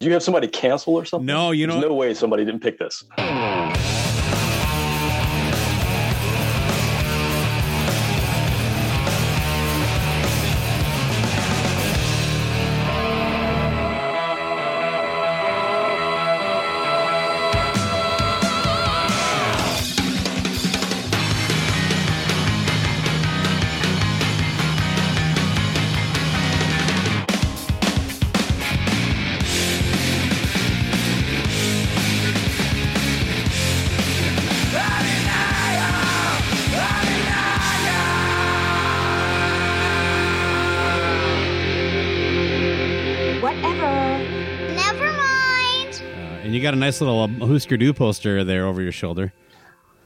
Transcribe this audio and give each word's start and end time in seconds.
Did 0.00 0.06
you 0.06 0.12
have 0.14 0.22
somebody 0.22 0.48
cancel 0.48 0.94
or 0.94 1.04
something? 1.04 1.26
No, 1.26 1.50
you 1.50 1.66
know. 1.66 1.74
There's 1.74 1.90
no 1.90 1.94
way 1.94 2.14
somebody 2.14 2.46
didn't 2.46 2.62
pick 2.62 2.78
this. 2.78 3.04
Nice 46.80 47.00
little 47.00 47.20
uh, 47.22 47.46
Husker 47.46 47.76
Du 47.76 47.92
poster 47.94 48.42
there 48.44 48.66
over 48.66 48.82
your 48.82 48.92
shoulder. 48.92 49.32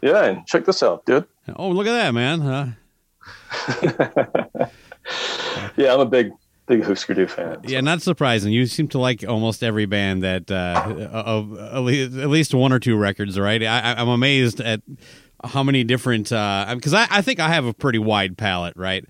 Yeah, 0.03 0.25
and 0.25 0.47
check 0.47 0.65
this 0.67 0.83
out, 0.83 1.07
dude. 1.07 1.27
Oh, 1.57 1.71
look 1.71 1.87
at 1.87 1.93
that, 1.93 2.13
man. 2.13 2.41
Huh? 2.41 2.67
Yeah, 5.77 5.93
I'm 5.93 6.01
a 6.01 6.07
big, 6.07 6.33
big 6.67 6.83
Husker 6.85 7.15
Du 7.15 7.27
fan. 7.27 7.59
Yeah, 7.65 7.81
not 7.81 8.01
surprising. 8.01 8.53
You 8.53 8.67
seem 8.67 8.89
to 8.89 8.99
like 8.99 9.25
almost 9.27 9.63
every 9.63 9.87
band 9.87 10.23
that 10.23 10.51
uh, 10.51 11.09
of 11.13 11.59
at 11.59 11.81
least, 11.81 12.55
one 12.55 12.73
or 12.73 12.79
two 12.79 12.97
records, 12.97 13.39
right? 13.39 13.63
I, 13.63 13.95
I'm 13.99 14.09
amazed 14.09 14.61
at 14.61 14.81
how 15.43 15.63
many 15.63 15.85
different 15.85 16.25
because 16.29 16.95
I, 16.95 17.07
I 17.11 17.23
think 17.23 17.41
I 17.41 17.49
have 17.49 17.67
a 17.67 17.75
pretty 17.75 17.99
wide 17.99 18.39
palette, 18.39 18.77
right? 18.77 19.05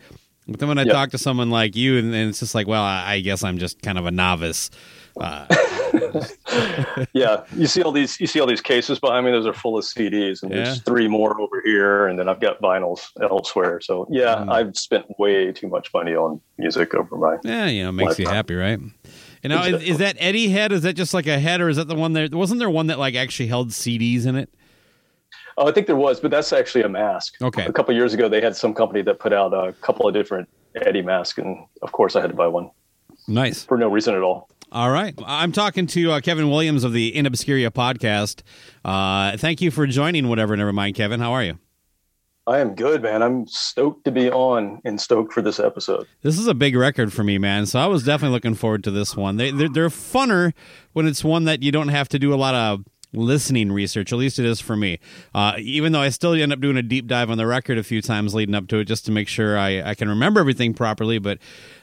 But 0.48 0.58
then 0.58 0.68
when 0.68 0.78
I 0.78 0.82
Yep. 0.84 0.92
talk 0.92 1.10
to 1.10 1.18
someone 1.18 1.50
like 1.50 1.76
you, 1.76 1.96
and, 1.98 2.14
and 2.14 2.30
it's 2.30 2.40
just 2.40 2.54
like, 2.54 2.66
well, 2.66 2.82
I, 2.82 3.14
I 3.14 3.20
guess 3.20 3.42
I'm 3.44 3.58
just 3.58 3.80
kind 3.82 3.98
of 3.98 4.06
a 4.06 4.10
novice. 4.10 4.70
Uh, 5.18 5.46
yeah, 7.12 7.45
you 7.56 7.67
see 7.67 7.83
all 7.83 7.92
these, 7.92 8.19
you 8.20 8.27
see 8.27 8.41
all 8.41 8.47
these 8.47 8.61
cases 8.61 8.98
behind 8.98 9.27
me. 9.27 9.33
Those 9.33 9.47
are 9.47 9.53
full 9.53 9.78
of 9.78 9.84
CDs, 9.84 10.42
and 10.42 10.50
Yeah. 10.53 10.64
there's 10.64 10.83
three 10.83 11.09
more 11.09 11.41
over 11.41 11.61
here, 11.64 12.06
and 12.06 12.19
then 12.19 12.28
I've 12.28 12.41
got 12.41 12.61
vinyls 12.61 13.11
elsewhere. 13.23 13.81
So 13.81 14.06
yeah, 14.11 14.37
Mm. 14.37 14.53
I've 14.53 14.77
spent 14.77 15.06
way 15.19 15.53
too 15.53 15.69
much 15.69 15.92
money 15.95 16.15
on 16.15 16.41
music 16.59 16.95
over 16.95 17.17
my. 17.17 17.37
yeah, 17.45 17.67
you 17.67 17.84
know, 17.84 17.92
makes 17.92 18.19
you 18.19 18.27
happy, 18.28 18.55
right? 18.55 18.78
And 19.42 19.50
now, 19.53 19.65
is, 19.65 19.83
is 19.83 19.98
that 19.98 20.17
Eddie 20.19 20.48
head? 20.48 20.72
Is 20.72 20.83
that 20.83 20.95
just 20.95 21.12
like 21.12 21.27
a 21.27 21.39
head, 21.39 21.61
or 21.61 21.69
is 21.69 21.77
that 21.77 21.89
the 21.89 21.95
one 21.95 22.12
there? 22.15 22.28
Wasn't 22.33 22.59
there 22.59 22.70
one 22.70 22.87
that 22.89 22.98
like 22.98 23.15
actually 23.15 23.48
held 23.48 23.70
CDs 23.70 24.27
in 24.27 24.37
it? 24.37 24.48
Oh, 25.56 25.69
I 25.69 25.72
think 25.72 25.87
there 25.87 25.97
was, 25.97 26.19
but 26.19 26.31
that's 26.31 26.53
actually 26.53 26.83
a 26.83 26.89
mask. 26.89 27.34
Okay. 27.41 27.65
A 27.65 27.72
couple 27.72 27.95
years 27.95 28.12
ago, 28.15 28.28
they 28.28 28.41
had 28.41 28.56
some 28.56 28.75
company 28.75 29.03
that 29.03 29.19
put 29.20 29.33
out 29.33 29.53
a 29.53 29.72
couple 29.83 30.09
of 30.09 30.15
different 30.15 30.49
Eddie 30.75 31.03
masks, 31.03 31.38
and 31.38 31.59
of 31.83 31.93
course, 31.93 32.16
I 32.16 32.21
had 32.22 32.31
to 32.31 32.37
buy 32.37 32.49
one 32.49 32.71
Nice. 33.28 33.65
for 33.65 33.77
no 33.78 33.88
reason 33.88 34.15
at 34.16 34.22
all. 34.22 34.49
All 34.74 34.90
right. 34.90 35.14
I'm 35.24 35.52
talking 35.52 35.86
to 35.86 36.10
uh, 36.10 36.20
Kevin 36.20 36.50
Williams 36.50 36.82
of 36.82 36.92
the 36.92 37.14
In 37.14 37.26
Obscuria 37.26 37.70
podcast. 37.70 38.42
Uh, 38.84 39.36
thank 39.36 39.60
you 39.60 39.70
for 39.70 39.86
joining 39.86 40.26
Whatever 40.26 40.56
Never 40.56 40.72
Mind, 40.72 40.96
Kevin. 40.96 41.20
How 41.20 41.32
are 41.32 41.44
you? 41.44 41.60
I 42.48 42.58
am 42.58 42.74
good, 42.74 43.00
man. 43.00 43.22
I'm 43.22 43.46
stoked 43.46 44.04
to 44.06 44.10
be 44.10 44.28
on 44.32 44.80
and 44.84 45.00
stoked 45.00 45.32
for 45.32 45.42
this 45.42 45.60
episode. 45.60 46.08
This 46.22 46.40
is 46.40 46.48
a 46.48 46.54
big 46.54 46.74
record 46.74 47.12
for 47.12 47.22
me, 47.22 47.38
man. 47.38 47.66
So 47.66 47.78
I 47.78 47.86
was 47.86 48.02
definitely 48.02 48.34
looking 48.34 48.56
forward 48.56 48.82
to 48.82 48.90
this 48.90 49.16
one. 49.16 49.36
They, 49.36 49.52
they're, 49.52 49.68
they're 49.68 49.88
funner 49.90 50.52
when 50.92 51.06
it's 51.06 51.22
one 51.22 51.44
that 51.44 51.62
you 51.62 51.70
don't 51.70 51.86
have 51.86 52.08
to 52.08 52.18
do 52.18 52.34
a 52.34 52.36
lot 52.36 52.56
of 52.56 52.84
listening 53.12 53.70
research. 53.70 54.12
At 54.12 54.18
least 54.18 54.41
it 54.41 54.44
is 54.44 54.60
for 54.60 54.74
me. 54.74 54.98
Uh, 55.32 55.54
even 55.58 55.92
though 55.92 56.00
I 56.00 56.08
still 56.08 56.34
end 56.34 56.52
up 56.52 56.60
doing 56.60 56.76
a 56.76 56.82
deep 56.82 57.06
dive 57.06 57.30
on 57.30 57.38
the 57.38 57.46
record 57.46 57.78
a 57.78 57.84
few 57.84 58.02
times 58.02 58.34
leading 58.34 58.56
up 58.56 58.66
to 58.68 58.78
it 58.78 58.86
just 58.86 59.06
to 59.06 59.12
make 59.12 59.28
sure 59.28 59.56
I, 59.56 59.91
I 59.91 59.94
can 59.94 60.08
remember 60.08 60.41
everything 60.41 60.74
properly. 60.74 61.20
But 61.20 61.38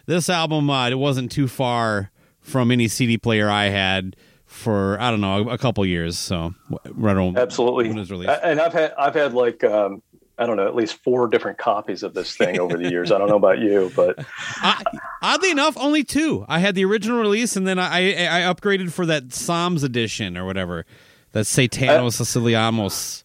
this 0.07 0.29
album, 0.29 0.69
uh, 0.69 0.89
it 0.89 0.99
wasn't 0.99 1.31
too 1.31 1.47
far 1.47 2.10
from 2.41 2.71
any 2.71 2.87
CD 2.87 3.17
player 3.17 3.49
I 3.49 3.65
had 3.65 4.15
for 4.45 4.99
I 4.99 5.09
don't 5.11 5.21
know 5.21 5.49
a, 5.49 5.57
couple 5.57 5.85
years. 5.85 6.17
So 6.19 6.53
right 6.91 7.15
on 7.15 7.37
Absolutely. 7.37 7.87
when 7.87 7.97
it 7.97 7.99
was 8.01 8.11
released. 8.11 8.31
And 8.43 8.59
I've 8.59 8.73
had 8.73 8.93
I've 8.97 9.13
had 9.15 9.33
like 9.33 9.63
um, 9.63 10.01
I 10.37 10.45
don't 10.45 10.57
know 10.57 10.67
at 10.67 10.75
least 10.75 10.97
four 11.03 11.27
different 11.27 11.57
copies 11.57 12.03
of 12.03 12.13
this 12.13 12.35
thing 12.35 12.59
over 12.59 12.77
the 12.77 12.89
years. 12.89 13.11
I 13.11 13.17
don't 13.17 13.29
know 13.29 13.37
about 13.37 13.59
you, 13.59 13.91
but 13.95 14.25
I, 14.57 14.83
oddly 15.21 15.51
enough, 15.51 15.77
only 15.77 16.03
two. 16.03 16.45
I 16.49 16.59
had 16.59 16.75
the 16.75 16.83
original 16.85 17.19
release, 17.19 17.55
and 17.55 17.65
then 17.67 17.79
I 17.79 18.13
I, 18.27 18.41
I 18.49 18.53
upgraded 18.53 18.91
for 18.91 19.05
that 19.05 19.31
Psalms 19.33 19.83
edition 19.83 20.35
or 20.37 20.45
whatever. 20.45 20.85
That 21.33 21.45
Satano 21.45 22.11
Siciliamos. 22.11 23.23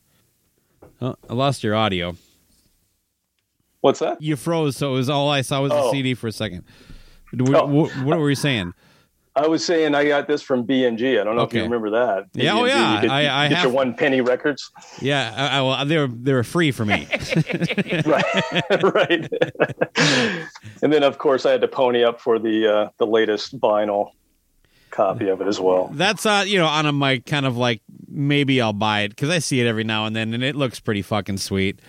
Oh, 1.03 1.17
I 1.29 1.35
lost 1.35 1.65
your 1.65 1.75
audio. 1.75 2.17
what's 3.81 3.99
that? 4.01 4.21
You 4.23 4.37
froze, 4.37 4.77
so 4.77 4.91
it 4.93 4.97
was 4.97 5.11
all 5.11 5.29
I 5.29 5.41
saw 5.43 5.61
was 5.63 5.71
the 5.73 5.77
Oh. 5.79 5.91
CD 5.91 6.15
for 6.15 6.29
a 6.29 6.33
second. 6.33 6.65
What, 7.33 7.65
Oh. 7.65 7.87
what 8.05 8.19
were 8.19 8.31
you 8.31 8.37
saying? 8.37 8.73
I 9.37 9.47
was 9.47 9.65
saying 9.65 9.95
I 9.95 10.07
got 10.09 10.27
this 10.27 10.41
from 10.41 10.67
BMG. 10.67 11.21
I 11.21 11.25
don't 11.25 11.37
know 11.37 11.43
Okay. 11.43 11.59
if 11.59 11.65
you 11.65 11.71
remember 11.71 11.91
that. 11.91 12.25
Yeah, 12.33 12.55
oh, 12.55 12.65
yeah. 12.65 12.97
You 12.97 13.01
get, 13.03 13.11
I- 13.11 13.27
I 13.27 13.43
you 13.45 13.49
get 13.51 13.57
have- 13.59 13.65
your 13.67 13.73
one 13.75 13.95
penny 13.95 14.23
records. 14.23 14.71
Yeah, 15.01 15.33
I, 15.37 15.59
I, 15.59 15.63
well, 15.63 15.85
they 15.85 15.99
were 15.99 16.07
they 16.09 16.33
were 16.33 16.43
free 16.45 16.73
for 16.73 16.85
me. 16.87 17.07
right, 18.07 18.83
right. 18.83 19.29
and 20.83 20.93
then 20.93 21.03
of 21.03 21.19
course 21.19 21.47
I 21.47 21.53
had 21.53 21.61
to 21.61 21.69
pony 21.69 22.03
up 22.05 22.21
for 22.21 22.39
the 22.39 22.67
uh, 22.67 22.89
the 22.99 23.07
latest 23.07 23.59
vinyl 23.61 24.11
copy 24.91 25.29
of 25.29 25.41
it 25.41 25.47
as 25.47 25.61
well. 25.61 25.91
That's 25.93 26.25
uh, 26.27 26.45
you 26.47 26.59
know, 26.59 26.67
on 26.67 26.87
a 26.87 26.93
mic, 26.93 27.27
kind 27.27 27.47
of 27.47 27.57
like 27.57 27.83
maybe 28.09 28.61
I'll 28.61 28.73
buy 28.73 29.01
it 29.03 29.11
because 29.11 29.29
I 29.29 29.39
see 29.41 29.61
it 29.61 29.67
every 29.67 29.85
now 29.85 30.07
and 30.07 30.17
then, 30.17 30.33
and 30.35 30.43
it 30.43 30.57
looks 30.57 30.81
pretty 30.81 31.03
fucking 31.03 31.39
sweet. 31.39 31.81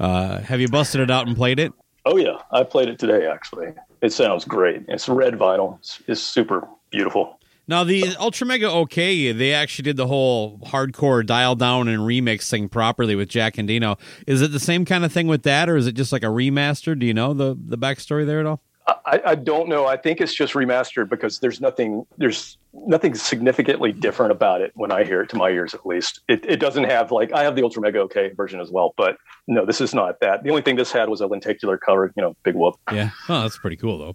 Uh, 0.00 0.38
have 0.40 0.60
you 0.60 0.68
busted 0.68 1.00
it 1.00 1.10
out 1.10 1.26
and 1.26 1.36
played 1.36 1.58
it? 1.58 1.72
Oh 2.06 2.16
yeah, 2.16 2.38
I 2.50 2.62
played 2.62 2.88
it 2.88 2.98
today 2.98 3.26
actually. 3.26 3.68
It 4.00 4.12
sounds 4.12 4.44
great. 4.44 4.82
It's 4.88 5.08
red 5.08 5.34
vinyl. 5.34 5.78
It's, 5.78 6.02
it's 6.06 6.20
super 6.20 6.66
beautiful. 6.94 7.40
Now 7.66 7.82
the 7.82 8.02
Ultramega 8.02 8.68
OK, 8.68 9.32
they 9.32 9.54
actually 9.54 9.84
did 9.84 9.96
the 9.96 10.06
whole 10.06 10.58
hardcore 10.58 11.24
dial 11.24 11.56
down 11.56 11.88
and 11.88 12.00
remix 12.00 12.48
thing 12.48 12.68
properly 12.68 13.16
with 13.16 13.28
Jack 13.28 13.54
Endino. 13.54 13.98
Is 14.26 14.42
it 14.42 14.52
the 14.52 14.60
same 14.60 14.84
kind 14.84 15.04
of 15.04 15.12
thing 15.12 15.26
with 15.26 15.44
that, 15.44 15.68
or 15.68 15.76
is 15.76 15.86
it 15.86 15.92
just 15.92 16.12
like 16.12 16.22
a 16.22 16.26
remaster? 16.26 16.98
Do 16.98 17.06
you 17.06 17.14
know 17.14 17.32
the 17.32 17.56
the 17.58 17.78
backstory 17.78 18.26
there 18.26 18.40
at 18.40 18.46
all? 18.46 18.60
I, 19.06 19.20
I 19.24 19.34
don't 19.34 19.70
know. 19.70 19.86
I 19.86 19.96
think 19.96 20.20
it's 20.20 20.34
just 20.34 20.52
remastered 20.52 21.08
because 21.08 21.38
there's 21.38 21.58
nothing 21.58 22.04
there's 22.18 22.58
nothing 22.74 23.14
significantly 23.14 23.92
different 23.92 24.32
about 24.32 24.60
it 24.60 24.72
when 24.74 24.92
I 24.92 25.04
hear 25.04 25.22
it 25.22 25.30
to 25.30 25.36
my 25.36 25.48
ears 25.48 25.72
at 25.72 25.86
least. 25.86 26.20
It, 26.28 26.44
it 26.44 26.60
doesn't 26.60 26.84
have 26.84 27.10
like 27.10 27.32
I 27.32 27.44
have 27.44 27.56
the 27.56 27.62
Ultramega 27.62 27.96
OK 27.96 28.32
version 28.34 28.60
as 28.60 28.70
well, 28.70 28.92
but 28.98 29.16
no, 29.46 29.64
this 29.64 29.80
is 29.80 29.94
not 29.94 30.20
that. 30.20 30.42
The 30.42 30.50
only 30.50 30.60
thing 30.60 30.76
this 30.76 30.92
had 30.92 31.08
was 31.08 31.22
a 31.22 31.26
lenticular 31.26 31.78
cover, 31.78 32.12
you 32.14 32.22
know, 32.22 32.36
big 32.42 32.56
whoop. 32.56 32.74
Yeah. 32.92 33.10
Oh, 33.30 33.42
that's 33.42 33.56
pretty 33.56 33.76
cool 33.76 33.98
though. 33.98 34.14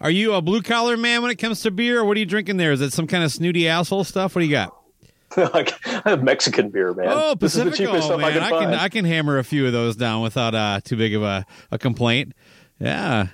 Are 0.00 0.10
you 0.10 0.34
a 0.34 0.42
blue 0.42 0.62
collar 0.62 0.96
man 0.96 1.22
when 1.22 1.30
it 1.30 1.36
comes 1.36 1.62
to 1.62 1.70
beer, 1.70 2.00
or 2.00 2.04
what 2.04 2.16
are 2.16 2.20
you 2.20 2.26
drinking 2.26 2.56
there? 2.56 2.72
Is 2.72 2.80
it 2.80 2.92
some 2.92 3.06
kind 3.06 3.24
of 3.24 3.32
snooty 3.32 3.68
asshole 3.68 4.04
stuff? 4.04 4.34
What 4.34 4.40
do 4.40 4.46
you 4.46 4.52
got? 4.52 4.74
I 5.36 5.72
have 6.04 6.22
Mexican 6.22 6.70
beer, 6.70 6.94
man. 6.94 7.06
Oh, 7.08 7.34
this 7.34 7.54
is 7.54 7.64
the 7.64 7.70
Pacifico, 7.70 7.92
cheapest 7.92 8.06
stuff 8.06 8.20
man! 8.20 8.30
I 8.30 8.32
can 8.32 8.42
I 8.42 8.50
can 8.50 8.74
I 8.74 8.88
can 8.88 9.04
hammer 9.04 9.38
a 9.38 9.44
few 9.44 9.66
of 9.66 9.72
those 9.72 9.96
down 9.96 10.22
without 10.22 10.54
uh, 10.54 10.80
too 10.82 10.96
big 10.96 11.14
of 11.14 11.22
a, 11.22 11.44
a 11.70 11.78
complaint. 11.78 12.32
Yeah. 12.78 13.28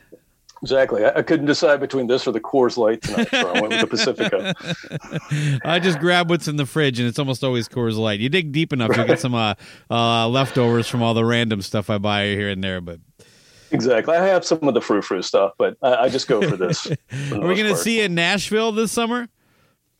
Exactly. 0.62 1.05
I, 1.05 1.19
I 1.19 1.23
couldn't 1.23 1.47
decide 1.47 1.81
between 1.81 2.06
this 2.06 2.25
or 2.26 2.31
the 2.31 2.41
Coors 2.41 2.76
Light 2.76 3.03
tonight, 3.03 3.29
so 3.32 3.53
I 3.53 3.61
went 3.61 3.70
with 3.70 3.81
the 3.81 3.87
Pacifico. 3.88 5.58
I 5.69 5.81
just 5.81 5.99
grab 5.99 6.31
what's 6.31 6.47
in 6.47 6.55
the 6.55 6.67
fridge, 6.67 7.00
and 7.00 7.08
it's 7.08 7.19
almost 7.19 7.43
always 7.43 7.69
Coors 7.69 7.97
Light. 7.97 8.20
You 8.20 8.29
dig 8.29 8.53
deep 8.53 8.73
enough, 8.73 8.97
you'll 8.97 9.06
get 9.06 9.19
some 9.20 9.35
uh, 9.35 9.55
uh, 9.91 10.29
leftovers 10.29 10.87
from 10.87 11.03
all 11.03 11.15
the 11.15 11.25
random 11.25 11.62
stuff 11.62 11.91
I 11.91 11.99
buy 11.99 12.26
here 12.26 12.49
and 12.49 12.62
there. 12.62 12.81
But 12.81 13.00
exactly. 13.73 14.15
I 14.15 14.27
have 14.27 14.45
some 14.45 14.63
of 14.63 14.75
the 14.75 14.81
frou 14.81 15.03
frou 15.03 15.23
stuff, 15.23 15.53
but 15.59 15.77
I, 15.83 15.95
I 15.95 16.09
just 16.09 16.29
go 16.29 16.47
for 16.47 16.57
this. 16.57 16.83
for 17.29 17.37
are 17.37 17.47
we 17.47 17.55
going 17.55 17.69
to 17.69 17.77
see 17.77 17.99
you 17.99 18.05
in 18.05 18.15
Nashville 18.15 18.73
this 18.73 18.93
summer? 18.93 19.29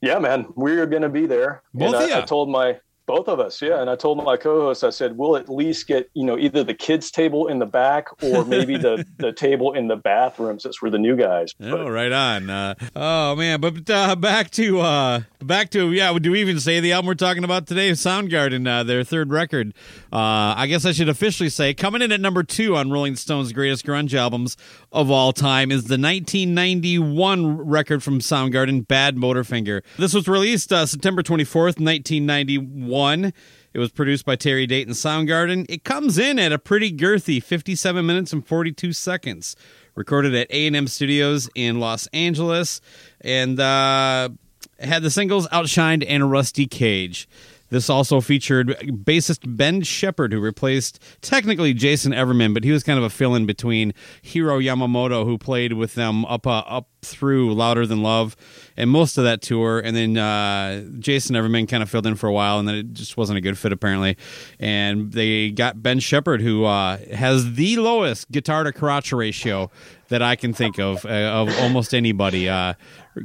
Yeah, 0.01 0.19
man, 0.19 0.47
we're 0.57 0.87
going 0.87 1.03
to 1.03 1.09
be 1.09 1.27
there. 1.27 1.63
Both 1.73 1.95
and 1.95 2.05
of 2.05 2.11
I, 2.11 2.19
I 2.19 2.21
told 2.23 2.51
my 2.51 2.81
Both 3.13 3.29
of 3.29 3.41
us, 3.41 3.61
yeah. 3.61 3.79
And 3.79 3.91
I 3.91 3.97
told 3.97 4.25
my 4.25 4.39
co-host, 4.39 4.83
I 4.83 4.89
said, 4.89 5.19
we'll 5.19 5.37
at 5.37 5.47
least 5.47 5.87
get, 5.87 6.11
you 6.15 6.25
know, 6.25 6.39
either 6.39 6.65
the 6.65 6.73
kids' 6.73 7.11
table 7.11 7.47
in 7.47 7.59
the 7.59 7.67
back 7.67 8.07
or 8.23 8.43
maybe 8.47 8.79
the, 8.79 9.05
the 9.19 9.33
table 9.35 9.75
in 9.75 9.89
the 9.89 9.97
bathroom 9.97 10.59
since 10.59 10.81
we're 10.81 10.89
the 10.89 10.99
new 10.99 11.15
guys. 11.15 11.53
Oh, 11.61 11.91
right 11.91 12.11
on. 12.11 12.49
Uh, 12.49 12.75
oh 12.97 13.37
man, 13.37 13.61
but 13.61 13.91
uh, 13.91 14.17
back 14.17 14.51
to 14.53 14.81
uh, 14.81 15.21
back 15.43 15.69
to 15.73 15.93
yeah. 15.93 16.17
Do 16.19 16.31
we 16.31 16.41
even 16.41 16.59
say 16.59 16.81
the 16.81 16.93
album 16.93 17.09
we're 17.09 17.15
talking 17.15 17.45
about 17.45 17.67
today? 17.67 17.91
Soundgarden, 17.91 18.67
uh, 18.67 18.83
their 18.83 19.05
third 19.05 19.31
record. 19.31 19.75
Uh, 20.11 20.57
I 20.57 20.67
guess 20.67 20.87
I 20.87 20.93
should 20.93 21.11
officially 21.11 21.51
say 21.51 21.75
coming 21.75 22.01
in 22.01 22.13
at 22.13 22.21
number 22.21 22.43
two 22.43 22.77
on 22.77 22.91
Rolling 22.91 23.17
Stone's 23.17 23.53
greatest 23.53 23.85
grunge 23.85 24.15
albums 24.15 24.57
of 24.91 25.11
all 25.11 25.35
time 25.35 25.71
is 25.71 25.85
the 25.85 25.99
1991 25.99 27.59
record 27.59 28.03
from 28.03 28.21
Soundgarden, 28.21 28.87
Badmotorfinger. 28.87 29.83
This 29.99 30.15
was 30.15 30.27
released 30.29 30.73
uh, 30.73 30.87
September 30.87 31.23
24th, 31.23 31.79
1991. 31.79 33.02
It 33.11 33.79
was 33.79 33.91
produced 33.91 34.25
by 34.25 34.37
Terry 34.37 34.67
Date 34.67 34.87
and 34.87 34.95
Soundgarden. 34.95 35.67
It 35.69 35.85
comes 35.85 36.19
in 36.19 36.39
at 36.39 36.53
a 36.53 36.59
pretty 36.59 36.93
girthy 36.93 37.43
57 37.43 38.05
minutes 38.05 38.33
and 38.33 38.47
42 38.47 38.93
seconds. 38.93 39.57
Recorded 39.95 40.35
at 40.35 40.51
A&M 40.51 40.87
Studios 40.87 41.51
in 41.55 41.81
Los 41.81 42.07
Angeles 42.09 42.81
and 43.21 43.61
uh, 43.61 44.31
had 44.79 45.03
the 45.03 45.11
singles 45.11 45.47
Outshined 45.49 46.05
and 46.07 46.31
Rusty 46.31 46.67
Cage. 46.67 47.29
This 47.73 47.89
also 47.89 48.21
featured 48.21 48.69
bassist 49.03 49.57
Ben 49.57 49.81
Shepherd, 49.81 50.35
who 50.35 50.41
replaced 50.41 51.03
technically 51.23 51.73
Jason 51.73 52.13
Everman, 52.13 52.53
but 52.53 52.65
he 52.65 52.71
was 52.71 52.83
kind 52.83 52.99
of 52.99 53.05
a 53.05 53.09
fill-in 53.09 53.47
between 53.47 53.95
Hiro 54.21 54.61
Yamamoto, 54.61 55.25
who 55.25 55.39
played 55.39 55.73
with 55.73 55.95
them 55.95 56.27
up 56.27 56.47
uh, 56.47 56.59
up 56.59 56.89
through 57.01 57.55
Louder 57.55 57.87
Than 57.87 58.03
Love 58.03 58.37
and 58.77 58.91
most 58.91 59.17
of 59.17 59.25
that 59.25 59.41
tour, 59.41 59.81
and 59.81 59.97
then 59.97 60.19
uh, 60.19 60.85
Jason 60.99 61.35
Everman 61.35 61.67
kind 61.67 61.83
of 61.83 61.89
filled 61.89 62.07
in 62.07 62.15
for 62.15 62.27
a 62.27 62.33
while, 62.33 62.59
and 62.59 62.69
then 62.69 62.75
it 62.75 62.93
just 62.93 63.17
wasn't 63.17 63.39
a 63.39 63.41
good 63.41 63.57
fit 63.57 63.73
apparently. 63.73 64.19
And 64.61 65.11
they 65.13 65.51
got 65.51 65.83
Ben 65.83 65.99
Shepherd, 65.99 66.43
who 66.43 66.67
uh, 66.67 66.99
has 67.15 67.55
the 67.55 67.79
lowest 67.79 68.31
guitar 68.31 68.65
to 68.65 68.73
crotch 68.75 69.15
ratio 69.15 69.71
that 70.11 70.21
I 70.21 70.37
can 70.37 70.53
think 70.53 70.79
of 70.79 71.07
uh, 71.07 71.09
of 71.09 71.59
almost 71.61 71.95
anybody. 71.95 72.51
Uh, 72.51 72.75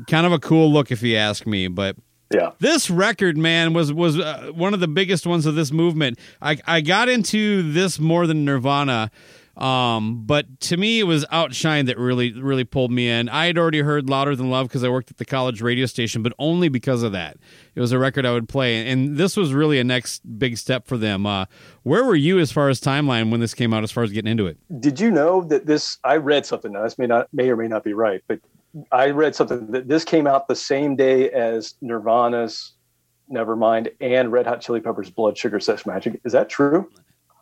kind 0.08 0.26
of 0.26 0.32
a 0.32 0.40
cool 0.40 0.72
look, 0.72 0.90
if 0.90 1.04
you 1.04 1.18
ask 1.18 1.46
me, 1.46 1.68
but 1.68 1.98
yeah. 2.34 2.52
this 2.60 2.90
record 2.90 3.38
man 3.38 3.74
was 3.74 3.92
was 3.94 4.20
uh, 4.20 4.52
one 4.54 4.74
of 4.74 4.80
the 4.80 4.88
biggest 4.88 5.26
ones 5.26 5.46
of 5.46 5.56
this 5.56 5.72
movement 5.72 6.20
i 6.42 6.58
i 6.66 6.82
got 6.82 7.10
into 7.10 7.72
this 7.72 8.00
more 8.00 8.28
than 8.28 8.46
nirvana 8.46 9.10
um 9.56 10.24
but 10.24 10.60
to 10.60 10.78
me 10.78 11.00
it 11.00 11.04
was 11.06 11.26
outshine 11.32 11.88
that 11.88 11.98
really 11.98 12.32
really 12.34 12.64
pulled 12.64 12.92
me 12.92 13.10
in 13.10 13.28
i 13.30 13.48
had 13.48 13.58
already 13.58 13.82
heard 13.82 14.08
louder 14.08 14.36
than 14.36 14.52
love 14.52 14.68
because 14.68 14.84
i 14.84 14.90
worked 14.90 15.10
at 15.10 15.18
the 15.18 15.26
college 15.26 15.62
radio 15.62 15.88
station 15.88 16.22
but 16.22 16.32
only 16.38 16.70
because 16.70 17.02
of 17.02 17.12
that 17.12 17.38
it 17.74 17.80
was 17.80 17.92
a 17.92 17.98
record 17.98 18.24
i 18.24 18.32
would 18.32 18.48
play 18.48 18.88
and 18.88 19.18
this 19.18 19.36
was 19.36 19.54
really 19.54 19.80
a 19.80 19.84
next 19.84 20.22
big 20.38 20.58
step 20.58 20.86
for 20.86 20.96
them 20.96 21.26
uh 21.26 21.46
where 21.82 22.04
were 22.04 22.16
you 22.16 22.38
as 22.38 22.52
far 22.52 22.70
as 22.70 22.80
timeline 22.80 23.32
when 23.32 23.40
this 23.40 23.56
came 23.56 23.74
out 23.74 23.84
as 23.84 23.92
far 23.92 24.04
as 24.04 24.12
getting 24.12 24.30
into 24.30 24.46
it 24.46 24.58
Did 24.80 25.00
you 25.00 25.10
know 25.10 25.42
that 25.46 25.66
this? 25.66 25.98
I 26.04 26.18
read 26.18 26.46
something. 26.46 26.72
Now 26.72 26.84
this 26.84 26.98
may 27.00 27.08
not, 27.08 27.28
may 27.34 27.50
or 27.50 27.56
may 27.56 27.68
not 27.68 27.84
be 27.84 27.94
right, 27.94 28.22
but 28.28 28.40
I 28.92 29.10
read 29.10 29.36
something 29.36 29.72
that 29.72 29.88
this 29.88 30.04
came 30.04 30.28
out 30.28 30.48
the 30.48 30.56
same 30.56 30.96
day 30.96 31.30
as 31.32 31.76
Nirvana's 31.82 32.74
Nevermind 33.32 33.92
and 34.00 34.32
Red 34.32 34.46
Hot 34.46 34.62
Chili 34.62 34.80
Peppers' 34.80 35.10
Blood 35.10 35.38
Sugar 35.38 35.60
Sex 35.60 35.84
Magik. 35.84 36.20
Is 36.24 36.34
that 36.34 36.50
true? 36.50 36.90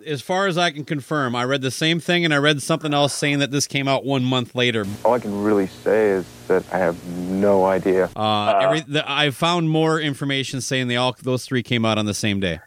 as 0.05 0.21
far 0.21 0.45
as 0.45 0.57
i 0.57 0.71
can 0.71 0.83
confirm 0.83 1.37
i 1.37 1.43
read 1.45 1.61
the 1.61 1.71
same 1.71 2.01
thing 2.01 2.25
and 2.25 2.33
i 2.33 2.37
read 2.37 2.61
something 2.61 2.93
else 2.93 3.13
saying 3.13 3.39
that 3.39 3.49
this 3.49 3.65
came 3.65 3.87
out 3.87 4.03
one 4.03 4.25
month 4.25 4.53
later 4.53 4.85
All 5.05 5.13
I 5.13 5.19
can 5.19 5.41
really 5.41 5.67
say 5.67 6.09
is 6.09 6.25
that 6.47 6.63
I 6.73 6.77
have 6.77 7.03
no 7.07 7.65
idea. 7.65 8.09
Uh, 8.15 8.59
every 8.61 8.81
the, 8.81 9.03
I 9.09 9.31
found 9.31 9.69
more 9.69 9.99
information 9.99 10.61
saying 10.61 10.87
they 10.87 10.95
all 10.95 11.15
those 11.23 11.45
three 11.45 11.63
came 11.63 11.85
out 11.85 11.97
on 11.97 12.05
the 12.05 12.13
same 12.13 12.39
day. 12.39 12.59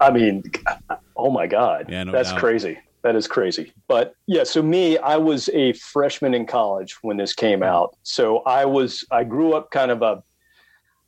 I 0.00 0.10
mean, 0.10 0.44
oh 1.16 1.30
my 1.30 1.46
God. 1.46 1.86
Yeah, 1.88 2.04
no 2.04 2.12
That's 2.12 2.30
doubt. 2.30 2.40
crazy. 2.40 2.78
That 3.08 3.16
is 3.16 3.26
crazy. 3.26 3.72
But 3.86 4.14
yeah, 4.26 4.44
so 4.44 4.60
me, 4.60 4.98
I 4.98 5.16
was 5.16 5.48
a 5.54 5.72
freshman 5.72 6.34
in 6.34 6.44
college 6.44 6.98
when 7.00 7.16
this 7.16 7.32
came 7.32 7.60
mm-hmm. 7.60 7.74
out. 7.74 7.96
So 8.02 8.40
I 8.40 8.66
was, 8.66 9.02
I 9.10 9.24
grew 9.24 9.54
up 9.54 9.70
kind 9.70 9.90
of 9.90 10.02
a 10.02 10.22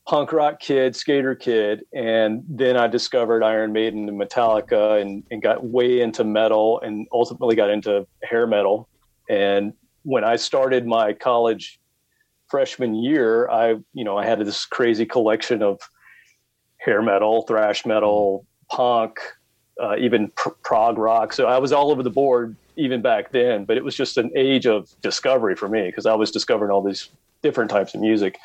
punk 0.08 0.32
rock 0.32 0.60
kid, 0.60 0.96
skater 0.96 1.34
kid. 1.34 1.84
And 1.92 2.42
then 2.48 2.78
I 2.78 2.86
discovered 2.86 3.42
Iron 3.42 3.74
Maiden 3.74 4.08
and 4.08 4.18
Metallica 4.18 4.98
and, 4.98 5.24
and 5.30 5.42
got 5.42 5.62
way 5.62 6.00
into 6.00 6.24
metal 6.24 6.80
and 6.80 7.06
ultimately 7.12 7.54
got 7.54 7.68
into 7.68 8.06
hair 8.22 8.46
metal. 8.46 8.88
And 9.28 9.74
when 10.02 10.24
I 10.24 10.36
started 10.36 10.86
my 10.86 11.12
college 11.12 11.78
freshman 12.48 12.94
year, 12.94 13.46
I, 13.50 13.74
you 13.92 14.04
know, 14.04 14.16
I 14.16 14.24
had 14.24 14.38
this 14.38 14.64
crazy 14.64 15.04
collection 15.04 15.62
of 15.62 15.78
hair 16.78 17.02
metal, 17.02 17.42
thrash 17.42 17.84
metal, 17.84 18.46
punk, 18.70 19.18
uh, 19.80 19.96
even 19.98 20.30
pr- 20.36 20.50
prog 20.62 20.98
rock. 20.98 21.32
So 21.32 21.46
I 21.46 21.58
was 21.58 21.72
all 21.72 21.90
over 21.90 22.02
the 22.02 22.10
board 22.10 22.56
even 22.76 23.02
back 23.02 23.32
then, 23.32 23.64
but 23.64 23.76
it 23.76 23.84
was 23.84 23.94
just 23.96 24.16
an 24.18 24.30
age 24.36 24.66
of 24.66 24.88
discovery 25.02 25.56
for 25.56 25.68
me 25.68 25.86
because 25.86 26.06
I 26.06 26.14
was 26.14 26.30
discovering 26.30 26.70
all 26.70 26.82
these 26.82 27.08
different 27.42 27.70
types 27.70 27.94
of 27.94 28.00
music. 28.00 28.38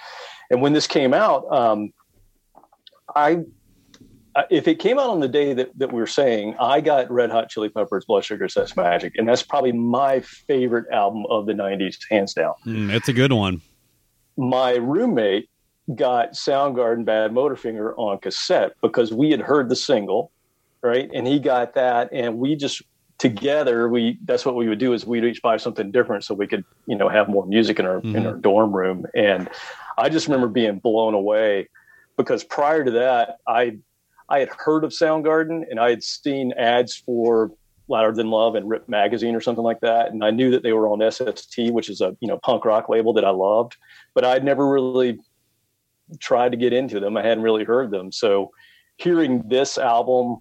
And 0.49 0.61
when 0.61 0.73
this 0.73 0.87
came 0.87 1.13
out, 1.13 1.45
um, 1.51 1.91
I, 3.15 3.39
I- 4.35 4.45
if 4.49 4.67
it 4.67 4.79
came 4.79 4.99
out 4.99 5.09
on 5.09 5.19
the 5.21 5.27
day 5.27 5.53
that, 5.53 5.69
that 5.77 5.91
we 5.93 5.99
were 5.99 6.07
saying, 6.07 6.55
I 6.59 6.81
got 6.81 7.09
Red 7.11 7.31
Hot 7.31 7.49
Chili 7.49 7.69
Peppers, 7.69 8.05
Blood 8.05 8.25
Sugar 8.25 8.49
Sex 8.49 8.73
Magik, 8.73 9.13
and 9.17 9.27
that's 9.27 9.43
probably 9.43 9.71
my 9.71 10.19
favorite 10.21 10.85
album 10.91 11.25
of 11.29 11.45
the 11.45 11.53
'90s, 11.53 11.97
hands 12.09 12.33
down 12.33 12.53
Mm, 12.65 12.91
it's 12.93 13.07
a 13.09 13.13
good 13.13 13.31
one. 13.31 13.61
my 14.37 14.75
roommate 14.75 15.49
got 15.95 16.31
Soundgarden 16.33 17.05
Badmotorfinger 17.05 17.93
on 17.97 18.17
cassette 18.17 18.73
because 18.81 19.13
we 19.13 19.29
had 19.31 19.39
heard 19.39 19.69
the 19.69 19.75
single, 19.75 20.31
right? 20.85 21.09
And 21.13 21.27
he 21.27 21.39
got 21.39 21.73
that, 21.73 22.09
and 22.13 22.37
we 22.37 22.55
just 22.55 22.81
together 23.17 23.87
we 23.87 24.17
that's 24.25 24.45
what 24.45 24.55
we 24.55 24.67
would 24.67 24.77
do 24.77 24.91
is 24.91 25.05
we'd 25.05 25.23
each 25.23 25.41
buy 25.41 25.55
something 25.55 25.89
different 25.89 26.21
so 26.25 26.35
we 26.35 26.45
could 26.45 26.65
you 26.85 26.97
know 26.97 27.07
have 27.07 27.29
more 27.29 27.45
music 27.47 27.79
in 27.79 27.85
our 27.85 27.99
in 27.99 28.11
Mhm. 28.13 28.25
our 28.27 28.35
dorm 28.35 28.75
room. 28.75 29.05
And 29.15 29.49
I 29.97 30.09
just 30.09 30.27
remember 30.27 30.49
being 30.49 30.79
blown 30.79 31.13
away 31.13 31.69
because 32.17 32.43
prior 32.43 32.83
to 32.83 32.91
that 32.91 33.37
I 33.47 33.77
I 34.27 34.39
had 34.39 34.49
heard 34.49 34.83
of 34.83 34.91
Soundgarden 34.91 35.63
and 35.69 35.79
I 35.79 35.89
had 35.91 36.03
seen 36.03 36.51
ads 36.53 36.95
for 37.05 37.51
Louder 37.87 38.11
Than 38.11 38.31
Love 38.31 38.55
and 38.55 38.67
Rip 38.67 38.89
Magazine 38.89 39.33
or 39.35 39.39
something 39.41 39.63
like 39.63 39.79
that, 39.81 40.11
and 40.11 40.23
I 40.23 40.31
knew 40.31 40.51
that 40.51 40.63
they 40.63 40.73
were 40.73 40.89
on 40.89 41.01
SST, 41.01 41.71
which 41.71 41.89
is 41.89 42.01
a 42.01 42.17
you 42.19 42.27
know 42.27 42.37
punk 42.39 42.65
rock 42.65 42.89
label 42.89 43.13
that 43.13 43.25
I 43.25 43.31
loved 43.31 43.77
but 44.13 44.25
I'd 44.25 44.43
never 44.43 44.67
really 44.67 45.19
tried 46.19 46.51
to 46.51 46.57
get 46.57 46.73
into 46.73 46.99
them. 46.99 47.15
I 47.17 47.23
hadn't 47.23 47.43
really 47.43 47.63
heard 47.63 47.91
them. 47.91 48.11
So 48.11 48.51
hearing 48.97 49.43
this 49.47 49.77
album 49.77 50.37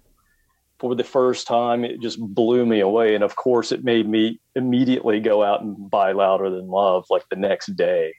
for 0.79 0.93
the 0.95 1.03
first 1.03 1.47
time, 1.47 1.83
it 1.85 2.01
just 2.01 2.19
blew 2.19 2.65
me 2.65 2.79
away. 2.81 3.15
And 3.15 3.23
of 3.23 3.35
course, 3.35 3.71
it 3.71 3.83
made 3.83 4.07
me 4.09 4.39
immediately 4.55 5.19
go 5.19 5.43
out 5.43 5.61
and 5.61 5.89
buy 5.89 6.11
Louder 6.11 6.49
Than 6.49 6.67
Love 6.67 7.05
like 7.09 7.23
the 7.29 7.37
next 7.37 7.75
day. 7.75 8.13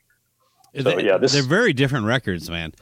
So, 0.75 0.83
They- 0.83 1.05
yeah, 1.05 1.19
this- 1.19 1.33
they're 1.33 1.43
very 1.43 1.73
different 1.73 2.07
records, 2.07 2.49
man. 2.51 2.73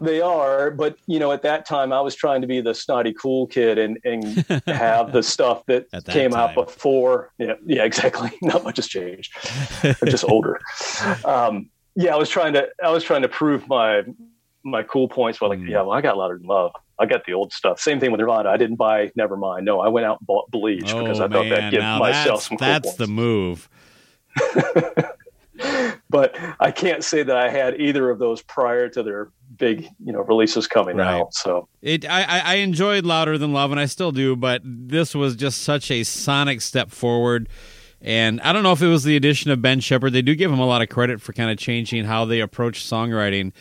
They 0.00 0.20
are, 0.20 0.70
but 0.70 0.98
you 1.06 1.18
know, 1.18 1.32
at 1.32 1.42
that 1.42 1.66
time, 1.66 1.92
I 1.92 2.00
was 2.00 2.14
trying 2.14 2.42
to 2.42 2.46
be 2.46 2.60
the 2.60 2.74
snotty 2.74 3.12
cool 3.12 3.48
kid 3.48 3.76
and 3.76 3.98
and 4.04 4.22
have 4.68 5.10
the 5.12 5.22
stuff 5.22 5.66
that, 5.66 5.90
that 5.90 6.06
came 6.06 6.32
out 6.32 6.54
before. 6.54 7.32
Yeah, 7.38 7.54
yeah, 7.66 7.82
exactly. 7.82 8.30
Not 8.42 8.62
much 8.62 8.76
has 8.76 8.86
changed. 8.86 9.32
I'm 9.82 9.94
just 10.08 10.24
older. 10.24 10.60
Um, 11.24 11.70
yeah, 11.96 12.14
I 12.14 12.16
was 12.18 12.28
trying 12.28 12.52
to 12.52 12.68
I 12.84 12.90
was 12.90 13.02
trying 13.02 13.22
to 13.22 13.28
prove 13.28 13.66
my 13.68 14.02
my 14.62 14.84
cool 14.84 15.08
points. 15.08 15.40
Well, 15.40 15.50
like, 15.50 15.58
Mm. 15.58 15.70
yeah, 15.70 15.80
well, 15.82 15.92
I 15.92 16.02
got 16.02 16.16
louder 16.16 16.38
than 16.38 16.46
love. 16.46 16.70
I 16.98 17.06
got 17.06 17.24
the 17.24 17.32
old 17.34 17.52
stuff. 17.52 17.80
Same 17.80 18.00
thing 18.00 18.10
with 18.10 18.20
Nirvana. 18.20 18.48
I 18.48 18.56
didn't 18.56 18.76
buy 18.76 19.08
Nevermind. 19.18 19.62
No, 19.64 19.80
I 19.80 19.88
went 19.88 20.06
out 20.06 20.18
and 20.20 20.26
bought 20.26 20.50
Bleach 20.50 20.92
oh, 20.92 21.02
because 21.02 21.20
oh 21.20 21.24
I 21.24 21.28
thought 21.28 21.48
that'd 21.48 21.70
give 21.70 21.80
now 21.80 21.98
myself 21.98 22.38
that's, 22.40 22.48
some 22.48 22.58
cool 22.58 22.66
that's 22.66 22.86
points. 22.86 22.98
the 22.98 23.06
move. 23.06 23.68
but 26.10 26.36
I 26.60 26.70
can't 26.70 27.02
say 27.02 27.22
that 27.22 27.36
I 27.36 27.50
had 27.50 27.80
either 27.80 28.10
of 28.10 28.18
those 28.18 28.42
prior 28.42 28.88
to 28.90 29.02
their 29.02 29.30
big, 29.56 29.88
you 30.04 30.12
know, 30.12 30.20
releases 30.20 30.66
coming 30.66 30.96
Right. 30.96 31.06
out. 31.20 31.34
So 31.34 31.68
It 31.82 32.08
I, 32.08 32.40
I 32.44 32.54
enjoyed 32.56 33.04
Louder 33.04 33.38
Than 33.38 33.52
Love, 33.52 33.70
and 33.70 33.80
I 33.80 33.86
still 33.86 34.12
do, 34.12 34.36
but 34.36 34.62
this 34.64 35.14
was 35.14 35.36
just 35.36 35.62
such 35.62 35.90
a 35.90 36.04
sonic 36.04 36.60
step 36.60 36.90
forward. 36.90 37.48
And 38.00 38.40
I 38.42 38.52
don't 38.52 38.62
know 38.62 38.72
if 38.72 38.80
it 38.80 38.86
was 38.86 39.02
the 39.02 39.16
addition 39.16 39.50
of 39.50 39.60
Ben 39.60 39.80
Shepherd. 39.80 40.12
They 40.12 40.22
do 40.22 40.36
give 40.36 40.52
him 40.52 40.60
a 40.60 40.66
lot 40.66 40.82
of 40.82 40.88
credit 40.88 41.20
for 41.20 41.32
kind 41.32 41.50
of 41.50 41.58
changing 41.58 42.04
how 42.04 42.24
they 42.24 42.38
approach 42.40 42.84
songwriting 42.84 43.52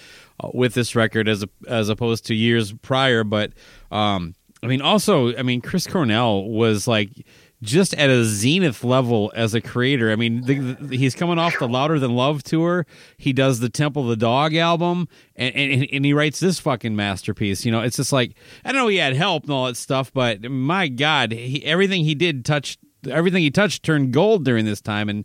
with 0.54 0.74
this 0.74 0.96
record 0.96 1.28
as 1.28 1.44
a, 1.44 1.50
as 1.68 1.90
opposed 1.90 2.26
to 2.28 2.36
years 2.36 2.74
prior. 2.74 3.24
But 3.24 3.54
um, 3.92 4.36
I 4.64 4.68
mean, 4.68 4.82
also, 4.82 5.36
I 5.36 5.44
mean, 5.44 5.62
Chris 5.62 5.88
Cornell 5.88 6.44
was 6.44 6.88
like 6.88 7.26
just 7.62 7.94
at 7.96 8.10
a 8.10 8.24
zenith 8.24 8.84
level 8.84 9.32
as 9.36 9.54
a 9.56 9.62
creator. 9.62 10.12
I 10.12 10.16
mean, 10.16 10.42
the, 10.42 10.60
the, 10.60 10.98
he's 10.98 11.16
coming 11.16 11.40
off 11.40 11.58
the 11.60 11.68
Louder 11.68 11.98
Than 12.00 12.16
Love 12.16 12.44
tour. 12.44 12.86
He 13.18 13.34
does 13.34 13.60
the 13.60 13.70
Temple 13.70 14.04
of 14.04 14.10
the 14.10 14.16
Dog 14.16 14.56
album, 14.56 15.08
and, 15.36 15.56
and 15.56 15.88
and 15.92 16.06
he 16.06 16.14
writes 16.14 16.40
this 16.40 16.60
fucking 16.60 16.96
masterpiece. 16.96 17.66
You 17.66 17.72
know, 17.72 17.82
it's 17.82 17.98
just 17.98 18.14
like 18.14 18.36
I 18.64 18.72
don't 18.72 18.82
know. 18.82 18.88
He 18.88 18.98
had 18.98 19.16
help 19.16 19.44
and 19.44 19.52
all 19.52 19.66
that 19.66 19.78
stuff, 19.78 20.14
but 20.14 20.44
my 20.44 20.88
God, 20.88 21.32
he, 21.32 21.64
everything 21.66 22.04
he 22.04 22.16
did 22.16 22.46
touched. 22.46 22.80
Everything 23.08 23.44
he 23.44 23.52
touched 23.52 23.84
turned 23.84 24.12
gold 24.12 24.44
during 24.44 24.66
this 24.66 24.82
time, 24.82 25.08
and 25.08 25.24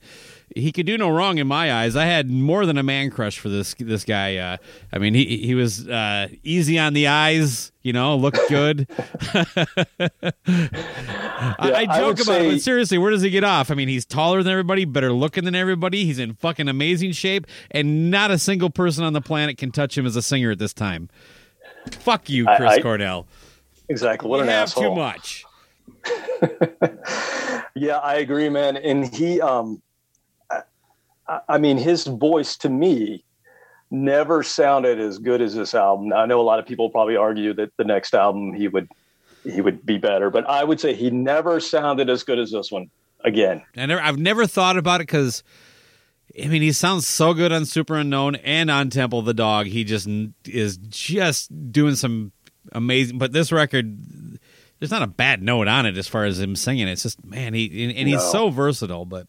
he 0.57 0.73
could 0.73 0.87
do 0.87 0.97
no 0.99 1.11
wrong 1.11 1.39
in 1.39 1.47
my 1.47 1.73
eyes. 1.73 1.97
I 1.97 2.05
had 2.07 2.31
more 2.31 2.67
than 2.67 2.79
a 2.79 2.83
man 2.83 3.11
crush 3.11 3.39
for 3.39 3.49
this 3.49 3.75
this 3.79 4.05
guy. 4.05 4.37
Uh, 4.37 4.57
I 4.93 4.99
mean, 4.99 5.15
he 5.15 5.39
he 5.39 5.55
was 5.55 5.89
uh, 5.89 6.29
easy 6.43 6.79
on 6.79 6.93
the 6.95 7.07
eyes. 7.09 7.73
You 7.83 7.93
know, 7.93 8.17
looked 8.17 8.39
good. 8.49 8.87
I, 10.05 10.33
I 11.59 11.87
I 11.89 11.99
joke 11.99 12.19
would 12.19 12.21
about 12.27 12.43
it, 12.43 12.51
but 12.53 12.61
seriously, 12.61 12.99
where 12.99 13.11
does 13.11 13.23
he 13.23 13.31
get 13.31 13.45
off? 13.45 13.71
I 13.71 13.75
mean, 13.75 13.89
he's 13.89 14.05
taller 14.05 14.43
than 14.43 14.53
everybody, 14.53 14.85
better 14.85 15.13
looking 15.13 15.45
than 15.45 15.55
everybody. 15.55 16.05
He's 16.05 16.19
in 16.19 16.35
fucking 16.35 16.69
amazing 16.69 17.13
shape, 17.13 17.47
and 17.71 18.11
not 18.11 18.31
a 18.31 18.39
single 18.39 18.71
person 18.71 19.05
on 19.05 19.13
the 19.13 19.21
planet 19.21 19.59
can 19.59 19.71
touch 19.73 19.99
him 19.99 20.07
as 20.07 20.15
a 20.17 20.23
singer 20.23 20.51
at 20.53 20.59
this 20.59 20.73
time. 20.73 21.09
Fuck 21.91 22.31
you, 22.31 22.47
I- 22.49 22.57
Chris 22.57 22.73
I- 22.75 22.83
Cornell. 22.83 23.27
Exactly. 23.89 24.31
What 24.31 24.37
you 24.37 24.43
an 24.45 24.49
have 24.49 24.63
asshole. 24.69 24.95
too 24.95 25.01
much. 25.01 25.45
Yeah, 27.75 27.97
I 27.99 28.17
agree, 28.17 28.51
man. 28.51 28.77
And 28.77 29.07
he, 29.15 29.41
um, 29.41 29.81
I, 31.49 31.59
mean, 31.59 31.79
his 31.79 32.05
voice 32.07 32.57
to 32.59 32.69
me 32.69 33.25
never 33.91 34.43
sounded 34.43 34.99
as 34.99 35.19
good 35.19 35.41
as 35.41 35.55
this 35.55 35.75
album. 35.75 36.13
I 36.13 36.27
know 36.27 36.41
a 36.41 36.43
lot 36.43 36.59
of 36.59 36.67
people 36.67 36.91
probably 36.91 37.17
argue 37.17 37.53
that 37.55 37.77
the 37.77 37.85
next 37.85 38.15
album 38.15 38.55
he 38.55 38.69
would 38.69 38.89
he 39.45 39.61
would 39.61 39.85
be 39.85 39.99
better, 39.99 40.31
but 40.31 40.49
I 40.49 40.63
would 40.65 40.81
say 40.81 40.95
he 40.95 41.11
never 41.11 41.59
sounded 41.61 42.09
as 42.09 42.23
good 42.23 42.39
as 42.39 42.51
this 42.53 42.71
one. 42.71 42.91
Again, 43.25 43.63
I 43.77 43.87
never, 43.87 44.01
I've 44.01 44.19
never 44.19 44.47
thought 44.47 44.77
about 44.77 45.01
it 45.01 45.07
because, 45.07 45.43
I 46.43 46.49
mean, 46.49 46.63
he 46.63 46.73
sounds 46.73 47.07
so 47.07 47.35
good 47.35 47.53
on 47.53 47.63
Superunknown 47.63 48.41
and 48.43 48.71
on 48.71 48.91
Temple 48.91 49.21
of 49.21 49.27
the 49.27 49.35
Dog. 49.35 49.67
He 49.67 49.85
just 49.85 50.09
is 50.45 50.77
just 50.77 51.73
doing 51.73 51.95
some 51.95 52.33
amazing. 52.73 53.19
But 53.19 53.33
this 53.33 53.53
record, 53.53 53.97
there's 54.79 54.91
not 54.91 55.03
a 55.03 55.09
bad 55.09 55.43
note 55.43 55.69
on 55.69 55.87
it 55.87 55.97
as 55.97 56.09
far 56.09 56.25
as 56.25 56.41
him 56.41 56.57
singing. 56.57 56.89
It's 56.89 57.03
just 57.05 57.25
man, 57.25 57.55
he 57.55 57.85
and, 57.85 57.97
and 57.97 58.09
he's 58.09 58.19
No. 58.19 58.33
so 58.33 58.51
versatile. 58.51 59.05
But 59.05 59.27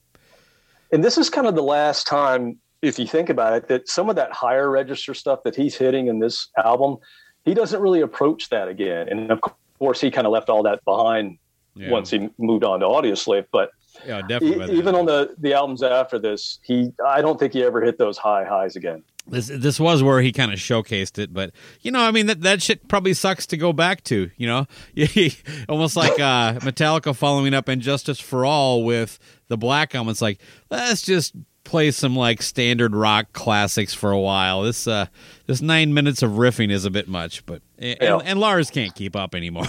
and 0.93 1.03
this 1.03 1.17
is 1.17 1.29
kind 1.29 1.47
of 1.47 1.55
the 1.55 1.63
last 1.63 2.05
time, 2.05 2.59
if 2.83 2.99
you 2.99 3.07
think 3.07 3.29
about 3.29 3.53
it, 3.53 3.67
that 3.67 3.89
some 3.89 4.09
of 4.11 4.15
that 4.15 4.31
higher 4.31 4.69
register 4.69 5.15
stuff 5.15 5.39
that 5.43 5.55
he's 5.55 5.75
hitting 5.75 6.05
in 6.07 6.19
this 6.19 6.49
album, 6.63 6.97
he 7.45 7.55
doesn't 7.55 7.81
really 7.81 8.01
approach 8.01 8.49
that 8.49 8.67
again. 8.67 9.09
And 9.09 9.31
of 9.31 9.41
course, 9.79 9.99
he 9.99 10.11
kind 10.11 10.27
of 10.27 10.31
left 10.31 10.49
all 10.49 10.61
that 10.63 10.85
behind 10.85 11.39
yeah, 11.75 11.89
once 11.89 12.11
he 12.11 12.29
moved 12.37 12.63
on 12.63 12.79
to 12.81 12.85
Audioslave. 12.85 13.47
But 13.51 13.71
yeah, 14.05 14.21
definitely. 14.21 14.77
even 14.77 14.93
on 14.93 15.07
the 15.07 15.35
the 15.39 15.53
albums 15.53 15.81
after 15.81 16.19
this, 16.19 16.59
he 16.61 16.91
I 17.03 17.21
don't 17.21 17.39
think 17.39 17.53
he 17.53 17.63
ever 17.63 17.81
hit 17.81 17.97
those 17.97 18.19
high 18.19 18.43
highs 18.45 18.75
again. 18.75 19.03
This 19.25 19.47
this 19.47 19.79
was 19.79 20.03
where 20.03 20.21
he 20.21 20.31
kind 20.33 20.51
of 20.51 20.59
showcased 20.59 21.17
it 21.17 21.33
but 21.33 21.51
you 21.79 21.91
know 21.91 22.01
i 22.01 22.11
mean 22.11 22.25
that 22.25 22.41
that 22.41 22.61
shit 22.61 22.87
probably 22.89 23.13
sucks 23.13 23.45
to 23.47 23.57
go 23.57 23.71
back 23.71 24.03
to 24.03 24.29
you 24.35 24.45
know 24.47 24.67
almost 25.69 25.95
like 25.95 26.19
uh 26.19 26.55
metallica 26.59 27.15
following 27.15 27.53
up 27.53 27.69
and 27.69 27.81
justice 27.81 28.19
for 28.19 28.45
all 28.45 28.83
with 28.83 29.19
the 29.47 29.55
black 29.57 29.95
album 29.95 30.11
it's 30.11 30.21
like 30.21 30.39
let's 30.69 31.01
just 31.01 31.33
play 31.63 31.89
some 31.89 32.17
like 32.17 32.41
standard 32.41 32.93
rock 32.93 33.31
classics 33.31 33.93
for 33.93 34.11
a 34.11 34.19
while 34.19 34.63
this 34.63 34.87
uh 34.87 35.05
this 35.47 35.61
nine 35.61 35.93
minutes 35.93 36.21
of 36.21 36.31
riffing 36.31 36.69
is 36.69 36.83
a 36.83 36.91
bit 36.91 37.07
much 37.07 37.45
but 37.45 37.61
and, 37.77 37.97
Yeah. 38.01 38.17
and 38.25 38.39
lars 38.41 38.69
can't 38.69 38.93
keep 38.93 39.15
up 39.15 39.33
anymore 39.35 39.67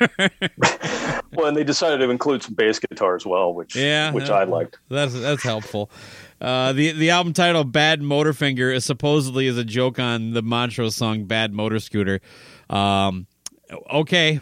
Well, 1.32 1.46
and 1.46 1.56
they 1.56 1.64
decided 1.64 1.98
to 1.98 2.10
include 2.10 2.42
some 2.42 2.54
bass 2.54 2.78
guitar 2.78 3.14
as 3.14 3.26
well, 3.26 3.52
which 3.52 3.76
Yeah, 3.76 4.12
which. 4.12 4.30
I 4.30 4.44
liked. 4.44 4.78
That's 4.88 5.12
that's 5.12 5.42
helpful. 5.42 5.90
Uh, 6.40 6.72
the 6.72 6.92
the 6.92 7.10
album 7.10 7.32
title 7.32 7.64
"Badmotorfinger" 7.64 8.72
is 8.74 8.84
supposedly 8.84 9.46
is 9.46 9.58
a 9.58 9.64
joke 9.64 9.98
on 9.98 10.32
the 10.32 10.42
Montrose 10.42 10.94
song 10.96 11.24
"Bad 11.24 11.52
Motor 11.52 11.80
Scooter." 11.80 12.20
Um, 12.70 13.26
okay, 13.92 14.40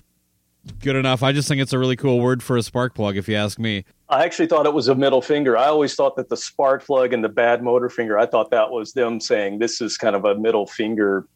good 0.82 0.96
enough. 0.96 1.22
I 1.22 1.32
just 1.32 1.48
think 1.48 1.60
it's 1.62 1.72
a 1.72 1.78
really 1.78 1.96
cool 1.96 2.20
word 2.20 2.42
for 2.42 2.56
a 2.56 2.62
spark 2.62 2.94
plug, 2.94 3.16
if 3.16 3.28
you 3.28 3.36
ask 3.36 3.58
me. 3.58 3.84
I 4.08 4.24
actually 4.24 4.46
thought 4.46 4.66
it 4.66 4.74
was 4.74 4.88
a 4.88 4.94
middle 4.94 5.22
finger. 5.22 5.56
I 5.56 5.66
always 5.66 5.94
thought 5.94 6.16
that 6.16 6.28
the 6.28 6.36
spark 6.36 6.84
plug 6.84 7.12
and 7.12 7.24
the 7.24 7.28
bad 7.30 7.62
motor 7.62 7.88
finger. 7.88 8.18
I 8.18 8.26
thought 8.26 8.50
that 8.50 8.70
was 8.70 8.92
them 8.92 9.18
saying 9.18 9.58
this 9.58 9.80
is 9.80 9.96
kind 9.96 10.14
of 10.14 10.24
a 10.26 10.34
middle 10.36 10.66
finger 10.66 11.26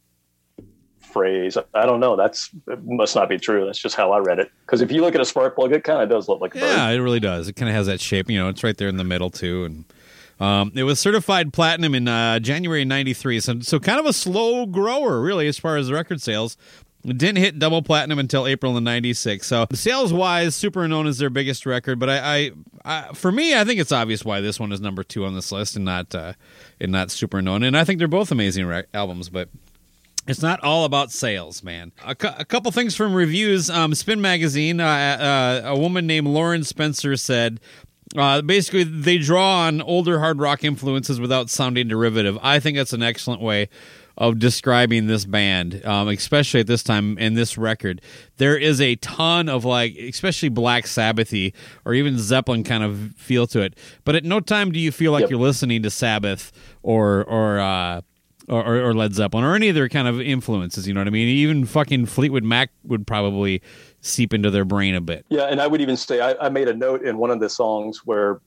phrase. 1.00 1.57
I 1.75 1.87
don't 1.87 2.00
know. 2.00 2.17
That's 2.17 2.50
it 2.69 2.85
must 2.85 3.17
not 3.17 3.29
be 3.29 3.38
true. 3.38 3.64
That's 3.67 3.79
just 3.81 3.97
how 3.97 4.12
I 4.12 4.19
read 4.19 4.38
it. 4.38 4.50
Because 4.67 4.83
if 4.83 4.93
you 4.93 5.00
look 5.00 5.14
at 5.14 5.21
a 5.21 5.25
spark 5.25 5.57
plug, 5.57 5.73
it 5.73 5.85
kind 5.85 6.02
of 6.02 6.09
does 6.09 6.29
look 6.29 6.40
like 6.40 6.55
a 6.55 6.59
Yeah, 6.59 6.87
bird. 6.88 6.99
it 6.99 7.02
really 7.02 7.19
does. 7.21 7.49
It 7.49 7.55
kind 7.57 7.69
of 7.69 7.75
has 7.75 7.87
that 7.87 8.00
shape. 8.00 8.31
You 8.31 8.38
know, 8.38 8.49
it's 8.49 8.62
right 8.62 8.76
there 8.76 8.88
in 8.88 8.99
the 8.99 9.05
middle 9.05 9.31
too, 9.31 9.64
and. 9.64 9.85
Um, 10.40 10.73
it 10.75 10.85
was 10.85 10.99
certified 10.99 11.52
platinum 11.52 11.94
in 11.94 12.09
uh, 12.09 12.38
January 12.40 12.85
'93, 12.85 13.40
so 13.40 13.61
so 13.61 13.78
kind 13.78 14.00
of 14.00 14.06
a 14.06 14.12
slow 14.12 14.66
grower, 14.66 15.20
really, 15.20 15.47
as 15.47 15.59
far 15.59 15.76
as 15.76 15.92
record 15.92 16.20
sales. 16.23 16.56
It 17.04 17.16
didn't 17.16 17.38
hit 17.38 17.59
double 17.59 17.82
platinum 17.82 18.18
until 18.18 18.47
April 18.47 18.76
of 18.76 18.82
'96. 18.82 19.47
So 19.47 19.66
sales 19.73 20.12
wise, 20.12 20.54
Superunknown 20.54 21.06
is 21.06 21.18
their 21.18 21.30
biggest 21.30 21.64
record. 21.66 21.99
But 21.99 22.11
I, 22.11 22.18
I, 22.37 22.50
I, 22.85 23.12
for 23.12 23.30
me, 23.30 23.54
I 23.54 23.64
think 23.64 23.80
it's 23.80 23.92
obvious 23.92 24.25
why 24.25 24.40
this 24.40 24.59
one 24.59 24.73
is 24.73 24.80
number 24.80 25.02
two 25.02 25.25
on 25.25 25.35
this 25.35 25.52
list 25.52 25.76
and 25.76 25.85
not 25.85 26.14
uh, 26.14 26.32
and 26.80 26.90
not 26.92 27.09
Superunknown. 27.09 27.66
And 27.66 27.76
I 27.76 27.85
think 27.85 27.99
they're 27.99 28.09
both 28.09 28.30
amazing 28.30 28.66
rec- 28.66 28.88
albums, 28.92 29.28
but 29.28 29.49
it's 30.26 30.42
not 30.42 30.62
all 30.62 30.85
about 30.85 31.11
sales, 31.11 31.62
man. 31.62 31.92
A, 32.04 32.14
cou- 32.14 32.35
a 32.38 32.44
couple 32.44 32.70
things 32.70 32.94
from 32.94 33.14
reviews. 33.14 33.70
Um, 33.70 33.94
Spin 33.94 34.20
Magazine, 34.20 34.80
uh, 34.80 34.85
uh, 35.64 35.68
a 35.70 35.78
woman 35.78 36.06
named 36.06 36.28
Lauren 36.28 36.64
Spencer 36.64 37.16
said, 37.16 37.61
uh, 38.17 38.43
basically, 38.43 38.85
they 38.85 39.19
draw 39.19 39.67
on 39.67 39.81
older 39.83 40.19
hard 40.19 40.38
rock 40.40 40.64
influences 40.64 41.21
without 41.21 41.49
sounding 41.50 41.88
derivative. 41.88 42.38
I 42.43 42.59
think 42.61 42.76
that's 42.76 42.93
an 42.93 43.02
excellent 43.02 43.40
way 43.40 43.69
of 44.19 44.38
describing 44.38 45.07
this 45.07 45.25
band, 45.25 45.83
um, 45.87 46.09
especially 46.09 46.61
at 46.61 46.67
this 46.67 46.83
time 46.83 47.17
in 47.19 47.35
this 47.35 47.57
record. 47.57 48.02
There 48.37 48.57
is 48.59 48.81
a 48.81 48.97
ton 48.97 49.49
of 49.49 49.64
like, 49.64 49.97
especially 49.97 50.50
Black 50.50 50.85
Sabbathy 50.85 51.55
or 51.87 51.95
even 51.95 52.19
Zeppelin 52.19 52.62
kind 52.64 52.83
of 52.85 53.12
feel 53.17 53.47
to 53.47 53.61
it. 53.62 53.79
But 54.05 54.17
at 54.17 54.25
no 54.25 54.40
time 54.40 54.73
do 54.73 54.79
you 54.79 54.93
feel 54.93 55.12
like 55.12 55.23
Yep. 55.23 55.31
you're 55.31 55.40
listening 55.40 55.83
to 55.85 55.90
Sabbath 55.90 56.52
or 56.83 57.25
or 57.25 57.61
uh, 57.61 58.00
or, 58.49 58.67
or, 58.67 58.88
or 58.88 58.95
Led 58.95 59.14
Zeppelin 59.14 59.45
or 59.45 59.55
any 59.55 59.71
other 59.71 59.88
kind 59.88 60.09
of 60.09 60.21
influences. 60.21 60.87
You 60.88 60.93
know 60.93 61.00
what 61.00 61.07
I 61.07 61.11
mean? 61.11 61.29
Even 61.29 61.64
fucking 61.64 62.07
Fleetwood 62.07 62.43
Mac 62.45 62.71
would 62.85 63.07
probably 63.07 63.62
seep 64.00 64.33
into 64.35 64.50
their 64.50 64.64
brain 64.64 64.95
a 64.95 65.00
bit. 65.00 65.26
Yeah, 65.28 65.45
and 65.45 65.61
I 65.61 65.66
would 65.66 65.80
even 65.80 65.97
say 65.97 66.21
I, 66.21 66.47
I 66.47 66.49
made 66.49 66.69
a 66.69 66.75
note 66.75 67.02
in 67.02 67.19
one 67.19 67.30
of 67.30 67.40
the 67.40 67.49
songs 67.50 68.02
where 68.04 68.40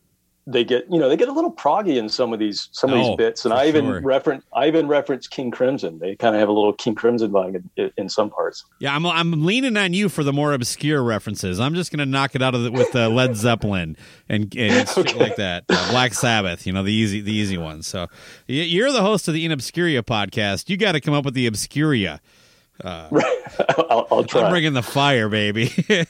they 0.45 0.65
get 0.65 0.85
you 0.91 0.99
know 0.99 1.07
they 1.07 1.15
get 1.15 1.29
a 1.29 1.31
little 1.31 1.53
proggy 1.53 1.95
in 1.95 2.09
some 2.09 2.33
of 2.33 2.39
these 2.39 2.67
some 2.73 2.91
of 2.91 2.99
Oh, 2.99 3.07
these 3.07 3.15
bits, 3.15 3.45
and 3.45 3.53
I 3.53 3.67
even 3.67 3.85
sure. 3.85 4.01
reference 4.01 4.43
I 4.53 4.67
even 4.67 4.89
reference 4.89 5.25
King 5.25 5.51
Crimson. 5.51 5.99
They 5.99 6.17
kind 6.17 6.35
of 6.35 6.39
have 6.41 6.49
a 6.49 6.51
little 6.51 6.73
King 6.73 6.95
Crimson 6.95 7.31
vibe 7.31 7.63
in, 7.77 7.91
in 7.95 8.09
some 8.09 8.29
parts. 8.29 8.65
Yeah, 8.79 8.93
I'm 8.93 9.05
I'm 9.05 9.45
leaning 9.45 9.77
on 9.77 9.93
you 9.93 10.09
for 10.09 10.21
the 10.21 10.33
more 10.33 10.51
obscure 10.51 11.01
references. 11.01 11.61
I'm 11.61 11.75
just 11.75 11.91
gonna 11.93 12.05
knock 12.05 12.35
it 12.35 12.41
out 12.41 12.55
of 12.55 12.63
the, 12.63 12.71
with 12.73 12.93
uh, 12.93 13.07
Led 13.07 13.37
Zeppelin 13.37 13.95
and, 14.27 14.53
and 14.57 14.89
shit 14.93 15.15
like 15.15 15.37
that. 15.37 15.63
Uh, 15.69 15.91
Black 15.91 16.13
Sabbath, 16.13 16.67
you 16.67 16.73
know 16.73 16.83
the 16.83 16.91
easy 16.91 17.21
the 17.21 17.31
easy 17.31 17.57
ones. 17.57 17.87
So 17.87 18.07
you're 18.45 18.91
the 18.91 19.01
host 19.01 19.29
of 19.29 19.33
the 19.35 19.45
In 19.45 19.51
Obscuria 19.53 20.01
podcast. 20.03 20.67
You 20.69 20.75
got 20.75 20.91
to 20.91 20.99
come 20.99 21.13
up 21.13 21.23
with 21.23 21.35
the 21.35 21.49
Obscuria. 21.49 22.19
I'll, 23.89 24.07
I'll 24.11 24.23
try. 24.23 24.43
I'm 24.43 24.51
bringing 24.51 24.73
the 24.73 24.83
fire, 24.83 25.29
baby. 25.29 25.71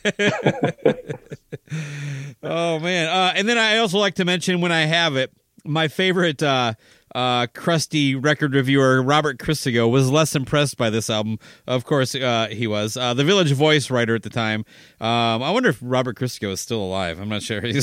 oh 2.44 2.80
man! 2.80 3.10
Uh, 3.10 3.34
and 3.36 3.48
then 3.48 3.58
I 3.58 3.77
also 3.77 4.00
like 4.00 4.15
to 4.15 4.25
mention 4.25 4.62
when 4.62 4.72
I 4.72 4.82
have 4.82 5.15
it, 5.15 5.32
my 5.65 5.88
favorite 5.88 6.42
uh, 6.42 6.74
uh, 7.13 7.48
crusty 7.53 8.15
record 8.15 8.56
reviewer 8.56 9.01
Robert 9.01 9.38
Christgau 9.38 9.89
was 9.89 10.10
less 10.10 10.36
impressed 10.36 10.77
by 10.77 10.89
this 10.89 11.10
album. 11.10 11.39
Of 11.68 11.86
course, 11.86 12.15
uh, 12.15 12.48
he 12.50 12.68
was 12.68 12.98
uh, 12.98 13.13
the 13.13 13.24
Village 13.24 13.51
Voice 13.51 13.89
writer 13.89 14.15
at 14.15 14.24
the 14.24 14.30
time. 14.30 14.65
Um, 15.00 15.44
I 15.44 15.51
wonder 15.51 15.70
if 15.70 15.80
Robert 15.82 16.18
Christgau 16.18 16.51
is 16.51 16.62
still 16.62 16.82
alive. 16.82 17.20
I'm 17.20 17.30
not 17.30 17.44
sure. 17.44 17.62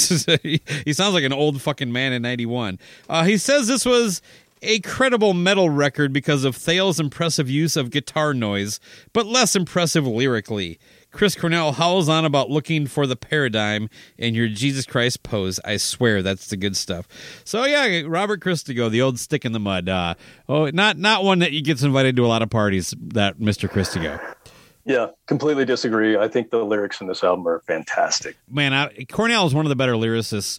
He 0.50 0.92
sounds 0.92 1.14
like 1.14 1.24
an 1.24 1.32
old 1.32 1.60
fucking 1.62 1.92
man 1.92 2.12
in 2.12 2.22
'91. 2.22 2.78
Uh, 3.08 3.24
he 3.24 3.36
says 3.36 3.66
this 3.66 3.84
was 3.84 4.22
a 4.62 4.80
credible 4.80 5.34
metal 5.34 5.70
record 5.70 6.12
because 6.12 6.44
of 6.44 6.56
Thayil's 6.56 7.00
impressive 7.00 7.48
use 7.48 7.76
of 7.76 7.90
guitar 7.90 8.34
noise, 8.34 8.80
but 9.12 9.26
less 9.26 9.56
impressive 9.56 10.06
lyrically. 10.06 10.78
Chris 11.12 11.34
Cornell 11.34 11.72
howls 11.72 12.08
on 12.08 12.24
about 12.24 12.50
looking 12.50 12.86
for 12.86 13.06
the 13.06 13.16
paradigm 13.16 13.90
in 14.16 14.34
your 14.34 14.48
Jesus 14.48 14.86
Christ 14.86 15.24
pose. 15.24 15.58
I 15.64 15.76
swear 15.76 16.22
that's 16.22 16.48
the 16.48 16.56
good 16.56 16.76
stuff. 16.76 17.08
So 17.44 17.64
yeah, 17.64 18.02
Robert 18.06 18.40
Christgau, 18.40 18.90
the 18.90 19.02
old 19.02 19.18
stick 19.18 19.44
in 19.44 19.50
the 19.52 19.58
mud. 19.58 19.88
Uh, 19.88 20.14
oh, 20.48 20.70
not 20.70 20.98
not 20.98 21.24
one 21.24 21.40
that 21.40 21.50
gets 21.64 21.82
invited 21.82 22.14
to 22.16 22.24
a 22.24 22.28
lot 22.28 22.42
of 22.42 22.50
parties. 22.50 22.94
That 23.00 23.40
Mister 23.40 23.66
Christgau. 23.66 24.20
Yeah, 24.84 25.08
completely 25.26 25.64
disagree. 25.64 26.16
I 26.16 26.28
think 26.28 26.50
the 26.50 26.64
lyrics 26.64 27.00
in 27.00 27.06
this 27.06 27.22
album 27.22 27.46
are 27.46 27.60
fantastic. 27.60 28.36
man, 28.48 28.72
I, 28.72 29.04
Cornell 29.10 29.46
is 29.46 29.54
one 29.54 29.66
of 29.66 29.68
the 29.68 29.76
better 29.76 29.92
lyricists 29.92 30.58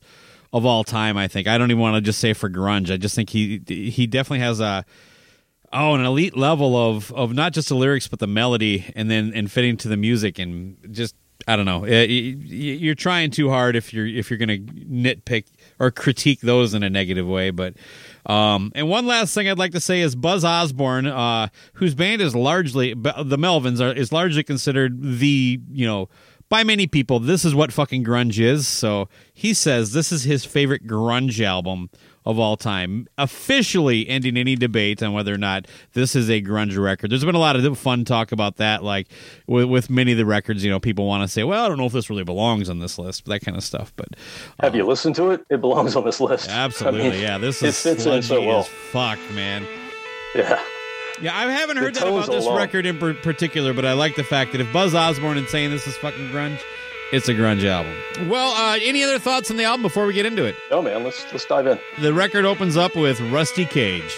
of 0.54 0.66
all 0.66 0.84
time. 0.84 1.18
I 1.18 1.28
think. 1.28 1.48
I 1.48 1.58
don't 1.58 1.72
even 1.72 1.82
want 1.82 1.96
to 1.96 2.02
just 2.02 2.20
say 2.20 2.34
for 2.34 2.50
grunge. 2.50 2.92
I 2.92 2.98
just 2.98 3.16
think 3.16 3.30
he 3.30 3.62
he 3.68 4.08
definitely 4.08 4.46
has 4.46 4.60
a 4.60 4.86
oh 5.74 5.96
an 5.96 6.06
elite 6.06 6.36
level 6.36 6.76
of 6.76 7.12
of 7.14 7.34
not 7.34 7.54
just 7.54 7.70
the 7.70 7.76
lyrics 7.76 8.08
but 8.08 8.20
the 8.20 8.28
melody 8.28 8.92
and 8.96 9.10
then 9.10 9.32
and 9.34 9.52
fitting 9.52 9.78
to 9.78 9.88
the 9.88 9.98
music 9.98 10.40
and 10.40 10.78
just 10.92 11.16
I 11.48 11.56
don't 11.56 11.66
know. 11.66 11.86
You're 11.86 12.96
trying 12.96 13.32
too 13.32 13.50
hard 13.50 13.76
if 13.76 13.94
you're 13.94 14.08
if 14.08 14.30
you're 14.30 14.38
going 14.38 14.50
to 14.50 14.60
nitpick 14.60 15.46
or 15.80 15.92
critique 15.92 16.42
those 16.42 16.74
in 16.74 16.84
a 16.84 16.90
negative 16.90 17.28
way, 17.28 17.52
but. 17.52 17.76
Um, 18.24 18.72
and 18.76 18.88
one 18.88 19.08
last 19.08 19.34
thing 19.34 19.50
I'd 19.50 19.58
like 19.58 19.72
to 19.72 19.80
say 19.80 20.02
is 20.02 20.16
Buzz 20.16 20.46
Osborne, 20.46 21.08
uh, 21.08 21.48
whose 21.74 21.96
band 21.96 22.22
is 22.22 22.36
largely 22.36 22.94
the 22.94 23.38
Melvins 23.38 23.82
are 23.82 23.92
is 23.92 24.12
largely 24.12 24.44
considered 24.44 25.02
the 25.02 25.60
you 25.72 25.88
know 25.88 26.08
by 26.52 26.66
many 26.66 26.86
people 26.86 27.18
this 27.22 27.46
is 27.46 27.56
what 27.56 27.72
fucking 27.72 28.04
grunge 28.04 28.38
is. 28.38 28.68
So 28.68 29.08
he 29.34 29.54
says 29.54 29.94
this 29.94 30.12
is 30.12 30.26
his 30.26 30.44
favorite 30.46 30.86
grunge 30.86 31.44
album 31.44 31.90
of 32.26 32.38
all 32.38 32.58
time, 32.58 33.08
officially 33.18 34.08
ending 34.08 34.36
any 34.38 34.56
debate 34.56 35.02
on 35.02 35.14
whether 35.14 35.34
or 35.34 35.38
not 35.38 35.66
this 35.94 36.14
is 36.14 36.30
a 36.30 36.42
grunge 36.42 36.78
record. 36.78 37.10
There's 37.10 37.24
been 37.24 37.36
a 37.36 37.40
lot 37.40 37.56
of 37.56 37.80
fun 37.80 38.04
talk 38.06 38.34
about 38.34 38.58
that, 38.58 38.84
like 38.84 39.08
with, 39.48 39.66
with 39.66 39.90
many 39.90 40.12
of 40.12 40.18
the 40.18 40.26
records. 40.26 40.64
You 40.64 40.70
know, 40.70 40.80
people 40.80 41.08
want 41.08 41.24
to 41.24 41.28
say, 41.30 41.44
"Well, 41.44 41.64
I 41.64 41.70
don't 41.70 41.78
know 41.78 41.86
if 41.86 41.94
this 41.94 42.10
really 42.10 42.26
belongs 42.26 42.70
on 42.70 42.80
this 42.80 43.00
list," 43.00 43.26
that 43.26 43.40
kind 43.40 43.56
of 43.56 43.64
stuff. 43.64 43.94
But 43.96 44.10
Have 44.60 44.76
you 44.76 44.84
um, 44.84 44.90
listened 44.90 45.16
to 45.16 45.32
it? 45.32 45.46
It 45.50 45.62
belongs 45.62 45.96
on 45.96 46.04
this 46.04 46.20
list. 46.20 46.50
absolutely, 46.52 47.08
I 47.08 47.10
mean, 47.12 47.22
yeah, 47.22 47.38
this 47.38 47.64
it 47.64 47.70
is 47.70 47.82
fits 47.82 48.06
in 48.06 48.22
so 48.22 48.46
well. 48.46 48.64
fuck, 48.64 49.20
man. 49.34 49.66
Yeah. 50.36 50.62
Yeah, 51.22 51.38
I 51.38 51.52
haven't 51.52 51.78
heard 51.78 51.94
that 51.96 52.08
about 52.08 52.28
this 52.28 52.44
alone. 52.46 52.58
record 52.58 52.86
in 52.86 52.98
particular, 52.98 53.74
but 53.74 53.86
I 53.86 53.94
like 53.94 54.16
the 54.16 54.24
fact 54.24 54.54
that 54.54 54.62
if 54.62 54.72
Buzz 54.74 54.96
Osborne 54.96 55.38
is 55.38 55.50
saying 55.52 55.70
this 55.70 55.86
is 55.86 55.96
fucking 55.98 56.30
grunge, 56.30 56.60
it's 57.12 57.28
a 57.30 57.34
grunge 57.34 57.64
album. 57.64 57.94
Well, 58.28 58.52
uh, 58.52 58.80
any 58.82 59.04
other 59.04 59.20
thoughts 59.20 59.52
on 59.52 59.58
the 59.58 59.66
album 59.66 59.84
before 59.84 60.06
we 60.08 60.14
get 60.14 60.26
into 60.26 60.46
it? 60.46 60.56
No, 60.72 60.82
man. 60.82 61.04
Let's 61.04 61.24
let's 61.32 61.46
dive 61.46 61.68
in. 61.68 61.80
The 62.00 62.14
record 62.14 62.46
opens 62.46 62.76
up 62.76 62.96
with 62.96 63.20
Rusty 63.22 63.66
Cage. 63.66 64.18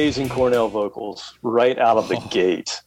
Amazing 0.00 0.30
Cornell 0.30 0.66
vocals 0.68 1.34
right 1.42 1.78
out 1.78 1.98
of 1.98 2.08
the 2.08 2.16
Oh. 2.16 2.26
gate. 2.30 2.80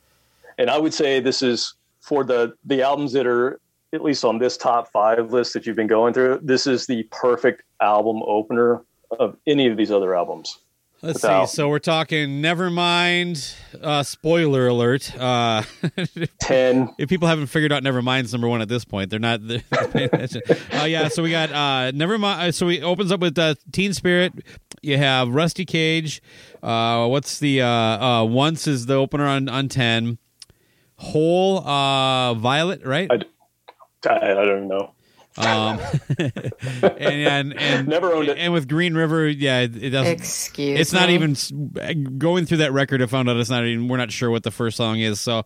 And 0.58 0.68
I 0.68 0.80
would 0.80 0.96
say 0.96 1.20
this 1.20 1.44
is 1.44 1.76
for 2.02 2.24
the 2.24 2.56
the 2.66 2.82
albums 2.82 3.14
that 3.14 3.28
are 3.28 3.60
at 3.94 4.04
least 4.04 4.26
on 4.26 4.40
this 4.40 4.58
top 4.58 4.92
five 4.92 5.32
list 5.32 5.54
that 5.54 5.68
you've 5.68 5.76
been 5.76 5.86
going 5.86 6.16
through. 6.16 6.40
This 6.42 6.66
is 6.66 6.88
the 6.88 7.04
perfect 7.12 7.62
album 7.80 8.24
opener 8.26 8.82
of 9.20 9.38
any 9.46 9.68
of 9.68 9.78
these 9.78 9.92
other 9.92 10.16
albums. 10.16 10.58
Let's 11.04 11.22
Without- 11.22 11.50
see. 11.50 11.56
So 11.58 11.70
we're 11.70 11.78
talking 11.80 12.42
Nevermind. 12.42 13.56
Uh, 13.80 14.02
spoiler 14.02 14.68
alert. 14.70 15.16
Uh, 15.20 15.62
Ten. 16.42 16.90
if 16.98 17.10
people 17.10 17.28
haven't 17.28 17.48
figured 17.48 17.72
out 17.72 17.84
Nevermind's 17.84 18.32
number 18.34 18.48
one 18.48 18.62
at 18.62 18.70
this 18.70 18.86
point, 18.86 19.12
they're 19.12 19.20
not 19.20 19.40
attention. 19.72 20.42
Uh, 20.74 20.86
yeah, 20.86 21.10
so 21.10 21.22
we 21.22 21.30
got 21.30 21.52
uh, 21.52 21.92
Nevermind. 21.92 22.40
uh, 22.40 22.52
So 22.52 22.68
he 22.70 22.82
opens 22.82 23.12
up 23.12 23.20
with 23.20 23.38
uh, 23.38 23.54
Teen 23.72 23.94
Spirit. 23.94 24.34
You 24.84 24.98
have 24.98 25.30
Rusty 25.30 25.66
Cage. 25.66 26.22
Uh, 26.62 27.08
what's 27.08 27.40
the 27.40 27.62
uh, 27.62 27.68
uh, 27.68 28.26
Once 28.26 28.68
is 28.68 28.86
the 28.86 28.96
opener 28.96 29.26
on 29.26 29.48
on 29.48 29.70
ten. 29.70 30.18
Hole 30.98 31.66
uh, 31.66 32.34
Violet, 32.36 32.86
right? 32.86 33.10
I, 33.10 34.10
I, 34.10 34.42
I 34.42 34.46
don't 34.46 34.68
know. 34.68 34.94
Um, 35.36 35.80
and, 36.20 36.94
and 37.00 37.60
and 37.60 37.88
Never 37.88 38.14
owned 38.14 38.28
it. 38.28 38.38
And 38.38 38.54
with 38.54 38.68
Green 38.68 38.94
River, 38.94 39.28
yeah, 39.28 39.62
it, 39.62 39.82
it 39.82 39.90
doesn't. 39.90 40.14
Excuse 40.14 40.80
it's 40.80 40.94
not 40.94 41.10
even 41.10 41.36
going 42.18 42.46
through 42.46 42.58
that 42.58 42.72
record. 42.74 43.02
I 43.02 43.08
found 43.08 43.30
out 43.30 43.38
it's 43.38 43.50
not 43.50 43.66
even. 43.66 43.88
We're 43.88 43.98
not 43.98 44.12
sure 44.12 44.30
what 44.30 44.44
the 44.44 44.52
first 44.52 44.78
song 44.78 45.00
is. 45.00 45.20
So, 45.20 45.44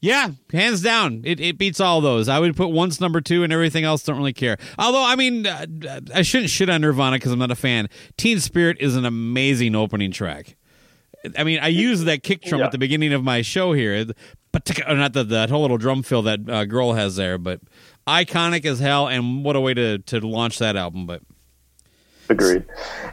yeah, 0.00 0.30
hands 0.52 0.82
down, 0.82 1.22
it, 1.24 1.40
it 1.40 1.58
beats 1.58 1.80
all 1.80 2.00
those. 2.00 2.28
I 2.28 2.38
would 2.38 2.56
put 2.56 2.68
once 2.68 3.00
number 3.00 3.20
two, 3.20 3.42
and 3.42 3.52
everything 3.52 3.84
else 3.84 4.02
don't 4.02 4.16
really 4.18 4.32
care. 4.32 4.56
Although, 4.78 5.04
I 5.04 5.16
mean, 5.16 5.46
uh, 5.46 5.66
I 6.14 6.22
shouldn't 6.22 6.50
shit 6.50 6.68
on 6.70 6.80
Nirvana 6.82 7.16
because 7.16 7.32
I'm 7.32 7.38
not 7.38 7.50
a 7.50 7.56
fan. 7.56 7.88
Teen 8.16 8.40
Spirit 8.40 8.76
is 8.80 8.94
an 8.96 9.04
amazing 9.04 9.74
opening 9.74 10.10
track. 10.12 10.56
I 11.36 11.42
mean, 11.44 11.58
I 11.58 11.68
use 11.68 12.04
that 12.04 12.22
kick 12.22 12.42
drum 12.42 12.60
Yeah. 12.60 12.66
at 12.66 12.72
the 12.72 12.78
beginning 12.78 13.12
of 13.12 13.24
my 13.24 13.42
show 13.42 13.72
here, 13.72 14.04
but 14.52 14.70
not 14.88 15.12
the 15.12 15.24
that 15.24 15.50
whole 15.50 15.62
little 15.62 15.78
drum 15.78 16.02
fill 16.02 16.22
that 16.22 16.48
uh, 16.48 16.64
girl 16.66 16.92
has 16.92 17.16
there, 17.16 17.36
but 17.36 17.60
iconic 18.06 18.64
as 18.64 18.78
hell. 18.78 19.08
And 19.08 19.44
what 19.44 19.56
a 19.56 19.60
way 19.60 19.74
to 19.74 19.98
to 19.98 20.20
launch 20.20 20.58
that 20.58 20.76
album! 20.76 21.06
But 21.06 21.22
Agreed. 22.28 22.64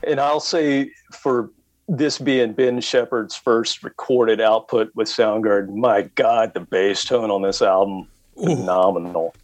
And 0.06 0.20
I'll 0.20 0.40
say 0.40 0.92
for 1.12 1.50
this 1.88 2.18
being 2.18 2.54
Ben 2.54 2.80
Shepherd's 2.82 3.36
first 3.36 3.84
recorded 3.84 4.40
output 4.40 4.92
with 4.96 5.08
Soundgarden, 5.08 5.76
my 5.76 6.04
God, 6.16 6.54
the 6.54 6.62
bass 6.62 7.04
tone 7.04 7.30
on 7.30 7.42
this 7.42 7.62
album, 7.62 8.08
phenomenal. 8.36 9.36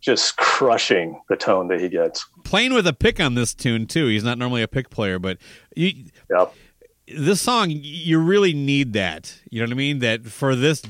Just 0.00 0.36
crushing 0.36 1.20
the 1.28 1.36
tone 1.36 1.68
that 1.68 1.80
he 1.80 1.88
gets. 1.88 2.24
playing 2.44 2.72
with 2.72 2.86
a 2.86 2.92
pick 2.92 3.18
on 3.18 3.34
this 3.34 3.52
tune 3.52 3.86
too. 3.86 4.06
He's 4.06 4.22
not 4.22 4.38
normally 4.38 4.62
a 4.62 4.68
pick 4.68 4.90
player, 4.90 5.18
but 5.18 5.38
you 5.74 6.04
Yep. 6.30 6.54
This 7.16 7.40
song 7.40 7.70
you 7.70 8.18
really 8.18 8.52
need 8.52 8.92
that. 8.92 9.34
You 9.50 9.60
know 9.60 9.66
what 9.66 9.72
I 9.72 9.76
mean? 9.76 9.98
That 10.00 10.24
for 10.26 10.54
this 10.54 10.82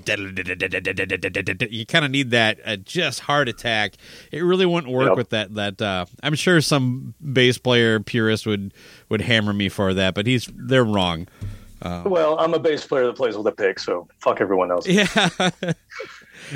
you 1.70 1.87
kind 1.87 2.04
of 2.04 2.11
need 2.11 2.31
that 2.31 2.59
uh, 2.64 2.76
just 2.76 3.20
heart 3.20 3.48
attack. 3.48 3.94
It 4.33 4.40
really 4.40 4.66
wouldn't 4.66 4.92
work 4.92 5.09
Yep. 5.09 5.16
with 5.16 5.31
that 5.31 5.54
that 5.54 5.83
uh 5.83 6.07
I'm 6.22 6.35
sure 6.35 6.61
some 6.61 7.14
bass 7.33 7.59
player 7.59 8.00
purist 8.00 8.46
would 8.46 8.74
would 9.09 9.20
hammer 9.20 9.52
me 9.52 9.68
for 9.68 9.94
that, 9.94 10.14
but 10.14 10.26
he's 10.26 10.48
they're 10.54 10.85
wrong. 10.85 11.28
Well, 11.81 12.37
I'm 12.40 12.54
a 12.54 12.59
bass 12.59 12.85
player 12.85 13.07
that 13.07 13.14
plays 13.16 13.37
with 13.37 13.46
a 13.46 13.52
pick, 13.52 13.78
so 13.78 14.09
fuck 14.18 14.40
everyone 14.40 14.70
else. 14.72 14.87
Yeah. 14.88 15.07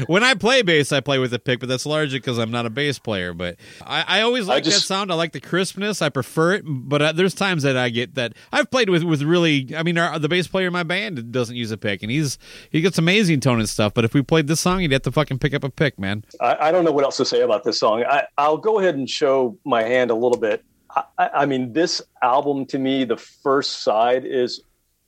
When 0.07 0.23
I 0.25 0.35
play 0.35 0.63
bass, 0.63 0.93
I 0.93 1.01
play 1.01 1.19
with 1.19 1.33
a 1.35 1.39
pick, 1.39 1.61
but 1.61 1.69
that's 1.69 1.87
largely 1.87 2.19
because 2.19 2.39
I'm 2.39 2.51
not 2.51 2.67
a 2.67 2.71
bass 2.71 2.99
player. 2.99 3.33
But 3.35 3.57
I, 3.85 4.05
I 4.07 4.21
always 4.23 4.47
like 4.47 4.65
that 4.65 4.71
just- 4.71 4.87
sound. 4.87 5.11
I 5.11 5.15
like 5.15 5.33
the 5.33 5.41
crispness. 5.41 6.03
I 6.03 6.09
prefer 6.09 6.55
it. 6.55 6.63
But 6.67 7.03
uh, 7.03 7.13
there's 7.13 7.35
times 7.35 7.63
that 7.63 7.77
I 7.77 7.89
get 7.89 8.15
that 8.15 8.35
I've 8.53 8.71
played 8.71 8.91
with 8.91 9.03
with 9.05 9.23
really. 9.23 9.75
I 9.77 9.83
mean, 9.83 9.99
our, 9.99 10.19
the 10.19 10.29
bass 10.29 10.47
player 10.49 10.67
in 10.67 10.73
my 10.73 10.83
band 10.83 11.33
doesn't 11.33 11.57
use 11.57 11.71
a 11.71 11.77
pick, 11.79 12.03
and 12.03 12.11
he's 12.11 12.39
he 12.71 12.81
gets 12.81 12.99
amazing 12.99 13.41
tone 13.41 13.59
and 13.59 13.69
stuff. 13.69 13.95
But 13.95 14.05
if 14.05 14.15
we 14.15 14.23
played 14.23 14.47
this 14.47 14.61
song, 14.61 14.81
he'd 14.81 14.93
have 14.93 15.03
to 15.03 15.13
fucking 15.13 15.39
pick 15.39 15.55
up 15.55 15.65
a 15.65 15.71
pick, 15.71 15.99
man. 15.99 16.25
I, 16.41 16.69
I 16.69 16.73
don't 16.73 16.85
know 16.85 16.93
what 16.93 17.05
else 17.05 17.17
to 17.17 17.25
say 17.25 17.41
about 17.41 17.65
this 17.65 17.79
song. 17.79 18.05
I, 18.05 18.27
I'll 18.37 18.59
go 18.59 18.79
ahead 18.81 18.95
and 18.95 19.09
show 19.09 19.57
my 19.65 19.83
hand 19.83 20.11
a 20.11 20.15
little 20.15 20.39
bit. 20.39 20.65
I, 20.95 21.05
I 21.19 21.29
I 21.43 21.47
mean, 21.47 21.73
this 21.73 22.03
album 22.23 22.67
to 22.67 22.79
me, 22.79 23.05
the 23.05 23.17
first 23.17 23.83
side 23.83 24.25
is 24.27 24.61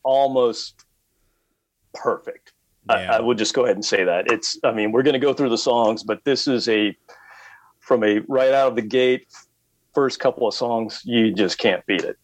almost 0.03 0.85
perfect. 1.93 2.54
Yeah. 2.89 3.13
I, 3.13 3.17
I 3.17 3.21
would 3.21 3.39
just 3.39 3.55
go 3.55 3.65
ahead 3.65 3.77
and 3.77 3.85
say 3.85 4.05
that. 4.05 4.31
It's, 4.31 4.59
I 4.65 4.73
mean, 4.73 4.93
we're 4.93 5.03
going 5.03 5.15
to 5.15 5.19
go 5.19 5.33
through 5.33 5.51
the 5.51 5.59
songs, 5.59 6.03
but 6.03 6.25
this 6.25 6.47
is 6.47 6.69
a, 6.69 6.97
from 7.81 8.05
a 8.05 8.21
right 8.29 8.53
out 8.53 8.69
of 8.69 8.77
the 8.77 8.83
gate, 8.83 9.27
first 9.95 10.21
couple 10.21 10.49
of 10.49 10.55
songs, 10.55 11.03
you 11.05 11.33
just 11.33 11.59
can't 11.59 11.85
beat 11.87 12.03
it. 12.03 12.17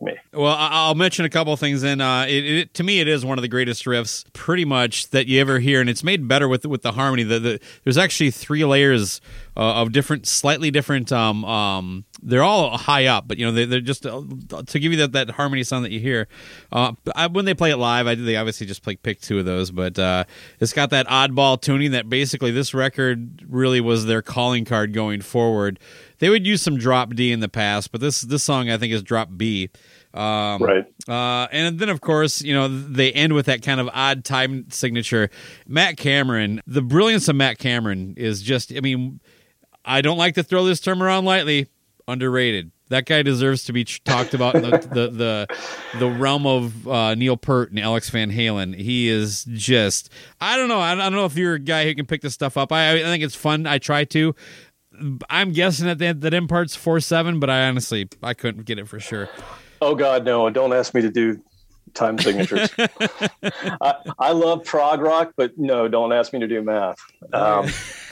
Me. 0.00 0.12
Well, 0.32 0.54
I'll 0.58 0.96
mention 0.96 1.24
a 1.24 1.30
couple 1.30 1.52
of 1.52 1.60
things. 1.60 1.84
And 1.84 2.02
uh, 2.02 2.26
it, 2.28 2.44
it, 2.44 2.74
to 2.74 2.82
me, 2.82 3.00
it 3.00 3.06
is 3.06 3.24
one 3.24 3.38
of 3.38 3.42
the 3.42 3.48
greatest 3.48 3.84
riffs, 3.84 4.24
pretty 4.32 4.64
much, 4.64 5.08
that 5.10 5.28
you 5.28 5.40
ever 5.40 5.60
hear, 5.60 5.80
and 5.80 5.88
it's 5.88 6.02
made 6.02 6.26
better 6.26 6.48
with 6.48 6.66
with 6.66 6.82
the 6.82 6.92
harmony. 6.92 7.22
The, 7.22 7.38
the 7.38 7.60
there's 7.84 7.96
actually 7.96 8.32
three 8.32 8.64
layers 8.64 9.20
uh, 9.56 9.74
of 9.82 9.92
different, 9.92 10.26
slightly 10.26 10.70
different. 10.70 11.12
Um, 11.12 11.44
um, 11.44 12.04
they're 12.22 12.42
all 12.42 12.76
high 12.76 13.06
up, 13.06 13.28
but 13.28 13.38
you 13.38 13.46
know 13.46 13.52
they, 13.52 13.64
they're 13.64 13.80
just 13.80 14.06
uh, 14.06 14.22
to 14.66 14.78
give 14.78 14.92
you 14.92 14.98
that, 14.98 15.12
that 15.12 15.30
harmony 15.30 15.62
sound 15.62 15.84
that 15.84 15.92
you 15.92 16.00
hear. 16.00 16.26
Uh, 16.72 16.92
I, 17.14 17.26
when 17.28 17.44
they 17.44 17.54
play 17.54 17.70
it 17.70 17.76
live, 17.76 18.06
I 18.06 18.14
they 18.14 18.36
obviously 18.36 18.66
just 18.66 18.82
play 18.82 18.96
pick 18.96 19.20
two 19.20 19.38
of 19.38 19.44
those, 19.44 19.70
but 19.70 19.98
uh, 19.98 20.24
it's 20.60 20.72
got 20.72 20.90
that 20.90 21.06
oddball 21.08 21.60
tuning 21.60 21.92
that 21.92 22.08
basically 22.08 22.50
this 22.50 22.74
record 22.74 23.42
really 23.48 23.80
was 23.80 24.06
their 24.06 24.22
calling 24.22 24.64
card 24.64 24.92
going 24.92 25.20
forward. 25.20 25.78
They 26.18 26.30
would 26.30 26.46
use 26.46 26.62
some 26.62 26.78
drop 26.78 27.14
D 27.14 27.32
in 27.32 27.40
the 27.40 27.48
past, 27.48 27.92
but 27.92 28.00
this 28.00 28.22
this 28.22 28.42
song 28.42 28.70
I 28.70 28.78
think 28.78 28.92
is 28.92 29.02
drop 29.02 29.28
B. 29.36 29.70
Um, 30.14 30.62
Right. 30.62 30.84
uh, 31.08 31.48
and 31.50 31.78
then, 31.80 31.88
of 31.88 32.00
course, 32.00 32.40
you 32.40 32.54
know, 32.54 32.68
they 32.68 33.12
end 33.12 33.32
with 33.32 33.46
that 33.46 33.62
kind 33.62 33.80
of 33.80 33.90
odd 33.92 34.24
time 34.24 34.70
signature. 34.70 35.28
Matt 35.66 35.96
Cameron, 35.96 36.62
the 36.68 36.82
brilliance 36.82 37.26
of 37.28 37.34
Matt 37.34 37.58
Cameron 37.58 38.14
is 38.16 38.40
just, 38.40 38.72
I 38.72 38.80
mean, 38.80 39.18
I 39.84 40.00
don't 40.00 40.18
like 40.18 40.34
to 40.34 40.42
throw 40.42 40.64
this 40.64 40.80
term 40.80 41.02
around 41.02 41.24
lightly, 41.24 41.68
underrated. 42.08 42.70
That 42.88 43.06
guy 43.06 43.22
deserves 43.22 43.64
to 43.64 43.72
be 43.72 43.84
talked 43.84 44.34
about 44.34 44.54
in 44.56 44.62
the, 44.62 44.70
the, 44.70 45.08
the, 45.08 45.58
the 45.98 46.08
realm 46.10 46.46
of 46.46 46.86
uh, 46.86 47.14
Neil 47.14 47.36
Peart 47.36 47.70
and 47.70 47.80
Alex 47.80 48.10
Van 48.10 48.30
Halen. 48.30 48.74
He 48.74 49.08
is 49.08 49.44
just, 49.50 50.10
I 50.40 50.56
don't 50.56 50.68
know. 50.68 50.80
I 50.80 50.94
don't 50.94 51.12
know 51.12 51.24
if 51.24 51.36
you're 51.36 51.54
a 51.54 51.58
guy 51.58 51.84
who 51.84 51.94
can 51.94 52.06
pick 52.06 52.20
this 52.20 52.34
stuff 52.34 52.56
up. 52.56 52.72
I, 52.72 53.00
I 53.00 53.02
think 53.02 53.24
it's 53.24 53.34
fun. 53.34 53.66
I 53.66 53.78
try 53.78 54.04
to. 54.04 54.34
I'm 55.28 55.52
guessing 55.52 55.86
that 55.86 55.98
that, 55.98 56.20
that 56.20 56.34
end 56.34 56.48
part's 56.48 56.76
four 56.76 57.00
seven, 57.00 57.40
but 57.40 57.50
I 57.50 57.66
honestly 57.66 58.08
I 58.22 58.32
couldn't 58.34 58.64
get 58.64 58.78
it 58.78 58.86
for 58.86 59.00
sure. 59.00 59.28
Oh 59.82 59.94
God, 59.96 60.24
no! 60.24 60.48
Don't 60.50 60.72
ask 60.72 60.94
me 60.94 61.02
to 61.02 61.10
do 61.10 61.42
time 61.94 62.18
signatures. 62.18 62.70
I, 62.78 63.94
I 64.18 64.32
love 64.32 64.64
prog 64.64 65.00
rock, 65.00 65.32
but 65.36 65.58
no, 65.58 65.88
don't 65.88 66.12
ask 66.12 66.32
me 66.32 66.40
to 66.40 66.46
do 66.46 66.62
math. 66.62 66.98
Um, 67.32 67.66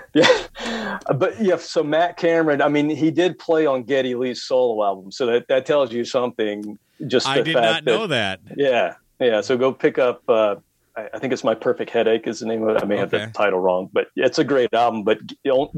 yeah, 0.14 0.98
but 1.16 1.40
yeah. 1.40 1.56
So 1.56 1.82
Matt 1.82 2.16
Cameron, 2.16 2.62
I 2.62 2.68
mean, 2.68 2.88
he 2.90 3.10
did 3.10 3.38
play 3.38 3.66
on 3.66 3.82
Geddy 3.84 4.14
Lee's 4.14 4.42
solo 4.42 4.84
album, 4.84 5.12
so 5.12 5.26
that 5.26 5.48
that 5.48 5.66
tells 5.66 5.92
you 5.92 6.04
something. 6.04 6.78
Just 7.06 7.26
I 7.26 7.40
did 7.42 7.54
not 7.54 7.84
know 7.84 8.06
that. 8.06 8.40
Yeah, 8.56 8.94
yeah. 9.20 9.40
So 9.40 9.56
go 9.56 9.72
pick 9.72 9.98
up. 9.98 10.22
Uh, 10.28 10.56
I 10.96 11.08
I 11.14 11.18
think 11.18 11.32
it's 11.32 11.44
my 11.44 11.54
perfect 11.54 11.90
headache 11.90 12.26
is 12.26 12.40
the 12.40 12.46
name 12.46 12.62
of 12.62 12.76
it. 12.76 12.82
I 12.82 12.86
may 12.86 12.96
have 12.96 13.12
Okay. 13.12 13.26
the 13.26 13.32
title 13.32 13.60
wrong, 13.60 13.90
but 13.92 14.08
it's 14.16 14.38
a 14.38 14.44
great 14.44 14.72
album. 14.72 15.04
But 15.04 15.18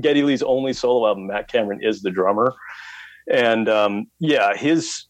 Geddy 0.00 0.22
Lee's 0.22 0.42
only 0.42 0.72
solo 0.72 1.08
album, 1.08 1.28
Matt 1.28 1.48
Cameron 1.48 1.82
is 1.82 2.02
the 2.02 2.10
drummer, 2.10 2.54
and 3.30 3.68
um, 3.68 4.06
yeah, 4.18 4.54
his 4.56 5.06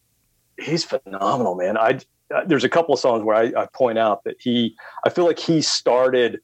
he's 0.59 0.85
phenomenal, 0.85 1.55
man. 1.57 1.77
I 1.77 1.99
uh, 2.35 2.43
there's 2.47 2.65
a 2.65 2.69
couple 2.69 2.95
of 2.95 3.01
songs 3.01 3.23
where 3.23 3.37
I, 3.37 3.53
I 3.63 3.67
point 3.75 3.99
out 3.99 4.25
that 4.25 4.37
he, 4.41 4.75
I 5.05 5.11
feel 5.11 5.27
like 5.27 5.39
he 5.39 5.61
started 5.61 6.41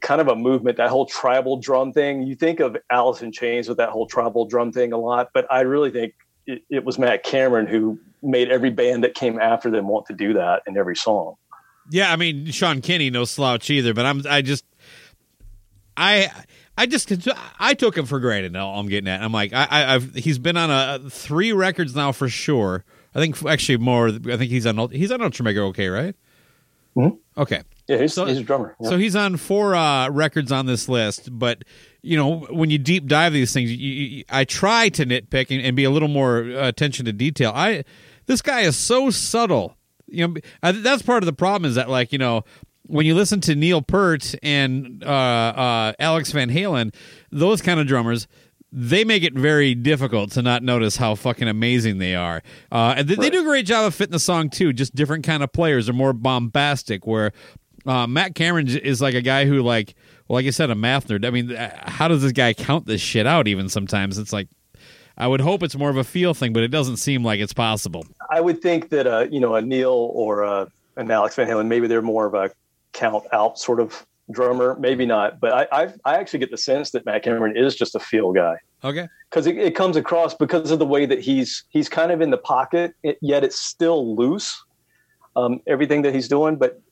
kind 0.00 0.20
of 0.20 0.28
a 0.28 0.36
movement, 0.36 0.76
that 0.78 0.90
whole 0.90 1.06
tribal 1.06 1.58
drum 1.58 1.92
thing. 1.92 2.22
You 2.22 2.34
think 2.34 2.60
of 2.60 2.76
Alice 2.90 3.22
in 3.22 3.32
Chains 3.32 3.68
with 3.68 3.78
that 3.78 3.90
whole 3.90 4.06
tribal 4.06 4.46
drum 4.46 4.72
thing 4.72 4.92
a 4.92 4.98
lot, 4.98 5.30
but 5.34 5.46
I 5.50 5.60
really 5.60 5.90
think 5.90 6.14
it, 6.46 6.62
it 6.70 6.84
was 6.84 6.98
Matt 6.98 7.22
Cameron 7.22 7.66
who 7.66 7.98
made 8.22 8.50
every 8.50 8.70
band 8.70 9.04
that 9.04 9.14
came 9.14 9.38
after 9.38 9.70
them 9.70 9.88
want 9.88 10.06
to 10.06 10.14
do 10.14 10.32
that 10.34 10.62
in 10.66 10.76
every 10.76 10.96
song. 10.96 11.34
Yeah, 11.90 12.12
I 12.12 12.16
mean 12.16 12.46
Sean 12.46 12.80
Kinney, 12.80 13.10
no 13.10 13.24
slouch 13.24 13.70
either. 13.70 13.94
But 13.94 14.06
I'm 14.06 14.22
I 14.28 14.42
just 14.42 14.64
I 15.96 16.30
I 16.76 16.86
just 16.86 17.12
I 17.58 17.74
took 17.74 17.96
him 17.96 18.06
for 18.06 18.20
granted. 18.20 18.56
All 18.56 18.78
I'm 18.78 18.88
getting 18.88 19.08
at. 19.08 19.22
I'm 19.22 19.32
like 19.32 19.52
I, 19.52 19.66
I 19.70 19.94
I've 19.94 20.14
he's 20.14 20.38
been 20.38 20.56
on 20.56 20.70
a 20.70 21.10
three 21.10 21.52
records 21.52 21.94
now 21.94 22.12
for 22.12 22.28
sure. 22.28 22.84
I 23.14 23.18
think 23.18 23.44
actually 23.44 23.78
more. 23.78 24.08
I 24.08 24.36
think 24.36 24.50
he's 24.50 24.66
on 24.66 24.90
he's 24.90 25.10
on 25.10 25.20
Ultramega 25.20 25.58
OK, 25.58 25.88
right? 25.88 26.14
Mhm. 26.96 27.18
Okay. 27.36 27.62
Yeah, 27.90 27.98
he's, 28.02 28.14
So- 28.14 28.24
he's 28.26 28.38
a 28.38 28.42
drummer. 28.44 28.76
yeah. 28.80 28.88
So 28.88 28.98
he's 28.98 29.16
on 29.16 29.36
four 29.36 29.74
uh, 29.74 30.08
records 30.10 30.52
on 30.52 30.66
this 30.66 30.88
list, 30.88 31.28
but 31.36 31.64
you 32.02 32.16
know 32.16 32.46
when 32.50 32.70
you 32.70 32.78
deep 32.78 33.06
dive 33.06 33.32
these 33.32 33.52
things, 33.52 33.70
you, 33.72 33.76
you, 33.92 34.24
I 34.30 34.44
try 34.44 34.88
to 34.90 35.04
nitpick 35.04 35.50
and, 35.50 35.60
and 35.60 35.74
be 35.74 35.84
a 35.84 35.90
little 35.90 36.08
more 36.08 36.38
uh, 36.38 36.68
attention 36.68 37.04
to 37.06 37.12
detail. 37.12 37.52
I 37.54 37.84
this 38.26 38.40
guy 38.42 38.60
is 38.60 38.76
so 38.76 39.10
subtle. 39.10 39.76
You 40.06 40.28
know, 40.28 40.34
I, 40.62 40.72
that's 40.72 41.02
part 41.02 41.22
of 41.22 41.26
the 41.26 41.32
problem 41.32 41.68
is 41.68 41.74
that 41.74 41.88
like 41.90 42.12
you 42.12 42.18
know 42.18 42.44
when 42.86 43.06
you 43.06 43.14
listen 43.16 43.40
to 43.42 43.54
Neil 43.56 43.82
Peart 43.82 44.34
and 44.42 45.02
uh, 45.04 45.08
uh, 45.08 45.92
Alex 45.98 46.30
Van 46.32 46.48
Halen, 46.48 46.94
those 47.32 47.60
kind 47.60 47.80
of 47.80 47.86
drummers. 47.88 48.28
They 48.72 49.02
make 49.02 49.24
it 49.24 49.34
very 49.34 49.74
difficult 49.74 50.30
to 50.34 50.42
not 50.42 50.62
notice 50.62 50.96
how 50.96 51.16
fucking 51.16 51.48
amazing 51.48 51.98
they 51.98 52.14
are, 52.14 52.40
uh, 52.70 52.94
and 52.98 53.08
they, 53.08 53.16
they 53.16 53.28
do 53.28 53.40
a 53.40 53.44
great 53.44 53.66
job 53.66 53.84
of 53.84 53.96
fitting 53.96 54.12
the 54.12 54.20
song 54.20 54.48
too. 54.48 54.72
Just 54.72 54.94
different 54.94 55.24
kind 55.24 55.42
of 55.42 55.52
players 55.52 55.88
are 55.88 55.92
more 55.92 56.12
bombastic. 56.12 57.04
Where 57.04 57.32
uh, 57.86 58.06
Matt 58.06 58.34
Cameron 58.34 58.68
is 58.68 59.00
like 59.00 59.14
a 59.14 59.22
guy 59.22 59.44
who, 59.44 59.62
like, 59.62 59.94
well, 60.28 60.34
like 60.34 60.46
I 60.46 60.50
said, 60.50 60.70
a 60.70 60.74
math 60.74 61.08
nerd. 61.08 61.24
I 61.24 61.30
mean, 61.30 61.54
uh, 61.54 61.90
how 61.90 62.08
does 62.08 62.22
this 62.22 62.32
guy 62.32 62.52
count 62.52 62.86
this 62.86 63.00
shit 63.00 63.26
out? 63.26 63.48
Even 63.48 63.68
sometimes 63.68 64.18
it's 64.18 64.32
like, 64.32 64.48
I 65.16 65.26
would 65.26 65.40
hope 65.40 65.62
it's 65.62 65.76
more 65.76 65.90
of 65.90 65.96
a 65.96 66.04
feel 66.04 66.34
thing, 66.34 66.52
but 66.52 66.62
it 66.62 66.68
doesn't 66.68 66.96
seem 66.96 67.24
like 67.24 67.40
it's 67.40 67.52
possible. 67.52 68.06
I 68.30 68.40
would 68.40 68.62
think 68.62 68.88
that 68.90 69.06
uh, 69.06 69.26
you 69.30 69.40
know 69.40 69.54
a 69.54 69.62
Neil 69.62 69.90
or 69.90 70.44
uh, 70.44 70.66
an 70.96 71.10
Alex 71.10 71.36
Van 71.36 71.48
Halen, 71.48 71.66
maybe 71.66 71.86
they're 71.86 72.02
more 72.02 72.26
of 72.26 72.34
a 72.34 72.50
count 72.92 73.24
out 73.32 73.58
sort 73.58 73.80
of 73.80 74.06
drummer, 74.30 74.76
maybe 74.78 75.04
not. 75.04 75.40
But 75.40 75.52
I 75.52 75.82
I've, 75.82 76.00
I 76.04 76.14
actually 76.16 76.38
get 76.38 76.50
the 76.50 76.58
sense 76.58 76.90
that 76.92 77.04
Matt 77.04 77.22
Cameron 77.22 77.56
is 77.56 77.74
just 77.74 77.94
a 77.94 78.00
feel 78.00 78.32
guy 78.32 78.56
Okay, 78.82 79.08
because 79.28 79.46
it, 79.46 79.58
it 79.58 79.74
comes 79.74 79.96
across 79.96 80.34
because 80.34 80.70
of 80.70 80.78
the 80.78 80.86
way 80.86 81.04
that 81.04 81.20
he's 81.20 81.64
he's 81.68 81.88
kind 81.88 82.10
of 82.10 82.20
in 82.20 82.30
the 82.30 82.38
pocket, 82.38 82.94
it, 83.02 83.18
yet 83.20 83.44
it's 83.44 83.60
still 83.60 84.16
loose. 84.16 84.64
Um, 85.36 85.60
everything 85.66 86.02
that 86.02 86.14
he's 86.14 86.26
doing, 86.26 86.56
but 86.56 86.80
I, 86.80 86.89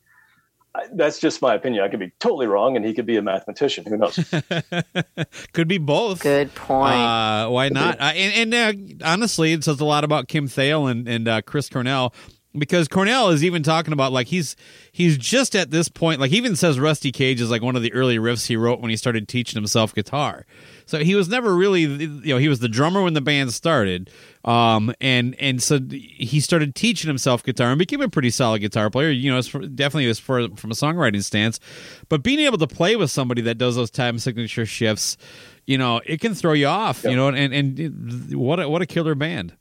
that's 0.93 1.19
just 1.19 1.43
my 1.43 1.55
opinion. 1.55 1.83
I 1.83 1.89
could 1.89 2.01
be 2.01 2.13
totally 2.21 2.47
wrong, 2.47 2.77
and 2.77 2.85
he 2.85 2.95
could 2.95 3.07
be 3.07 3.17
a 3.17 3.23
mathematician. 3.23 3.85
Who 3.87 3.97
knows? 3.97 4.19
could 5.53 5.69
be 5.69 5.79
both. 5.79 6.21
Good 6.21 6.55
point. 6.55 6.95
Uh, 6.95 7.49
why 7.49 7.69
not? 7.69 8.01
Uh, 8.01 8.13
and 8.15 8.55
and 8.55 9.01
uh, 9.03 9.07
honestly, 9.07 9.53
it 9.53 9.65
says 9.65 9.81
a 9.81 9.85
lot 9.85 10.05
about 10.05 10.29
Kim 10.29 10.49
Thayil 10.49 10.91
and 10.91 11.09
and 11.09 11.29
uh, 11.29 11.43
Chris 11.43 11.69
Cornell 11.69 12.15
because 12.57 12.89
Cornell 12.89 13.29
is 13.29 13.45
even 13.45 13.63
talking 13.63 13.93
about 13.93 14.13
like 14.13 14.29
he's 14.29 14.57
he's 14.93 15.19
just 15.19 15.55
at 15.55 15.71
this 15.71 15.89
point. 15.89 16.21
Like 16.21 16.31
he 16.31 16.37
even 16.37 16.57
says 16.57 16.79
Rusty 16.79 17.13
Cage 17.13 17.41
is 17.41 17.51
like 17.51 17.63
one 17.63 17.77
of 17.77 17.83
the 17.83 17.93
early 17.93 18.19
riffs 18.19 18.47
he 18.47 18.57
wrote 18.57 18.81
when 18.81 18.91
he 18.91 18.97
started 18.97 19.29
teaching 19.29 19.59
himself 19.59 19.95
guitar. 19.95 20.47
So 20.88 21.01
he 21.01 21.14
was 21.14 21.29
never 21.29 21.55
really 21.55 21.83
you 21.83 22.35
know 22.35 22.38
he 22.38 22.48
was 22.48 22.61
the 22.61 22.68
drummer 22.68 23.03
when 23.03 23.12
the 23.12 23.20
band 23.20 23.53
started, 23.53 24.09
um, 24.42 24.94
and 25.03 25.37
and 25.38 25.62
so 25.62 25.79
he 25.90 26.40
started 26.40 26.74
teaching 26.74 27.09
himself 27.09 27.44
guitar 27.44 27.68
and 27.68 27.79
became 27.79 28.01
a 28.01 28.09
pretty 28.09 28.31
solid 28.31 28.61
guitar 28.61 28.88
player. 28.88 29.11
You 29.11 29.31
know, 29.31 29.42
definitely 29.42 30.07
was 30.07 30.18
for 30.18 30.48
from 30.57 30.70
a 30.70 30.74
songwriting 30.74 31.22
stance, 31.22 31.61
but 32.09 32.22
being 32.22 32.40
able 32.40 32.57
to 32.57 32.66
play 32.66 32.96
with 32.96 33.11
somebody 33.11 33.42
that 33.42 33.59
does 33.59 33.77
those 33.77 33.90
time 33.90 34.18
signature 34.18 34.64
shifts, 34.64 35.18
you 35.66 35.77
know, 35.77 36.01
it 36.07 36.22
can 36.22 36.35
throw 36.35 36.55
you 36.55 36.68
off. 36.68 37.05
You 37.05 37.16
know, 37.16 37.29
and 37.29 37.53
and 37.53 38.35
what 38.35 38.59
a, 38.59 38.66
what 38.66 38.81
a 38.81 38.87
killer 38.87 39.14
band. 39.14 39.55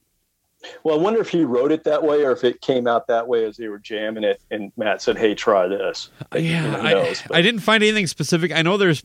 Well, 0.84 1.00
I 1.00 1.02
wonder 1.02 1.20
if 1.20 1.30
he 1.30 1.44
wrote 1.44 1.72
it 1.72 1.84
that 1.84 2.04
way, 2.04 2.24
or 2.24 2.32
if 2.32 2.44
it 2.44 2.62
came 2.62 2.88
out 2.88 3.08
that 3.08 3.28
way 3.28 3.46
as 3.46 3.58
they 3.58 3.68
were 3.68 3.78
jamming 3.80 4.24
it, 4.24 4.42
and 4.50 4.72
Matt 4.76 5.02
said, 5.02 5.18
"Hey, 5.18 5.36
try 5.36 5.68
this." 5.68 6.10
Yeah, 6.34 6.40
You 6.40 6.72
know, 6.72 7.04
who 7.04 7.34
I, 7.34 7.38
I 7.38 7.42
didn't 7.42 7.62
find 7.62 7.84
anything 7.84 8.08
specific. 8.08 8.52
I 8.52 8.62
know 8.64 8.78
there's 8.78 9.04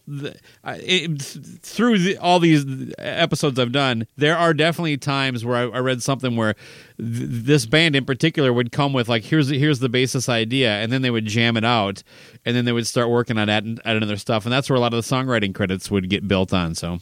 it, 0.64 1.20
through 1.62 1.98
the, 1.98 2.16
all 2.18 2.40
these 2.40 2.64
episodes 2.98 3.58
I've 3.58 3.72
done, 3.72 4.06
there 4.16 4.36
are 4.36 4.54
definitely 4.54 4.96
times 4.96 5.44
where 5.44 5.56
I, 5.56 5.76
I 5.76 5.78
read 5.80 6.02
something 6.02 6.36
where 6.36 6.54
th- 6.98 7.28
this 7.28 7.66
band 7.66 7.96
in 7.96 8.04
particular 8.04 8.52
would 8.52 8.72
come 8.72 8.92
with 8.92 9.08
like 9.08 9.24
here's 9.24 9.48
here's 9.48 9.78
the 9.80 9.88
basis 9.90 10.28
idea, 10.28 10.70
and 10.76 10.90
then 10.90 11.02
they 11.02 11.10
would 11.10 11.26
jam 11.26 11.56
it 11.56 11.64
out, 11.64 12.02
and 12.44 12.56
then 12.56 12.64
they 12.64 12.72
would 12.72 12.86
start 12.86 13.10
working 13.10 13.36
on 13.38 13.48
adding, 13.48 13.78
adding 13.84 14.02
other 14.02 14.16
stuff, 14.16 14.44
and 14.44 14.52
that's 14.52 14.70
where 14.70 14.76
a 14.76 14.80
lot 14.80 14.94
of 14.94 15.06
the 15.06 15.14
songwriting 15.14 15.54
credits 15.54 15.90
would 15.90 16.08
get 16.08 16.26
built 16.26 16.52
on. 16.52 16.74
So 16.74 16.98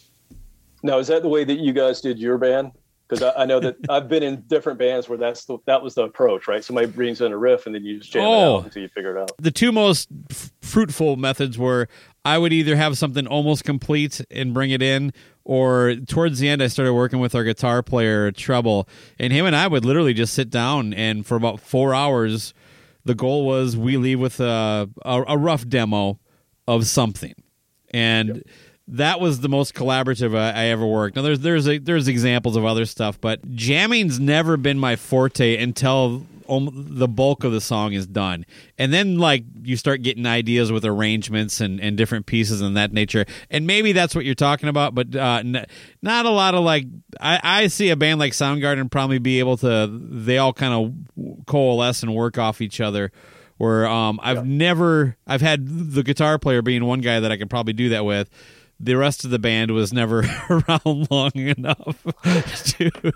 Now, 0.83 0.99
is 0.99 1.07
that 1.07 1.23
the 1.23 1.29
way 1.29 1.45
that 1.45 1.59
you 1.59 1.73
guys 1.73 2.01
did 2.01 2.19
your 2.19 2.37
band? 2.37 2.73
Because 3.11 3.35
I, 3.37 3.43
I 3.43 3.47
know 3.47 3.59
that 3.59 3.77
I've 3.89 4.09
been 4.09 4.23
in 4.23 4.43
different 4.43 4.79
bands 4.79 5.09
where 5.09 5.19
that's 5.19 5.45
the, 5.47 5.59
that 5.67 5.83
was 5.83 5.97
the 5.97 6.05
approach, 6.05 6.47
right? 6.47 6.63
Somebody 6.63 6.87
brings 6.87 7.21
in 7.21 7.33
a 7.33 7.37
riff 7.37 7.67
and 7.67 7.75
then 7.75 7.85
you 7.85 7.99
just 7.99 8.13
jam 8.13 8.23
Oh. 8.23 8.31
it 8.31 8.37
out 8.37 8.41
oh. 8.41 8.65
until 8.67 8.83
you 8.83 8.89
figure 8.89 9.17
it 9.17 9.21
out. 9.21 9.33
the 9.39 9.51
two 9.51 9.73
most 9.73 10.09
f- 10.31 10.53
fruitful 10.63 11.17
methods 11.17 11.59
were 11.59 11.89
I 12.25 12.39
would 12.39 12.53
either 12.53 12.77
have 12.77 12.97
something 12.99 13.27
almost 13.27 13.65
complete 13.65 14.21
and 14.31 14.55
bring 14.55 14.71
it 14.71 14.83
in, 14.83 15.13
or 15.43 15.97
towards 16.07 16.39
the 16.39 16.49
end, 16.51 16.63
I 16.63 16.67
started 16.69 16.93
working 16.93 17.19
with 17.19 17.35
our 17.35 17.43
guitar 17.45 17.83
player, 17.83 18.31
Treble, 18.31 18.87
and 19.19 19.33
him 19.33 19.47
and 19.47 19.57
I 19.57 19.67
would 19.67 19.85
literally 19.87 20.13
just 20.15 20.35
sit 20.35 20.51
down 20.51 20.93
and 20.95 21.27
for 21.27 21.35
about 21.37 21.61
four 21.61 21.95
hours, 21.95 22.53
the 23.07 23.15
goal 23.15 23.47
was 23.47 23.77
we 23.77 23.97
leave 23.97 24.21
with 24.21 24.39
a, 24.39 24.89
a, 25.03 25.25
a 25.29 25.39
rough 25.39 25.67
demo 25.67 26.21
of 26.69 26.87
something. 26.87 27.35
And 27.93 28.45
that 28.91 29.21
was 29.21 29.41
the 29.41 29.49
most 29.49 29.75
collaborative 29.75 30.37
I, 30.37 30.51
I 30.51 30.65
ever 30.67 30.87
worked. 30.87 31.17
Now 31.17 31.23
there's 31.23 31.41
there's 31.41 31.69
a, 31.69 31.79
there's 31.79 32.09
examples 32.09 32.57
of 32.57 32.65
other 32.65 32.85
stuff, 32.87 33.21
but 33.21 33.55
jamming's 33.55 34.19
never 34.19 34.57
been 34.57 34.79
my 34.79 34.97
forte 34.97 35.57
until 35.57 36.27
um, 36.49 36.69
the 36.73 37.07
bulk 37.07 37.45
of 37.45 37.53
the 37.53 37.61
song 37.61 37.93
is 37.93 38.07
done, 38.07 38.45
and 38.77 38.93
then 38.93 39.19
like 39.19 39.45
you 39.63 39.77
start 39.77 40.03
getting 40.03 40.27
ideas 40.27 40.73
with 40.73 40.85
arrangements 40.85 41.61
and, 41.61 41.81
and 41.81 41.97
different 41.97 42.27
pieces 42.27 42.61
and 42.61 42.77
that 42.77 42.93
nature. 42.93 43.25
And 43.51 43.67
maybe 43.67 43.93
that's 43.93 44.15
what 44.15 44.25
you're 44.25 44.35
talking 44.35 44.69
about, 44.69 44.95
but 44.95 45.15
uh, 45.15 45.43
n- 45.45 45.67
not 46.03 46.27
a 46.27 46.31
lot 46.31 46.55
of 46.55 46.65
like 46.65 46.87
I, 47.21 47.41
I 47.43 47.67
see 47.69 47.91
a 47.91 47.97
band 47.97 48.19
like 48.19 48.33
Soundgarden 48.33 48.91
probably 48.91 49.19
be 49.19 49.39
able 49.39 49.57
to. 49.59 49.89
They 49.91 50.39
all 50.39 50.53
kind 50.53 50.75
of 51.17 51.47
coalesce 51.47 52.03
and 52.03 52.15
work 52.15 52.39
off 52.39 52.61
each 52.61 52.81
other 52.81 53.13
where 53.61 53.87
um, 53.87 54.19
I've 54.23 54.47
never 54.47 55.19
I've 55.27 55.43
had 55.43 55.93
the 55.93 56.03
guitar 56.03 56.39
player 56.39 56.63
being 56.63 56.83
one 56.87 57.03
guy 57.03 57.21
that 57.21 57.31
I 57.31 57.37
could 57.37 57.51
probably 57.51 57.75
do 57.75 57.91
that 57.91 58.07
with. 58.07 58.31
The 58.83 58.95
rest 58.97 59.25
of 59.27 59.31
the 59.31 59.39
band 59.39 59.73
was 59.73 59.93
never 59.93 60.21
around 60.51 61.11
long 61.11 61.33
enough. 61.35 62.03
Dude. 62.79 63.13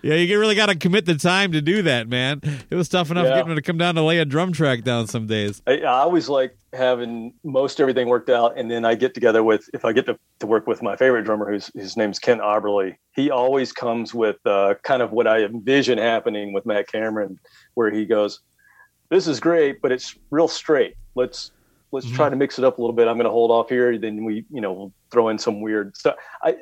Yeah, 0.00 0.14
you 0.14 0.38
really 0.38 0.54
got 0.54 0.66
to 0.66 0.76
commit 0.76 1.06
the 1.06 1.16
time 1.16 1.50
to 1.52 1.60
do 1.60 1.82
that, 1.82 2.08
man. 2.08 2.40
It 2.70 2.76
was 2.76 2.88
tough 2.88 3.10
enough 3.10 3.24
Yeah. 3.24 3.30
getting 3.34 3.48
them 3.48 3.56
to 3.56 3.62
come 3.62 3.78
down 3.78 3.96
to 3.96 4.02
lay 4.02 4.18
a 4.18 4.24
drum 4.24 4.52
track 4.52 4.84
down 4.84 5.08
some 5.08 5.26
days. 5.26 5.60
I, 5.66 5.78
I 5.78 5.86
always 6.02 6.28
like 6.28 6.56
having 6.72 7.34
most 7.42 7.80
everything 7.80 8.06
worked 8.08 8.30
out, 8.30 8.56
and 8.56 8.70
then 8.70 8.84
I 8.84 8.94
get 8.94 9.12
together 9.12 9.42
with 9.42 9.68
if 9.74 9.84
I 9.84 9.92
get 9.92 10.06
to, 10.06 10.16
to 10.38 10.46
work 10.46 10.68
with 10.68 10.82
my 10.82 10.94
favorite 10.94 11.24
drummer, 11.24 11.50
who's 11.50 11.68
his 11.74 11.96
name's 11.96 12.20
Ken 12.20 12.38
Oberly. 12.40 12.96
He 13.14 13.28
always 13.28 13.72
comes 13.72 14.14
with 14.14 14.36
uh, 14.46 14.74
kind 14.84 15.02
of 15.02 15.10
what 15.10 15.26
I 15.26 15.40
envision 15.40 15.98
happening 15.98 16.52
with 16.52 16.64
Matt 16.64 16.86
Cameron, 16.86 17.40
where 17.74 17.90
he 17.90 18.06
goes, 18.06 18.40
"This 19.10 19.26
is 19.26 19.40
great, 19.40 19.82
but 19.82 19.90
it's 19.90 20.14
real 20.30 20.48
straight. 20.48 20.94
Let's 21.16 21.50
let's 21.92 22.10
try 22.10 22.28
to 22.28 22.36
mix 22.36 22.58
it 22.58 22.64
up 22.64 22.78
a 22.78 22.80
little 22.80 22.96
bit. 22.96 23.06
I'm 23.06 23.16
going 23.16 23.24
to 23.24 23.30
hold 23.30 23.50
off 23.50 23.68
here. 23.68 23.96
Then 23.98 24.24
we, 24.24 24.44
you 24.50 24.60
know, 24.60 24.72
we'll 24.72 24.92
throw 25.10 25.28
in 25.28 25.38
some 25.38 25.60
weird 25.60 25.96
stuff." 25.96 26.16
I 26.42 26.56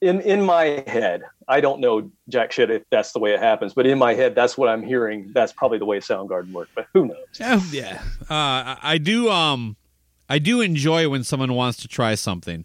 in 0.00 0.20
in 0.20 0.42
my 0.42 0.84
head, 0.86 1.22
I 1.48 1.60
don't 1.60 1.80
know 1.80 2.10
jack 2.28 2.52
shit 2.52 2.70
if 2.70 2.82
that's 2.90 3.12
the 3.12 3.18
way 3.18 3.32
it 3.32 3.40
happens, 3.40 3.74
but 3.74 3.86
in 3.86 3.98
my 3.98 4.14
head, 4.14 4.34
that's 4.34 4.56
what 4.56 4.68
I'm 4.68 4.82
hearing. 4.82 5.30
That's 5.32 5.52
probably 5.52 5.78
the 5.78 5.86
way 5.86 5.98
Soundgarden 6.00 6.52
worked, 6.52 6.74
but 6.74 6.86
who 6.92 7.06
knows? 7.06 7.16
Yeah, 7.40 7.60
yeah. 7.70 8.02
Uh, 8.22 8.76
I 8.82 8.98
do. 9.02 9.30
Um, 9.30 9.76
I 10.28 10.38
do 10.38 10.60
enjoy 10.60 11.08
when 11.08 11.24
someone 11.24 11.52
wants 11.54 11.78
to 11.82 11.88
try 11.88 12.14
something. 12.14 12.64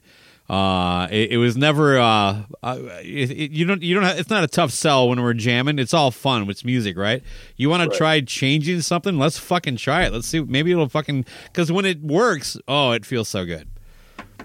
Uh, 0.50 1.08
it, 1.12 1.34
it 1.34 1.38
was 1.38 1.56
never 1.56 2.00
uh, 2.00 2.42
uh 2.64 2.80
it, 3.04 3.30
it- 3.30 3.52
you 3.52 3.66
don't 3.66 3.84
you 3.84 3.94
don't 3.94 4.04
have, 4.04 4.18
it's 4.18 4.32
not 4.32 4.44
a 4.44 4.48
tough 4.48 4.72
sell 4.72 5.08
when 5.08 5.22
we're 5.22 5.34
jamming. 5.36 5.78
It's 5.78 5.94
all 5.94 6.10
fun. 6.10 6.50
It's 6.50 6.66
music, 6.66 6.98
right? 6.98 7.22
You 7.56 7.70
want 7.70 7.92
to 7.92 7.96
try 7.96 8.20
changing 8.22 8.82
something? 8.82 9.20
Let's 9.20 9.38
fucking 9.38 9.78
try 9.78 10.06
it. 10.06 10.14
Let's 10.14 10.28
see. 10.28 10.42
Maybe 10.42 10.72
it'll 10.72 10.90
fucking 10.90 11.26
because 11.46 11.72
when 11.72 11.86
it 11.86 12.02
works, 12.02 12.58
oh, 12.68 12.92
it 12.92 13.06
feels 13.06 13.28
so 13.30 13.46
good. 13.46 13.68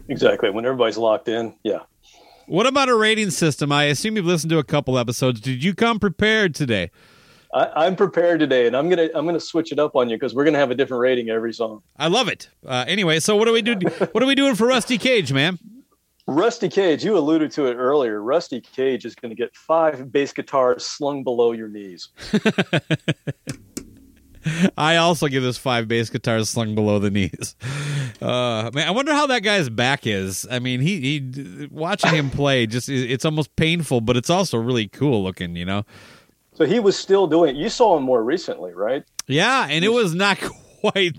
Exactly. 0.09 0.51
When 0.51 0.67
everybody's 0.67 0.99
locked 0.99 1.29
in, 1.29 1.55
yeah. 1.63 1.81
What 2.47 2.67
about 2.67 2.91
a 2.91 2.95
rating 2.95 3.31
system? 3.31 3.73
I 3.73 3.85
assume 3.85 4.17
you've 4.17 4.27
listened 4.27 4.51
to 4.51 4.59
a 4.59 4.65
couple 4.65 4.99
episodes. 4.99 5.41
Did 5.41 5.65
you 5.65 5.75
come 5.75 5.99
prepared 5.99 6.55
today? 6.55 6.91
I, 7.55 7.87
I'm 7.87 7.97
prepared 7.97 8.41
today, 8.41 8.67
and 8.67 8.77
I'm 8.77 8.91
gonna 8.91 9.09
I'm 9.15 9.25
gonna 9.25 9.41
switch 9.41 9.73
it 9.73 9.79
up 9.79 9.97
on 9.97 10.11
you 10.11 10.17
because 10.17 10.35
we're 10.35 10.45
gonna 10.45 10.59
have 10.59 10.71
a 10.71 10.75
different 10.75 11.01
rating 11.01 11.31
every 11.31 11.55
song. 11.55 11.83
I 11.97 12.09
love 12.09 12.29
it. 12.29 12.51
Uh, 12.67 12.85
anyway, 12.87 13.21
so 13.21 13.37
what 13.37 13.47
do 13.47 13.53
we 13.53 13.63
do? 13.63 13.75
What 14.13 14.23
are 14.23 14.27
we 14.27 14.35
doing 14.35 14.55
for 14.57 14.67
Rusty 14.67 14.99
Cage, 14.99 15.33
man? 15.33 15.59
Rusty 16.27 16.71
Cage, 16.71 17.05
you 17.05 17.19
alluded 17.19 17.51
to 17.53 17.67
it 17.67 17.75
earlier. 17.75 18.23
Rusty 18.23 18.61
Cage 18.61 19.05
is 19.05 19.15
going 19.15 19.31
to 19.31 19.37
get 19.37 19.55
five 19.55 20.11
bass 20.11 20.33
guitars 20.33 20.87
slung 20.87 21.23
below 21.23 21.53
your 21.53 21.69
knees. 21.69 22.09
I 24.77 24.97
also 24.97 25.29
give 25.29 25.43
this 25.43 25.59
five 25.59 25.89
bass 25.89 26.11
guitars 26.11 26.49
slung 26.49 26.75
below 26.75 26.99
the 26.99 27.11
knees. 27.11 27.57
Uh, 28.23 28.71
man, 28.73 28.89
I 28.89 28.91
wonder 28.91 29.13
how 29.13 29.27
that 29.27 29.41
guy's 29.41 29.69
back 29.69 30.07
is. 30.07 30.47
I 30.51 30.61
mean, 30.61 30.81
he, 30.81 31.01
he 31.01 31.69
watching 31.71 32.15
him 32.15 32.31
play 32.31 32.67
just 32.67 32.89
it's 32.89 33.25
almost 33.25 33.55
painful, 33.57 34.01
but 34.01 34.17
it's 34.17 34.31
also 34.31 34.59
really 34.59 34.89
cool 34.89 35.23
looking. 35.23 35.57
You 35.57 35.65
know? 35.65 35.85
So 36.55 36.65
he 36.65 36.79
was 36.79 36.97
still 36.97 37.27
doing. 37.27 37.57
You 37.57 37.69
saw 37.69 37.97
him 37.97 38.03
more 38.03 38.23
recently, 38.23 38.73
right? 38.73 39.05
Yeah, 39.27 39.67
and 39.69 39.85
it 39.85 39.93
was 39.93 40.15
not 40.15 40.39
quite. 40.91 41.17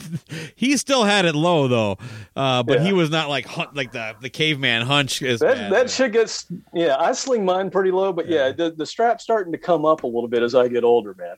He 0.56 0.78
still 0.78 1.04
had 1.04 1.26
it 1.26 1.36
low 1.36 1.68
though, 1.68 1.98
uh, 2.36 2.64
but 2.64 2.82
he 2.82 2.94
was 2.94 3.10
not 3.10 3.30
like 3.30 3.58
like 3.74 3.92
the 3.92 4.16
the 4.22 4.30
caveman 4.30 4.84
hunch. 4.86 5.22
Is 5.22 5.40
That 5.40 5.56
bad. 5.56 5.72
that 5.72 5.90
shit 5.90 6.12
gets 6.12 6.46
yeah. 6.74 6.96
I 7.00 7.12
sling 7.14 7.46
mine 7.46 7.70
pretty 7.72 7.92
low, 7.92 8.14
but 8.14 8.28
yeah, 8.28 8.52
the 8.52 8.72
the 8.72 8.86
strap's 8.86 9.24
starting 9.24 9.52
to 9.54 9.58
come 9.58 9.86
up 9.86 10.04
a 10.04 10.08
little 10.08 10.28
bit 10.28 10.44
as 10.44 10.56
I 10.56 10.68
get 10.68 10.84
older, 10.84 11.16
man. 11.18 11.36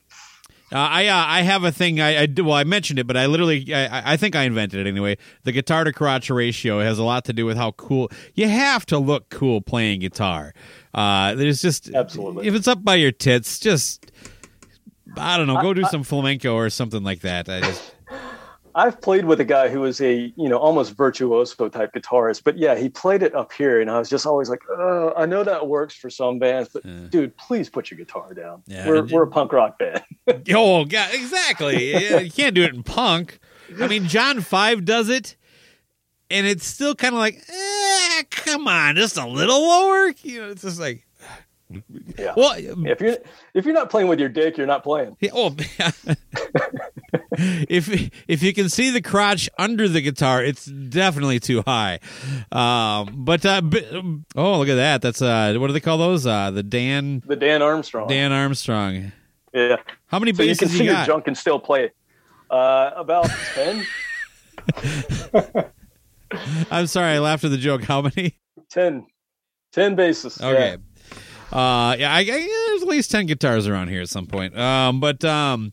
Uh, 0.70 0.76
I 0.76 1.06
uh, 1.06 1.24
I 1.26 1.40
have 1.42 1.64
a 1.64 1.72
thing 1.72 1.98
I, 1.98 2.22
I 2.22 2.26
do 2.26 2.44
well 2.44 2.54
I 2.54 2.64
mentioned 2.64 2.98
it 2.98 3.06
but 3.06 3.16
I 3.16 3.24
literally 3.24 3.72
I, 3.72 4.12
I 4.12 4.16
think 4.18 4.36
I 4.36 4.42
invented 4.42 4.86
it 4.86 4.86
anyway. 4.86 5.16
The 5.44 5.52
guitar 5.52 5.84
to 5.84 5.94
crotch 5.94 6.28
ratio 6.28 6.80
has 6.80 6.98
a 6.98 7.04
lot 7.04 7.24
to 7.24 7.32
do 7.32 7.46
with 7.46 7.56
how 7.56 7.72
cool 7.72 8.10
you 8.34 8.48
have 8.48 8.84
to 8.86 8.98
look 8.98 9.30
cool 9.30 9.62
playing 9.62 10.00
guitar. 10.00 10.52
Uh, 10.92 11.34
there's 11.34 11.62
just 11.62 11.88
Absolutely. 11.94 12.46
if 12.46 12.54
it's 12.54 12.68
up 12.68 12.84
by 12.84 12.96
your 12.96 13.12
tits, 13.12 13.58
just 13.58 14.12
I 15.16 15.38
don't 15.38 15.46
know, 15.46 15.62
go 15.62 15.72
do 15.72 15.84
some 15.84 16.02
flamenco 16.02 16.54
or 16.54 16.68
something 16.68 17.02
like 17.02 17.20
that. 17.20 17.48
I 17.48 17.60
just 17.60 17.94
I've 18.78 19.00
played 19.00 19.24
with 19.24 19.40
a 19.40 19.44
guy 19.44 19.68
who 19.68 19.80
was 19.80 20.00
a 20.00 20.32
you 20.36 20.48
know 20.48 20.56
almost 20.56 20.96
virtuoso 20.96 21.68
type 21.68 21.92
guitarist, 21.92 22.44
but 22.44 22.56
yeah, 22.56 22.76
he 22.76 22.88
played 22.88 23.24
it 23.24 23.34
up 23.34 23.52
here, 23.52 23.80
and 23.80 23.90
I 23.90 23.98
was 23.98 24.08
just 24.08 24.24
always 24.24 24.48
like, 24.48 24.62
oh, 24.70 25.12
I 25.16 25.26
know 25.26 25.42
that 25.42 25.66
works 25.66 25.96
for 25.96 26.08
some 26.08 26.38
bands, 26.38 26.70
but 26.72 27.10
dude, 27.10 27.36
please 27.36 27.68
put 27.68 27.90
your 27.90 27.98
guitar 27.98 28.32
down. 28.34 28.62
Yeah, 28.68 28.86
we're 28.86 29.04
we're 29.04 29.24
a 29.24 29.26
punk 29.26 29.52
rock 29.52 29.80
band. 29.80 30.04
oh 30.54 30.84
god, 30.84 31.12
exactly. 31.12 32.22
You 32.22 32.30
can't 32.30 32.54
do 32.54 32.62
it 32.62 32.72
in 32.72 32.84
punk. 32.84 33.40
I 33.80 33.88
mean, 33.88 34.06
John 34.06 34.40
Five 34.42 34.84
does 34.84 35.08
it, 35.08 35.34
and 36.30 36.46
it's 36.46 36.64
still 36.64 36.94
kind 36.94 37.16
of 37.16 37.18
like, 37.18 37.42
eh, 37.48 38.22
come 38.30 38.68
on, 38.68 38.94
just 38.94 39.16
a 39.16 39.26
little 39.26 39.60
lower. 39.60 40.14
You 40.22 40.42
know, 40.42 40.50
it's 40.50 40.62
just 40.62 40.78
like. 40.78 41.04
Yeah. 42.16 42.32
Well, 42.34 42.54
if 42.56 43.00
you're 43.00 43.18
if 43.52 43.66
you're 43.66 43.74
not 43.74 43.90
playing 43.90 44.08
with 44.08 44.18
your 44.18 44.30
dick, 44.30 44.56
you're 44.56 44.66
not 44.66 44.82
playing. 44.82 45.18
Yeah, 45.20 45.32
oh, 45.34 45.54
if 47.32 48.10
if 48.28 48.42
you 48.42 48.52
can 48.52 48.68
see 48.68 48.90
the 48.90 49.00
crotch 49.00 49.48
under 49.58 49.88
the 49.88 50.00
guitar, 50.00 50.42
it's 50.44 50.66
definitely 50.66 51.40
too 51.40 51.62
high. 51.66 52.00
Um, 52.52 53.24
but 53.24 53.44
uh, 53.46 53.60
b- 53.62 54.22
oh, 54.36 54.58
look 54.58 54.68
at 54.68 54.74
that! 54.74 55.02
That's 55.02 55.22
uh, 55.22 55.54
what 55.58 55.68
do 55.68 55.72
they 55.72 55.80
call 55.80 55.98
those? 55.98 56.26
Uh, 56.26 56.50
the 56.50 56.62
Dan 56.62 57.22
The 57.26 57.36
Dan 57.36 57.62
Armstrong. 57.62 58.08
Dan 58.08 58.32
Armstrong. 58.32 59.12
Yeah. 59.54 59.76
How 60.06 60.18
many 60.18 60.34
So 60.34 60.42
you 60.42 60.56
can 60.56 60.68
see 60.68 60.84
you 60.84 60.92
your 60.92 61.04
junk 61.04 61.26
and 61.26 61.36
still 61.36 61.58
play 61.58 61.84
it. 61.84 61.96
Uh, 62.50 62.90
about 62.96 63.30
ten. 63.54 63.86
I'm 66.70 66.86
sorry, 66.86 67.12
I 67.14 67.18
laughed 67.20 67.44
at 67.44 67.50
the 67.50 67.56
joke. 67.56 67.84
How 67.84 68.02
many? 68.02 68.36
10, 68.70 69.06
10 69.72 69.96
basses. 69.96 70.40
Okay. 70.40 70.76
Uh, 71.50 71.96
yeah, 71.98 72.12
I, 72.12 72.18
I, 72.18 72.24
there's 72.24 72.82
at 72.82 72.88
least 72.88 73.10
ten 73.10 73.24
guitars 73.24 73.66
around 73.66 73.88
here 73.88 74.02
at 74.02 74.10
some 74.10 74.26
point. 74.26 74.56
Um, 74.58 75.00
but 75.00 75.24
um, 75.24 75.72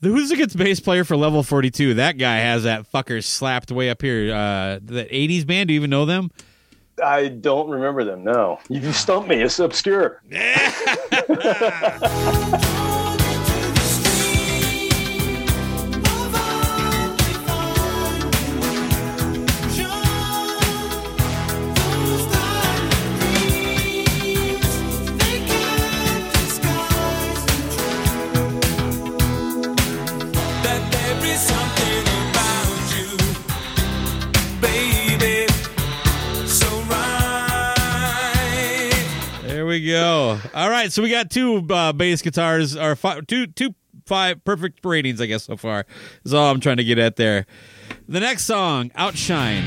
the 0.00 0.08
who's 0.08 0.28
the 0.28 0.36
gets 0.36 0.54
bass 0.54 0.80
player 0.80 1.04
for 1.04 1.16
level 1.16 1.42
42? 1.42 1.94
That 1.94 2.18
guy 2.18 2.36
has 2.36 2.64
that 2.64 2.90
fucker 2.90 3.22
slapped 3.22 3.70
way 3.70 3.90
up 3.90 4.02
here. 4.02 4.34
Uh, 4.34 4.78
the 4.82 5.04
80s 5.04 5.46
band. 5.46 5.68
Do 5.68 5.74
you 5.74 5.80
even 5.80 5.90
know 5.90 6.04
them? 6.04 6.30
I 7.04 7.28
don't 7.28 7.68
remember 7.68 8.04
them. 8.04 8.24
No, 8.24 8.58
you 8.68 8.92
stumped 8.92 9.28
me. 9.28 9.40
It's 9.40 9.58
obscure. 9.58 10.22
go. 39.80 40.38
All 40.54 40.70
right, 40.70 40.92
so 40.92 41.02
we 41.02 41.10
got 41.10 41.30
two 41.30 41.66
uh, 41.70 41.92
bass 41.92 42.22
guitars, 42.22 42.76
or 42.76 42.96
fi- 42.96 43.20
two 43.20 43.46
two 43.46 43.74
five 44.06 44.42
perfect 44.44 44.84
ratings, 44.84 45.20
I 45.20 45.26
guess 45.26 45.44
so 45.44 45.56
far. 45.56 45.86
Is 46.24 46.32
all 46.34 46.50
I'm 46.50 46.60
trying 46.60 46.78
to 46.78 46.84
get 46.84 46.98
at 46.98 47.16
there. 47.16 47.46
The 48.08 48.20
next 48.20 48.44
song, 48.44 48.90
Outshine. 48.94 49.64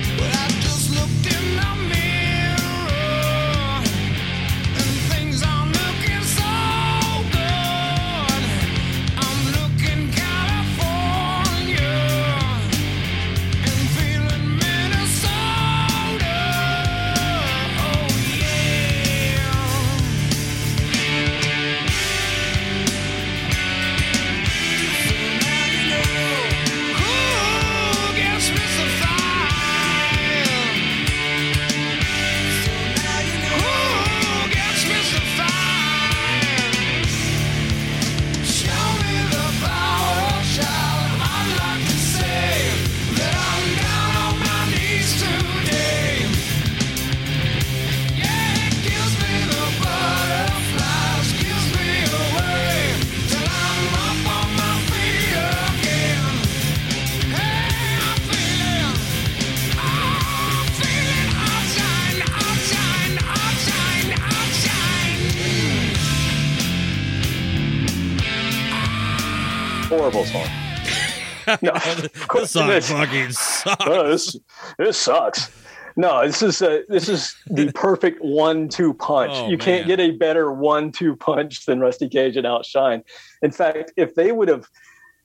No, 71.62 71.72
This 72.34 72.52
song 72.52 72.70
it 72.70 72.78
is. 72.78 72.90
fucking 72.90 73.32
sucks. 73.32 73.86
This 73.86 74.36
this 74.78 74.98
sucks. 74.98 75.52
No, 75.98 76.26
this 76.26 76.42
is 76.42 76.62
a, 76.62 76.84
this 76.88 77.10
is 77.10 77.36
the 77.48 77.72
perfect 77.76 78.22
one-two 78.24 78.94
punch. 78.94 79.32
Oh, 79.36 79.50
you 79.50 79.58
can't 79.58 79.88
man. 79.88 79.98
get 79.98 80.00
a 80.00 80.12
better 80.12 80.52
one-two 80.54 81.18
punch 81.18 81.66
than 81.66 81.80
Rusty 81.82 82.08
Cage 82.08 82.38
and 82.38 82.48
Outshine. 82.48 83.04
In 83.42 83.52
fact, 83.52 83.92
if 83.98 84.16
they 84.16 84.32
would 84.32 84.48
have 84.48 84.66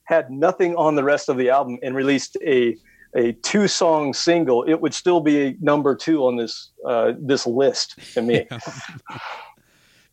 had 0.04 0.30
nothing 0.30 0.74
on 0.74 0.96
the 0.96 1.04
rest 1.04 1.28
of 1.28 1.36
the 1.36 1.50
album 1.50 1.78
and 1.82 1.94
released 1.94 2.36
a 2.44 2.76
a 3.14 3.32
two-song 3.32 4.12
single, 4.12 4.64
it 4.64 4.74
would 4.80 4.92
still 4.92 5.20
be 5.20 5.56
number 5.60 5.94
two 5.94 6.26
on 6.26 6.36
this 6.36 6.72
uh, 6.86 7.12
this 7.18 7.46
list 7.46 7.98
to 8.14 8.20
me. 8.22 8.46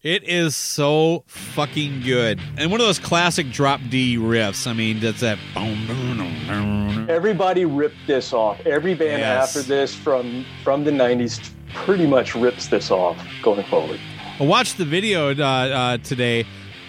It 0.04 0.26
is 0.26 0.54
so 0.58 1.24
fucking 1.28 2.02
good, 2.02 2.38
and 2.58 2.70
one 2.70 2.82
of 2.82 2.86
those 2.88 3.00
classic 3.00 3.52
drop 3.52 3.80
D 3.90 4.18
riffs. 4.18 4.68
I 4.68 4.74
mean, 4.74 5.00
that's 5.00 5.22
that. 5.22 5.38
boom, 5.56 5.88
boom, 5.88 6.18
boom, 6.18 6.46
boom, 6.46 7.10
everybody 7.10 7.64
ripped 7.64 7.96
this 8.06 8.34
off. 8.34 8.60
Every 8.66 8.96
band 8.96 9.22
Yes. 9.22 9.56
after 9.56 9.66
this 9.66 9.96
from 9.96 10.44
from 10.62 10.84
the 10.84 10.92
'90s 10.92 11.40
pretty 11.74 12.06
much 12.06 12.36
rips 12.36 12.68
this 12.68 12.92
off 12.92 13.18
going 13.42 13.64
forward. 13.68 13.98
I 14.42 14.44
watched 14.44 14.78
the 14.78 14.84
video 14.84 15.34
uh, 15.34 15.42
uh, 15.42 15.98
today. 16.00 16.46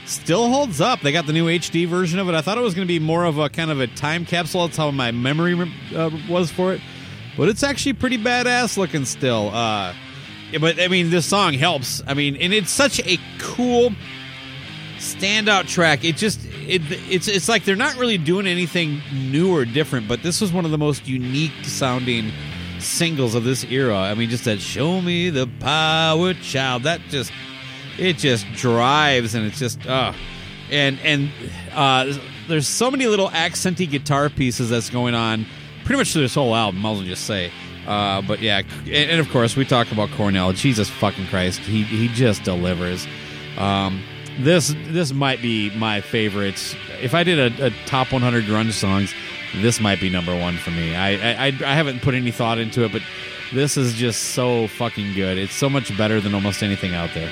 Still 0.06 0.48
holds 0.48 0.80
up. 0.80 1.00
They 1.00 1.12
got 1.12 1.26
the 1.26 1.32
new 1.32 1.46
HD 1.46 1.86
version 1.86 2.18
of 2.18 2.28
it. 2.28 2.34
I 2.34 2.40
thought 2.40 2.58
it 2.58 2.62
was 2.62 2.74
going 2.74 2.86
to 2.86 2.92
be 2.92 2.98
more 2.98 3.24
of 3.24 3.38
a 3.38 3.48
kind 3.48 3.70
of 3.70 3.78
a 3.78 3.86
time 3.86 4.24
capsule. 4.26 4.66
That's 4.66 4.76
how 4.76 4.90
my 4.90 5.12
memory 5.12 5.54
uh, 5.94 6.10
was 6.28 6.50
for 6.50 6.74
it. 6.74 6.80
But 7.36 7.48
it's 7.48 7.62
actually 7.62 7.92
pretty 7.92 8.18
badass 8.18 8.76
looking 8.76 9.04
still. 9.04 9.50
Uh, 9.54 9.94
but 10.60 10.80
I 10.80 10.88
mean, 10.88 11.10
this 11.10 11.26
song 11.26 11.54
helps. 11.54 12.02
I 12.06 12.14
mean, 12.14 12.36
and 12.36 12.52
it's 12.52 12.70
such 12.70 13.00
a 13.00 13.18
cool 13.38 13.92
standout 14.98 15.68
track. 15.68 16.04
It 16.04 16.16
just 16.16 16.40
it 16.44 16.82
it's 17.10 17.28
it's 17.28 17.48
like 17.48 17.64
they're 17.64 17.76
not 17.76 17.96
really 17.96 18.18
doing 18.18 18.46
anything 18.46 19.00
new 19.12 19.54
or 19.54 19.64
different. 19.64 20.08
But 20.08 20.22
this 20.22 20.40
was 20.40 20.52
one 20.52 20.64
of 20.64 20.70
the 20.70 20.78
most 20.78 21.06
unique 21.08 21.64
sounding 21.64 22.30
singles 22.78 23.34
of 23.34 23.44
this 23.44 23.64
era. 23.64 23.96
I 23.96 24.14
mean, 24.14 24.30
just 24.30 24.44
that 24.44 24.60
"Show 24.60 25.00
Me 25.00 25.30
the 25.30 25.48
Power, 25.60 26.34
Child." 26.34 26.84
That 26.84 27.00
just 27.08 27.32
it 27.98 28.16
just 28.16 28.46
drives 28.54 29.34
and 29.34 29.46
it's 29.46 29.58
just 29.58 29.86
uh 29.86 30.12
and 30.70 30.98
and 31.00 31.30
uh 31.72 32.12
there's 32.48 32.66
so 32.66 32.90
many 32.90 33.06
little 33.06 33.28
accenty 33.28 33.88
guitar 33.88 34.28
pieces 34.28 34.70
that's 34.70 34.90
going 34.90 35.14
on 35.14 35.46
pretty 35.84 35.98
much 35.98 36.12
through 36.12 36.22
this 36.22 36.34
whole 36.34 36.54
album 36.54 36.84
i'll 36.84 37.00
just 37.02 37.24
say 37.24 37.50
uh 37.86 38.22
but 38.22 38.40
yeah 38.40 38.62
and, 38.84 39.10
and 39.10 39.20
of 39.20 39.28
course 39.30 39.56
we 39.56 39.64
talk 39.64 39.90
about 39.92 40.10
cornell. 40.10 40.52
Jesus 40.52 40.88
fucking 40.88 41.26
christ. 41.26 41.60
He 41.60 41.82
he 41.84 42.08
just 42.08 42.42
delivers. 42.44 43.06
Um 43.58 44.02
this 44.40 44.74
this 44.86 45.12
might 45.12 45.40
be 45.40 45.70
my 45.76 46.00
favorite 46.00 46.76
if 47.00 47.14
i 47.14 47.22
did 47.22 47.38
a, 47.38 47.66
a 47.66 47.70
top 47.86 48.10
100 48.10 48.42
grunge 48.46 48.72
songs 48.72 49.14
this 49.58 49.78
might 49.78 50.00
be 50.00 50.10
number 50.10 50.36
one 50.36 50.56
for 50.56 50.70
me. 50.70 50.96
I, 50.96 51.10
I 51.10 51.46
i 51.46 51.46
i 51.46 51.74
haven't 51.74 52.02
put 52.02 52.14
any 52.14 52.32
thought 52.32 52.58
into 52.58 52.84
it 52.84 52.90
but 52.90 53.02
this 53.52 53.76
is 53.76 53.94
just 53.94 54.30
so 54.30 54.66
fucking 54.66 55.14
good. 55.14 55.38
It's 55.38 55.54
so 55.54 55.70
much 55.70 55.96
better 55.96 56.20
than 56.20 56.34
almost 56.34 56.62
anything 56.62 56.94
out 56.94 57.10
there. 57.14 57.30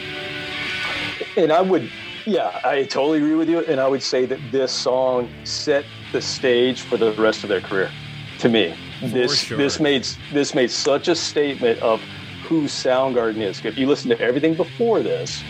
And 1.36 1.50
I 1.50 1.60
would, 1.60 1.90
yeah, 2.26 2.60
I 2.64 2.84
totally 2.84 3.18
agree 3.18 3.34
with 3.34 3.48
you. 3.48 3.60
And 3.60 3.80
I 3.80 3.88
would 3.88 4.02
say 4.02 4.26
that 4.26 4.38
this 4.52 4.70
song 4.70 5.28
set 5.44 5.84
the 6.12 6.20
stage 6.22 6.82
for 6.82 6.96
the 6.96 7.12
rest 7.14 7.42
of 7.42 7.48
their 7.48 7.60
career. 7.60 7.90
To 8.38 8.48
me, 8.48 8.74
this 9.10 9.40
sure. 9.40 9.58
this 9.58 9.80
made 9.80 10.06
this 10.32 10.54
made 10.54 10.70
such 10.70 11.08
a 11.08 11.14
statement 11.14 11.80
of 11.80 12.00
who 12.48 12.64
Soundgarden 12.64 13.38
is. 13.38 13.64
If 13.64 13.76
you 13.78 13.86
listen 13.86 14.10
to 14.10 14.20
everything 14.20 14.54
before 14.54 15.00
this, 15.00 15.42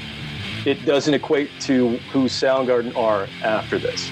it 0.64 0.84
doesn't 0.84 1.14
equate 1.14 1.50
to 1.62 1.96
who 2.12 2.24
Soundgarden 2.24 2.96
are 2.96 3.28
after 3.42 3.78
this. 3.78 4.10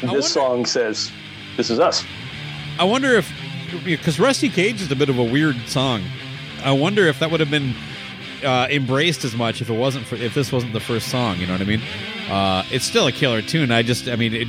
This 0.00 0.10
wonder- 0.10 0.22
song 0.22 0.66
says, 0.66 1.10
"This 1.56 1.70
is 1.70 1.80
us." 1.80 2.04
I 2.78 2.84
wonder 2.84 3.14
if 3.14 3.30
because 3.84 4.18
Rusty 4.18 4.48
Cage 4.48 4.80
is 4.80 4.90
a 4.90 4.96
bit 4.96 5.08
of 5.08 5.18
a 5.18 5.24
weird 5.24 5.56
song. 5.66 6.02
I 6.62 6.72
wonder 6.72 7.06
if 7.06 7.18
that 7.20 7.30
would 7.30 7.40
have 7.40 7.50
been 7.50 7.74
uh, 8.44 8.66
embraced 8.70 9.24
as 9.24 9.34
much 9.34 9.60
if 9.60 9.70
it 9.70 9.74
wasn't 9.76 10.06
for 10.06 10.16
if 10.16 10.34
this 10.34 10.52
wasn't 10.52 10.72
the 10.72 10.80
first 10.80 11.08
song. 11.08 11.38
You 11.38 11.46
know 11.46 11.52
what 11.54 11.62
I 11.62 11.64
mean? 11.64 11.82
Uh, 12.28 12.64
it's 12.70 12.84
still 12.84 13.06
a 13.06 13.12
killer 13.12 13.42
tune. 13.42 13.70
I 13.70 13.82
just 13.82 14.08
I 14.08 14.16
mean 14.16 14.34
it 14.34 14.48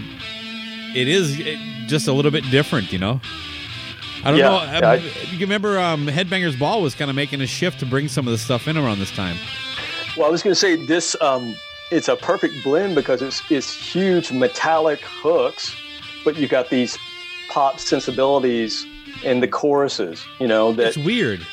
it 0.96 1.08
is 1.08 1.40
it, 1.40 1.60
just 1.88 2.08
a 2.08 2.14
little 2.14 2.32
bit 2.32 2.50
different. 2.50 2.92
You 2.92 3.00
know. 3.00 3.22
I 4.26 4.32
don't 4.32 4.40
Yeah, 4.40 4.50
know. 4.50 4.64
yeah, 4.64 4.78
Um, 4.78 4.84
I- 4.86 5.32
you 5.32 5.40
remember 5.40 5.80
um, 5.80 6.08
Headbangers 6.08 6.58
Ball 6.58 6.82
was 6.82 6.96
kind 6.96 7.10
of 7.10 7.16
making 7.16 7.42
a 7.42 7.48
shift 7.48 7.80
to 7.82 7.86
bring 7.86 8.08
some 8.08 8.28
of 8.28 8.32
this 8.32 8.42
stuff 8.42 8.68
in 8.68 8.76
around 8.76 9.00
this 9.00 9.12
time. 9.12 9.38
Well, 10.18 10.28
I 10.28 10.30
was 10.32 10.42
going 10.42 10.52
to 10.52 10.60
say 10.60 10.76
this. 10.76 11.16
Um, 11.22 11.56
it's 11.92 12.08
a 12.08 12.16
perfect 12.16 12.56
blend 12.64 12.96
because 12.96 13.22
it's 13.22 13.44
it's 13.52 13.72
huge 13.72 14.32
metallic 14.32 15.00
hooks, 15.02 15.76
but 16.24 16.36
you 16.38 16.48
got 16.48 16.70
these 16.72 16.98
pop 17.50 17.80
sensibilities 17.80 18.86
in 19.24 19.42
the 19.42 19.48
choruses. 19.48 20.26
You 20.40 20.48
know 20.48 20.74
that 20.74 20.88
It's 20.88 20.98
weird. 20.98 21.46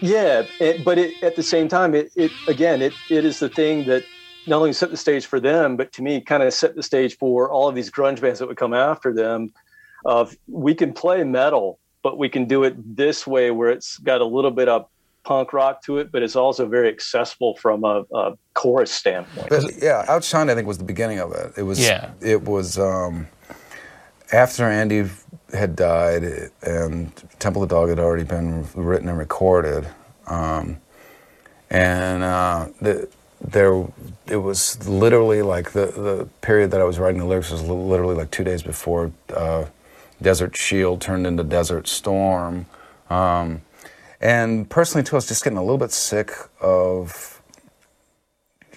Yeah, 0.00 0.44
it, 0.60 0.84
but 0.84 0.96
it, 0.98 1.20
at 1.22 1.36
the 1.36 1.42
same 1.42 1.68
time, 1.68 1.94
it, 1.94 2.10
it 2.16 2.30
again, 2.46 2.80
it, 2.80 2.92
it 3.10 3.24
is 3.24 3.40
the 3.40 3.48
thing 3.48 3.84
that 3.86 4.04
not 4.46 4.56
only 4.58 4.72
set 4.72 4.90
the 4.90 4.96
stage 4.96 5.26
for 5.26 5.40
them, 5.40 5.76
but 5.76 5.92
to 5.92 6.02
me, 6.02 6.20
kind 6.20 6.42
of 6.42 6.54
set 6.54 6.74
the 6.76 6.82
stage 6.82 7.18
for 7.18 7.50
all 7.50 7.68
of 7.68 7.74
these 7.74 7.90
grunge 7.90 8.20
bands 8.20 8.38
that 8.38 8.46
would 8.48 8.56
come 8.56 8.72
after 8.72 9.12
them. 9.12 9.52
Of 10.04 10.36
we 10.48 10.74
can 10.74 10.92
play 10.92 11.24
metal, 11.24 11.78
but 12.02 12.18
we 12.18 12.28
can 12.28 12.46
do 12.46 12.64
it 12.64 12.74
this 12.96 13.26
way, 13.26 13.50
where 13.50 13.70
it's 13.70 13.98
got 13.98 14.20
a 14.20 14.24
little 14.24 14.50
bit 14.50 14.68
of 14.68 14.86
punk 15.22 15.52
rock 15.52 15.82
to 15.82 15.98
it, 15.98 16.10
but 16.10 16.22
it's 16.22 16.36
also 16.36 16.66
very 16.66 16.88
accessible 16.88 17.54
from 17.56 17.84
a, 17.84 18.04
a 18.14 18.38
chorus 18.54 18.90
standpoint. 18.90 19.50
But, 19.50 19.64
yeah, 19.82 20.04
Outshine 20.08 20.48
I 20.48 20.54
think 20.54 20.66
was 20.66 20.78
the 20.78 20.84
beginning 20.84 21.18
of 21.18 21.32
it. 21.32 21.52
It 21.56 21.62
was 21.62 21.78
Yeah. 21.78 22.10
it 22.22 22.42
was 22.42 22.78
um, 22.78 23.28
after 24.32 24.64
Andy 24.64 25.08
had 25.52 25.76
died 25.76 26.50
and 26.62 27.12
Temple 27.38 27.62
of 27.62 27.68
the 27.68 27.74
Dog 27.74 27.88
had 27.90 27.98
already 27.98 28.24
been 28.24 28.66
written 28.74 29.08
and 29.08 29.18
recorded, 29.18 29.86
um, 30.26 30.80
and 31.68 32.22
uh, 32.22 32.68
the, 32.80 33.08
there 33.40 33.86
it 34.26 34.36
was 34.36 34.88
literally 34.88 35.42
like 35.42 35.72
the 35.72 35.86
the 35.86 36.28
period 36.40 36.70
that 36.70 36.80
I 36.80 36.84
was 36.84 36.98
writing 36.98 37.20
the 37.20 37.26
lyrics 37.26 37.50
was 37.50 37.62
literally 37.62 38.14
like 38.14 38.30
two 38.30 38.44
days 38.44 38.62
before 38.62 39.12
uh, 39.34 39.66
Desert 40.22 40.56
Shield 40.56 41.00
turned 41.00 41.26
into 41.26 41.42
Desert 41.44 41.88
Storm. 41.88 42.66
Um, 43.08 43.62
and 44.20 44.68
personally, 44.68 45.02
too, 45.04 45.16
I 45.16 45.18
was 45.18 45.28
just 45.28 45.42
getting 45.42 45.58
a 45.58 45.62
little 45.62 45.78
bit 45.78 45.92
sick 45.92 46.32
of 46.60 47.40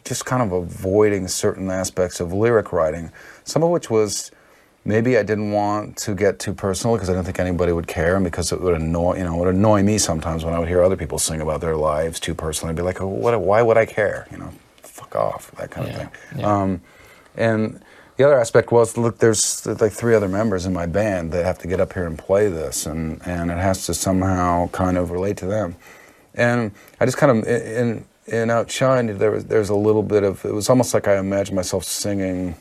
just 0.06 0.26
kind 0.26 0.42
of 0.42 0.52
avoiding 0.52 1.28
certain 1.28 1.70
aspects 1.70 2.20
of 2.20 2.34
lyric 2.34 2.74
writing, 2.74 3.12
some 3.44 3.64
of 3.64 3.70
which 3.70 3.90
was 3.90 4.32
maybe 4.86 5.18
I 5.18 5.24
didn't 5.24 5.52
want 5.52 5.98
to 6.00 6.14
get 6.16 6.40
too 6.40 6.54
personal 6.54 6.96
because 6.96 7.10
I 7.10 7.14
didn't 7.14 7.26
think 7.26 7.40
anybody 7.40 7.72
would 7.72 7.88
care, 7.88 8.16
and 8.16 8.24
because 8.24 8.52
it 8.52 8.60
would 8.62 8.76
annoy 8.76 9.18
you 9.18 9.24
know 9.24 9.36
it 9.36 9.46
would 9.46 9.56
annoy 9.56 9.82
me 9.84 9.98
sometimes 9.98 10.44
when 10.44 10.54
I 10.54 10.60
would 10.60 10.68
hear 10.68 10.84
other 10.84 10.98
people 10.98 11.20
sing 11.20 11.40
about 11.42 11.62
their 11.62 11.76
lives 11.78 12.20
too 12.20 12.36
personally. 12.36 12.72
I'd 12.72 12.76
be 12.76 12.82
like, 12.82 13.02
oh, 13.02 13.08
what? 13.08 13.40
Why 13.40 13.62
would 13.62 13.78
I 13.78 13.86
care? 13.86 14.28
You 14.32 14.38
know, 14.40 14.50
fuck 14.82 15.16
off, 15.16 15.52
that 15.52 15.72
kind 15.72 15.88
Yeah, 15.88 15.94
of 15.94 16.00
thing. 16.00 16.40
yeah. 16.40 16.62
Um, 16.62 16.82
and 17.36 17.82
the 18.18 18.24
other 18.26 18.40
aspect 18.40 18.72
was, 18.72 18.98
look, 18.98 19.18
there's 19.18 19.66
like 19.66 19.92
three 19.92 20.14
other 20.14 20.28
members 20.28 20.66
in 20.66 20.74
my 20.74 20.86
band 20.86 21.32
that 21.32 21.46
have 21.46 21.58
to 21.60 21.68
get 21.68 21.80
up 21.80 21.94
here 21.94 22.06
and 22.06 22.18
play 22.18 22.48
this, 22.48 22.86
and, 22.86 23.22
and 23.26 23.50
it 23.50 23.58
has 23.58 23.86
to 23.88 23.94
somehow 23.94 24.68
kind 24.70 24.98
of 24.98 25.10
relate 25.12 25.38
to 25.38 25.46
them. 25.46 25.76
And 26.36 26.72
I 27.00 27.06
just 27.06 27.18
kind 27.18 27.38
of 27.38 27.48
in 27.48 28.06
in 28.26 28.50
Outshine, 28.50 29.18
there 29.18 29.32
was 29.32 29.46
there's 29.46 29.70
a 29.70 29.76
little 29.76 30.04
bit 30.04 30.24
of 30.24 30.46
it 30.46 30.54
was 30.54 30.70
almost 30.70 30.94
like 30.94 31.08
I 31.08 31.18
imagined 31.18 31.56
myself 31.56 31.84
singing 31.84 32.56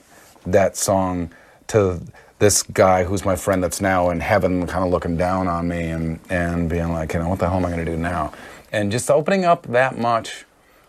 that 0.47 0.77
song 0.77 1.31
to 1.69 2.01
this 2.39 2.63
guy 2.63 3.05
who's 3.05 3.25
my 3.25 3.37
friend 3.37 3.63
that's 3.63 3.81
now 3.81 4.11
in 4.11 4.21
heaven, 4.21 4.67
kind 4.67 4.85
of 4.85 4.91
looking 4.91 5.17
down 5.17 5.49
on 5.49 5.69
me 5.69 5.91
and 5.91 6.19
and 6.29 6.69
being 6.69 6.93
like, 6.93 7.15
you 7.15 7.21
know, 7.21 7.29
what 7.29 7.39
the 7.39 7.49
hell 7.49 7.59
am 7.59 7.67
I 7.67 7.71
going 7.71 7.85
to 7.85 7.91
do 7.91 7.97
now? 7.97 8.33
And 8.73 8.91
just 8.91 9.11
opening 9.11 9.45
up 9.45 9.67
that 9.69 9.99
much 9.99 10.45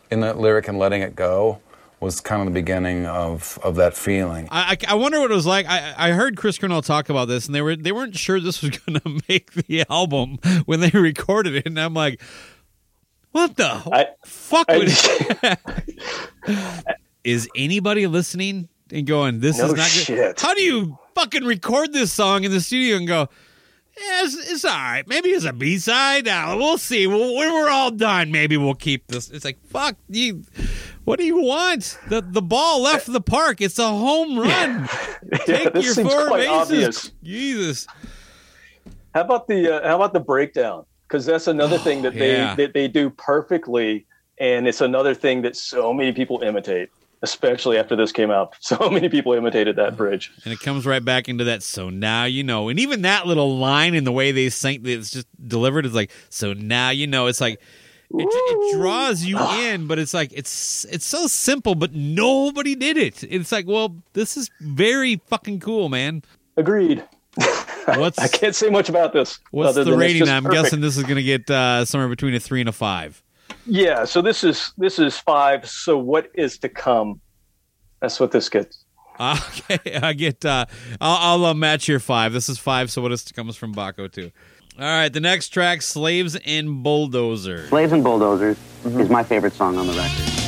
in 0.09 0.21
that 0.21 0.39
lyric 0.39 0.67
and 0.67 0.79
letting 0.79 1.01
it 1.01 1.15
go 1.15 1.59
was 2.03 2.19
kind 2.21 2.41
of 2.41 2.47
the 2.53 2.59
beginning 2.59 3.05
of 3.07 3.57
of 3.63 3.75
that 3.77 3.95
feeling. 3.95 4.47
I, 4.51 4.77
I, 4.87 4.91
I 4.93 4.95
wonder 4.95 5.19
what 5.19 5.31
it 5.31 5.33
was 5.33 5.45
like. 5.45 5.65
I, 5.67 5.93
I 5.97 6.09
heard 6.11 6.37
Chris 6.37 6.57
Cornell 6.59 6.81
talk 6.81 7.09
about 7.09 7.27
this, 7.27 7.45
and 7.47 7.55
they 7.55 7.61
were 7.61 7.75
they 7.75 7.91
weren't 7.91 8.15
sure 8.15 8.39
this 8.39 8.61
was 8.61 8.77
going 8.85 8.99
to 8.99 9.21
make 9.29 9.53
the 9.53 9.83
album 9.89 10.37
when 10.65 10.79
they 10.81 10.89
recorded 10.93 11.55
it. 11.55 11.65
And 11.65 11.79
I'm 11.79 11.93
like, 11.93 12.21
what 13.31 13.55
the 13.55 13.65
I- 13.91 14.09
fuck? 14.25 14.65
I- 14.69 14.77
would- 16.45 16.87
is 17.23 17.47
anybody 17.55 18.07
listening 18.07 18.69
and 18.91 19.07
going, 19.07 19.39
"This 19.39 19.57
No 19.57 19.65
is 19.65 19.71
not 19.71 19.77
good"? 19.77 19.89
shit. 19.89 20.41
How 20.41 20.53
do 20.53 20.61
you 20.61 20.97
fucking 21.15 21.43
record 21.45 21.93
this 21.93 22.11
song 22.11 22.43
in 22.43 22.51
the 22.51 22.61
studio 22.61 22.97
and 22.97 23.07
go? 23.07 23.29
Yeah, 23.97 24.23
it's, 24.23 24.51
it's 24.51 24.65
all 24.65 24.71
right. 24.71 25.07
Maybe 25.07 25.29
it's 25.29 25.45
a 25.45 25.53
B 25.53 25.77
side. 25.77 26.25
Now 26.25 26.57
we'll 26.57 26.79
see. 26.79 27.05
Well, 27.05 27.35
when 27.35 27.53
we're 27.53 27.69
all 27.69 27.91
done, 27.91 28.31
maybe 28.31 28.57
we'll 28.57 28.73
keep 28.73 29.07
this. 29.07 29.29
It's 29.29 29.45
like 29.45 29.63
fuck 29.67 29.95
you. 30.09 30.43
What 31.03 31.19
do 31.19 31.25
you 31.25 31.41
want? 31.41 31.99
The 32.07 32.21
the 32.21 32.41
ball 32.41 32.81
left 32.81 33.11
the 33.11 33.21
park. 33.21 33.61
It's 33.61 33.77
a 33.77 33.87
home 33.87 34.39
run. 34.39 34.89
Take 35.45 35.73
this 35.73 35.95
your 35.95 36.09
four 36.09 36.29
bases. 36.29 36.49
obvious. 36.49 37.11
Jesus. 37.23 37.87
How 39.13 39.21
about 39.21 39.47
the 39.47 39.75
uh, 39.75 39.87
how 39.87 39.97
about 39.97 40.13
the 40.13 40.19
breakdown? 40.19 40.85
Because 41.07 41.25
that's 41.25 41.47
another 41.47 41.77
thing 41.77 42.01
that 42.01 42.13
they 42.13 42.31
yeah. 42.31 42.55
that 42.55 42.73
they 42.73 42.87
do 42.87 43.09
perfectly, 43.11 44.07
and 44.39 44.67
it's 44.67 44.81
another 44.81 45.13
thing 45.13 45.43
that 45.43 45.55
so 45.55 45.93
many 45.93 46.13
people 46.13 46.41
imitate, 46.41 46.89
especially 47.23 47.77
after 47.77 47.95
this 47.95 48.11
came 48.11 48.29
out. 48.29 48.53
So 48.73 48.89
many 48.89 49.07
people 49.09 49.33
imitated 49.33 49.75
that 49.75 49.95
bridge. 49.95 50.31
And 50.45 50.53
it 50.53 50.59
comes 50.59 50.85
right 50.85 51.03
back 51.03 51.29
into 51.29 51.43
that. 51.45 51.63
So 51.63 51.89
now 51.89 52.25
you 52.25 52.43
know. 52.43 52.69
And 52.69 52.79
even 52.79 53.03
that 53.03 53.27
little 53.27 53.57
line 53.57 53.93
in 53.93 54.03
the 54.03 54.11
way 54.11 54.31
they 54.31 54.49
sing, 54.49 54.81
it's 54.85 55.11
just 55.11 55.27
delivered 55.47 55.85
is 55.85 55.93
like. 55.93 56.11
So 56.29 56.53
now 56.53 56.89
you 56.89 57.07
know. 57.07 57.27
It's 57.27 57.41
like 57.41 57.59
it, 58.11 58.27
it 58.29 58.77
draws 58.77 59.23
you 59.23 59.39
in, 59.39 59.87
but 59.87 59.99
it's 59.99 60.13
like 60.13 60.31
it's 60.33 60.85
it's 60.85 61.05
so 61.05 61.27
simple, 61.27 61.75
but 61.75 61.93
nobody 61.93 62.75
did 62.75 62.97
it. 62.97 63.23
It's 63.23 63.51
like, 63.51 63.67
well, 63.67 63.95
this 64.13 64.37
is 64.37 64.49
very 64.59 65.21
fucking 65.27 65.59
cool, 65.59 65.89
man. 65.89 66.23
Agreed. 66.57 67.03
What's 67.85 68.19
I 68.19 68.27
can't 68.27 68.55
say 68.55 68.69
much 68.69 68.89
about 68.89 69.13
this. 69.13 69.39
what's 69.51 69.75
the 69.75 69.97
rating? 69.97 70.29
I'm 70.29 70.43
perfect. 70.43 70.63
guessing 70.63 70.81
this 70.81 70.97
is 70.97 71.03
going 71.03 71.15
to 71.15 71.23
get 71.23 71.49
uh, 71.49 71.83
somewhere 71.85 72.07
between 72.07 72.33
a 72.35 72.39
three 72.39 72.59
and 72.59 72.69
a 72.69 72.71
five. 72.71 73.22
Yeah. 73.65 74.05
So 74.05 74.21
this 74.21 74.43
is 74.43 74.73
this 74.77 74.99
is 74.99 75.17
five. 75.17 75.67
So 75.67 75.97
what 75.97 76.29
is 76.33 76.57
to 76.59 76.69
come? 76.69 77.21
That's 78.01 78.19
what 78.19 78.31
this 78.31 78.49
gets. 78.49 78.83
Okay, 79.19 79.95
I 80.01 80.13
get. 80.13 80.43
Uh, 80.43 80.65
I'll, 80.99 81.43
I'll 81.43 81.45
uh, 81.51 81.53
match 81.53 81.87
your 81.87 81.99
five. 81.99 82.33
This 82.33 82.49
is 82.49 82.57
five, 82.57 82.89
so 82.91 83.01
what 83.01 83.11
is 83.11 83.23
comes 83.31 83.55
from 83.55 83.73
Bakko 83.73 84.11
too. 84.11 84.31
All 84.77 84.85
right, 84.85 85.13
the 85.13 85.19
next 85.19 85.49
track, 85.49 85.83
"Slaves 85.83 86.35
and 86.35 86.83
Bulldozers." 86.83 87.69
Slaves 87.69 87.91
and 87.91 88.03
Bulldozers 88.03 88.57
is 88.83 89.09
my 89.09 89.23
favorite 89.23 89.53
song 89.53 89.77
on 89.77 89.85
the 89.85 89.93
record. 89.93 90.42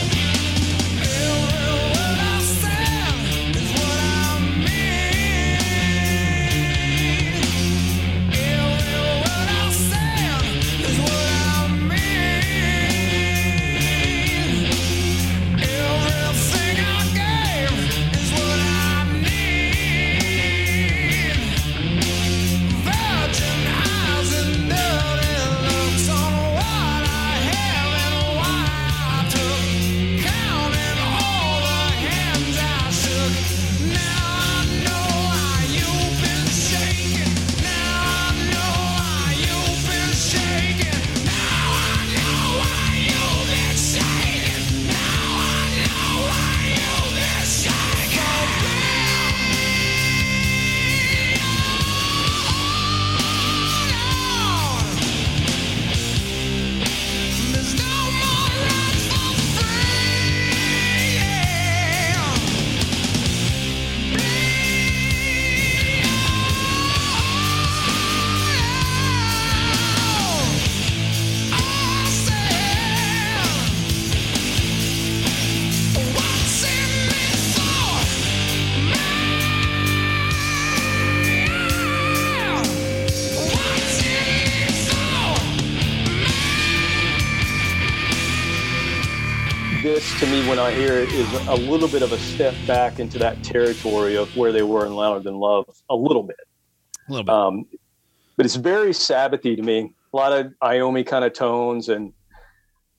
This, 90.65 90.75
to 90.77 90.81
I 90.81 90.85
hear 90.85 90.97
it, 90.99 91.11
is 91.13 91.47
a 91.47 91.55
little 91.55 91.87
bit 91.87 92.01
of 92.01 92.11
a 92.11 92.17
step 92.17 92.55
back 92.65 92.99
into 92.99 93.19
that 93.19 93.43
territory 93.43 94.15
of 94.15 94.35
where 94.35 94.51
they 94.51 94.63
were 94.63 94.85
in 94.85 94.93
Louder 94.95 95.19
Than 95.19 95.35
Love, 95.35 95.65
a 95.89 95.95
little 95.95 96.23
bit. 96.23 96.39
A 97.07 97.11
little 97.11 97.23
bit. 97.23 97.33
Um, 97.33 97.65
but 98.37 98.45
it's 98.45 98.55
very 98.55 98.89
Sabbathy 98.89 99.55
to 99.55 99.61
me. 99.61 99.93
A 100.13 100.15
lot 100.17 100.31
of 100.33 100.53
Iommi 100.63 101.05
kind 101.05 101.23
of 101.25 101.33
tones, 101.33 101.89
and 101.89 102.13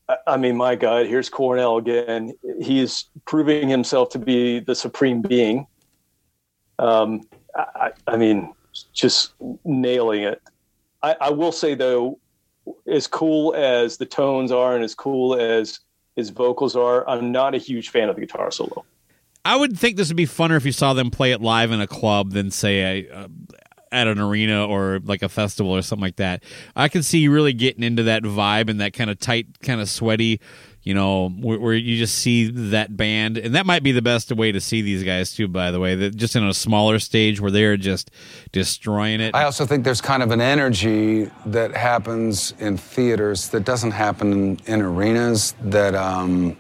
I- 0.09 0.19
I 0.27 0.37
mean, 0.37 0.57
my 0.57 0.77
God, 0.77 1.07
here's 1.07 1.29
Cornell 1.29 1.79
again. 1.79 2.33
He's 2.61 3.07
proving 3.27 3.69
himself 3.69 4.11
to 4.11 4.19
be 4.19 4.61
the 4.61 4.75
supreme 4.75 5.23
being. 5.23 5.67
Um, 6.79 7.23
I, 7.55 7.64
I 7.75 7.91
I 8.07 8.17
mean, 8.17 8.53
just 8.93 9.33
nailing 9.64 10.23
it. 10.23 10.41
I, 11.03 11.17
I 11.21 11.31
will 11.31 11.53
say 11.53 11.75
though, 11.75 12.19
as 12.87 13.07
cool 13.07 13.55
as 13.55 13.97
the 13.97 14.07
tones 14.07 14.53
are, 14.53 14.75
and 14.75 14.85
as 14.85 14.95
cool 14.95 15.35
as 15.35 15.81
his 16.17 16.31
vocals 16.31 16.75
are, 16.75 17.09
I'm 17.09 17.31
not 17.31 17.55
a 17.55 17.59
huge 17.59 17.91
fan 17.91 18.09
of 18.09 18.17
the 18.17 18.23
guitar 18.23 18.51
solo. 18.51 18.85
I 19.45 19.55
would 19.55 19.79
think 19.79 19.97
this 19.97 20.09
would 20.09 20.17
be 20.17 20.27
funner 20.27 20.57
if 20.57 20.64
you 20.67 20.73
saw 20.73 20.93
them 20.93 21.11
play 21.11 21.31
it 21.31 21.41
live 21.41 21.71
in 21.71 21.81
a 21.81 21.87
club 21.87 22.33
than 22.33 22.51
say 22.51 23.07
a, 23.07 23.14
uh, 23.14 23.29
at 23.93 24.09
an 24.09 24.19
arena 24.19 24.67
or 24.67 25.01
like 25.05 25.23
a 25.23 25.29
festival 25.29 25.71
or 25.73 25.83
something 25.83 26.03
like 26.03 26.17
that. 26.17 26.43
I 26.75 26.89
can 26.89 27.03
see 27.05 27.21
you 27.21 27.31
really 27.31 27.53
getting 27.53 27.85
into 27.85 28.03
that 28.05 28.25
vibe 28.25 28.69
and 28.69 28.81
that 28.81 28.93
kind 28.93 29.11
of 29.11 29.21
tight, 29.21 29.61
kind 29.61 29.81
of 29.81 29.89
sweaty, 29.89 30.41
you 30.87 30.95
know, 30.95 31.30
where, 31.30 31.59
where 31.59 31.74
you 31.74 31.99
just 31.99 32.14
see 32.14 32.49
that 32.49 32.97
band, 32.97 33.39
and 33.39 33.57
that 33.57 33.66
might 33.66 33.82
be 33.82 33.91
the 33.91 34.01
best 34.01 34.30
way 34.30 34.53
to 34.53 34.61
see 34.61 34.82
these 34.82 35.03
guys 35.03 35.34
too. 35.34 35.49
By 35.49 35.72
the 35.72 35.80
way, 35.80 35.97
that 35.97 36.14
just 36.14 36.37
in 36.37 36.45
a 36.45 36.55
smaller 36.55 37.01
stage 37.01 37.41
where 37.41 37.51
they're 37.51 37.76
just 37.76 38.12
destroying 38.53 39.20
it. 39.20 39.34
I 39.34 39.43
also 39.43 39.66
think 39.66 39.82
there's 39.82 40.01
kind 40.01 40.22
of 40.22 40.30
an 40.30 40.41
energy 40.41 41.28
that 41.47 41.76
happens 41.76 42.55
in 42.61 42.76
theaters 42.76 43.49
that 43.49 43.64
doesn't 43.64 43.91
happen 43.91 44.32
in, 44.32 44.61
in 44.66 44.80
arenas 44.80 45.57
that 45.61 45.97
um, 45.97 46.57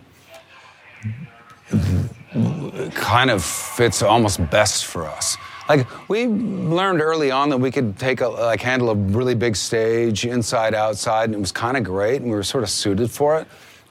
kind 2.96 3.30
of 3.30 3.44
fits 3.44 4.02
almost 4.02 4.50
best 4.50 4.86
for 4.86 5.06
us. 5.06 5.36
Like 5.68 5.86
we 6.08 6.26
learned 6.26 7.00
early 7.00 7.30
on 7.30 7.48
that 7.50 7.58
we 7.58 7.70
could 7.70 7.96
take 7.96 8.22
a 8.22 8.28
like 8.28 8.60
handle 8.60 8.90
a 8.90 8.96
really 8.96 9.36
big 9.36 9.54
stage 9.54 10.26
inside 10.26 10.74
outside, 10.74 11.26
and 11.26 11.34
it 11.36 11.40
was 11.40 11.52
kind 11.52 11.76
of 11.76 11.84
great, 11.84 12.22
and 12.22 12.24
we 12.28 12.36
were 12.36 12.42
sort 12.42 12.64
of 12.64 12.70
suited 12.70 13.08
for 13.08 13.38
it. 13.38 13.46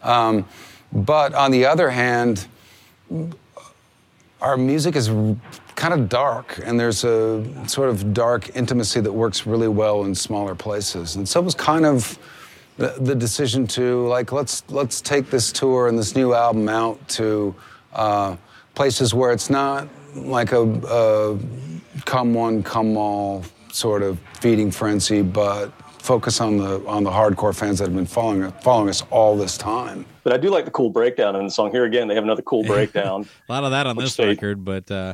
Um, 0.06 0.48
but 0.94 1.34
on 1.34 1.52
the 1.52 1.66
other 1.66 1.90
hand, 1.90 2.48
our 4.42 4.58
music 4.58 4.96
is 4.96 5.10
kind 5.76 5.94
of 5.94 6.08
dark, 6.08 6.60
and 6.64 6.80
there's 6.80 7.04
a 7.04 7.68
sort 7.68 7.90
of 7.90 8.14
dark 8.14 8.56
intimacy 8.56 9.02
that 9.02 9.12
works 9.12 9.46
really 9.46 9.68
well 9.68 10.06
in 10.06 10.16
smaller 10.16 10.56
places. 10.56 11.16
And 11.16 11.28
so 11.28 11.40
it 11.42 11.44
was 11.44 11.56
kind 11.56 11.86
of 11.86 12.18
the, 12.78 12.96
the 13.00 13.16
decision 13.16 13.68
to 13.68 14.06
like 14.08 14.32
let's 14.32 14.64
let's 14.70 15.02
take 15.02 15.30
this 15.30 15.52
tour 15.52 15.88
and 15.88 15.98
this 15.98 16.16
new 16.16 16.34
album 16.34 16.68
out 16.70 17.06
to 17.10 17.56
uh, 17.94 18.36
places 18.74 19.14
where 19.14 19.32
it's 19.32 19.50
not 19.50 19.88
like 20.14 20.52
a, 20.52 20.64
a 20.64 21.40
come 22.06 22.34
one 22.34 22.64
come 22.64 22.98
all 22.98 23.44
sort 23.72 24.04
of 24.04 24.20
feeding 24.40 24.72
frenzy, 24.72 25.22
but 25.22 25.72
focus 26.06 26.40
on 26.40 26.58
the 26.58 26.86
on 26.88 27.04
the 27.04 27.10
hardcore 27.10 27.54
fans 27.56 27.80
that 27.80 27.86
have 27.86 27.96
been 27.96 28.06
following 28.06 28.52
following 28.62 28.90
us 28.90 29.02
all 29.10 29.36
this 29.36 29.58
time. 29.58 30.06
But 30.24 30.34
I 30.34 30.38
do 30.38 30.50
like 30.50 30.66
the 30.66 30.72
cool 30.72 30.90
breakdown 30.90 31.36
in 31.36 31.44
the 31.46 31.52
song. 31.52 31.72
Here 31.72 31.86
again, 31.86 32.08
they 32.08 32.16
have 32.16 32.24
another 32.24 32.42
cool 32.44 32.64
breakdown. 32.64 33.28
a 33.50 33.52
lot 33.52 33.64
of 33.64 33.72
that 33.72 33.88
on 33.88 33.98
this 33.98 34.16
they- 34.16 34.28
record, 34.28 34.64
but 34.64 34.90
uh, 34.92 35.14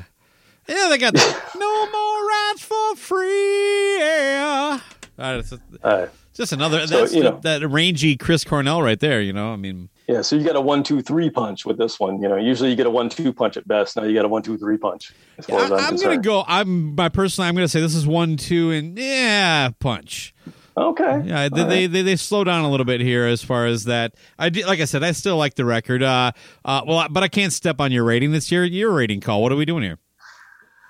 yeah, 0.67 0.87
they 0.89 0.97
got 0.97 1.13
the, 1.13 1.41
no 1.57 1.91
more 1.91 2.27
rights 2.27 2.63
for 2.63 2.95
free. 2.95 3.97
Yeah. 3.99 4.79
Uh, 5.17 5.37
it's 5.39 5.49
just, 5.51 5.61
Uh, 5.83 6.05
just 6.33 6.51
another 6.53 6.87
So, 6.87 6.99
that's 7.01 7.13
you 7.13 7.23
the- 7.23 7.29
know. 7.31 7.39
that 7.43 7.67
rangy 7.69 8.15
Chris 8.17 8.43
Cornell 8.43 8.81
right 8.81 8.99
there. 8.99 9.21
You 9.21 9.33
know, 9.33 9.51
I 9.53 9.55
mean, 9.55 9.89
yeah, 10.07 10.21
so 10.21 10.35
you 10.35 10.43
got 10.43 10.55
a 10.55 10.61
one, 10.61 10.83
two, 10.83 11.01
three 11.01 11.29
punch 11.29 11.65
with 11.65 11.77
this 11.77 11.99
one. 11.99 12.21
You 12.21 12.27
know, 12.29 12.35
usually 12.37 12.69
you 12.69 12.75
get 12.75 12.85
a 12.87 12.89
one, 12.89 13.09
two 13.09 13.31
punch 13.33 13.55
at 13.57 13.67
best. 13.67 13.95
Now 13.97 14.03
you 14.03 14.13
got 14.13 14.25
a 14.25 14.29
one, 14.29 14.41
two, 14.41 14.57
three 14.57 14.77
punch. 14.77 15.13
As 15.37 15.45
far 15.45 15.61
as 15.61 15.71
I'm, 15.71 15.79
I'm 15.79 15.95
gonna 15.97 16.17
go. 16.17 16.43
I'm 16.47 16.95
my 16.95 17.09
personally. 17.09 17.47
I'm 17.49 17.55
gonna 17.55 17.67
say 17.67 17.81
this 17.81 17.95
is 17.95 18.07
one, 18.07 18.35
two, 18.37 18.71
and 18.71 18.97
yeah, 18.97 19.69
punch. 19.79 20.33
Okay. 20.81 21.21
Yeah, 21.25 21.47
they, 21.47 21.63
right. 21.63 21.91
they 21.91 22.01
they 22.01 22.15
slow 22.15 22.43
down 22.43 22.65
a 22.65 22.71
little 22.71 22.85
bit 22.85 23.01
here 23.01 23.27
as 23.27 23.43
far 23.43 23.67
as 23.67 23.83
that. 23.83 24.15
I 24.39 24.49
did, 24.49 24.65
like 24.65 24.79
I 24.79 24.85
said, 24.85 25.03
I 25.03 25.11
still 25.11 25.37
like 25.37 25.53
the 25.53 25.63
record. 25.63 26.01
Uh, 26.01 26.31
uh, 26.65 26.81
well, 26.87 27.07
but 27.09 27.21
I 27.21 27.27
can't 27.27 27.53
step 27.53 27.79
on 27.79 27.91
your 27.91 28.03
rating. 28.03 28.31
This 28.31 28.51
year, 28.51 28.63
your 28.63 28.91
rating 28.91 29.21
call. 29.21 29.43
What 29.43 29.51
are 29.51 29.55
we 29.55 29.65
doing 29.65 29.83
here? 29.83 29.99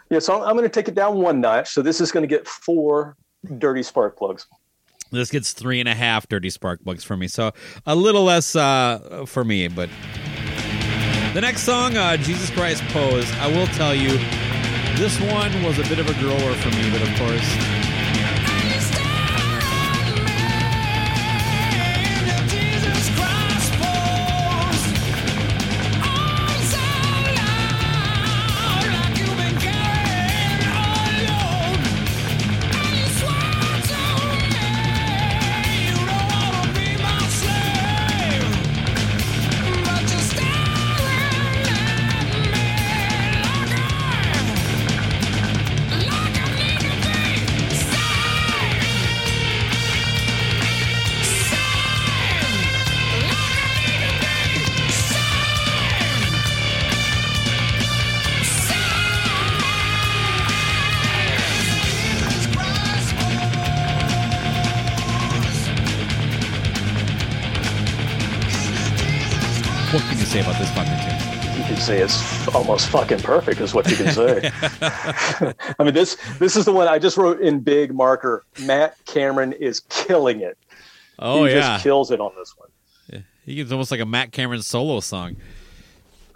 Yeah, 0.10 0.20
so 0.20 0.36
I'm, 0.36 0.48
I'm 0.48 0.56
going 0.56 0.64
to 0.64 0.70
take 0.70 0.88
it 0.88 0.96
down 0.96 1.18
one 1.18 1.42
notch. 1.42 1.74
So 1.74 1.82
this 1.82 2.00
is 2.00 2.12
going 2.12 2.24
to 2.24 2.28
get 2.28 2.48
four 2.48 3.18
dirty 3.58 3.84
spark 3.84 4.18
plugs. 4.18 4.48
This 5.12 5.30
gets 5.30 5.52
three 5.52 5.82
and 5.82 5.90
a 5.90 5.96
half 5.96 6.28
dirty 6.30 6.50
spark 6.50 6.82
plugs 6.86 7.04
for 7.04 7.18
me, 7.18 7.28
so 7.28 7.52
a 7.86 7.94
little 7.94 8.24
less 8.24 8.56
uh, 8.56 9.26
for 9.28 9.44
me. 9.44 9.68
But 9.68 9.90
the 11.34 11.42
next 11.42 11.64
song, 11.64 11.98
uh, 11.98 12.16
Jesus 12.16 12.50
Christ 12.50 12.82
Pose, 12.94 13.30
I 13.34 13.48
will 13.48 13.68
tell 13.68 13.94
you, 13.94 14.18
this 14.96 15.20
one 15.20 15.64
was 15.64 15.80
a 15.80 15.84
bit 15.84 16.00
of 16.00 16.10
a 16.10 16.14
grower 16.14 16.54
for 16.56 16.70
me. 16.70 16.90
But 16.92 17.02
of 17.02 17.14
course, 17.18 17.81
almost 72.72 72.90
fucking 72.90 73.20
perfect, 73.20 73.60
is 73.60 73.74
what 73.74 73.90
you 73.90 73.98
can 73.98 74.14
say. 74.14 74.50
I 74.82 75.84
mean, 75.84 75.94
this 75.94 76.16
this 76.40 76.56
is 76.56 76.64
the 76.64 76.72
one 76.72 76.88
I 76.88 77.00
just 77.00 77.18
wrote 77.18 77.42
in 77.42 77.60
big 77.60 77.94
marker. 77.94 78.46
Matt 78.62 78.96
Cameron 79.06 79.52
is 79.52 79.82
killing 79.90 80.40
it. 80.40 80.58
Oh 81.20 81.44
he 81.44 81.52
yeah, 81.52 81.60
just 81.60 81.84
kills 81.84 82.12
it 82.12 82.22
on 82.22 82.32
this 82.38 82.56
one. 82.58 83.24
he 83.46 83.56
gets 83.56 83.74
almost 83.74 83.92
like 83.92 84.00
a 84.00 84.06
Matt 84.06 84.32
Cameron 84.32 84.62
solo 84.62 85.02
song. 85.02 85.36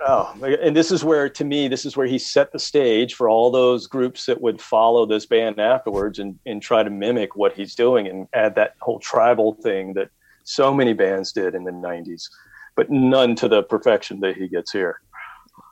Oh, 0.07 0.35
and 0.43 0.75
this 0.75 0.91
is 0.91 1.05
where, 1.05 1.29
to 1.29 1.45
me, 1.45 1.69
this 1.69 1.85
is 1.85 1.95
where 1.95 2.05
he 2.05 2.19
set 2.19 2.51
the 2.51 2.59
stage 2.59 3.15
for 3.15 3.29
all 3.29 3.49
those 3.49 3.87
groups 3.87 4.25
that 4.25 4.41
would 4.41 4.61
follow 4.61 5.05
this 5.05 5.25
band 5.25 5.57
afterwards 5.57 6.19
and, 6.19 6.37
and 6.45 6.61
try 6.61 6.83
to 6.83 6.89
mimic 6.89 7.37
what 7.37 7.53
he's 7.53 7.73
doing 7.75 8.05
and 8.07 8.27
add 8.33 8.55
that 8.55 8.75
whole 8.81 8.99
tribal 8.99 9.53
thing 9.53 9.93
that 9.93 10.09
so 10.43 10.73
many 10.73 10.91
bands 10.93 11.31
did 11.31 11.55
in 11.55 11.63
the 11.63 11.71
90s, 11.71 12.29
but 12.75 12.91
none 12.91 13.35
to 13.35 13.47
the 13.47 13.63
perfection 13.63 14.19
that 14.19 14.35
he 14.35 14.49
gets 14.49 14.71
here. 14.71 14.99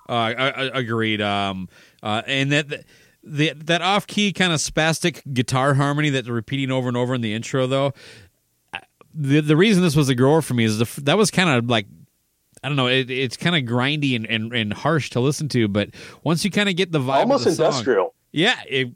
Uh, 0.08 0.14
I, 0.14 0.50
I, 0.50 0.80
agreed. 0.80 1.22
Um, 1.22 1.70
uh, 2.02 2.22
and 2.28 2.52
that 2.52 2.86
the 3.24 3.54
that 3.54 3.82
off 3.82 4.06
key 4.06 4.34
kind 4.34 4.52
of 4.52 4.60
spastic 4.60 5.22
guitar 5.34 5.74
harmony 5.76 6.10
that's 6.10 6.28
repeating 6.28 6.72
over 6.72 6.88
and 6.88 6.98
over 6.98 7.14
in 7.14 7.22
the 7.22 7.34
intro, 7.34 7.68
though. 7.68 7.94
The 9.14 9.42
the 9.42 9.56
reason 9.56 9.84
this 9.84 9.96
was 9.96 10.10
a 10.10 10.16
grower 10.16 10.42
for 10.42 10.56
me 10.56 10.64
is 10.66 10.80
the, 10.80 11.02
that 11.04 11.18
was 11.18 11.32
kind 11.32 11.50
of 11.50 11.70
like 11.70 11.86
I 12.64 12.68
don't 12.68 12.76
know. 12.76 12.88
It, 12.88 13.10
it's 13.10 13.38
kind 13.38 13.56
of 13.56 13.64
grindy 13.64 14.16
and, 14.16 14.26
and, 14.26 14.54
and 14.54 14.74
harsh 14.74 15.10
to 15.12 15.20
listen 15.20 15.50
to, 15.50 15.68
but 15.68 15.90
once 16.24 16.44
you 16.46 16.52
kind 16.52 16.70
of 16.70 16.76
get 16.76 16.92
the 16.92 17.00
vibe, 17.00 17.20
Almost 17.20 17.46
of 17.46 17.52
the 17.52 17.56
song- 17.58 17.66
industrial. 17.68 18.14
yeah, 18.32 18.56
it, 18.68 18.90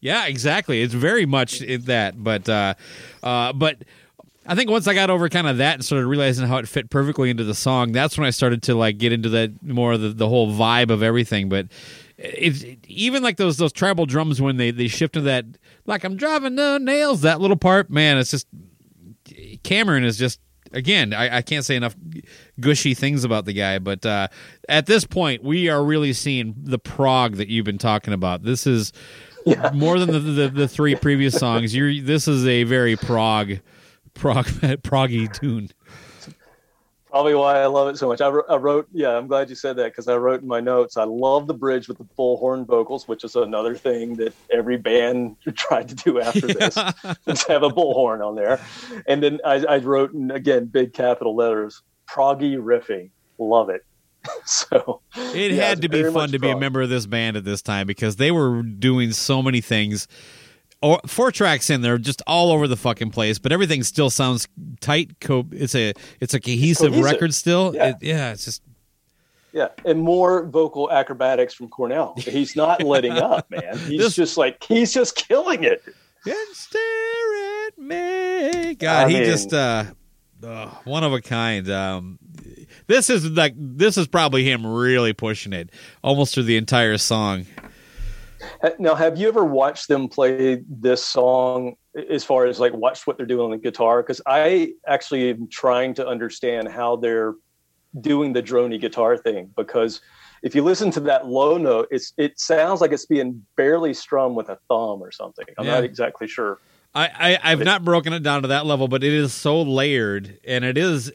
yeah, 0.00 0.26
exactly. 0.26 0.80
It's 0.80 0.94
very 0.94 1.26
much 1.26 1.58
that, 1.60 2.22
but 2.22 2.48
uh, 2.48 2.74
uh, 3.22 3.52
but 3.52 3.84
I 4.46 4.54
think 4.54 4.70
once 4.70 4.88
I 4.88 4.94
got 4.94 5.10
over 5.10 5.28
kind 5.28 5.46
of 5.46 5.58
that 5.58 5.74
and 5.74 5.84
started 5.84 6.06
realizing 6.06 6.46
how 6.46 6.56
it 6.56 6.66
fit 6.66 6.90
perfectly 6.90 7.30
into 7.30 7.44
the 7.44 7.54
song, 7.54 7.92
that's 7.92 8.16
when 8.16 8.26
I 8.26 8.30
started 8.30 8.62
to 8.64 8.74
like 8.74 8.98
get 8.98 9.12
into 9.12 9.28
that 9.30 9.62
more 9.62 9.92
of 9.92 10.00
the, 10.00 10.08
the 10.10 10.28
whole 10.28 10.52
vibe 10.52 10.90
of 10.90 11.02
everything. 11.02 11.48
But 11.48 11.68
it's 12.16 12.64
even 12.86 13.22
like 13.22 13.36
those 13.36 13.58
those 13.58 13.72
tribal 13.72 14.06
drums 14.06 14.40
when 14.40 14.56
they 14.56 14.70
they 14.70 14.88
shift 14.88 15.14
to 15.14 15.20
that 15.22 15.44
like 15.86 16.04
I'm 16.04 16.16
driving 16.16 16.56
the 16.56 16.78
nails 16.78 17.20
that 17.22 17.40
little 17.40 17.56
part, 17.56 17.90
man. 17.90 18.16
It's 18.18 18.30
just 18.30 18.46
Cameron 19.62 20.04
is 20.04 20.16
just 20.16 20.40
again 20.72 21.12
I, 21.12 21.38
I 21.38 21.42
can't 21.42 21.64
say 21.64 21.76
enough 21.76 21.96
gushy 22.58 22.94
things 22.94 23.24
about 23.24 23.44
the 23.44 23.52
guy 23.52 23.78
but 23.78 24.04
uh, 24.06 24.28
at 24.68 24.86
this 24.86 25.04
point 25.04 25.42
we 25.42 25.68
are 25.68 25.84
really 25.84 26.12
seeing 26.12 26.54
the 26.56 26.78
prog 26.78 27.36
that 27.36 27.48
you've 27.48 27.64
been 27.64 27.78
talking 27.78 28.14
about 28.14 28.44
this 28.44 28.66
is 28.66 28.92
more 29.74 29.98
than 29.98 30.12
the, 30.12 30.18
the, 30.20 30.48
the 30.48 30.68
three 30.68 30.94
previous 30.94 31.36
songs 31.36 31.74
you're 31.74 32.00
this 32.00 32.28
is 32.28 32.46
a 32.46 32.62
very 32.64 32.96
prog 32.96 33.58
prog 34.14 34.46
proggy 34.82 35.32
tune 35.32 35.70
Probably 37.10 37.34
why 37.34 37.60
I 37.60 37.66
love 37.66 37.88
it 37.88 37.98
so 37.98 38.06
much. 38.06 38.20
I, 38.20 38.28
wrote, 38.28 38.44
I 38.48 38.54
wrote 38.54 38.86
yeah, 38.92 39.16
I'm 39.16 39.26
glad 39.26 39.50
you 39.50 39.56
said 39.56 39.74
that 39.76 39.86
because 39.86 40.06
I 40.06 40.16
wrote 40.16 40.42
in 40.42 40.48
my 40.48 40.60
notes. 40.60 40.96
I 40.96 41.02
love 41.02 41.48
the 41.48 41.54
bridge 41.54 41.88
with 41.88 41.98
the 41.98 42.06
full 42.14 42.36
horn 42.36 42.64
vocals, 42.64 43.08
which 43.08 43.24
is 43.24 43.34
another 43.34 43.74
thing 43.74 44.14
that 44.14 44.32
every 44.52 44.76
band 44.76 45.34
tried 45.56 45.88
to 45.88 45.96
do 45.96 46.20
after 46.20 46.46
this. 46.46 46.76
Let's 47.26 47.44
have 47.48 47.64
a 47.64 47.68
bullhorn 47.68 48.24
on 48.24 48.36
there. 48.36 48.60
And 49.08 49.20
then 49.20 49.40
I, 49.44 49.64
I 49.68 49.78
wrote, 49.78 50.12
in, 50.12 50.30
again, 50.30 50.66
big 50.66 50.92
capital 50.92 51.34
letters, 51.34 51.82
proggy 52.08 52.56
riffing. 52.56 53.10
Love 53.38 53.70
it. 53.70 53.84
so 54.44 55.00
it 55.16 55.52
yeah, 55.52 55.64
had 55.64 55.82
to 55.82 55.88
be 55.88 56.04
fun 56.12 56.30
to 56.30 56.38
be 56.38 56.50
a 56.50 56.56
member 56.56 56.82
of 56.82 56.90
this 56.90 57.06
band 57.06 57.36
at 57.36 57.44
this 57.44 57.60
time 57.62 57.88
because 57.88 58.16
they 58.16 58.30
were 58.30 58.62
doing 58.62 59.10
so 59.10 59.42
many 59.42 59.60
things 59.60 60.06
or 60.82 61.00
four 61.06 61.30
tracks 61.30 61.68
in 61.70 61.82
there 61.82 61.98
just 61.98 62.22
all 62.26 62.50
over 62.52 62.66
the 62.68 62.76
fucking 62.76 63.10
place 63.10 63.38
but 63.38 63.52
everything 63.52 63.82
still 63.82 64.10
sounds 64.10 64.48
tight 64.80 65.18
co- 65.20 65.46
it's 65.52 65.74
a 65.74 65.92
it's 66.20 66.34
a 66.34 66.40
cohesive, 66.40 66.88
Cohesive. 66.92 67.04
record 67.12 67.34
still 67.34 67.72
Yeah. 67.74 67.88
It- 67.90 67.96
yeah 68.00 68.32
it's 68.32 68.44
just 68.44 68.62
Yeah, 69.52 69.68
and 69.84 70.00
more 70.00 70.44
vocal 70.46 70.90
acrobatics 70.92 71.52
from 71.54 71.68
Cornell. 71.68 72.14
He's 72.16 72.54
not 72.54 72.84
letting 72.84 73.12
up, 73.18 73.50
man. 73.50 73.76
He's 73.78 74.00
This- 74.00 74.14
just 74.14 74.36
like 74.38 74.62
he's 74.62 74.92
just 74.94 75.16
killing 75.16 75.64
it. 75.64 75.82
and 76.24 76.36
stare 76.52 77.66
at 77.66 77.78
me. 77.78 78.74
God, 78.76 79.06
I 79.06 79.08
he 79.10 79.14
mean- 79.16 79.24
just 79.24 79.52
uh, 79.52 79.84
uh, 80.44 80.66
one 80.84 81.02
of 81.02 81.12
a 81.12 81.20
kind. 81.20 81.68
Um, 81.68 82.18
this 82.86 83.10
is 83.10 83.28
like 83.30 83.54
this 83.56 83.96
is 83.98 84.06
probably 84.06 84.44
him 84.44 84.64
really 84.66 85.12
pushing 85.12 85.52
it 85.52 85.70
almost 86.02 86.32
through 86.34 86.44
the 86.44 86.56
entire 86.56 86.96
song. 86.98 87.44
Now, 88.78 88.94
have 88.94 89.18
you 89.18 89.28
ever 89.28 89.44
watched 89.44 89.88
them 89.88 90.08
play 90.08 90.62
this 90.68 91.04
song 91.04 91.76
as 92.08 92.24
far 92.24 92.46
as 92.46 92.60
like 92.60 92.72
watch 92.72 93.06
what 93.06 93.16
they're 93.16 93.26
doing 93.26 93.44
on 93.46 93.50
the 93.50 93.58
guitar? 93.58 94.02
Because 94.02 94.20
I 94.26 94.74
actually 94.86 95.30
am 95.30 95.48
trying 95.48 95.94
to 95.94 96.06
understand 96.06 96.68
how 96.68 96.96
they're 96.96 97.34
doing 98.00 98.32
the 98.32 98.42
droney 98.42 98.80
guitar 98.80 99.16
thing. 99.16 99.50
Because 99.56 100.00
if 100.42 100.54
you 100.54 100.62
listen 100.62 100.90
to 100.92 101.00
that 101.00 101.26
low 101.26 101.58
note, 101.58 101.88
it's 101.90 102.12
it 102.16 102.38
sounds 102.38 102.80
like 102.80 102.92
it's 102.92 103.06
being 103.06 103.44
barely 103.56 103.92
strummed 103.94 104.36
with 104.36 104.48
a 104.48 104.58
thumb 104.68 105.02
or 105.02 105.10
something. 105.12 105.44
I'm 105.58 105.66
Yeah. 105.66 105.74
not 105.74 105.84
exactly 105.84 106.28
sure. 106.28 106.58
I, 106.94 107.38
I 107.42 107.52
I've 107.52 107.62
not 107.62 107.84
broken 107.84 108.12
it 108.12 108.22
down 108.22 108.42
to 108.42 108.48
that 108.48 108.66
level, 108.66 108.88
but 108.88 109.04
it 109.04 109.12
is 109.12 109.32
so 109.32 109.62
layered, 109.62 110.38
and 110.44 110.64
it 110.64 110.76
is. 110.76 111.12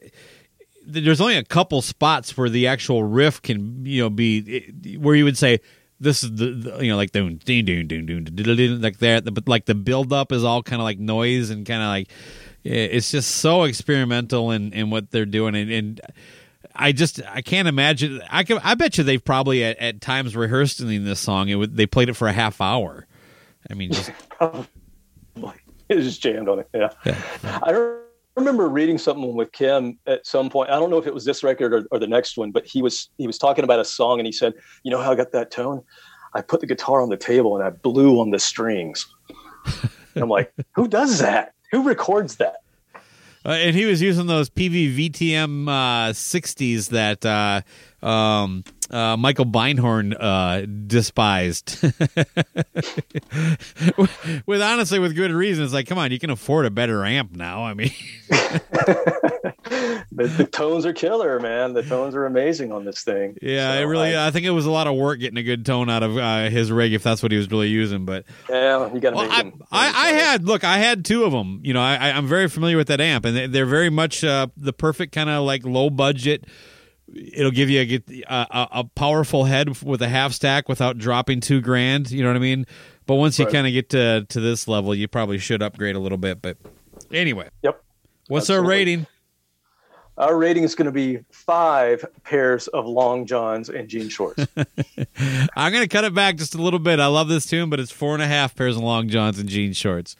There's 0.86 1.20
only 1.20 1.36
a 1.36 1.44
couple 1.44 1.82
spots 1.82 2.36
where 2.36 2.48
the 2.48 2.66
actual 2.68 3.02
riff 3.02 3.42
can 3.42 3.84
you 3.84 4.02
know 4.02 4.10
be 4.10 4.96
where 4.98 5.14
you 5.16 5.24
would 5.24 5.36
say 5.36 5.60
this 6.00 6.22
is 6.22 6.32
the, 6.32 6.50
the 6.52 6.84
you 6.84 6.90
know 6.90 6.96
like 6.96 7.12
doon 7.12 7.40
doon 7.44 7.64
doon 7.64 7.86
doon 7.86 8.06
doon 8.06 8.24
doon, 8.24 8.56
doon, 8.56 8.80
like 8.80 8.98
that, 8.98 9.32
but 9.32 9.48
like 9.48 9.64
the 9.64 9.74
build 9.74 10.12
up 10.12 10.32
is 10.32 10.44
all 10.44 10.62
kind 10.62 10.80
of 10.80 10.84
like 10.84 10.98
noise 10.98 11.50
and 11.50 11.66
kind 11.66 11.82
of 11.82 11.88
like 11.88 12.08
it's 12.64 13.10
just 13.10 13.30
so 13.36 13.64
experimental 13.64 14.50
in 14.50 14.72
in 14.72 14.90
what 14.90 15.10
they're 15.10 15.24
doing, 15.24 15.54
and, 15.54 15.70
and 15.70 16.00
I 16.74 16.92
just 16.92 17.20
I 17.26 17.40
can't 17.42 17.68
imagine. 17.68 18.20
I 18.30 18.44
can 18.44 18.58
I 18.62 18.74
bet 18.74 18.98
you 18.98 19.04
they've 19.04 19.24
probably 19.24 19.64
at, 19.64 19.78
at 19.78 20.00
times 20.00 20.36
rehearsed 20.36 20.80
in 20.80 21.04
this 21.04 21.20
song. 21.20 21.48
It 21.48 21.54
would, 21.54 21.76
they 21.76 21.86
played 21.86 22.08
it 22.08 22.14
for 22.14 22.28
a 22.28 22.32
half 22.32 22.60
hour. 22.60 23.06
I 23.70 23.74
mean, 23.74 23.92
just 23.92 24.10
oh, 24.40 24.66
it 25.88 26.00
just 26.00 26.20
jammed 26.20 26.48
on 26.48 26.60
it. 26.60 26.68
Yeah. 26.74 26.90
I 27.44 27.70
re- 27.70 28.00
remember 28.36 28.68
reading 28.68 28.98
something 28.98 29.34
with 29.34 29.52
Kim 29.52 29.98
at 30.06 30.26
some 30.26 30.50
point. 30.50 30.70
I 30.70 30.78
don't 30.78 30.90
know 30.90 30.98
if 30.98 31.06
it 31.06 31.14
was 31.14 31.24
this 31.24 31.42
record 31.42 31.72
or, 31.72 31.86
or 31.90 31.98
the 31.98 32.06
next 32.06 32.36
one, 32.36 32.50
but 32.50 32.66
he 32.66 32.82
was 32.82 33.08
he 33.18 33.26
was 33.26 33.38
talking 33.38 33.64
about 33.64 33.80
a 33.80 33.84
song 33.84 34.18
and 34.18 34.26
he 34.26 34.32
said, 34.32 34.54
"You 34.82 34.90
know 34.90 35.00
how 35.00 35.12
I 35.12 35.14
got 35.14 35.32
that 35.32 35.50
tone? 35.50 35.82
I 36.34 36.42
put 36.42 36.60
the 36.60 36.66
guitar 36.66 37.00
on 37.00 37.08
the 37.08 37.16
table 37.16 37.56
and 37.56 37.64
I 37.64 37.70
blew 37.70 38.20
on 38.20 38.30
the 38.30 38.38
strings." 38.38 39.06
I'm 40.14 40.28
like, 40.28 40.52
"Who 40.72 40.86
does 40.86 41.18
that? 41.18 41.54
Who 41.72 41.82
records 41.82 42.36
that?" 42.36 42.62
Uh, 43.44 43.50
and 43.50 43.76
he 43.76 43.84
was 43.84 44.02
using 44.02 44.26
those 44.26 44.50
PV 44.50 45.10
VTM 45.10 45.68
uh, 45.68 46.10
60s 46.12 46.88
that 46.88 47.24
uh, 47.24 47.62
um, 48.04 48.64
uh, 48.90 49.16
Michael 49.16 49.46
Beinhorn 49.46 50.14
uh, 50.18 50.66
despised. 50.86 51.78
with 54.46 54.62
honestly, 54.62 54.98
with 54.98 55.14
good 55.16 55.32
reason. 55.32 55.64
It's 55.64 55.72
like, 55.72 55.86
come 55.86 55.98
on, 55.98 56.12
you 56.12 56.18
can 56.18 56.30
afford 56.30 56.66
a 56.66 56.70
better 56.70 57.04
amp 57.04 57.34
now. 57.34 57.64
I 57.64 57.74
mean, 57.74 57.90
The, 60.12 60.28
the 60.28 60.46
tones 60.46 60.86
are 60.86 60.92
killer, 60.94 61.38
man. 61.40 61.74
The 61.74 61.82
tones 61.82 62.14
are 62.14 62.24
amazing 62.24 62.72
on 62.72 62.84
this 62.84 63.02
thing. 63.02 63.36
yeah, 63.42 63.74
So 63.74 63.80
it 63.80 63.84
really. 63.84 64.14
I- 64.14 64.28
I, 64.28 64.30
think 64.30 64.46
it 64.46 64.50
was 64.50 64.64
a 64.64 64.70
lot 64.70 64.86
of 64.86 64.94
work 64.96 65.20
getting 65.20 65.36
a 65.36 65.42
good 65.42 65.66
tone 65.66 65.90
out 65.90 66.02
of 66.02 66.16
uh, 66.16 66.48
his 66.48 66.72
rig 66.72 66.94
if 66.94 67.02
that's 67.02 67.22
what 67.22 67.32
he 67.32 67.38
was 67.38 67.50
really 67.50 67.68
using. 67.68 68.06
But 68.06 68.24
yeah, 68.48 68.90
you 68.92 69.00
got 69.00 69.10
to 69.10 69.16
Well, 69.16 69.30
I. 69.30 69.52
I, 69.70 70.08
I 70.08 70.12
had 70.12 70.44
look, 70.44 70.64
I 70.64 70.78
had 70.78 71.04
two 71.04 71.24
of 71.24 71.32
them. 71.32 71.60
You 71.62 71.74
know, 71.74 71.82
I, 71.82 71.96
I, 71.96 72.10
I'm 72.12 72.26
very 72.26 72.48
familiar 72.48 72.78
with 72.78 72.88
that 72.88 73.00
amp, 73.00 73.26
and 73.26 73.36
they- 73.36 73.46
they're 73.46 73.66
very 73.66 73.90
much 73.90 74.24
uh, 74.24 74.46
the 74.56 74.72
perfect 74.72 75.12
kind 75.12 75.28
of 75.28 75.44
like 75.44 75.66
low 75.66 75.90
budget. 75.90 76.44
It'll 77.14 77.52
give 77.52 77.70
you 77.70 78.00
a, 78.08 78.22
a, 78.28 78.68
a, 78.72 78.84
powerful 78.84 79.44
head 79.44 79.80
with 79.82 80.02
a 80.02 80.08
half 80.08 80.32
stack 80.32 80.68
without 80.68 80.98
dropping 80.98 81.40
two 81.40 81.60
grand. 81.60 82.10
You 82.10 82.22
know 82.22 82.30
what 82.30 82.36
I 82.36 82.40
mean? 82.40 82.66
But 83.06 83.14
once 83.14 83.38
you 83.38 83.46
kind 83.46 83.66
of 83.66 83.72
get 83.72 83.90
to 83.90 84.26
to 84.28 84.40
this 84.40 84.66
level, 84.66 84.94
you 84.94 85.06
probably 85.06 85.38
should 85.38 85.62
upgrade 85.62 85.94
a 85.94 86.00
little 86.00 86.18
bit. 86.18 86.42
But 86.42 86.56
anyway, 87.12 87.48
Yep. 87.62 87.80
what's 88.26 88.50
our 88.50 88.64
rating? 88.64 89.06
Our 90.18 90.36
rating 90.36 90.64
is 90.64 90.74
going 90.74 90.86
to 90.86 90.92
be 90.92 91.20
five 91.30 92.04
pairs 92.24 92.68
of 92.68 92.86
long 92.86 93.26
johns 93.26 93.68
and 93.68 93.86
jean 93.86 94.08
shorts. 94.08 94.46
I'm 95.56 95.72
gonna 95.72 95.88
cut 95.88 96.04
it 96.04 96.14
back 96.14 96.36
just 96.36 96.54
a 96.54 96.62
little 96.62 96.78
bit. 96.78 96.98
I 97.00 97.06
love 97.06 97.28
this 97.28 97.46
tune, 97.46 97.68
but 97.70 97.78
it's 97.78 97.92
four 97.92 98.14
and 98.14 98.22
a 98.22 98.26
half 98.26 98.56
pairs 98.56 98.76
of 98.76 98.82
long 98.82 99.08
johns 99.08 99.38
and 99.38 99.48
jean 99.48 99.74
shorts. 99.74 100.16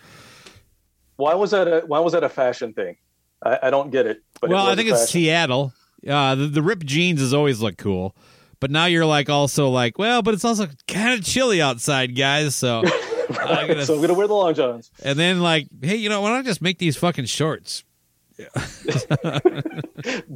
why 1.16 1.34
was 1.34 1.51
that 1.51 1.66
a 1.66 1.80
why 1.87 1.99
was 1.99 2.12
that 2.12 2.22
a 2.22 2.28
fashion 2.28 2.74
thing? 2.74 2.97
I, 3.43 3.59
I 3.64 3.70
don't 3.70 3.91
get 3.91 4.07
it. 4.07 4.22
But 4.41 4.51
it 4.51 4.53
well, 4.53 4.66
was 4.66 4.72
I 4.72 4.76
think 4.76 4.91
it's. 4.91 5.11
Seattle. 5.11 5.72
Uh, 6.09 6.34
the, 6.34 6.46
the 6.46 6.62
ripped 6.62 6.86
jeans 6.86 7.20
has 7.20 7.34
always 7.34 7.61
looked 7.61 7.78
cool, 7.78 8.14
but 8.61 8.70
now 8.70 8.84
you're 8.86 9.07
like 9.07 9.28
also 9.28 9.68
like, 9.70 9.98
well, 9.98 10.22
but 10.22 10.34
it's 10.34 10.44
also 10.44 10.68
kind 10.86 11.18
of 11.18 11.24
chilly 11.24 11.61
outside, 11.61 12.14
guys. 12.16 12.54
So, 12.54 12.82
I'm 13.40 13.66
gonna- 13.68 13.84
so 13.84 13.94
I'm 13.94 14.00
gonna 14.00 14.14
wear 14.14 14.26
the 14.28 14.34
long 14.34 14.54
johns. 14.54 14.90
and 15.02 15.18
then 15.18 15.40
like, 15.40 15.66
hey, 15.82 15.96
you 15.96 16.09
know, 16.09 16.20
why 16.20 16.28
don't 16.30 16.38
I 16.38 16.42
just 16.42 16.62
make 16.62 16.78
these 16.78 16.96
fucking 16.96 17.24
shorts? 17.26 17.82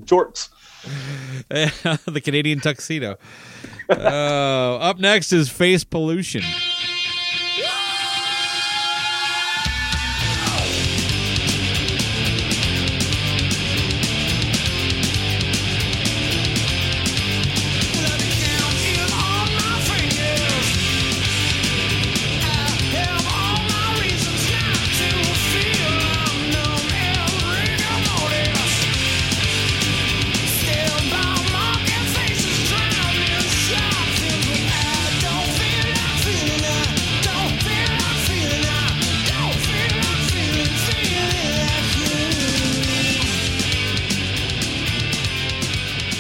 Jorts. 0.06 0.48
the 1.48 2.20
Canadian 2.22 2.60
tuxedo. 2.60 3.16
Uh, 3.88 4.76
up 4.76 4.98
next 4.98 5.32
is 5.32 5.48
face 5.50 5.84
pollution. 5.84 6.42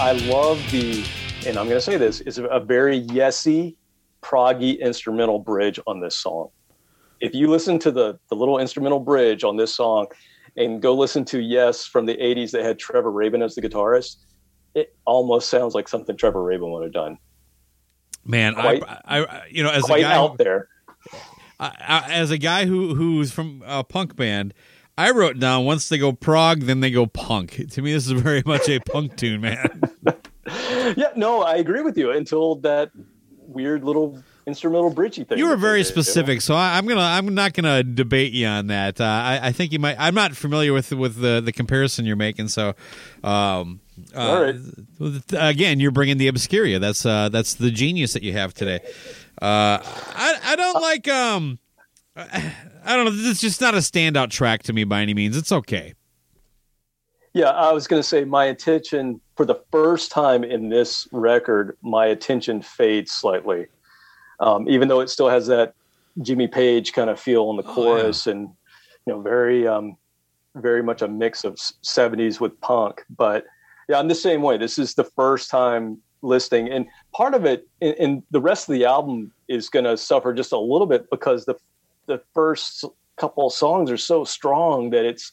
I 0.00 0.12
love 0.12 0.58
the, 0.70 1.06
and 1.46 1.58
I'm 1.58 1.66
going 1.66 1.76
to 1.76 1.80
say 1.80 1.98
this, 1.98 2.22
is 2.22 2.38
a 2.38 2.58
very 2.58 3.02
yesy, 3.02 3.76
proggy 4.22 4.80
instrumental 4.80 5.38
bridge 5.38 5.78
on 5.86 6.00
this 6.00 6.16
song. 6.16 6.48
If 7.20 7.34
you 7.34 7.48
listen 7.48 7.78
to 7.80 7.90
the 7.90 8.18
the 8.30 8.34
little 8.34 8.58
instrumental 8.58 9.00
bridge 9.00 9.44
on 9.44 9.58
this 9.58 9.74
song, 9.74 10.06
and 10.56 10.80
go 10.80 10.94
listen 10.94 11.26
to 11.26 11.40
Yes 11.40 11.84
from 11.84 12.06
the 12.06 12.14
'80s 12.16 12.50
that 12.52 12.62
had 12.62 12.78
Trevor 12.78 13.12
Rabin 13.12 13.42
as 13.42 13.54
the 13.54 13.60
guitarist, 13.60 14.16
it 14.74 14.96
almost 15.04 15.50
sounds 15.50 15.74
like 15.74 15.86
something 15.86 16.16
Trevor 16.16 16.42
Rabin 16.42 16.70
would 16.70 16.82
have 16.82 16.94
done. 16.94 17.18
Man, 18.24 18.54
Quite- 18.54 18.82
I, 18.82 19.24
I, 19.26 19.46
you 19.50 19.62
know, 19.62 19.70
as 19.70 19.84
a 19.84 20.00
guy, 20.00 20.14
out 20.14 20.38
there. 20.38 20.68
I, 21.60 21.76
I, 21.78 22.12
as 22.14 22.30
a 22.30 22.38
guy 22.38 22.64
who 22.64 22.94
who's 22.94 23.32
from 23.32 23.62
a 23.66 23.84
punk 23.84 24.16
band, 24.16 24.54
I 24.98 25.10
wrote 25.10 25.38
down 25.38 25.64
once 25.64 25.88
they 25.88 25.98
go 25.98 26.12
prog, 26.12 26.62
then 26.62 26.80
they 26.80 26.90
go 26.90 27.06
punk. 27.06 27.70
To 27.70 27.82
me, 27.82 27.92
this 27.92 28.06
is 28.06 28.12
very 28.12 28.42
much 28.44 28.68
a 28.68 28.80
punk 28.80 29.16
tune, 29.16 29.40
man. 29.40 29.82
Yeah, 30.96 31.12
no, 31.16 31.42
I 31.42 31.56
agree 31.56 31.82
with 31.82 31.96
you 31.96 32.10
until 32.10 32.56
that 32.56 32.90
weird 33.38 33.84
little 33.84 34.22
instrumental 34.46 34.92
bridgey 34.92 35.26
thing. 35.26 35.38
You 35.38 35.48
were 35.48 35.56
very 35.56 35.84
specific, 35.84 36.40
so 36.40 36.54
I, 36.54 36.76
I'm 36.76 36.86
gonna 36.86 37.00
I'm 37.00 37.34
not 37.34 37.52
gonna 37.52 37.82
debate 37.82 38.32
you 38.32 38.46
on 38.46 38.68
that. 38.68 39.00
Uh, 39.00 39.04
I, 39.04 39.48
I 39.48 39.52
think 39.52 39.72
you 39.72 39.78
might. 39.78 39.96
I'm 39.98 40.14
not 40.14 40.36
familiar 40.36 40.72
with 40.72 40.92
with 40.92 41.16
the 41.20 41.40
the 41.40 41.52
comparison 41.52 42.04
you're 42.04 42.16
making, 42.16 42.48
so. 42.48 42.74
Um, 43.22 43.80
uh, 44.14 44.18
All 44.18 44.42
right. 44.42 44.56
Again, 45.32 45.78
you're 45.78 45.90
bringing 45.90 46.16
the 46.16 46.28
obscuria. 46.28 46.80
That's 46.80 47.04
uh, 47.04 47.28
that's 47.28 47.54
the 47.54 47.70
genius 47.70 48.14
that 48.14 48.22
you 48.22 48.32
have 48.32 48.54
today. 48.54 48.80
Uh, 49.40 49.78
I 49.82 50.38
I 50.42 50.56
don't 50.56 50.80
like 50.80 51.06
um, 51.08 51.58
I 52.16 52.54
I 52.84 52.96
don't 52.96 53.04
know. 53.04 53.30
It's 53.30 53.40
just 53.40 53.60
not 53.60 53.74
a 53.74 53.78
standout 53.78 54.30
track 54.30 54.62
to 54.64 54.72
me 54.72 54.84
by 54.84 55.02
any 55.02 55.14
means. 55.14 55.36
It's 55.36 55.52
okay. 55.52 55.94
Yeah, 57.32 57.50
I 57.50 57.72
was 57.72 57.86
going 57.86 58.02
to 58.02 58.08
say 58.08 58.24
my 58.24 58.46
attention 58.46 59.20
for 59.36 59.46
the 59.46 59.62
first 59.70 60.10
time 60.10 60.42
in 60.42 60.68
this 60.68 61.06
record, 61.12 61.76
my 61.82 62.06
attention 62.06 62.60
fades 62.60 63.12
slightly, 63.12 63.66
um, 64.40 64.68
even 64.68 64.88
though 64.88 65.00
it 65.00 65.10
still 65.10 65.28
has 65.28 65.46
that 65.46 65.74
Jimmy 66.22 66.48
Page 66.48 66.92
kind 66.92 67.08
of 67.08 67.20
feel 67.20 67.50
in 67.50 67.56
the 67.56 67.62
Oh, 67.62 67.72
chorus, 67.74 68.26
and 68.26 68.48
you 69.06 69.12
know, 69.12 69.20
very, 69.20 69.68
um, 69.68 69.96
very 70.56 70.82
much 70.82 71.02
a 71.02 71.08
mix 71.08 71.44
of 71.44 71.54
'70s 71.54 72.40
with 72.40 72.58
punk. 72.60 73.04
But 73.16 73.44
yeah, 73.88 73.98
I'm 73.98 74.08
the 74.08 74.14
same 74.14 74.42
way. 74.42 74.56
This 74.56 74.78
is 74.78 74.94
the 74.94 75.04
first 75.04 75.50
time 75.50 75.98
listening, 76.22 76.68
and 76.70 76.86
part 77.12 77.34
of 77.34 77.44
it, 77.44 77.68
and 77.80 78.22
the 78.30 78.40
rest 78.40 78.68
of 78.68 78.72
the 78.72 78.84
album 78.84 79.32
is 79.48 79.68
going 79.68 79.84
to 79.84 79.96
suffer 79.96 80.32
just 80.32 80.50
a 80.50 80.58
little 80.58 80.86
bit 80.86 81.08
because 81.10 81.44
the 81.44 81.54
the 82.10 82.22
first 82.34 82.84
couple 83.16 83.46
of 83.46 83.52
songs 83.52 83.90
are 83.90 83.96
so 83.96 84.24
strong 84.24 84.90
that 84.90 85.04
it's 85.04 85.30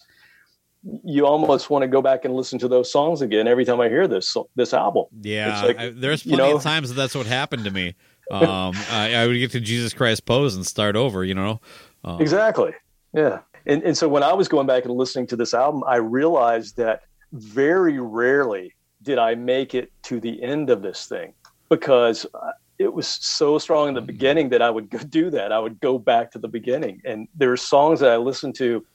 you 1.03 1.25
almost 1.25 1.69
want 1.69 1.82
to 1.82 1.88
go 1.88 2.01
back 2.01 2.23
and 2.23 2.36
listen 2.36 2.59
to 2.59 2.67
those 2.67 2.91
songs 2.91 3.21
again 3.21 3.47
every 3.47 3.65
time 3.65 3.82
I 3.82 3.89
hear 3.89 4.07
this 4.07 4.38
this 4.55 4.73
album. 4.73 5.05
Yeah, 5.21 5.61
like, 5.63 5.80
I, 5.80 5.89
there's 5.89 6.25
you 6.25 6.36
plenty 6.36 6.51
know- 6.51 6.57
of 6.57 6.63
times 6.63 6.89
that 6.89 6.95
that's 6.95 7.15
what 7.15 7.25
happened 7.25 7.65
to 7.65 7.71
me. 7.71 7.95
Um, 8.32 8.73
I, 8.91 9.15
I 9.15 9.28
would 9.28 9.38
get 9.38 9.51
to 9.51 9.59
Jesus 9.59 9.93
Christ 9.93 10.25
pose 10.25 10.55
and 10.55 10.65
start 10.65 10.95
over. 10.95 11.23
You 11.23 11.36
know. 11.36 11.61
Um, 12.03 12.21
Exactly. 12.21 12.73
Yeah. 13.13 13.39
And 13.65 13.84
and 13.84 13.97
so 13.97 14.07
when 14.07 14.23
I 14.23 14.34
was 14.34 14.47
going 14.47 14.67
back 14.67 14.86
and 14.86 14.93
listening 14.93 15.28
to 15.28 15.36
this 15.36 15.53
album, 15.53 15.84
I 15.88 15.97
realized 15.97 16.78
that 16.78 17.03
very 17.34 17.99
rarely 17.99 18.73
did 19.01 19.17
I 19.17 19.36
make 19.36 19.73
it 19.73 19.91
to 20.03 20.19
the 20.19 20.41
end 20.41 20.69
of 20.69 20.82
this 20.82 21.05
thing 21.05 21.34
because 21.69 22.25
uh, 22.34 22.51
it 22.80 22.93
was 22.93 23.07
so 23.07 23.57
strong 23.57 23.89
in 23.89 23.93
the 23.93 24.01
beginning 24.01 24.49
that 24.49 24.61
I 24.61 24.69
would 24.69 24.89
go 24.89 24.97
do 25.09 25.30
that. 25.32 25.51
I 25.51 25.59
would 25.59 25.80
go 25.80 25.97
back 25.97 26.32
to 26.32 26.39
the 26.39 26.47
beginning. 26.47 27.01
And 27.05 27.28
there 27.36 27.51
are 27.51 27.57
songs 27.57 27.99
that 27.99 28.09
I 28.11 28.17
listened 28.17 28.55
to 28.55 28.86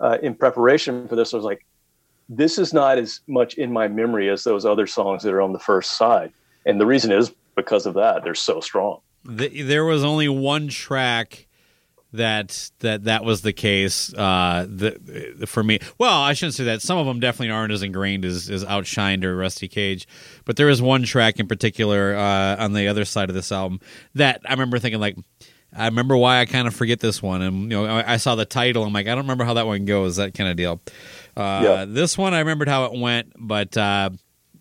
uh, 0.00 0.18
in 0.22 0.34
preparation 0.34 1.08
for 1.08 1.16
this. 1.16 1.32
I 1.32 1.36
was 1.36 1.44
like, 1.44 1.64
this 2.28 2.58
is 2.58 2.72
not 2.72 2.98
as 2.98 3.20
much 3.26 3.54
in 3.54 3.72
my 3.72 3.86
memory 3.86 4.30
as 4.30 4.44
those 4.44 4.64
other 4.64 4.86
songs 4.86 5.22
that 5.22 5.32
are 5.32 5.42
on 5.42 5.52
the 5.52 5.58
first 5.58 5.92
side. 5.92 6.32
And 6.66 6.80
the 6.80 6.86
reason 6.86 7.12
is 7.12 7.32
because 7.54 7.86
of 7.86 7.94
that. 7.94 8.24
They're 8.24 8.34
so 8.34 8.60
strong. 8.60 9.00
the, 9.24 9.62
there 9.62 9.84
was 9.84 10.02
only 10.02 10.28
one 10.28 10.68
track 10.68 11.43
that 12.14 12.70
that 12.80 13.04
that 13.04 13.24
was 13.24 13.42
the 13.42 13.52
case 13.52 14.12
uh 14.14 14.66
the, 14.68 15.44
for 15.46 15.62
me 15.64 15.78
well 15.98 16.20
i 16.20 16.32
shouldn't 16.32 16.54
say 16.54 16.64
that 16.64 16.80
some 16.80 16.96
of 16.98 17.06
them 17.06 17.18
definitely 17.20 17.50
aren't 17.50 17.72
as 17.72 17.82
ingrained 17.82 18.24
as, 18.24 18.48
as 18.48 18.64
outshined 18.64 19.24
or 19.24 19.36
rusty 19.36 19.68
cage 19.68 20.06
but 20.44 20.56
there 20.56 20.68
is 20.68 20.80
one 20.80 21.02
track 21.02 21.40
in 21.40 21.46
particular 21.48 22.14
uh 22.16 22.56
on 22.62 22.72
the 22.72 22.86
other 22.88 23.04
side 23.04 23.28
of 23.28 23.34
this 23.34 23.50
album 23.50 23.80
that 24.14 24.40
i 24.46 24.52
remember 24.52 24.78
thinking 24.78 25.00
like 25.00 25.16
i 25.76 25.86
remember 25.86 26.16
why 26.16 26.38
i 26.40 26.46
kind 26.46 26.68
of 26.68 26.74
forget 26.74 27.00
this 27.00 27.20
one 27.22 27.42
and 27.42 27.62
you 27.62 27.68
know 27.68 27.84
I, 27.86 28.14
I 28.14 28.16
saw 28.18 28.34
the 28.36 28.44
title 28.44 28.84
i'm 28.84 28.92
like 28.92 29.06
i 29.08 29.10
don't 29.10 29.24
remember 29.24 29.44
how 29.44 29.54
that 29.54 29.66
one 29.66 29.84
goes 29.84 30.16
that 30.16 30.34
kind 30.34 30.48
of 30.48 30.56
deal 30.56 30.80
uh 31.36 31.60
Yeah. 31.64 31.84
this 31.86 32.16
one 32.16 32.32
i 32.32 32.38
remembered 32.38 32.68
how 32.68 32.84
it 32.86 32.98
went 32.98 33.32
but 33.38 33.76
uh 33.76 34.10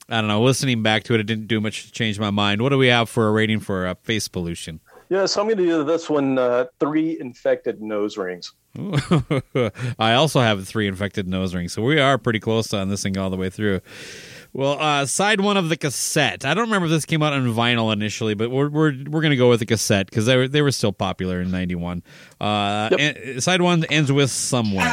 I 0.10 0.20
don't 0.20 0.28
know. 0.28 0.44
Listening 0.44 0.84
back 0.84 1.04
to 1.06 1.14
it, 1.14 1.22
it 1.22 1.24
didn't 1.24 1.48
do 1.48 1.62
much 1.62 1.86
to 1.86 1.92
change 1.92 2.20
my 2.20 2.30
mind. 2.30 2.62
What 2.62 2.70
do 2.70 2.78
we 2.78 2.88
have 2.88 3.08
for 3.08 3.30
a 3.30 3.32
rating 3.32 3.62
for 3.62 3.88
uh, 3.88 3.96
face 4.04 4.28
pollution? 4.28 4.82
Yeah, 5.10 5.26
so 5.26 5.42
I'm 5.42 5.48
going 5.48 5.58
to 5.58 5.66
do 5.66 5.84
this 5.84 6.10
one 6.10 6.38
uh, 6.38 6.66
three 6.80 7.20
infected 7.20 7.82
nose 7.82 8.18
rings. 8.18 8.54
I 10.00 10.14
also 10.14 10.40
have 10.40 10.68
three 10.68 10.88
infected 10.88 11.28
nose 11.28 11.54
rings, 11.54 11.74
so 11.74 11.82
we 11.84 12.00
are 12.00 12.18
pretty 12.18 12.40
close 12.40 12.74
on 12.74 12.90
this 12.90 13.04
thing 13.04 13.18
all 13.18 13.30
the 13.30 13.38
way 13.38 13.50
through. 13.50 13.82
Well, 14.54 14.78
uh, 14.80 15.06
side 15.06 15.42
one 15.42 15.58
of 15.58 15.70
the 15.70 15.78
cassette. 15.78 16.46
I 16.46 16.54
don't 16.54 16.66
remember 16.66 16.86
if 16.86 16.92
this 16.92 17.06
came 17.06 17.24
out 17.24 17.34
on 17.34 17.44
vinyl 17.54 17.92
initially, 17.92 18.34
but 18.34 18.50
we're 18.52 18.70
we're, 18.70 18.94
we're 19.10 19.22
going 19.22 19.32
to 19.32 19.36
go 19.36 19.50
with 19.50 19.60
the 19.60 19.66
cassette 19.66 20.08
because 20.08 20.26
they 20.26 20.38
were 20.38 20.48
they 20.48 20.62
were 20.62 20.72
still 20.72 20.94
popular 20.94 21.42
in 21.42 21.52
'91. 21.52 22.04
Uh, 22.40 22.90
and- 22.98 23.44
side 23.44 23.62
one 23.62 23.84
ends 23.86 24.12
with 24.12 24.30
somewhere. 24.32 24.86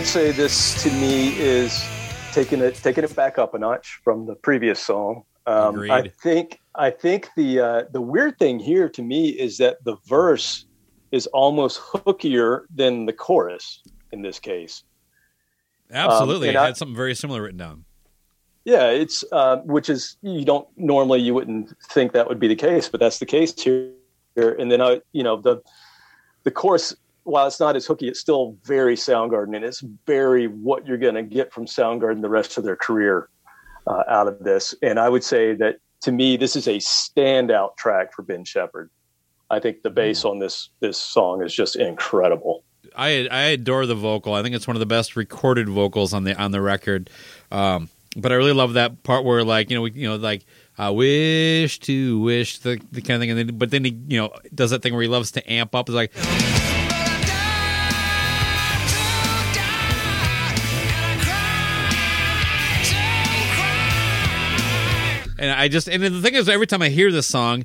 Would 0.00 0.06
say 0.06 0.32
this 0.32 0.82
to 0.82 0.90
me 0.92 1.38
is 1.38 1.84
taking 2.32 2.62
it 2.62 2.74
taking 2.76 3.04
it 3.04 3.14
back 3.14 3.36
up 3.36 3.52
a 3.52 3.58
notch 3.58 4.00
from 4.02 4.24
the 4.24 4.34
previous 4.34 4.80
song. 4.80 5.24
Um, 5.46 5.78
I 5.90 6.10
think 6.22 6.58
I 6.74 6.88
think 6.88 7.28
the 7.36 7.60
uh, 7.60 7.82
the 7.92 8.00
weird 8.00 8.38
thing 8.38 8.58
here 8.58 8.88
to 8.88 9.02
me 9.02 9.28
is 9.28 9.58
that 9.58 9.84
the 9.84 9.96
verse 10.06 10.64
is 11.12 11.26
almost 11.26 11.80
hookier 11.80 12.62
than 12.74 13.04
the 13.04 13.12
chorus 13.12 13.82
in 14.10 14.22
this 14.22 14.38
case. 14.38 14.84
Absolutely, 15.92 16.56
I 16.56 16.62
I- 16.62 16.66
had 16.68 16.78
something 16.78 16.96
very 16.96 17.14
similar 17.14 17.42
written 17.42 17.58
down. 17.58 17.84
Yeah, 18.64 18.86
it's 18.86 19.22
uh, 19.32 19.58
which 19.66 19.90
is 19.90 20.16
you 20.22 20.46
don't 20.46 20.66
normally 20.78 21.20
you 21.20 21.34
wouldn't 21.34 21.76
think 21.90 22.12
that 22.12 22.26
would 22.26 22.40
be 22.40 22.48
the 22.48 22.56
case, 22.56 22.88
but 22.88 23.00
that's 23.00 23.18
the 23.18 23.26
case 23.26 23.52
here. 23.60 23.92
And 24.34 24.72
then 24.72 24.80
I, 24.80 25.02
you 25.12 25.22
know, 25.22 25.36
the 25.36 25.60
the 26.44 26.50
chorus, 26.50 26.96
while 27.30 27.46
it's 27.46 27.60
not 27.60 27.76
as 27.76 27.86
hooky, 27.86 28.08
it's 28.08 28.20
still 28.20 28.56
very 28.64 28.96
Soundgarden, 28.96 29.56
and 29.56 29.64
it's 29.64 29.80
very 30.06 30.46
what 30.46 30.86
you're 30.86 30.98
going 30.98 31.14
to 31.14 31.22
get 31.22 31.52
from 31.52 31.66
Soundgarden 31.66 32.22
the 32.22 32.28
rest 32.28 32.58
of 32.58 32.64
their 32.64 32.76
career 32.76 33.28
uh, 33.86 34.02
out 34.08 34.26
of 34.26 34.40
this. 34.40 34.74
And 34.82 34.98
I 34.98 35.08
would 35.08 35.24
say 35.24 35.54
that 35.54 35.76
to 36.02 36.12
me, 36.12 36.36
this 36.36 36.56
is 36.56 36.66
a 36.66 36.76
standout 36.76 37.76
track 37.76 38.12
for 38.12 38.22
Ben 38.22 38.44
Shepherd. 38.44 38.90
I 39.50 39.60
think 39.60 39.82
the 39.82 39.90
bass 39.90 40.24
on 40.24 40.38
this 40.38 40.70
this 40.80 40.96
song 40.96 41.42
is 41.42 41.54
just 41.54 41.76
incredible. 41.76 42.64
I 42.96 43.28
I 43.30 43.42
adore 43.42 43.86
the 43.86 43.94
vocal. 43.94 44.34
I 44.34 44.42
think 44.42 44.54
it's 44.54 44.66
one 44.66 44.76
of 44.76 44.80
the 44.80 44.86
best 44.86 45.16
recorded 45.16 45.68
vocals 45.68 46.12
on 46.12 46.24
the 46.24 46.40
on 46.40 46.50
the 46.52 46.60
record. 46.60 47.10
Um, 47.50 47.88
but 48.16 48.32
I 48.32 48.36
really 48.36 48.52
love 48.52 48.74
that 48.74 49.02
part 49.02 49.24
where 49.24 49.44
like 49.44 49.70
you 49.70 49.76
know 49.76 49.82
we, 49.82 49.92
you 49.92 50.08
know 50.08 50.16
like 50.16 50.44
I 50.78 50.90
wish 50.90 51.78
to 51.80 52.20
wish 52.20 52.58
the, 52.58 52.80
the 52.90 53.02
kind 53.02 53.16
of 53.16 53.20
thing, 53.20 53.30
and 53.30 53.38
then 53.38 53.58
but 53.58 53.70
then 53.70 53.84
he 53.84 53.98
you 54.08 54.20
know 54.20 54.32
does 54.54 54.70
that 54.70 54.82
thing 54.82 54.92
where 54.92 55.02
he 55.02 55.08
loves 55.08 55.32
to 55.32 55.52
amp 55.52 55.74
up. 55.74 55.88
It's 55.88 55.94
like 55.94 56.12
and 65.40 65.50
I 65.50 65.68
just 65.68 65.88
and 65.88 66.02
the 66.02 66.22
thing 66.22 66.34
is, 66.34 66.48
every 66.48 66.66
time 66.66 66.82
I 66.82 66.88
hear 66.90 67.10
this 67.10 67.26
song, 67.26 67.64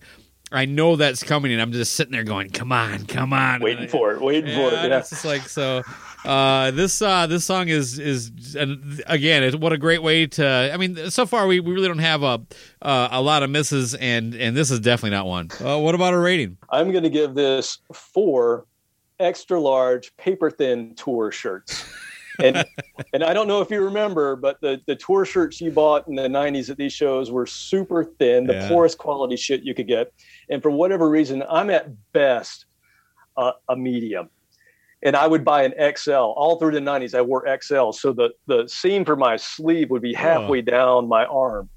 I 0.51 0.65
know 0.65 0.95
that's 0.95 1.21
coming, 1.21 1.51
and 1.51 1.61
I'm 1.61 1.71
just 1.71 1.93
sitting 1.93 2.13
there 2.13 2.23
going, 2.23 2.49
"Come 2.49 2.71
on, 2.71 3.05
come 3.05 3.33
on!" 3.33 3.61
Waiting 3.61 3.83
I- 3.83 3.87
for 3.87 4.13
it, 4.13 4.21
waiting 4.21 4.55
for 4.55 4.67
it. 4.67 4.89
Yeah. 4.89 4.97
It's 4.97 5.09
just 5.09 5.25
like 5.25 5.47
so. 5.49 5.83
Uh, 6.23 6.71
this 6.71 7.01
uh, 7.01 7.27
this 7.27 7.45
song 7.45 7.67
is 7.67 7.99
is 7.99 8.55
and 8.55 9.03
again, 9.05 9.43
it's 9.43 9.55
what 9.55 9.73
a 9.73 9.77
great 9.77 10.01
way 10.01 10.25
to. 10.25 10.71
I 10.73 10.77
mean, 10.77 11.11
so 11.11 11.25
far 11.25 11.45
we, 11.45 11.59
we 11.59 11.73
really 11.73 11.87
don't 11.87 11.99
have 11.99 12.23
a 12.23 12.41
uh, 12.81 13.09
a 13.11 13.21
lot 13.21 13.43
of 13.43 13.49
misses, 13.49 13.93
and 13.95 14.33
and 14.33 14.55
this 14.55 14.71
is 14.71 14.79
definitely 14.79 15.15
not 15.15 15.27
one. 15.27 15.49
Uh, 15.63 15.77
what 15.77 15.93
about 15.93 16.13
a 16.13 16.19
rating? 16.19 16.57
I'm 16.69 16.91
going 16.91 17.03
to 17.03 17.09
give 17.11 17.35
this 17.35 17.79
four 17.93 18.65
extra 19.19 19.59
large 19.59 20.15
paper 20.17 20.49
thin 20.49 20.95
tour 20.95 21.31
shirts. 21.31 21.85
And 22.43 22.65
and 23.13 23.23
I 23.23 23.33
don't 23.33 23.47
know 23.47 23.61
if 23.61 23.69
you 23.69 23.81
remember, 23.81 24.35
but 24.35 24.57
the 24.61 24.81
the 24.87 24.95
tour 24.95 25.25
shirts 25.25 25.61
you 25.61 25.71
bought 25.71 26.07
in 26.07 26.15
the 26.15 26.23
90s 26.27 26.69
at 26.69 26.77
these 26.77 26.93
shows 26.93 27.31
were 27.31 27.45
super 27.45 28.03
thin, 28.19 28.45
the 28.47 28.53
Yeah. 28.53 28.67
poorest 28.67 28.97
quality 28.97 29.35
shit 29.35 29.61
you 29.63 29.73
could 29.73 29.87
get. 29.87 30.11
And 30.49 30.61
for 30.61 30.69
whatever 30.71 31.09
reason, 31.09 31.43
I'm 31.49 31.69
at 31.69 31.87
best 32.13 32.65
uh, 33.37 33.51
a 33.69 33.75
medium. 33.75 34.29
And 35.03 35.15
I 35.15 35.27
would 35.27 35.45
buy 35.45 35.63
an 35.63 35.73
XL. 35.95 36.11
All 36.13 36.57
through 36.57 36.71
the 36.71 36.79
90s, 36.79 37.13
I 37.13 37.21
wore 37.21 37.45
XL. 37.61 37.91
So 37.91 38.11
the, 38.11 38.29
the 38.47 38.67
seam 38.67 39.05
for 39.05 39.15
my 39.15 39.35
sleeve 39.35 39.91
would 39.91 40.01
be 40.01 40.13
halfway 40.13 40.61
down 40.61 41.07
my 41.07 41.25
arm. 41.25 41.69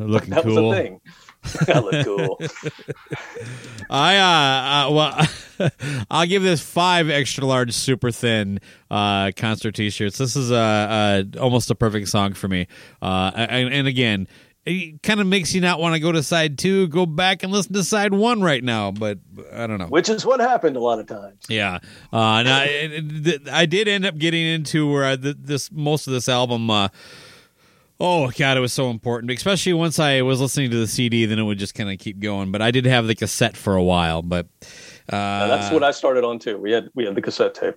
Looking 0.00 0.30
That 0.34 0.42
cool. 0.44 0.70
was 0.70 0.76
a 0.76 0.82
thing. 0.82 1.00
that 1.66 1.84
looked 1.84 2.04
cool. 2.04 2.40
I 3.90 4.16
uh, 4.16 4.88
uh 4.88 4.92
well, 4.92 5.70
I'll 6.10 6.26
give 6.26 6.42
this 6.42 6.62
five 6.62 7.10
extra 7.10 7.44
large, 7.44 7.72
super 7.72 8.10
thin 8.10 8.60
uh 8.90 9.32
concert 9.36 9.74
T-shirts. 9.74 10.18
This 10.18 10.36
is 10.36 10.52
uh, 10.52 10.56
uh 10.56 11.38
almost 11.40 11.70
a 11.70 11.74
perfect 11.74 12.08
song 12.08 12.34
for 12.34 12.48
me. 12.48 12.68
Uh, 13.00 13.32
and, 13.34 13.72
and 13.72 13.88
again, 13.88 14.28
it 14.64 15.02
kind 15.02 15.20
of 15.20 15.26
makes 15.26 15.52
you 15.54 15.60
not 15.60 15.80
want 15.80 15.94
to 15.94 16.00
go 16.00 16.12
to 16.12 16.22
side 16.22 16.58
two. 16.58 16.86
Go 16.88 17.06
back 17.06 17.42
and 17.42 17.52
listen 17.52 17.72
to 17.72 17.82
side 17.82 18.14
one 18.14 18.40
right 18.40 18.62
now, 18.62 18.92
but 18.92 19.18
I 19.52 19.66
don't 19.66 19.78
know. 19.78 19.86
Which 19.86 20.08
is 20.08 20.24
what 20.24 20.38
happened 20.38 20.76
a 20.76 20.80
lot 20.80 21.00
of 21.00 21.06
times. 21.06 21.44
Yeah, 21.48 21.78
uh, 22.12 22.44
and 22.44 22.48
I, 22.48 23.40
I 23.50 23.66
did 23.66 23.88
end 23.88 24.06
up 24.06 24.16
getting 24.18 24.46
into 24.46 24.90
where 24.90 25.04
I, 25.04 25.16
this 25.16 25.72
most 25.72 26.06
of 26.06 26.12
this 26.12 26.28
album. 26.28 26.70
Uh, 26.70 26.88
oh 28.02 28.30
God, 28.36 28.56
it 28.56 28.60
was 28.60 28.72
so 28.72 28.90
important, 28.90 29.30
especially 29.30 29.72
once 29.72 29.98
I 29.98 30.20
was 30.22 30.40
listening 30.40 30.70
to 30.72 30.76
the 30.76 30.88
CD. 30.88 31.24
Then 31.24 31.38
it 31.38 31.44
would 31.44 31.58
just 31.58 31.74
kind 31.74 31.90
of 31.90 31.98
keep 31.98 32.18
going. 32.18 32.50
But 32.52 32.60
I 32.60 32.70
did 32.72 32.84
have 32.84 33.06
the 33.06 33.14
cassette 33.14 33.56
for 33.56 33.76
a 33.76 33.82
while. 33.82 34.20
But 34.22 34.48
uh, 35.10 35.16
Uh, 35.16 35.46
that's 35.46 35.72
what 35.72 35.82
I 35.84 35.92
started 35.92 36.24
on 36.24 36.38
too. 36.38 36.58
We 36.58 36.72
had 36.72 36.90
we 36.94 37.04
had 37.06 37.14
the 37.14 37.22
cassette 37.22 37.54
tape. 37.54 37.74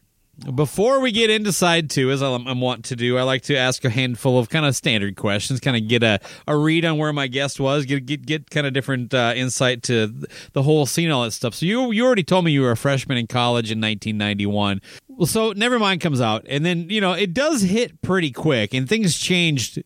before 0.54 1.00
we 1.00 1.14
get 1.14 1.30
into 1.30 1.52
side 1.54 1.90
two, 1.90 2.12
as 2.12 2.22
I'm, 2.22 2.46
I'm 2.46 2.60
want 2.60 2.84
to 2.86 2.96
do, 2.98 3.18
I 3.18 3.24
like 3.24 3.44
to 3.44 3.56
ask 3.56 3.86
a 3.86 3.90
handful 3.90 4.38
of 4.38 4.50
kind 4.50 4.66
of 4.66 4.76
standard 4.76 5.16
questions, 5.16 5.62
kind 5.62 5.78
of 5.78 5.88
get 5.88 6.04
a, 6.04 6.20
a 6.46 6.58
read 6.58 6.84
on 6.84 6.98
where 6.98 7.14
my 7.14 7.28
guest 7.28 7.58
was, 7.60 7.86
get 7.86 8.06
get 8.06 8.26
get 8.26 8.50
kind 8.50 8.68
of 8.68 8.74
different 8.74 9.14
uh, 9.14 9.32
insight 9.36 9.84
to 9.84 10.08
the 10.54 10.64
whole 10.64 10.86
scene, 10.86 11.10
all 11.10 11.24
that 11.24 11.32
stuff. 11.32 11.54
So 11.54 11.66
you 11.66 11.92
you 11.92 12.06
already 12.06 12.24
told 12.24 12.44
me 12.46 12.52
you 12.52 12.62
were 12.64 12.72
a 12.72 12.78
freshman 12.78 13.18
in 13.18 13.28
college 13.28 13.72
in 13.72 13.80
1991. 13.80 14.82
Well, 15.18 15.28
so 15.28 15.54
Nevermind 15.54 16.02
comes 16.02 16.20
out, 16.20 16.46
and 16.50 16.66
then 16.66 16.90
you 16.90 17.00
know 17.00 17.14
it 17.14 17.34
does 17.34 17.62
hit 17.62 18.02
pretty 18.02 18.32
quick, 18.32 18.74
and 18.74 18.88
things 18.88 19.18
changed 19.18 19.82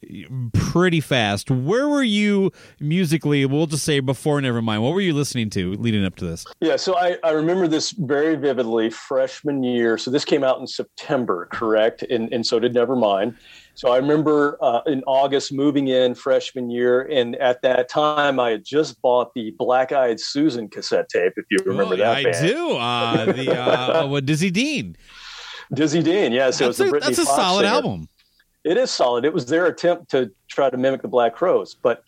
pretty 0.53 0.99
fast. 1.01 1.51
Where 1.51 1.87
were 1.87 2.01
you 2.03 2.51
musically? 2.79 3.45
We'll 3.45 3.67
just 3.67 3.83
say 3.83 3.99
before 3.99 4.39
Nevermind. 4.41 4.81
What 4.81 4.93
were 4.93 5.01
you 5.01 5.13
listening 5.13 5.49
to 5.51 5.73
leading 5.73 6.03
up 6.03 6.15
to 6.17 6.25
this? 6.25 6.45
Yeah, 6.61 6.77
so 6.77 6.97
I, 6.97 7.17
I 7.23 7.31
remember 7.31 7.67
this 7.67 7.91
very 7.91 8.35
vividly 8.35 8.89
freshman 8.89 9.63
year. 9.63 9.97
So 9.99 10.09
this 10.09 10.25
came 10.25 10.43
out 10.43 10.59
in 10.59 10.65
September, 10.67 11.47
correct? 11.51 12.01
And 12.03 12.33
and 12.33 12.45
so 12.45 12.59
did 12.59 12.73
Nevermind. 12.73 13.35
So 13.75 13.91
I 13.91 13.97
remember 13.97 14.57
uh, 14.61 14.81
in 14.87 15.03
August 15.07 15.53
moving 15.53 15.87
in 15.87 16.13
freshman 16.13 16.69
year, 16.69 17.01
and 17.03 17.35
at 17.37 17.61
that 17.61 17.87
time 17.87 18.37
I 18.39 18.49
had 18.49 18.65
just 18.65 19.01
bought 19.01 19.33
the 19.35 19.51
Black 19.57 19.91
Eyed 19.93 20.19
Susan 20.19 20.67
cassette 20.67 21.07
tape. 21.07 21.33
If 21.37 21.45
you 21.49 21.59
remember 21.65 21.93
Oh, 21.93 21.97
that 21.97 22.17
I 22.17 22.23
band, 22.23 22.47
do. 22.47 22.71
Uh, 22.75 23.25
the 23.31 23.57
uh, 23.57 24.07
what 24.09 24.25
Dizzy 24.25 24.51
Dean. 24.51 24.97
Dizzy 25.73 26.01
Dean. 26.03 26.31
Yeah, 26.31 26.49
so 26.51 26.65
that's 26.65 26.69
it's 26.69 26.77
the 26.79 26.85
a, 26.85 26.89
Britny 26.89 27.05
that's 27.07 27.19
a 27.19 27.25
Fox 27.25 27.35
solid 27.37 27.61
singer. 27.63 27.73
album. 27.73 28.09
It 28.63 28.77
is 28.77 28.91
solid. 28.91 29.23
It 29.25 29.33
was 29.33 29.45
their 29.45 29.67
attempt 29.67 30.11
to 30.11 30.31
try 30.47 30.69
to 30.69 30.77
mimic 30.77 31.01
the 31.01 31.07
Black 31.07 31.35
Crowes, 31.35 31.75
but 31.75 32.03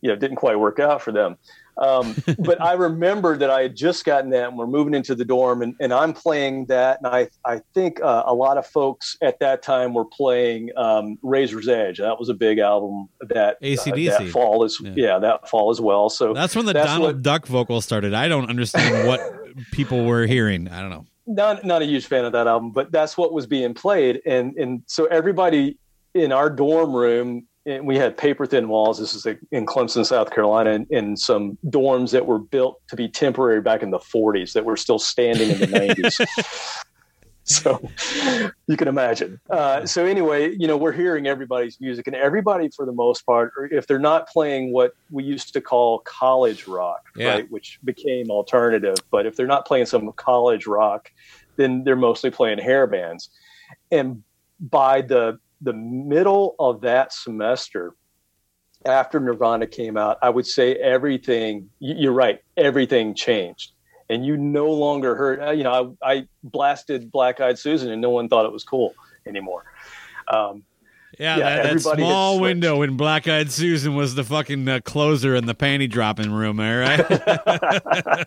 you 0.00 0.08
know, 0.08 0.14
it 0.14 0.20
didn't 0.20 0.36
quite 0.36 0.58
work 0.58 0.80
out 0.80 1.02
for 1.02 1.12
them. 1.12 1.36
Um, 1.78 2.14
but 2.38 2.60
I 2.60 2.72
remember 2.74 3.36
that 3.36 3.48
I 3.50 3.62
had 3.62 3.76
just 3.76 4.04
gotten 4.04 4.30
that, 4.30 4.48
and 4.48 4.58
we're 4.58 4.66
moving 4.66 4.94
into 4.94 5.14
the 5.14 5.24
dorm, 5.24 5.62
and, 5.62 5.74
and 5.80 5.92
I'm 5.92 6.12
playing 6.12 6.66
that, 6.66 6.98
and 7.02 7.06
I 7.06 7.28
I 7.44 7.60
think 7.74 8.00
uh, 8.02 8.24
a 8.26 8.34
lot 8.34 8.56
of 8.58 8.66
folks 8.66 9.16
at 9.22 9.38
that 9.40 9.62
time 9.62 9.94
were 9.94 10.04
playing 10.04 10.70
um, 10.76 11.18
Razor's 11.22 11.68
Edge. 11.68 11.98
That 11.98 12.18
was 12.18 12.28
a 12.28 12.34
big 12.34 12.58
album 12.58 13.08
that 13.20 13.56
uh, 13.56 13.58
that 13.60 14.28
fall 14.32 14.64
as 14.64 14.78
Yeah. 14.80 14.92
yeah. 14.96 15.18
that 15.18 15.48
fall 15.48 15.70
as 15.70 15.80
well. 15.80 16.08
So 16.10 16.32
That's 16.34 16.54
when 16.56 16.66
the 16.66 16.72
That's 16.72 16.86
Donald 16.86 17.16
what- 17.16 17.22
Duck 17.22 17.46
vocal 17.46 17.80
started. 17.80 18.12
I 18.14 18.28
don't 18.28 18.48
understand 18.50 19.06
what 19.08 19.20
people 19.72 20.04
were 20.04 20.26
hearing. 20.26 20.68
I 20.68 20.80
don't 20.80 20.90
know. 20.90 21.06
Not 21.26 21.64
not 21.64 21.82
a 21.82 21.84
huge 21.84 22.06
fan 22.06 22.24
of 22.24 22.32
that 22.32 22.46
album, 22.46 22.72
but 22.72 22.92
that's 22.92 23.16
what 23.16 23.32
was 23.32 23.46
being 23.46 23.74
played, 23.74 24.20
and 24.26 24.56
and 24.56 24.82
so 24.86 25.06
everybody 25.06 25.78
in 26.14 26.32
our 26.32 26.50
dorm 26.50 26.94
room, 26.94 27.46
and 27.64 27.86
we 27.86 27.96
had 27.96 28.16
paper 28.16 28.46
thin 28.46 28.68
walls. 28.68 28.98
This 28.98 29.14
is 29.14 29.26
in 29.50 29.66
Clemson, 29.66 30.04
South 30.04 30.30
Carolina, 30.30 30.72
and, 30.72 30.86
and 30.90 31.18
some 31.18 31.58
dorms 31.66 32.10
that 32.12 32.26
were 32.26 32.38
built 32.38 32.80
to 32.88 32.96
be 32.96 33.08
temporary 33.08 33.60
back 33.60 33.82
in 33.82 33.90
the 33.90 33.98
40s 33.98 34.52
that 34.52 34.64
were 34.64 34.76
still 34.76 34.98
standing 34.98 35.50
in 35.50 35.58
the 35.60 35.66
90s. 35.66 36.82
so 37.44 37.80
you 38.68 38.76
can 38.76 38.88
imagine. 38.88 39.40
Uh, 39.50 39.84
so 39.84 40.04
anyway, 40.04 40.54
you 40.56 40.66
know, 40.68 40.76
we're 40.76 40.92
hearing 40.92 41.26
everybody's 41.26 41.80
music, 41.80 42.06
and 42.06 42.14
everybody, 42.16 42.68
for 42.74 42.86
the 42.86 42.92
most 42.92 43.26
part, 43.26 43.52
if 43.72 43.86
they're 43.86 43.98
not 43.98 44.28
playing 44.28 44.72
what 44.72 44.92
we 45.10 45.24
used 45.24 45.52
to 45.54 45.60
call 45.60 45.98
college 46.00 46.66
rock, 46.68 47.02
Yeah. 47.16 47.30
right, 47.34 47.50
which 47.50 47.78
became 47.84 48.30
alternative, 48.30 48.94
but 49.10 49.26
if 49.26 49.34
they're 49.36 49.46
not 49.46 49.66
playing 49.66 49.86
some 49.86 50.10
college 50.12 50.66
rock, 50.66 51.10
then 51.56 51.82
they're 51.84 51.96
mostly 51.96 52.30
playing 52.30 52.58
hair 52.58 52.86
bands. 52.86 53.28
And 53.90 54.22
by 54.60 55.02
the 55.02 55.38
the 55.60 55.72
middle 55.72 56.54
of 56.58 56.80
that 56.82 57.12
semester, 57.12 57.94
after 58.84 59.20
Nirvana 59.20 59.66
came 59.66 59.96
out, 59.96 60.18
I 60.22 60.30
would 60.30 60.46
say 60.46 60.74
everything. 60.76 61.70
You're 61.78 62.12
right, 62.12 62.40
everything 62.56 63.14
changed, 63.14 63.71
and 64.12 64.24
you 64.26 64.36
no 64.36 64.70
longer 64.70 65.14
heard. 65.16 65.40
uh, 65.40 65.50
You 65.50 65.64
know, 65.64 65.96
I, 66.02 66.12
I 66.12 66.28
blasted 66.44 67.10
Black 67.10 67.40
Eyed 67.40 67.58
Susan, 67.58 67.90
and 67.90 68.00
no 68.00 68.10
one 68.10 68.28
thought 68.28 68.44
it 68.44 68.52
was 68.52 68.64
cool 68.64 68.94
anymore. 69.26 69.64
Um, 70.28 70.62
Yeah, 71.18 71.36
Yeah, 71.38 71.62
that, 71.62 71.72
that 71.74 71.80
small 71.80 72.40
window 72.40 72.78
when 72.78 72.96
Black 72.96 73.26
Eyed 73.28 73.50
Susan 73.50 73.94
was 73.94 74.14
the 74.14 74.24
fucking 74.24 74.68
uh, 74.68 74.80
closer 74.84 75.34
in 75.34 75.46
the 75.46 75.54
panty 75.54 75.88
dropping 75.90 76.30
room, 76.32 76.60
all 76.60 76.76
right? 76.78 76.98
that 77.08 78.26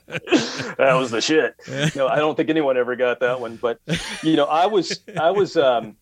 was 0.98 1.12
the 1.12 1.22
shit. 1.22 1.56
No, 1.96 2.08
I 2.08 2.18
don't 2.18 2.36
think 2.36 2.50
anyone 2.50 2.78
ever 2.78 2.96
got 2.96 3.20
that 3.22 3.40
one. 3.40 3.56
But 3.58 3.80
you 4.24 4.36
know, 4.36 4.46
I 4.46 4.66
was 4.68 5.00
I 5.20 5.32
was 5.32 5.58
um 5.58 5.96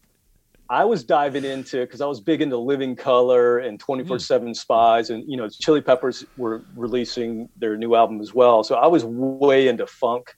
I 0.73 0.85
was 0.85 1.03
diving 1.03 1.45
into 1.45 1.81
because 1.81 2.01
I 2.01 2.07
was 2.07 2.19
big 2.19 2.41
into 2.41 2.57
Living 2.57 2.95
Colour 2.95 3.59
and 3.59 3.79
Twenty 3.79 4.03
Four 4.03 4.17
Seven 4.17 4.53
Spyz, 4.53 5.11
and 5.11 5.23
you 5.29 5.37
know, 5.37 5.47
Chili 5.47 5.81
Peppers 5.81 6.25
were 6.35 6.63
releasing 6.75 7.47
their 7.57 7.77
new 7.77 7.93
album 7.93 8.19
as 8.21 8.33
well. 8.33 8.63
So 8.63 8.73
I 8.73 8.87
was 8.87 9.05
way 9.05 9.67
into 9.67 9.85
funk, 9.85 10.33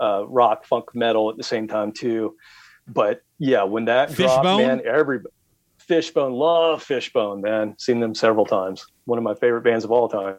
uh, 0.00 0.28
rock, 0.28 0.64
funk, 0.64 0.94
metal 0.94 1.28
at 1.28 1.36
the 1.36 1.42
same 1.42 1.66
time 1.66 1.90
too. 1.90 2.36
But 2.86 3.22
yeah, 3.40 3.64
when 3.64 3.86
that 3.86 4.14
dropped, 4.14 4.44
Fishbone? 4.44 4.62
man, 4.62 4.82
every 4.86 5.22
Fishbone, 5.78 6.34
love 6.34 6.84
Fishbone, 6.84 7.40
man. 7.40 7.74
Seen 7.80 7.98
them 7.98 8.14
several 8.14 8.46
times. 8.46 8.86
One 9.06 9.18
of 9.18 9.24
my 9.24 9.34
favorite 9.34 9.62
bands 9.62 9.84
of 9.84 9.90
all 9.90 10.08
time. 10.08 10.36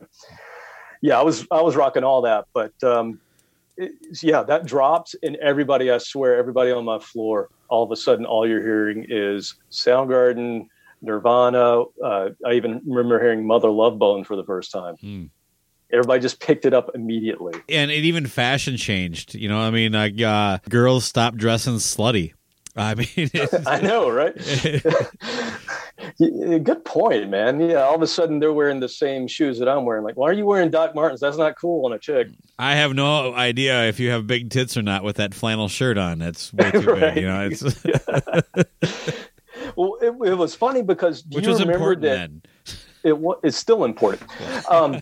Yeah, 1.02 1.20
I 1.20 1.24
was 1.24 1.46
I 1.52 1.60
was 1.60 1.76
rocking 1.76 2.06
all 2.06 2.22
that, 2.22 2.46
but 2.54 2.72
um, 2.86 3.20
yeah, 4.22 4.44
that 4.44 4.66
drops, 4.66 5.16
and 5.24 5.36
everybody, 5.38 5.92
I 5.92 5.98
swear, 5.98 6.38
everybody 6.38 6.72
on 6.72 6.86
my 6.86 7.00
floor, 7.00 7.50
all 7.70 7.84
of 7.84 7.92
a 7.92 7.96
sudden, 7.96 8.26
all 8.26 8.48
you're 8.48 8.62
hearing 8.62 9.06
is 9.10 9.56
Soundgarden, 9.72 10.68
Nirvana. 11.02 11.84
Uh, 12.04 12.30
I 12.46 12.54
even 12.54 12.82
remember 12.86 13.20
hearing 13.20 13.46
Mother 13.46 13.70
Love 13.70 13.98
Bone 13.98 14.24
for 14.24 14.36
the 14.36 14.44
first 14.44 14.72
time. 14.72 14.96
Hmm. 14.98 15.26
Everybody 15.92 16.22
just 16.22 16.40
picked 16.40 16.66
it 16.66 16.74
up 16.74 16.92
immediately. 16.96 17.54
and 17.68 17.92
it 17.92 18.06
even 18.06 18.26
fashion 18.26 18.78
changed. 18.78 19.36
You 19.36 19.50
know, 19.50 19.60
I 19.60 19.72
mean, 19.72 19.92
like 19.92 20.22
uh, 20.22 20.60
girls 20.70 21.04
stopped 21.04 21.38
dressing 21.38 21.76
slutty. 21.76 22.34
I 22.76 22.96
mean, 22.96 23.30
I 23.68 23.82
know, 23.82 24.10
right? 24.10 24.34
Good 26.18 26.86
point, 26.86 27.30
man. 27.30 27.60
Yeah, 27.60 27.84
all 27.84 27.96
of 27.96 28.02
a 28.02 28.08
sudden 28.08 28.40
they're 28.40 28.54
wearing 28.54 28.80
the 28.80 28.90
same 28.90 29.28
shoes 29.28 29.60
that 29.60 29.68
I'm 29.70 29.86
wearing. 29.86 30.04
Like, 30.04 30.18
why 30.18 30.30
are 30.30 30.34
you 30.34 30.46
wearing 30.46 30.70
Doc 30.70 30.96
Martens? 30.96 31.20
That's 31.20 31.38
not 31.38 31.58
cool 31.60 31.86
on 31.86 31.94
a 31.94 32.00
chick. 32.00 32.28
I 32.60 32.76
have 32.76 32.94
no 32.94 33.34
idea 33.34 33.88
if 33.88 34.00
you 34.00 34.10
have 34.12 34.28
big 34.28 34.50
tits 34.50 34.78
or 34.78 34.82
not 34.82 35.04
with 35.04 35.18
that 35.18 35.34
flannel 35.34 35.68
shirt 35.68 35.98
on. 35.98 36.20
That's 36.20 36.54
way 36.54 36.72
too 36.72 36.96
big. 36.96 37.18
You 37.22 37.28
know, 37.28 37.50
it's 37.52 37.62
Well, 39.76 39.98
it, 40.02 40.14
it 40.32 40.36
was 40.36 40.56
funny 40.56 40.82
because 40.82 41.22
do 41.22 41.36
which 41.38 41.46
you 41.46 41.52
was 41.52 41.60
remember 41.60 41.94
important 41.94 42.02
that 42.04 42.30
then. 42.66 42.76
it 43.04 43.18
wa- 43.18 43.40
it's 43.44 43.58
still 43.58 43.86
important. 43.86 44.24
Um, 44.70 45.02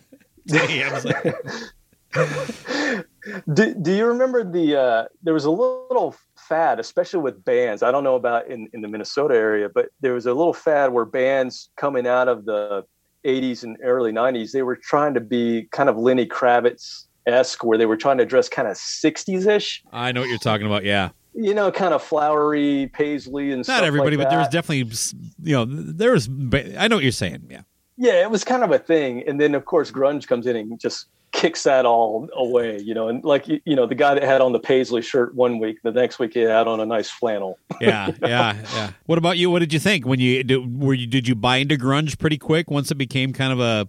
do, 3.54 3.76
do 3.76 3.94
you 3.94 4.06
remember 4.06 4.44
the 4.44 4.80
uh, 4.80 5.06
there 5.24 5.34
was 5.34 5.46
a 5.46 5.52
little 5.52 6.16
fad 6.50 6.80
especially 6.80 7.20
with 7.20 7.46
bands 7.46 7.84
i 7.84 7.92
don't 7.92 8.04
know 8.04 8.16
about 8.16 8.48
in, 8.48 8.68
in 8.74 8.82
the 8.82 8.88
minnesota 8.88 9.36
area 9.36 9.70
but 9.74 9.90
there 10.02 10.14
was 10.14 10.26
a 10.26 10.34
little 10.34 10.54
fad 10.54 10.92
where 10.92 11.06
bands 11.06 11.70
coming 11.78 12.08
out 12.08 12.28
of 12.28 12.46
the 12.46 12.84
'80s 13.26 13.64
and 13.64 13.78
early 13.84 14.12
'90s, 14.12 14.52
they 14.52 14.62
were 14.62 14.76
trying 14.76 15.14
to 15.14 15.20
be 15.20 15.68
kind 15.72 15.90
of 15.90 15.98
Lenny 15.98 16.26
Kravitz 16.26 17.06
esque, 17.26 17.64
where 17.64 17.78
they 17.78 17.86
were 17.86 17.98
trying 17.98 18.18
to 18.18 18.26
dress 18.26 18.50
kind 18.50 18.68
of 18.68 18.76
'60s 18.76 19.46
ish. 19.48 19.84
I 19.92 20.12
know 20.12 20.22
what 20.22 20.30
you're 20.30 20.40
talking 20.40 20.66
about. 20.66 20.84
Yeah, 20.84 21.10
You 21.34 21.54
know, 21.54 21.72
kind 21.72 21.94
of 21.94 22.02
flowery 22.02 22.90
paisley 22.94 23.52
and 23.52 23.66
stuff 23.66 23.82
not 23.82 23.84
everybody, 23.84 24.16
like 24.16 24.26
but 24.26 24.30
there 24.30 24.40
was 24.40 24.48
definitely, 24.48 24.96
you 25.44 25.54
know, 25.54 25.66
there 25.66 26.12
was. 26.12 26.30
I 26.78 26.88
know 26.88 26.96
what 26.96 27.04
you're 27.04 27.12
saying. 27.12 27.48
Yeah, 27.50 27.62
yeah, 27.98 28.24
it 28.24 28.32
was 28.32 28.44
kind 28.44 28.64
of 28.64 28.72
a 28.72 28.80
thing. 28.80 29.24
And 29.28 29.40
then 29.40 29.56
of 29.56 29.66
course 29.66 29.92
grunge 29.92 30.28
comes 30.28 30.48
in 30.48 30.56
and 30.56 30.80
just 30.80 31.08
kicks 31.40 31.64
that 31.64 31.86
all 31.86 32.28
away, 32.34 32.80
you 32.80 32.94
know. 32.94 33.08
And 33.08 33.24
like 33.24 33.48
you, 33.48 33.62
you 33.64 33.76
know, 33.76 33.86
the 33.86 33.96
guy 33.96 34.14
that 34.14 34.24
had 34.24 34.42
on 34.42 34.52
the 34.52 34.60
paisley 34.60 35.02
shirt 35.02 35.34
one 35.36 35.58
week, 35.58 35.78
the 35.84 35.92
next 35.92 36.20
week 36.20 36.34
he 36.34 36.42
had 36.42 36.68
on 36.68 36.80
a 36.82 36.86
nice 36.86 37.10
flannel. 37.10 37.58
yeah, 37.82 38.12
yeah, 38.22 38.58
yeah. 38.74 38.92
What 39.06 39.18
about 39.18 39.38
you? 39.38 39.50
What 39.50 39.60
did 39.60 39.72
you 39.72 39.80
think 39.80 40.06
when 40.06 40.20
you 40.20 40.44
did, 40.44 40.82
were 40.84 40.94
you 40.94 41.08
did 41.08 41.28
you 41.28 41.36
buy 41.36 41.58
into 41.58 41.78
grunge 41.78 42.20
pretty 42.20 42.38
quick 42.38 42.70
once 42.70 42.92
it 42.92 42.96
became 42.96 43.32
kind 43.32 43.54
of 43.54 43.60
a 43.62 43.88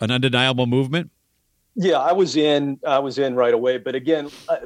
an 0.00 0.10
undeniable 0.12 0.66
movement? 0.66 1.10
Yeah, 1.74 1.98
I 1.98 2.12
was 2.12 2.36
in. 2.36 2.78
I 2.86 3.00
was 3.00 3.18
in 3.18 3.34
right 3.34 3.54
away. 3.54 3.78
But 3.78 3.94
again, 3.94 4.30
uh, 4.48 4.58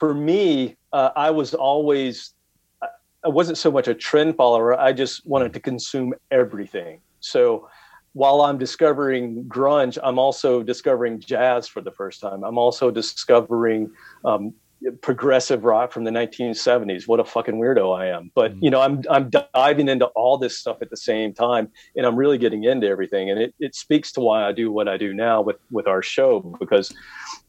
for 0.00 0.12
me, 0.14 0.76
uh, 0.92 1.10
I 1.14 1.30
was 1.30 1.54
always. 1.54 2.34
I- 2.82 2.88
I 3.24 3.28
wasn't 3.28 3.58
so 3.58 3.70
much 3.72 3.88
a 3.88 3.94
trend 3.94 4.36
follower. 4.36 4.78
I 4.78 4.92
just 4.92 5.26
wanted 5.26 5.52
to 5.54 5.60
consume 5.60 6.14
everything. 6.30 7.00
So, 7.18 7.68
while 8.16 8.40
I'm 8.40 8.56
discovering 8.56 9.44
grunge, 9.44 9.98
I'm 10.02 10.18
also 10.18 10.62
discovering 10.62 11.20
jazz 11.20 11.68
for 11.68 11.82
the 11.82 11.90
first 11.90 12.18
time. 12.18 12.44
I'm 12.44 12.56
also 12.56 12.90
discovering 12.90 13.90
um, 14.24 14.54
progressive 15.02 15.64
rock 15.64 15.92
from 15.92 16.04
the 16.04 16.10
1970s. 16.10 17.06
What 17.06 17.20
a 17.20 17.24
fucking 17.26 17.56
weirdo 17.56 17.94
I 17.94 18.06
am! 18.06 18.30
But 18.34 18.54
you 18.62 18.70
know, 18.70 18.80
I'm 18.80 19.02
I'm 19.10 19.30
diving 19.52 19.90
into 19.90 20.06
all 20.16 20.38
this 20.38 20.56
stuff 20.56 20.78
at 20.80 20.88
the 20.88 20.96
same 20.96 21.34
time, 21.34 21.68
and 21.94 22.06
I'm 22.06 22.16
really 22.16 22.38
getting 22.38 22.64
into 22.64 22.86
everything. 22.86 23.28
And 23.28 23.38
it, 23.38 23.54
it 23.60 23.74
speaks 23.74 24.12
to 24.12 24.20
why 24.20 24.48
I 24.48 24.52
do 24.52 24.72
what 24.72 24.88
I 24.88 24.96
do 24.96 25.12
now 25.12 25.42
with 25.42 25.58
with 25.70 25.86
our 25.86 26.02
show 26.02 26.40
because 26.58 26.94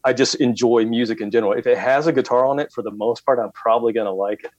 I 0.03 0.11
just 0.11 0.35
enjoy 0.35 0.83
music 0.83 1.21
in 1.21 1.31
general. 1.31 1.53
If 1.53 1.65
it 1.65 1.77
has 1.77 2.07
a 2.07 2.11
guitar 2.11 2.45
on 2.45 2.59
it, 2.59 2.73
for 2.73 2.81
the 2.81 2.91
most 2.91 3.25
part, 3.25 3.39
I'm 3.39 3.53
probably 3.53 3.93
going 3.93 4.07
to 4.07 4.11
like 4.11 4.43
it. 4.43 4.51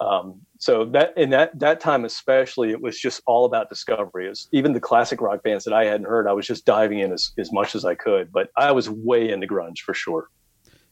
Um, 0.00 0.40
so 0.58 0.84
that 0.86 1.16
in 1.16 1.30
that 1.30 1.58
that 1.58 1.80
time 1.80 2.04
especially, 2.04 2.70
it 2.70 2.80
was 2.80 2.98
just 2.98 3.20
all 3.26 3.44
about 3.44 3.68
discovery. 3.68 4.28
It's, 4.28 4.48
even 4.52 4.72
the 4.72 4.80
classic 4.80 5.20
rock 5.20 5.42
bands 5.42 5.64
that 5.64 5.74
I 5.74 5.84
hadn't 5.84 6.06
heard, 6.06 6.26
I 6.26 6.32
was 6.32 6.46
just 6.46 6.64
diving 6.64 7.00
in 7.00 7.12
as, 7.12 7.32
as 7.38 7.52
much 7.52 7.74
as 7.74 7.84
I 7.84 7.94
could. 7.94 8.32
But 8.32 8.50
I 8.56 8.72
was 8.72 8.88
way 8.88 9.30
into 9.30 9.46
grunge 9.46 9.80
for 9.80 9.94
sure. 9.94 10.28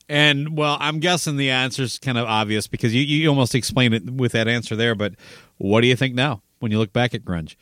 And 0.08 0.56
well, 0.56 0.76
I'm 0.80 1.00
guessing 1.00 1.36
the 1.36 1.50
answer's 1.50 1.98
kind 1.98 2.18
of 2.18 2.26
obvious 2.26 2.66
because 2.66 2.94
you, 2.94 3.02
you 3.02 3.28
almost 3.28 3.54
explained 3.54 3.94
it 3.94 4.10
with 4.10 4.32
that 4.32 4.48
answer 4.48 4.76
there. 4.76 4.94
But 4.94 5.14
what 5.56 5.80
do 5.80 5.86
you 5.86 5.96
think 5.96 6.14
now 6.14 6.42
when 6.58 6.70
you 6.70 6.78
look 6.78 6.92
back 6.92 7.14
at 7.14 7.24
grunge? 7.24 7.56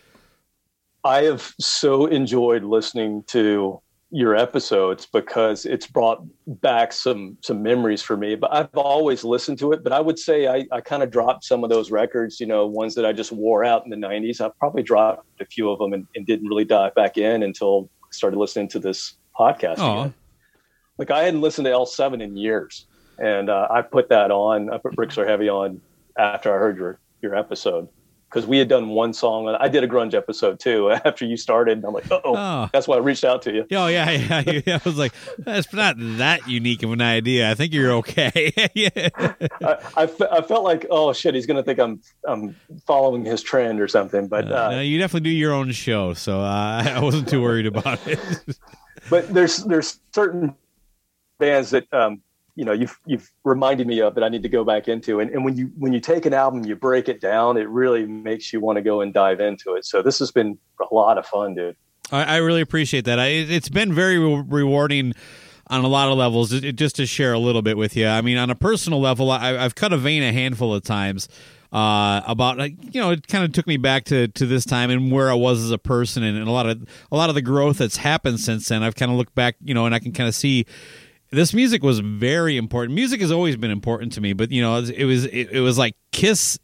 I 1.05 1.22
have 1.22 1.55
so 1.61 2.07
enjoyed 2.07 2.64
listening 2.64 3.24
to 3.28 3.80
your 4.14 4.36
episodes 4.36 5.06
because 5.06 5.64
it's 5.64 5.86
brought 5.86 6.22
back 6.46 6.92
some 6.92 7.38
some 7.40 7.62
memories 7.62 8.02
for 8.02 8.16
me. 8.16 8.34
But 8.34 8.52
I've 8.52 8.68
always 8.74 9.24
listened 9.24 9.58
to 9.60 9.72
it. 9.72 9.82
But 9.82 9.92
I 9.92 10.00
would 10.00 10.18
say 10.18 10.46
I, 10.46 10.66
I 10.70 10.82
kind 10.82 11.02
of 11.02 11.10
dropped 11.10 11.44
some 11.44 11.64
of 11.64 11.70
those 11.70 11.90
records, 11.90 12.38
you 12.38 12.46
know, 12.46 12.66
ones 12.66 12.94
that 12.94 13.06
I 13.06 13.12
just 13.12 13.32
wore 13.32 13.64
out 13.64 13.84
in 13.84 13.90
the 13.90 13.96
'90s. 13.96 14.40
I 14.40 14.50
probably 14.58 14.82
dropped 14.82 15.26
a 15.40 15.46
few 15.46 15.70
of 15.70 15.78
them 15.78 15.94
and, 15.94 16.06
and 16.14 16.26
didn't 16.26 16.46
really 16.46 16.66
dive 16.66 16.94
back 16.94 17.16
in 17.16 17.42
until 17.42 17.88
I 18.04 18.08
started 18.10 18.38
listening 18.38 18.68
to 18.68 18.78
this 18.78 19.14
podcast. 19.38 19.78
Like 20.98 21.10
I 21.10 21.22
hadn't 21.24 21.40
listened 21.40 21.64
to 21.64 21.70
L7 21.70 22.22
in 22.22 22.36
years, 22.36 22.86
and 23.18 23.48
uh, 23.48 23.66
I 23.70 23.80
put 23.80 24.10
that 24.10 24.30
on. 24.30 24.70
I 24.70 24.76
put 24.76 24.94
Bricks 24.94 25.16
Are 25.16 25.26
Heavy 25.26 25.48
on 25.48 25.80
after 26.18 26.54
I 26.54 26.58
heard 26.58 26.76
your 26.76 26.98
your 27.22 27.34
episode 27.34 27.88
because 28.32 28.46
we 28.46 28.56
had 28.56 28.66
done 28.68 28.88
one 28.88 29.12
song. 29.12 29.46
I 29.60 29.68
did 29.68 29.84
a 29.84 29.88
grunge 29.88 30.14
episode 30.14 30.58
too 30.58 30.90
after 31.04 31.26
you 31.26 31.36
started. 31.36 31.76
And 31.78 31.84
I'm 31.84 31.92
like, 31.92 32.06
Oh. 32.10 32.68
that's 32.72 32.88
why 32.88 32.96
I 32.96 33.00
reached 33.00 33.24
out 33.24 33.42
to 33.42 33.52
you. 33.52 33.66
Oh 33.72 33.88
yeah, 33.88 34.10
yeah, 34.46 34.60
yeah. 34.66 34.78
I 34.78 34.80
was 34.88 34.96
like, 34.96 35.12
that's 35.38 35.70
not 35.72 35.96
that 35.98 36.48
unique 36.48 36.82
of 36.82 36.92
an 36.92 37.02
idea. 37.02 37.50
I 37.50 37.54
think 37.54 37.74
you're 37.74 37.92
okay. 37.92 38.52
yeah. 38.74 38.88
I, 39.62 39.76
I, 39.96 40.06
fe- 40.06 40.28
I 40.30 40.40
felt 40.42 40.64
like, 40.64 40.86
oh 40.90 41.12
shit, 41.12 41.34
he's 41.34 41.44
gonna 41.46 41.62
think 41.62 41.78
I'm 41.78 42.00
I'm 42.26 42.56
following 42.86 43.24
his 43.24 43.42
trend 43.42 43.80
or 43.80 43.88
something. 43.88 44.28
But 44.28 44.50
Uh, 44.50 44.54
uh, 44.54 44.70
no, 44.72 44.80
you 44.80 44.98
definitely 44.98 45.28
do 45.30 45.36
your 45.36 45.52
own 45.52 45.70
show, 45.72 46.14
so 46.14 46.40
uh, 46.40 46.82
I 46.86 47.00
wasn't 47.00 47.28
too 47.28 47.42
worried 47.42 47.66
about 47.66 48.00
it. 48.06 48.18
but 49.10 49.28
there's 49.32 49.58
there's 49.64 50.00
certain 50.14 50.54
bands 51.38 51.70
that 51.70 51.92
um, 51.92 52.22
you 52.55 52.64
know 52.64 52.72
you've 52.72 52.98
you've 53.07 53.30
reminded 53.44 53.86
me 53.86 54.00
of 54.00 54.14
that 54.14 54.24
I 54.24 54.28
need 54.28 54.42
to 54.42 54.48
go 54.48 54.64
back 54.64 54.88
into. 54.88 55.20
And, 55.20 55.30
and 55.30 55.44
when 55.44 55.57
you 55.57 55.70
when 55.78 55.92
you 55.92 56.00
take 56.00 56.26
an 56.26 56.34
album, 56.34 56.64
you 56.64 56.76
break 56.76 57.09
it 57.09 57.20
down, 57.20 57.57
it 57.57 57.68
really 57.68 58.05
makes 58.07 58.53
you 58.53 58.61
want 58.61 58.76
to 58.76 58.82
go 58.82 59.00
and 59.00 59.12
dive 59.14 59.40
into 59.40 59.74
it. 59.74 59.84
So 59.86 60.03
this 60.03 60.18
has 60.18 60.30
been 60.30 60.59
a 60.80 60.94
lot 60.94 61.18
of 61.18 61.26
fun, 61.26 61.55
dude. 61.55 61.76
I, 62.11 62.24
I 62.24 62.36
really 62.38 62.61
appreciate 62.61 63.05
that. 63.07 63.18
I, 63.18 63.26
it- 63.28 63.50
it's 63.50 63.68
been 63.68 63.92
very 63.94 64.18
re- 64.18 64.44
rewarding 64.46 65.14
on 65.68 65.82
a 65.84 65.88
lot 65.88 66.11
of 66.11 66.18
levels. 66.18 66.53
It, 66.53 66.64
it- 66.64 66.76
just 66.76 66.96
to 66.96 67.07
share 67.07 67.32
a 67.32 67.38
little 67.38 67.62
bit 67.62 67.76
with 67.78 67.96
you. 67.96 68.07
I 68.07 68.20
mean, 68.20 68.36
on 68.36 68.50
a 68.50 68.55
personal 68.55 69.00
level, 69.00 69.30
I, 69.30 69.57
I've 69.57 69.74
cut 69.74 69.92
a 69.92 69.96
vein 69.98 70.22
a 70.22 70.32
handful 70.32 70.74
of 70.74 70.82
times. 70.82 71.28
Uh, 71.72 72.20
about 72.26 72.59
you 72.94 73.00
know, 73.00 73.12
it 73.12 73.26
kind 73.28 73.44
of 73.44 73.53
took 73.53 73.66
me 73.66 73.78
back 73.78 74.05
to, 74.05 74.28
to 74.28 74.44
this 74.44 74.66
time 74.66 74.90
and 74.90 75.11
where 75.11 75.30
I 75.30 75.34
was 75.34 75.62
as 75.64 75.70
a 75.70 75.78
person, 75.78 76.22
and, 76.22 76.36
and 76.36 76.46
a 76.46 76.50
lot 76.50 76.66
of 76.68 76.86
a 77.11 77.16
lot 77.16 77.30
of 77.30 77.34
the 77.34 77.40
growth 77.40 77.78
that's 77.78 77.96
happened 77.96 78.40
since 78.40 78.68
then. 78.68 78.82
I've 78.82 78.94
kind 78.94 79.11
of 79.11 79.16
looked 79.16 79.34
back, 79.34 79.57
you 79.64 79.72
know, 79.72 79.86
and 79.86 79.94
I 79.94 79.98
can 79.98 80.12
kind 80.12 80.28
of 80.28 80.34
see 80.34 80.66
this 81.32 81.54
music 81.54 81.82
was 81.82 82.00
very 82.00 82.56
important. 82.56 82.94
Music 82.94 83.20
has 83.20 83.32
always 83.32 83.56
been 83.56 83.70
important 83.70 84.12
to 84.12 84.20
me, 84.20 84.34
but 84.34 84.52
you 84.52 84.62
know, 84.62 84.76
it 84.76 84.80
was 84.80 84.90
it 84.90 85.04
was, 85.04 85.24
it, 85.26 85.60
was 85.60 85.78
like 85.78 85.96
Kiss, 86.12 86.58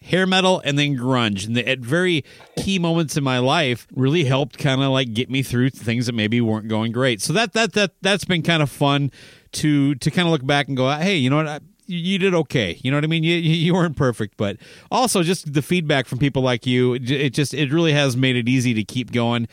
hair 0.00 0.26
metal, 0.26 0.62
and 0.64 0.78
then 0.78 0.96
grunge, 0.96 1.44
and 1.44 1.56
the, 1.56 1.68
at 1.68 1.80
very 1.80 2.24
key 2.56 2.78
moments 2.78 3.16
in 3.16 3.24
my 3.24 3.38
life, 3.38 3.86
really 3.94 4.24
helped 4.24 4.58
kind 4.58 4.80
of 4.80 4.90
like 4.90 5.12
get 5.12 5.28
me 5.28 5.42
through 5.42 5.70
things 5.70 6.06
that 6.06 6.14
maybe 6.14 6.40
weren't 6.40 6.68
going 6.68 6.92
great. 6.92 7.20
So 7.20 7.32
that 7.32 7.52
that 7.54 7.72
that 7.72 7.92
that's 8.00 8.24
been 8.24 8.42
kind 8.42 8.62
of 8.62 8.70
fun 8.70 9.10
to 9.52 9.96
to 9.96 10.10
kind 10.10 10.28
of 10.28 10.32
look 10.32 10.46
back 10.46 10.68
and 10.68 10.76
go, 10.76 10.88
hey, 10.90 11.16
you 11.16 11.28
know 11.28 11.36
what. 11.36 11.48
I, 11.48 11.60
you 11.88 12.18
did 12.18 12.34
okay. 12.34 12.80
You 12.82 12.90
know 12.90 12.96
what 12.96 13.04
I 13.04 13.06
mean? 13.06 13.22
You 13.22 13.36
you 13.36 13.72
weren't 13.72 13.96
perfect, 13.96 14.36
but 14.36 14.56
also 14.90 15.22
just 15.22 15.52
the 15.52 15.62
feedback 15.62 16.06
from 16.06 16.18
people 16.18 16.42
like 16.42 16.66
you, 16.66 16.94
it 16.94 17.30
just 17.30 17.54
it 17.54 17.72
really 17.72 17.92
has 17.92 18.16
made 18.16 18.34
it 18.34 18.48
easy 18.48 18.74
to 18.74 18.82
keep 18.82 19.12
going. 19.12 19.46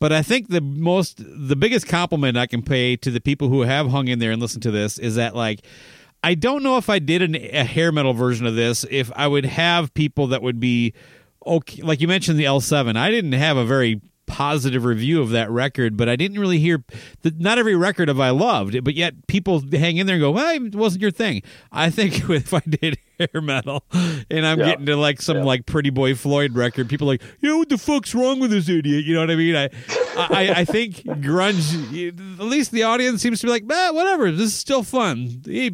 But 0.00 0.12
I 0.12 0.22
think 0.22 0.48
the 0.48 0.62
most, 0.62 1.18
the 1.18 1.54
biggest 1.54 1.86
compliment 1.86 2.36
I 2.36 2.46
can 2.46 2.62
pay 2.62 2.96
to 2.96 3.10
the 3.10 3.20
people 3.20 3.48
who 3.48 3.62
have 3.62 3.88
hung 3.88 4.08
in 4.08 4.18
there 4.18 4.32
and 4.32 4.40
listened 4.40 4.62
to 4.64 4.70
this 4.70 4.98
is 4.98 5.14
that, 5.16 5.36
like, 5.36 5.60
I 6.24 6.34
don't 6.34 6.62
know 6.62 6.78
if 6.78 6.88
I 6.88 6.98
did 6.98 7.22
an, 7.22 7.34
a 7.36 7.64
hair 7.64 7.92
metal 7.92 8.14
version 8.14 8.46
of 8.46 8.54
this, 8.54 8.84
if 8.90 9.12
I 9.14 9.26
would 9.26 9.44
have 9.44 9.92
people 9.94 10.26
that 10.28 10.42
would 10.42 10.58
be 10.58 10.94
okay. 11.46 11.82
Like 11.82 12.00
you 12.00 12.08
mentioned 12.08 12.38
the 12.38 12.44
L7, 12.44 12.96
I 12.96 13.10
didn't 13.10 13.32
have 13.32 13.56
a 13.56 13.64
very 13.64 14.00
positive 14.30 14.84
review 14.84 15.20
of 15.20 15.30
that 15.30 15.50
record, 15.50 15.96
but 15.96 16.08
I 16.08 16.14
didn't 16.16 16.38
really 16.38 16.60
hear 16.60 16.84
that. 17.22 17.40
Not 17.40 17.58
every 17.58 17.74
record 17.74 18.06
have 18.08 18.20
I 18.20 18.30
loved, 18.30 18.82
but 18.84 18.94
yet 18.94 19.26
people 19.26 19.60
hang 19.72 19.96
in 19.96 20.06
there 20.06 20.14
and 20.14 20.22
go, 20.22 20.30
"Well, 20.30 20.54
it 20.64 20.74
wasn't 20.76 21.02
your 21.02 21.10
thing." 21.10 21.42
I 21.72 21.90
think 21.90 22.28
if 22.30 22.54
I 22.54 22.60
did 22.60 22.96
hair 23.18 23.40
metal 23.42 23.84
and 24.30 24.46
I'm 24.46 24.60
Yeah. 24.60 24.66
getting 24.66 24.86
to 24.86 24.96
like 24.96 25.20
some 25.20 25.38
Yeah. 25.38 25.44
like 25.44 25.66
Pretty 25.66 25.90
Boy 25.90 26.14
Floyd 26.14 26.54
record, 26.54 26.88
people 26.88 27.08
are 27.08 27.14
like, 27.14 27.22
"Yo, 27.40 27.58
what 27.58 27.68
the 27.68 27.78
fuck's 27.78 28.14
wrong 28.14 28.38
with 28.40 28.50
this 28.52 28.68
idiot?" 28.68 29.04
You 29.04 29.14
know 29.14 29.20
what 29.20 29.30
I 29.30 29.36
mean? 29.36 29.56
I, 29.56 29.68
I, 30.16 30.52
I 30.58 30.64
think 30.64 30.96
grunge. 31.04 31.74
At 32.38 32.44
least 32.46 32.70
the 32.70 32.84
audience 32.84 33.20
seems 33.22 33.40
to 33.40 33.46
be 33.46 33.50
like, 33.50 33.64
"Man, 33.64 33.94
whatever. 33.94 34.30
This 34.30 34.46
is 34.48 34.54
still 34.54 34.82
fun." 34.84 35.42
He 35.44 35.70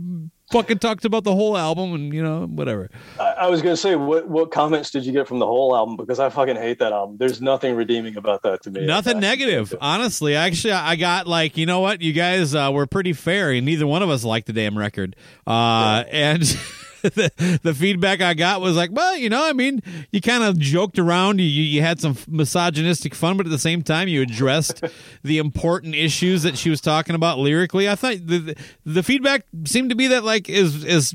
fucking 0.50 0.78
talked 0.78 1.04
about 1.04 1.24
the 1.24 1.34
whole 1.34 1.56
album 1.56 1.94
and 1.94 2.14
you 2.14 2.22
know 2.22 2.46
whatever. 2.46 2.90
I, 3.18 3.24
I 3.24 3.46
was 3.48 3.62
gonna 3.62 3.76
say, 3.76 3.96
what 3.96 4.28
what 4.28 4.50
comments 4.50 4.90
did 4.90 5.04
you 5.04 5.12
get 5.12 5.26
from 5.28 5.38
the 5.38 5.46
whole 5.46 5.74
album? 5.76 5.96
Because 5.96 6.20
I 6.20 6.28
fucking 6.30 6.56
hate 6.56 6.78
that 6.78 6.92
album. 6.92 7.16
There's 7.18 7.40
nothing 7.40 7.74
redeeming 7.74 8.16
about 8.16 8.42
that 8.42 8.62
to 8.64 8.70
me. 8.70 8.86
Nothing 8.86 9.20
negative, 9.20 9.74
honestly. 9.80 10.36
Actually, 10.36 10.72
I 10.72 10.96
got 10.96 11.26
like, 11.26 11.56
you 11.56 11.66
know 11.66 11.80
what? 11.80 12.02
You 12.02 12.12
guys 12.12 12.54
uh, 12.54 12.70
were 12.72 12.86
pretty 12.86 13.12
fair, 13.12 13.50
and 13.52 13.66
neither 13.66 13.86
one 13.86 14.02
of 14.02 14.10
us 14.10 14.24
liked 14.24 14.46
the 14.46 14.52
damn 14.52 14.76
record. 14.76 15.16
Uh, 15.46 16.04
And 16.10 16.42
the, 17.14 17.60
the 17.62 17.74
feedback 17.74 18.20
I 18.20 18.34
got 18.34 18.60
was 18.60 18.76
like, 18.76 18.90
well, 18.92 19.16
you 19.16 19.28
know, 19.28 19.46
I 19.48 19.52
mean, 19.52 19.82
you 20.10 20.20
kind 20.20 20.42
of 20.42 20.58
joked 20.58 20.98
around, 20.98 21.40
you, 21.40 21.46
you 21.46 21.82
had 21.82 22.00
some 22.00 22.16
misogynistic 22.28 23.14
fun, 23.14 23.36
but 23.36 23.46
at 23.46 23.50
the 23.50 23.58
same 23.58 23.82
time, 23.82 24.08
you 24.08 24.22
addressed 24.22 24.82
the 25.22 25.38
important 25.38 25.94
issues 25.94 26.42
that 26.42 26.58
she 26.58 26.70
was 26.70 26.80
talking 26.80 27.14
about 27.14 27.38
lyrically. 27.38 27.88
I 27.88 27.94
thought 27.94 28.26
the 28.26 28.38
the, 28.38 28.56
the 28.84 29.02
feedback 29.02 29.46
seemed 29.64 29.90
to 29.90 29.96
be 29.96 30.08
that 30.08 30.24
like 30.24 30.48
is 30.48 30.84
is 30.84 31.14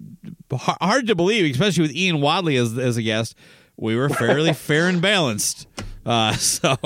hard 0.52 1.08
to 1.08 1.16
believe, 1.16 1.52
especially 1.52 1.84
with 1.84 1.96
Ian 1.96 2.22
Wadley 2.22 2.56
as 2.56 2.78
as 2.78 2.98
a 2.98 3.02
guest. 3.02 3.36
We 3.78 3.96
were 3.96 4.10
fairly 4.10 4.54
fair 4.54 4.88
and 4.88 5.02
balanced. 5.02 5.68
Uh, 6.06 6.34
so. 6.34 6.78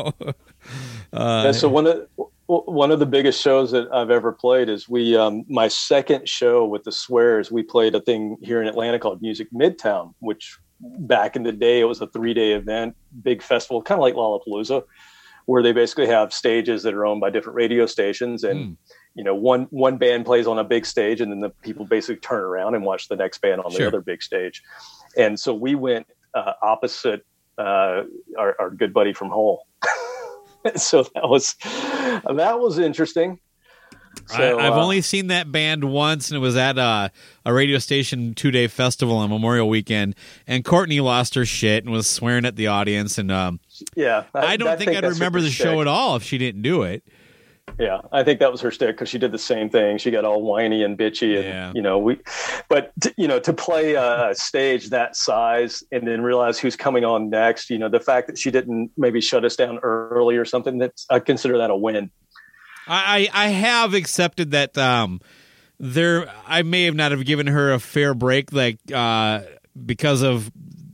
Yeah, 1.14 1.51
so 1.51 1.70
one 1.70 1.88
of 1.88 2.08
one 2.48 2.91
of 2.91 3.00
the 3.00 3.06
biggest 3.06 3.41
shows 3.41 3.72
that 3.72 3.91
I've 3.91 4.12
ever 4.12 4.32
played 4.32 4.70
is 4.70 4.88
we 4.88 5.18
um, 5.18 5.46
my 5.50 5.68
second 5.68 6.30
show 6.30 6.66
with 6.66 6.84
the 6.84 6.91
Swears. 6.91 7.52
We 7.52 7.64
played 7.64 7.96
a 7.96 8.02
thing 8.02 8.38
here 8.41 8.62
in 8.62 8.68
Atlanta 8.68 9.00
called 9.00 9.22
Music 9.22 9.48
Midtown, 9.54 10.14
which 10.20 10.58
back 10.80 11.36
in 11.36 11.43
the 11.43 11.52
day 11.52 11.80
it 11.80 11.86
was 11.86 12.02
a 12.02 12.08
three 12.08 12.34
day 12.34 12.54
event, 12.54 12.96
big 13.24 13.41
festival, 13.41 13.82
kind 13.82 13.98
of 14.00 14.04
like 14.04 14.14
Lollapalooza, 14.14 14.84
where 15.46 15.64
they 15.64 15.72
basically 15.72 16.08
have 16.08 16.34
stages 16.34 16.84
that 16.84 16.93
are 16.93 17.06
owned 17.06 17.22
by 17.22 17.30
different 17.32 17.56
radio 17.56 17.86
stations, 17.88 18.43
and 18.43 18.78
you 19.16 19.24
know 19.24 19.34
one 19.34 19.64
one 19.72 19.98
band 19.98 20.26
plays 20.26 20.46
on 20.46 20.60
a 20.60 20.64
big 20.64 20.86
stage, 20.86 21.22
and 21.22 21.32
then 21.32 21.39
the 21.39 21.50
people 21.50 21.86
basically 21.86 22.18
turn 22.18 22.43
around 22.43 22.76
and 22.76 22.84
watch 22.86 23.08
the 23.08 23.16
next 23.16 23.41
band 23.41 23.62
on 23.62 23.72
the 23.72 23.78
Sure. 23.80 23.88
other 23.88 24.02
big 24.02 24.22
stage. 24.22 24.62
And 25.18 25.39
so 25.39 25.54
we 25.54 25.74
went 25.74 26.06
uh, 26.36 26.54
opposite 26.62 27.26
uh, 27.58 28.04
our, 28.38 28.56
our 28.60 28.70
good 28.70 28.93
buddy 28.93 29.14
from 29.14 29.30
Hole. 29.30 29.66
so 30.76 31.03
that 31.03 31.30
was 31.30 31.55
that 31.63 32.59
was 32.59 32.80
interesting. 32.80 33.39
So, 34.28 34.57
I, 34.57 34.68
I've 34.68 34.74
uh, 34.74 34.82
only 34.82 35.01
seen 35.01 35.28
that 35.28 35.51
band 35.51 35.84
once, 35.84 36.30
and 36.30 36.38
it 36.38 36.39
was 36.39 36.55
at 36.55 36.80
uh, 36.80 37.09
a 37.45 37.53
radio 37.53 37.78
station 37.78 38.34
two 38.34 38.49
day 38.49 38.68
festival 38.68 39.18
on 39.18 39.30
Memorial 39.30 39.70
Weekend. 39.70 40.16
And 40.47 40.63
Courtney 40.63 40.99
lost 40.99 41.36
her 41.36 41.45
shit 41.45 41.84
and 41.84 41.91
was 41.93 42.07
swearing 42.07 42.45
at 42.45 42.55
the 42.55 42.68
audience. 42.68 43.18
And 43.18 43.32
um, 43.32 43.59
yeah. 43.95 44.24
I 44.34 44.57
don't 44.57 44.78
think, 44.78 44.91
I'd 44.91 45.03
remember 45.03 45.41
the 45.41 45.49
show 45.49 45.82
at 45.82 45.88
all 45.88 46.16
if 46.16 46.24
she 46.24 46.38
didn't 46.38 46.61
do 46.61 46.84
it. 46.84 47.03
Yeah, 47.80 48.01
I 48.11 48.24
think 48.24 48.39
that 48.39 48.51
was 48.51 48.61
her 48.61 48.72
stick 48.72 48.95
because 48.95 49.09
she 49.09 49.18
did 49.18 49.32
the 49.32 49.39
same 49.39 49.70
thing. 49.70 49.97
She 49.97 50.09
got 50.11 50.24
all 50.24 50.41
whiny 50.43 50.84
and 50.84 50.97
bitchy, 50.97 51.36
and 51.36 51.43
Yeah. 51.45 51.72
you 51.76 51.82
know 51.82 51.97
we, 51.97 52.18
but 52.70 52.93
t- 53.01 53.11
you 53.18 53.28
know 53.28 53.39
to 53.39 53.51
play 53.53 53.95
a 53.95 54.34
stage 54.34 54.91
that 54.91 55.16
size 55.18 55.84
and 55.91 56.07
then 56.07 56.22
realize 56.22 56.57
who's 56.57 56.76
coming 56.78 57.03
on 57.03 57.30
next. 57.30 57.70
You 57.70 57.78
know 57.80 57.89
the 57.89 57.99
fact 57.99 58.28
that 58.28 58.38
she 58.38 58.49
didn't 58.51 58.91
maybe 58.97 59.20
shut 59.20 59.43
us 59.43 59.55
down 59.57 59.80
early 59.80 60.38
or 60.38 60.45
something. 60.45 60.78
That's 60.78 61.05
I 61.09 61.20
consider 61.20 61.57
that 61.57 61.70
a 61.70 61.76
win. 61.76 62.11
I, 62.88 63.28
I 63.34 63.45
I 63.45 63.47
have 63.49 63.93
accepted 63.93 64.51
that 64.51 64.78
um 64.78 65.20
there 65.80 66.32
I 66.47 66.61
may 66.61 66.84
have 66.86 66.95
not 66.95 67.11
have 67.11 67.26
given 67.26 67.47
her 67.47 67.74
a 67.74 67.80
fair 67.80 68.13
break 68.13 68.53
like 68.53 68.78
uh 68.93 69.41
because 69.86 70.22
of 70.22 70.49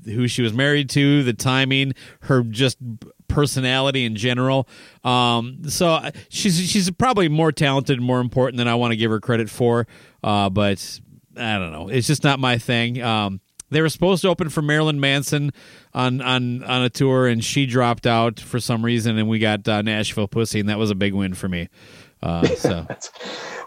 who 0.05 0.27
she 0.27 0.41
was 0.41 0.51
married 0.53 0.89
to, 0.91 1.21
the 1.21 1.33
timing, 1.33 1.93
her 2.21 2.41
just 2.41 2.77
personality 3.31 4.05
in 4.05 4.15
general. 4.15 4.67
Um 5.03 5.69
so 5.69 5.99
she's 6.29 6.59
she's 6.69 6.91
probably 6.91 7.29
more 7.29 7.51
talented 7.51 7.97
and 7.97 8.05
more 8.05 8.19
important 8.19 8.57
than 8.57 8.67
I 8.67 8.75
want 8.75 8.91
to 8.91 8.97
give 8.97 9.11
her 9.11 9.19
credit 9.19 9.49
for. 9.49 9.87
Uh 10.23 10.49
but 10.49 10.99
I 11.37 11.57
don't 11.57 11.71
know. 11.71 11.87
It's 11.87 12.07
just 12.07 12.23
not 12.23 12.39
my 12.39 12.57
thing. 12.57 13.01
Um 13.01 13.41
they 13.71 13.81
were 13.81 13.89
supposed 13.89 14.21
to 14.21 14.27
open 14.27 14.49
for 14.49 14.61
Marilyn 14.61 14.99
Manson 14.99 15.51
on 15.93 16.21
on 16.21 16.63
on 16.63 16.83
a 16.83 16.89
tour, 16.89 17.27
and 17.27 17.43
she 17.43 17.65
dropped 17.65 18.05
out 18.05 18.39
for 18.39 18.59
some 18.59 18.83
reason, 18.85 19.17
and 19.17 19.27
we 19.27 19.39
got 19.39 19.67
uh, 19.67 19.81
Nashville 19.81 20.27
Pussy, 20.27 20.59
and 20.59 20.69
that 20.69 20.77
was 20.77 20.91
a 20.91 20.95
big 20.95 21.13
win 21.13 21.33
for 21.33 21.49
me. 21.49 21.69
Uh, 22.21 22.45
so 22.55 22.85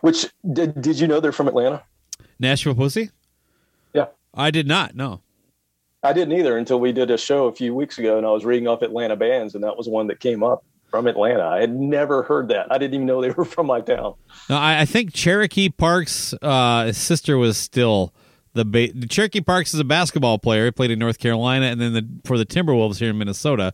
Which 0.02 0.26
did 0.52 0.80
did 0.80 1.00
you 1.00 1.08
know 1.08 1.20
they're 1.20 1.32
from 1.32 1.48
Atlanta? 1.48 1.82
Nashville 2.38 2.74
Pussy, 2.74 3.10
Yeah, 3.94 4.06
I 4.34 4.50
did 4.50 4.68
not 4.68 4.94
know. 4.94 5.22
I 6.04 6.12
didn't 6.12 6.38
either 6.38 6.56
until 6.56 6.78
we 6.78 6.92
did 6.92 7.10
a 7.10 7.18
show 7.18 7.46
a 7.46 7.52
few 7.52 7.74
weeks 7.74 7.98
ago, 7.98 8.18
and 8.18 8.26
I 8.26 8.30
was 8.30 8.44
reading 8.44 8.68
off 8.68 8.82
Atlanta 8.82 9.16
bands, 9.16 9.54
and 9.54 9.64
that 9.64 9.76
was 9.76 9.88
one 9.88 10.06
that 10.08 10.20
came 10.20 10.42
up 10.42 10.62
from 10.88 11.06
Atlanta. 11.06 11.42
I 11.44 11.60
had 11.60 11.74
never 11.74 12.22
heard 12.22 12.48
that. 12.48 12.70
I 12.70 12.78
didn't 12.78 12.94
even 12.94 13.06
know 13.06 13.20
they 13.20 13.30
were 13.30 13.44
from 13.56 13.66
my 13.66 13.80
town. 13.80 14.14
No, 14.48 14.56
I, 14.56 14.82
I 14.82 14.84
think 14.84 15.12
Cherokee 15.12 15.68
Parks' 15.70 16.34
uh, 16.42 16.92
sister 16.92 17.36
was 17.38 17.56
still 17.56 18.12
the 18.52 18.64
ba- 18.64 18.92
Cherokee 19.08 19.40
Parks 19.40 19.74
is 19.74 19.80
a 19.80 19.84
basketball 19.84 20.38
player. 20.38 20.66
He 20.66 20.70
played 20.70 20.90
in 20.92 20.98
North 20.98 21.18
Carolina, 21.18 21.66
and 21.66 21.80
then 21.80 21.92
the, 21.94 22.06
for 22.24 22.38
the 22.38 22.46
Timberwolves 22.46 22.98
here 22.98 23.10
in 23.10 23.18
Minnesota. 23.18 23.72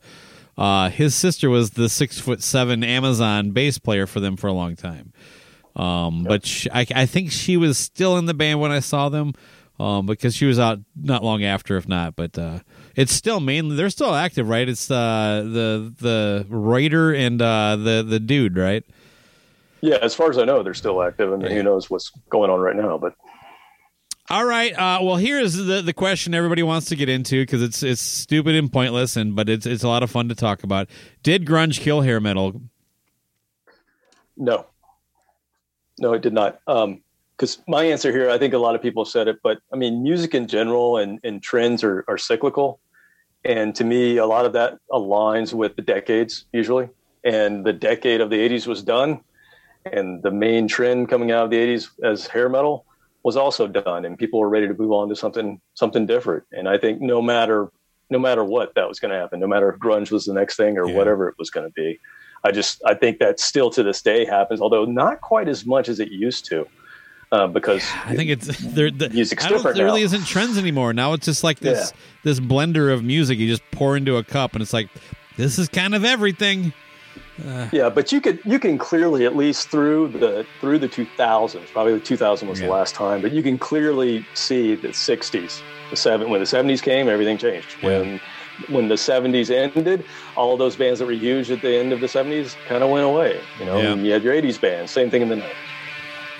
Uh, 0.56 0.90
his 0.90 1.14
sister 1.14 1.48
was 1.50 1.70
the 1.70 1.88
six 1.88 2.18
foot 2.18 2.42
seven 2.42 2.84
Amazon 2.84 3.50
bass 3.52 3.78
player 3.78 4.06
for 4.06 4.20
them 4.20 4.36
for 4.36 4.46
a 4.46 4.52
long 4.52 4.76
time. 4.76 5.12
Um, 5.76 6.24
But 6.24 6.44
she, 6.44 6.70
I, 6.70 6.86
I 6.94 7.06
think 7.06 7.30
she 7.30 7.56
was 7.56 7.78
still 7.78 8.18
in 8.18 8.26
the 8.26 8.34
band 8.34 8.60
when 8.60 8.70
I 8.72 8.80
saw 8.80 9.08
them, 9.08 9.32
um, 9.80 10.04
because 10.04 10.36
she 10.36 10.44
was 10.44 10.58
out 10.58 10.78
not 10.94 11.24
long 11.24 11.42
after, 11.42 11.76
if 11.76 11.88
not. 11.88 12.14
But 12.14 12.38
uh, 12.38 12.60
it's 12.94 13.12
still 13.12 13.40
mainly 13.40 13.76
they're 13.76 13.90
still 13.90 14.14
active, 14.14 14.48
right? 14.48 14.68
It's 14.68 14.90
uh, 14.90 15.42
the 15.44 15.94
the 15.98 16.46
writer 16.50 17.12
and 17.14 17.40
uh, 17.40 17.76
the 17.76 18.04
the 18.06 18.20
dude, 18.20 18.56
right? 18.56 18.84
Yeah, 19.80 19.96
as 20.02 20.14
far 20.14 20.28
as 20.28 20.36
I 20.36 20.44
know, 20.44 20.62
they're 20.62 20.74
still 20.74 21.02
active, 21.02 21.32
and 21.32 21.42
who 21.42 21.62
knows 21.62 21.88
what's 21.88 22.10
going 22.28 22.50
on 22.50 22.60
right 22.60 22.76
now. 22.76 22.98
But 22.98 23.14
All 24.28 24.44
right. 24.44 24.74
Uh, 24.74 24.98
well, 25.02 25.16
here's 25.16 25.54
the 25.54 25.80
the 25.80 25.94
question 25.94 26.34
everybody 26.34 26.62
wants 26.62 26.88
to 26.90 26.96
get 26.96 27.08
into 27.08 27.42
because 27.42 27.62
it's 27.62 27.82
it's 27.82 28.02
stupid 28.02 28.54
and 28.56 28.70
pointless, 28.70 29.16
and 29.16 29.34
but 29.34 29.48
it's 29.48 29.64
it's 29.64 29.82
a 29.82 29.88
lot 29.88 30.02
of 30.02 30.10
fun 30.10 30.28
to 30.28 30.34
talk 30.34 30.62
about. 30.62 30.88
Did 31.22 31.46
grunge 31.46 31.80
kill 31.80 32.02
hair 32.02 32.20
metal? 32.20 32.60
No, 34.36 34.66
no, 35.98 36.12
it 36.12 36.20
did 36.20 36.34
not. 36.34 36.60
Because 37.40 37.62
my 37.66 37.84
answer 37.84 38.12
here, 38.12 38.28
I 38.28 38.36
think 38.36 38.52
a 38.52 38.58
lot 38.58 38.74
of 38.74 38.82
people 38.82 39.06
said 39.06 39.26
it, 39.26 39.38
but 39.42 39.60
I 39.72 39.76
mean, 39.76 40.02
music 40.02 40.34
in 40.34 40.46
general 40.46 40.98
and, 40.98 41.18
and 41.24 41.42
trends 41.42 41.82
are, 41.82 42.04
are 42.06 42.18
cyclical. 42.18 42.80
And 43.46 43.74
to 43.76 43.84
me, 43.84 44.18
a 44.18 44.26
lot 44.26 44.44
of 44.44 44.52
that 44.52 44.76
aligns 44.92 45.54
with 45.54 45.74
the 45.74 45.80
decades 45.80 46.44
usually. 46.52 46.90
And 47.24 47.64
the 47.64 47.72
decade 47.72 48.20
of 48.20 48.28
the 48.28 48.36
80s 48.36 48.66
was 48.66 48.82
done. 48.82 49.20
And 49.90 50.22
the 50.22 50.30
main 50.30 50.68
trend 50.68 51.08
coming 51.08 51.30
out 51.30 51.44
of 51.44 51.50
the 51.50 51.56
80s 51.56 51.88
as 52.04 52.26
hair 52.26 52.50
metal 52.50 52.84
was 53.24 53.38
also 53.38 53.66
done. 53.66 54.04
And 54.04 54.18
people 54.18 54.38
were 54.38 54.50
ready 54.50 54.68
to 54.68 54.74
move 54.74 54.92
on 54.92 55.08
to 55.08 55.16
something 55.16 55.62
something 55.72 56.04
different. 56.04 56.44
And 56.52 56.68
I 56.68 56.76
think 56.76 57.00
no 57.00 57.22
matter 57.22 57.70
no 58.10 58.18
matter 58.18 58.44
what 58.44 58.74
that 58.74 58.86
was 58.86 59.00
going 59.00 59.12
to 59.12 59.18
happen, 59.18 59.40
no 59.40 59.46
matter 59.46 59.70
if 59.70 59.80
grunge 59.80 60.10
was 60.10 60.26
the 60.26 60.34
next 60.34 60.56
thing 60.56 60.76
or 60.76 60.86
Yeah. 60.86 60.94
whatever 60.94 61.26
it 61.28 61.36
was 61.38 61.48
going 61.48 61.66
to 61.66 61.72
be, 61.72 61.98
I 62.44 62.50
just 62.50 62.82
I 62.84 62.92
think 62.92 63.18
that 63.20 63.40
still 63.40 63.70
to 63.70 63.82
this 63.82 64.02
day 64.02 64.26
happens, 64.26 64.60
although 64.60 64.84
not 64.84 65.22
quite 65.22 65.48
as 65.48 65.64
much 65.64 65.88
as 65.88 66.00
it 66.00 66.10
used 66.10 66.44
to, 66.50 66.66
uh, 67.32 67.46
because 67.46 67.82
I 68.04 68.14
think 68.16 68.30
it's 68.30 68.46
there. 68.64 68.90
The, 68.90 69.08
Music's 69.10 69.44
I 69.44 69.48
different 69.50 69.76
there 69.76 69.84
really 69.86 70.02
isn't 70.02 70.24
trends 70.26 70.58
anymore. 70.58 70.92
Now 70.92 71.12
it's 71.12 71.26
just 71.26 71.44
like 71.44 71.60
this 71.60 71.92
this 72.24 72.40
blender 72.40 72.92
of 72.92 73.02
music. 73.04 73.38
You 73.38 73.48
just 73.48 73.62
pour 73.70 73.96
into 73.96 74.16
a 74.16 74.24
cup, 74.24 74.52
and 74.54 74.62
it's 74.62 74.72
like 74.72 74.88
this 75.36 75.58
is 75.58 75.68
kind 75.68 75.94
of 75.94 76.04
everything. 76.04 76.72
yeah, 77.72 77.88
but 77.88 78.12
you 78.12 78.20
could 78.20 78.38
you 78.44 78.58
can 78.58 78.76
clearly 78.78 79.24
at 79.26 79.34
least 79.36 79.68
through 79.70 80.08
the 80.08 80.44
through 80.60 80.78
the 80.78 80.88
2000s, 80.88 81.66
probably 81.72 81.94
the 81.94 82.00
2000 82.00 82.48
was 82.48 82.60
Yeah. 82.60 82.66
the 82.66 82.72
last 82.72 82.94
time, 82.94 83.22
but 83.22 83.32
you 83.32 83.42
can 83.42 83.58
clearly 83.58 84.26
see 84.34 84.74
the 84.74 84.88
60s, 84.88 85.60
the 85.90 85.96
seven 85.96 86.28
when 86.30 86.40
the 86.40 86.46
70s 86.46 86.82
came, 86.82 87.08
everything 87.08 87.38
changed. 87.38 87.76
When 87.82 88.20
when 88.68 88.88
the 88.88 88.96
70s 88.96 89.50
ended, 89.50 90.04
all 90.36 90.58
those 90.58 90.76
bands 90.76 90.98
that 90.98 91.06
were 91.06 91.12
huge 91.12 91.50
at 91.50 91.62
the 91.62 91.74
end 91.74 91.94
of 91.94 92.00
the 92.00 92.06
70s 92.08 92.56
kind 92.68 92.84
of 92.84 92.90
went 92.90 93.06
away. 93.06 93.40
You 93.58 93.64
know, 93.64 93.78
Yeah. 93.80 93.94
you 93.94 94.12
had 94.12 94.22
your 94.22 94.34
80s 94.34 94.60
bands, 94.60 94.90
same 94.92 95.08
thing 95.10 95.22
in 95.22 95.28
the 95.30 95.36
90s. 95.36 95.54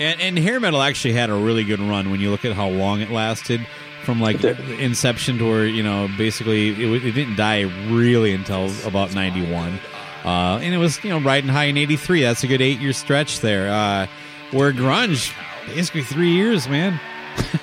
And, 0.01 0.21
and 0.21 0.39
hair 0.39 0.59
metal 0.59 0.81
actually 0.81 1.13
had 1.13 1.31
a 1.31 1.35
really 1.35 1.63
good 1.63 1.79
run 1.79 2.11
when 2.11 2.21
you 2.21 2.31
look 2.31 2.45
at 2.45 2.53
how 2.53 2.69
long 2.69 3.01
it 3.01 3.11
lasted. 3.11 3.65
From 4.05 4.19
like 4.19 4.43
inception 4.43 5.37
to 5.39 5.45
where 5.45 5.67
you 5.67 5.83
know 5.83 6.09
basically 6.17 6.71
it, 6.71 7.05
it 7.05 7.13
didn't 7.13 7.37
die 7.37 7.61
really 7.91 8.33
until 8.33 8.73
about 8.87 9.15
ninety 9.15 9.43
one, 9.53 9.79
uh, 10.25 10.59
and 10.63 10.73
it 10.73 10.79
was 10.79 11.05
you 11.05 11.11
know 11.11 11.21
riding 11.21 11.51
high 11.51 11.65
in 11.65 11.77
eighty 11.77 11.97
three. 11.97 12.23
That's 12.23 12.43
a 12.43 12.47
good 12.47 12.63
eight 12.63 12.81
year 12.81 12.95
stretch 12.95 13.41
there. 13.41 13.71
Uh, 13.71 14.07
where 14.53 14.73
grunge 14.73 15.35
basically 15.67 16.03
three 16.03 16.33
years, 16.33 16.67
man. 16.67 16.99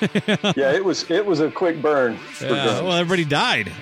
yeah, 0.56 0.72
it 0.72 0.84
was 0.84 1.10
it 1.10 1.26
was 1.26 1.40
a 1.40 1.50
quick 1.50 1.82
burn. 1.82 2.18
Yeah, 2.40 2.80
well, 2.82 2.92
everybody 2.92 3.24
died. 3.24 3.72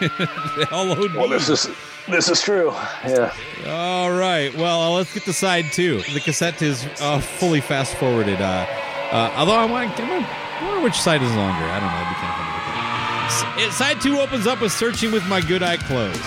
All 0.72 0.86
Well, 1.14 1.28
this 1.28 1.48
is 1.48 1.68
this 2.10 2.28
is 2.28 2.40
true. 2.40 2.70
Yeah. 3.06 3.32
All 3.66 4.10
right. 4.12 4.54
Well, 4.54 4.80
uh, 4.82 4.90
let's 4.96 5.12
get 5.12 5.24
to 5.24 5.32
side 5.32 5.66
two. 5.72 5.98
The 6.14 6.20
cassette 6.20 6.60
is 6.62 6.86
uh, 7.00 7.20
fully 7.20 7.60
fast 7.60 7.94
forwarded. 7.96 8.40
Uh, 8.40 8.66
uh, 9.10 9.32
although 9.36 9.54
I 9.56 9.64
want, 9.64 9.90
want- 9.98 10.26
I 10.26 10.64
wonder 10.66 10.82
which 10.82 11.00
side 11.00 11.22
is 11.22 11.34
longer. 11.34 11.64
I 11.64 11.80
don't 11.80 11.88
know. 11.88 12.00
It'd 12.00 12.08
be 12.08 12.20
kind 12.20 12.30
of 12.30 12.36
fun 12.36 12.46
to 12.46 12.52
look 12.52 12.66
at. 12.68 13.60
S- 13.60 13.68
it- 13.68 13.72
Side 13.72 14.00
two 14.00 14.18
opens 14.18 14.46
up 14.46 14.60
with 14.60 14.72
searching 14.72 15.12
with 15.12 15.26
my 15.28 15.40
good 15.40 15.62
eye 15.62 15.76
closed. 15.76 16.20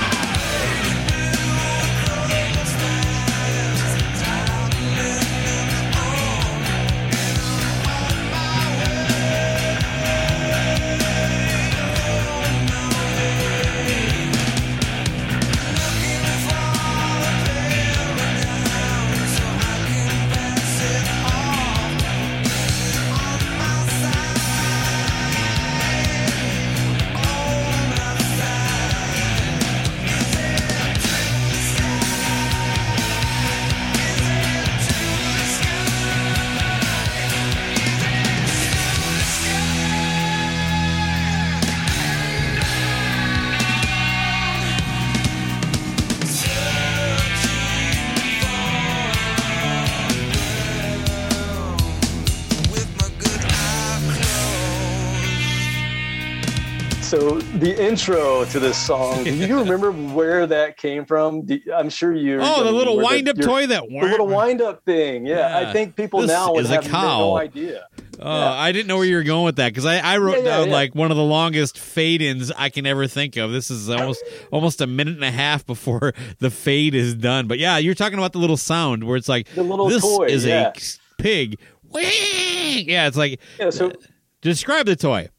The 57.62 57.82
intro 57.82 58.44
to 58.46 58.60
this 58.60 58.76
song, 58.78 59.24
do 59.24 59.34
you 59.34 59.60
remember 59.64 59.92
where 59.92 60.46
that 60.48 60.78
came 60.78 61.06
from? 61.06 61.48
I'm 61.74 61.90
sure 61.90 62.14
you. 62.14 62.40
Oh, 62.42 62.64
the 62.64 62.72
little 62.72 62.98
wind-up 62.98 63.38
toy 63.40 63.68
that 63.68 63.84
The 63.88 63.96
little 64.08 64.28
wind 64.28 64.62
up 64.62 64.84
thing. 64.84 65.26
Yeah, 65.26 65.62
Yeah. 65.62 65.70
I 65.70 65.72
think 65.72 65.96
people 65.96 66.22
This 66.22 66.30
now 66.32 66.54
would 66.54 66.66
is 66.66 66.72
a 66.72 66.76
have 66.76 66.86
cow. 66.86 67.20
no 67.20 67.38
idea. 67.38 67.86
Oh, 68.20 68.30
I 68.30 68.72
didn't 68.72 68.88
know 68.88 68.98
where 68.98 69.06
you 69.06 69.16
were 69.16 69.24
going 69.24 69.46
with 69.46 69.56
that 69.56 69.70
because 69.70 69.86
I, 69.86 69.98
I 69.98 70.18
wrote 70.18 70.40
Yeah, 70.40 70.58
down 70.58 70.70
like 70.70 70.94
one 70.94 71.10
of 71.12 71.18
the 71.18 71.24
longest 71.24 71.80
fade 71.80 72.22
ins 72.22 72.52
I 72.52 72.70
can 72.70 72.86
ever 72.86 73.08
think 73.08 73.36
of. 73.38 73.52
This 73.52 73.72
is 73.72 73.90
almost 73.90 74.24
almost 74.52 74.82
a 74.82 74.86
minute 74.88 75.16
and 75.16 75.24
a 75.24 75.32
half 75.32 75.66
before 75.66 76.14
the 76.40 76.50
fade 76.52 76.94
is 76.94 77.16
done. 77.16 77.48
But 77.48 77.58
yeah, 77.60 77.78
you're 77.78 77.96
talking 77.96 78.18
about 78.20 78.34
the 78.34 78.40
little 78.40 78.58
sound 78.58 79.04
where 79.06 79.18
it's 79.18 79.30
like 79.30 79.48
The 79.56 79.64
little 79.64 79.88
this 79.88 80.02
toy, 80.04 80.26
is 80.26 80.46
a 80.46 80.74
pig. 81.18 81.58
Yeah, 81.94 83.08
it's 83.08 83.18
like 83.18 83.40
Yeah, 83.60 83.70
so 83.70 83.90
uh, 83.90 83.94
describe 84.42 84.86
the 84.86 84.96
toy. 84.96 85.30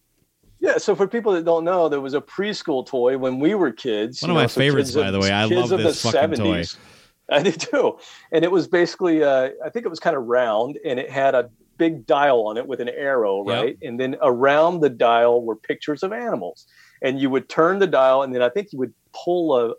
Yeah, 0.63 0.79
so 0.79 0.95
for 0.95 1.07
people 1.09 1.33
that 1.33 1.45
don't 1.45 1.65
know, 1.65 1.89
there 1.91 2.01
was 2.01 2.15
a 2.15 2.21
preschool 2.21 2.87
toy 2.87 3.19
when 3.19 3.39
we 3.41 3.55
were 3.55 3.73
kids. 3.73 4.23
One 4.23 4.31
of 4.31 4.37
my 4.37 4.47
so 4.47 4.61
favorites, 4.61 4.95
of- 4.95 5.03
by 5.05 5.11
the 5.11 5.19
way. 5.21 5.31
I 5.31 5.45
love 5.45 5.69
this 5.71 6.01
fucking 6.03 6.37
toy. 6.37 6.65
I 7.31 7.43
did 7.43 7.61
too, 7.61 7.99
and 8.31 8.45
it 8.45 8.51
was 8.51 8.69
basically, 8.69 9.23
uh, 9.25 9.51
I 9.65 9.71
think 9.71 9.85
it 9.85 9.89
was 9.89 10.01
kind 10.01 10.17
of 10.17 10.25
round, 10.25 10.79
and 10.85 10.99
it 10.99 11.11
had 11.11 11.35
a 11.35 11.51
big 11.79 12.07
dial 12.07 12.47
on 12.47 12.57
it 12.59 12.67
with 12.67 12.81
an 12.81 12.89
arrow, 12.91 13.45
Yep. 13.49 13.57
right? 13.63 13.79
And 13.83 13.99
then 13.99 14.17
around 14.23 14.81
the 14.81 14.91
dial 14.91 15.43
were 15.43 15.57
pictures 15.57 16.03
of 16.03 16.13
animals, 16.13 16.67
and 17.01 17.21
you 17.21 17.29
would 17.31 17.49
turn 17.49 17.79
the 17.79 17.87
dial, 17.87 18.23
and 18.23 18.35
then 18.35 18.43
I 18.43 18.49
think 18.51 18.73
you 18.73 18.79
would 18.81 18.93
pull 19.13 19.57
a 19.59 19.75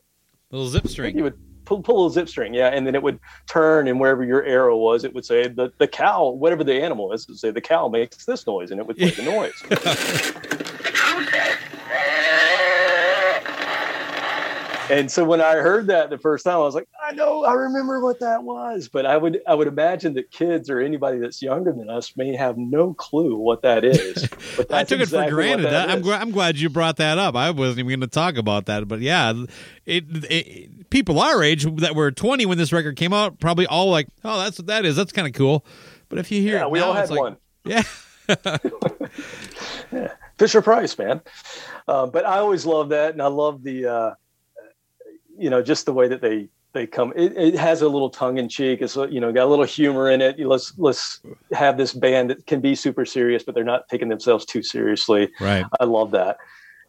Little 0.52 0.68
zip 0.68 0.88
string. 0.88 1.16
you 1.18 1.24
would 1.24 1.38
pull, 1.66 1.82
pull 1.84 2.08
a 2.08 2.12
zip 2.12 2.28
string, 2.28 2.54
yeah, 2.54 2.70
and 2.70 2.88
then 2.88 2.96
it 2.96 3.04
would 3.04 3.20
turn, 3.48 3.88
and 3.88 4.00
wherever 4.00 4.24
your 4.24 4.44
arrow 4.44 4.78
was, 4.78 5.04
it 5.04 5.14
would 5.14 5.26
say 5.26 5.48
the, 5.48 5.72
the 5.78 5.88
cow, 5.88 6.30
whatever 6.30 6.64
the 6.64 6.82
animal 6.82 7.12
is, 7.14 7.24
it 7.24 7.30
would 7.30 7.40
say 7.40 7.52
the 7.52 7.62
cow 7.62 7.88
makes 7.88 8.26
this 8.26 8.48
noise, 8.48 8.72
and 8.72 8.80
it 8.80 8.88
would 8.88 8.98
play 8.98 9.10
the 9.12 9.22
noise. 9.24 9.54
and 14.90 15.12
so 15.12 15.24
when 15.24 15.42
I 15.42 15.56
heard 15.56 15.88
that 15.88 16.10
the 16.10 16.18
first 16.18 16.46
time, 16.46 16.56
I 16.56 16.60
was 16.60 16.76
like, 16.76 16.88
I 17.04 17.14
know, 17.14 17.44
I 17.44 17.54
remember 17.54 18.02
what 18.02 18.20
that 18.20 18.44
was, 18.44 18.90
but 18.92 19.06
I 19.06 19.18
would 19.18 19.42
I 19.48 19.56
would 19.56 19.68
imagine 19.68 20.14
that 20.16 20.32
kids 20.32 20.70
or 20.70 20.80
anybody 20.80 21.20
that's 21.20 21.42
younger 21.42 21.72
than 21.72 21.90
us 21.90 22.16
may 22.16 22.36
have 22.36 22.58
no 22.58 22.94
clue 22.94 23.36
what 23.36 23.62
that 23.62 23.84
is. 23.84 24.28
But 24.58 24.74
I 24.74 24.84
took 24.84 25.00
it 25.00 25.10
for 25.10 25.30
granted. 25.30 25.66
that 25.66 25.90
I'm, 25.90 26.00
is. 26.00 26.06
gl- 26.06 26.20
I'm 26.20 26.32
glad 26.32 26.58
you 26.58 26.70
brought 26.70 26.98
that 26.98 27.18
up. 27.18 27.36
I 27.36 27.52
wasn't 27.52 27.80
even 27.80 27.90
going 27.90 28.02
to 28.02 28.08
talk 28.08 28.38
about 28.38 28.66
that, 28.66 28.88
but 28.88 29.00
yeah, 29.00 29.34
it, 29.86 30.06
it 30.30 30.90
people 30.90 31.20
our 31.20 31.44
age 31.44 31.66
that 31.78 31.96
were 31.96 32.12
20 32.12 32.46
when 32.46 32.58
this 32.58 32.72
record 32.72 32.96
came 32.96 33.14
out 33.14 33.40
probably 33.40 33.66
all 33.68 33.90
like, 33.90 34.08
oh, 34.24 34.40
that's 34.40 34.58
what 34.60 34.68
that 34.68 34.86
is. 34.86 34.96
That's 34.96 35.12
kind 35.12 35.28
of 35.28 35.34
cool. 35.34 35.66
But 36.10 36.20
if 36.20 36.32
you 36.32 36.42
hear, 36.42 36.58
yeah, 36.58 36.66
it 36.66 36.72
we 36.72 36.80
now, 36.80 36.88
all 36.88 36.94
had 36.94 37.10
like, 37.10 37.20
one. 37.20 37.38
Yeah, 39.92 40.10
Fisher 40.38 40.62
Price, 40.62 40.98
man. 40.98 41.22
Uh, 41.88 42.08
but 42.08 42.26
I 42.26 42.40
always 42.40 42.66
love 42.66 42.90
that, 42.90 43.14
and 43.14 43.22
I 43.22 43.28
love 43.28 43.64
the, 43.64 43.86
uh, 43.86 44.12
you 45.38 45.50
know, 45.50 45.62
just 45.62 45.86
the 45.86 45.94
way 45.94 46.08
that 46.08 46.22
they 46.22 46.50
they 46.74 46.88
come. 46.88 47.14
It, 47.16 47.38
it 47.38 47.56
has 47.56 47.82
a 47.82 47.88
little 47.88 48.10
tongue 48.10 48.38
in 48.38 48.50
cheek. 48.50 48.82
It's 48.82 48.96
you 48.96 49.20
know 49.20 49.32
got 49.32 49.46
a 49.46 49.50
little 49.50 49.66
humor 49.66 50.10
in 50.10 50.22
it. 50.22 50.40
Let's 50.40 50.74
let's 50.78 51.22
have 51.52 51.78
this 51.78 51.94
band 51.94 52.30
that 52.32 52.46
can 52.48 52.62
be 52.62 52.76
super 52.76 53.06
serious, 53.06 53.44
but 53.44 53.56
they're 53.56 53.64
not 53.64 53.88
taking 53.90 54.10
themselves 54.10 54.46
too 54.46 54.64
seriously. 54.64 55.32
right. 55.40 55.66
I 55.80 55.86
love 55.86 56.12
that. 56.12 56.38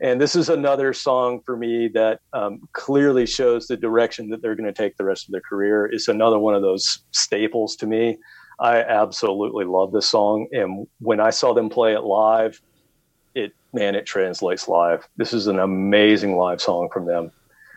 And 0.00 0.20
this 0.20 0.34
is 0.34 0.48
another 0.48 0.92
song 0.92 1.40
for 1.46 1.56
me 1.56 1.88
that 1.94 2.20
um, 2.32 2.68
clearly 2.72 3.26
shows 3.26 3.68
the 3.68 3.76
direction 3.76 4.28
that 4.30 4.42
they're 4.42 4.56
going 4.56 4.66
to 4.66 4.72
take 4.72 4.96
the 4.96 5.04
rest 5.04 5.28
of 5.28 5.32
their 5.32 5.40
career. 5.40 5.86
It's 5.86 6.08
another 6.08 6.38
one 6.38 6.54
of 6.54 6.62
those 6.62 7.04
staples 7.12 7.76
to 7.76 7.86
me. 7.86 8.18
I 8.58 8.82
absolutely 8.82 9.64
love 9.64 9.92
this 9.92 10.06
song. 10.06 10.48
And 10.52 10.86
when 11.00 11.20
I 11.20 11.30
saw 11.30 11.54
them 11.54 11.68
play 11.68 11.94
it 11.94 12.02
live, 12.02 12.60
it, 13.34 13.52
man, 13.72 13.94
it 13.94 14.04
translates 14.04 14.68
live. 14.68 15.08
This 15.16 15.32
is 15.32 15.46
an 15.46 15.58
amazing 15.58 16.36
live 16.36 16.60
song 16.60 16.88
from 16.92 17.06
them. 17.06 17.30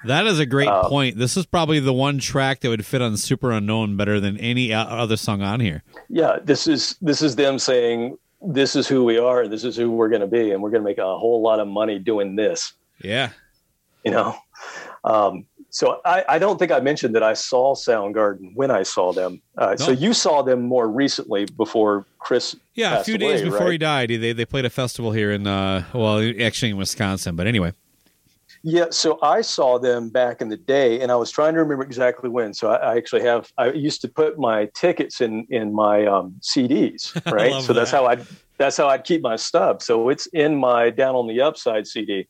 That 0.07 0.25
is 0.27 0.39
a 0.39 0.45
great 0.45 0.67
Uh, 0.69 0.87
point. 0.89 1.17
This 1.17 1.37
is 1.37 1.45
probably 1.45 1.79
the 1.79 1.93
one 1.93 2.19
track 2.19 2.61
that 2.61 2.69
would 2.69 2.85
fit 2.85 3.01
on 3.01 3.13
Superunknown 3.13 3.95
better 3.97 4.19
than 4.19 4.37
any 4.37 4.73
other 4.73 5.17
song 5.17 5.41
on 5.41 5.59
here. 5.59 5.83
Yeah, 6.09 6.37
this 6.43 6.67
is, 6.67 6.95
this 7.01 7.21
is 7.21 7.35
them 7.35 7.59
saying, 7.59 8.17
this 8.41 8.75
is 8.75 8.87
who 8.87 9.03
we 9.03 9.17
are. 9.17 9.47
This 9.47 9.63
is 9.63 9.75
who 9.75 9.91
we're 9.91 10.09
going 10.09 10.21
to 10.21 10.27
be. 10.27 10.51
And 10.51 10.61
we're 10.61 10.69
going 10.69 10.83
to 10.83 10.87
make 10.87 10.97
a 10.99 11.17
whole 11.17 11.41
lot 11.41 11.59
of 11.59 11.67
money 11.67 11.99
doing 11.99 12.35
this. 12.35 12.73
Yeah. 13.03 13.29
you 14.03 14.11
know 14.11 14.35
um, 15.03 15.45
so 15.69 15.99
I, 16.05 16.23
I 16.29 16.39
don't 16.39 16.57
think 16.57 16.71
i 16.71 16.79
mentioned 16.79 17.13
that 17.15 17.23
i 17.23 17.33
saw 17.33 17.75
soundgarden 17.75 18.51
when 18.55 18.71
i 18.71 18.83
saw 18.83 19.11
them 19.11 19.41
uh, 19.57 19.75
so 19.75 19.91
you 19.91 20.13
saw 20.13 20.41
them 20.41 20.61
more 20.63 20.87
recently 20.87 21.45
before 21.45 22.05
chris 22.19 22.55
Yeah, 22.73 22.99
a 22.99 23.03
few 23.03 23.17
days 23.17 23.41
before 23.41 23.59
right? 23.65 23.71
he 23.73 23.77
died, 23.77 24.09
they 24.09 24.33
they 24.33 24.45
played 24.45 24.65
a 24.65 24.69
festival 24.69 25.11
here 25.11 25.31
in 25.31 25.45
uh 25.45 25.83
well, 25.93 26.19
actually 26.41 26.71
in 26.71 26.77
Wisconsin, 26.77 27.35
but 27.35 27.47
anyway. 27.47 27.73
Yeah 28.67 28.85
so 28.89 29.17
i 29.21 29.39
saw 29.41 29.77
them 29.77 30.09
back 30.09 30.41
in 30.41 30.49
the 30.49 30.57
day 30.57 30.99
and 30.99 31.11
i 31.11 31.15
was 31.15 31.31
trying 31.31 31.53
to 31.53 31.59
remember 31.59 31.83
exactly 31.83 32.29
when. 32.29 32.53
So 32.53 32.69
i, 32.71 32.75
I 32.75 32.97
actually 32.97 33.21
have 33.23 33.51
i 33.57 33.71
used 33.71 34.01
to 34.01 34.07
put 34.07 34.37
my 34.37 34.69
tickets 34.73 35.21
in 35.21 35.45
in 35.49 35.73
my 35.73 36.05
um, 36.05 36.35
cds 36.41 37.15
right? 37.31 37.61
so 37.61 37.73
that's 37.73 37.91
how 37.91 38.05
i 38.05 38.17
that's 38.57 38.77
how 38.77 38.87
i'd 38.87 39.03
keep 39.03 39.21
my 39.21 39.35
stub. 39.35 39.81
So 39.81 40.09
it's 40.09 40.25
in 40.27 40.55
my 40.55 40.89
down 40.89 41.15
on 41.15 41.27
the 41.27 41.41
upside 41.41 41.87
cd 41.87 42.27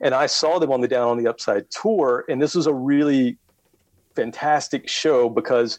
and 0.00 0.14
I 0.14 0.26
saw 0.26 0.58
them 0.58 0.70
on 0.70 0.80
the 0.80 0.88
Down 0.88 1.08
on 1.08 1.18
the 1.18 1.28
Upside 1.28 1.70
tour, 1.70 2.24
and 2.28 2.40
this 2.40 2.54
was 2.54 2.66
a 2.66 2.74
really 2.74 3.38
fantastic 4.14 4.88
show 4.88 5.28
because 5.28 5.78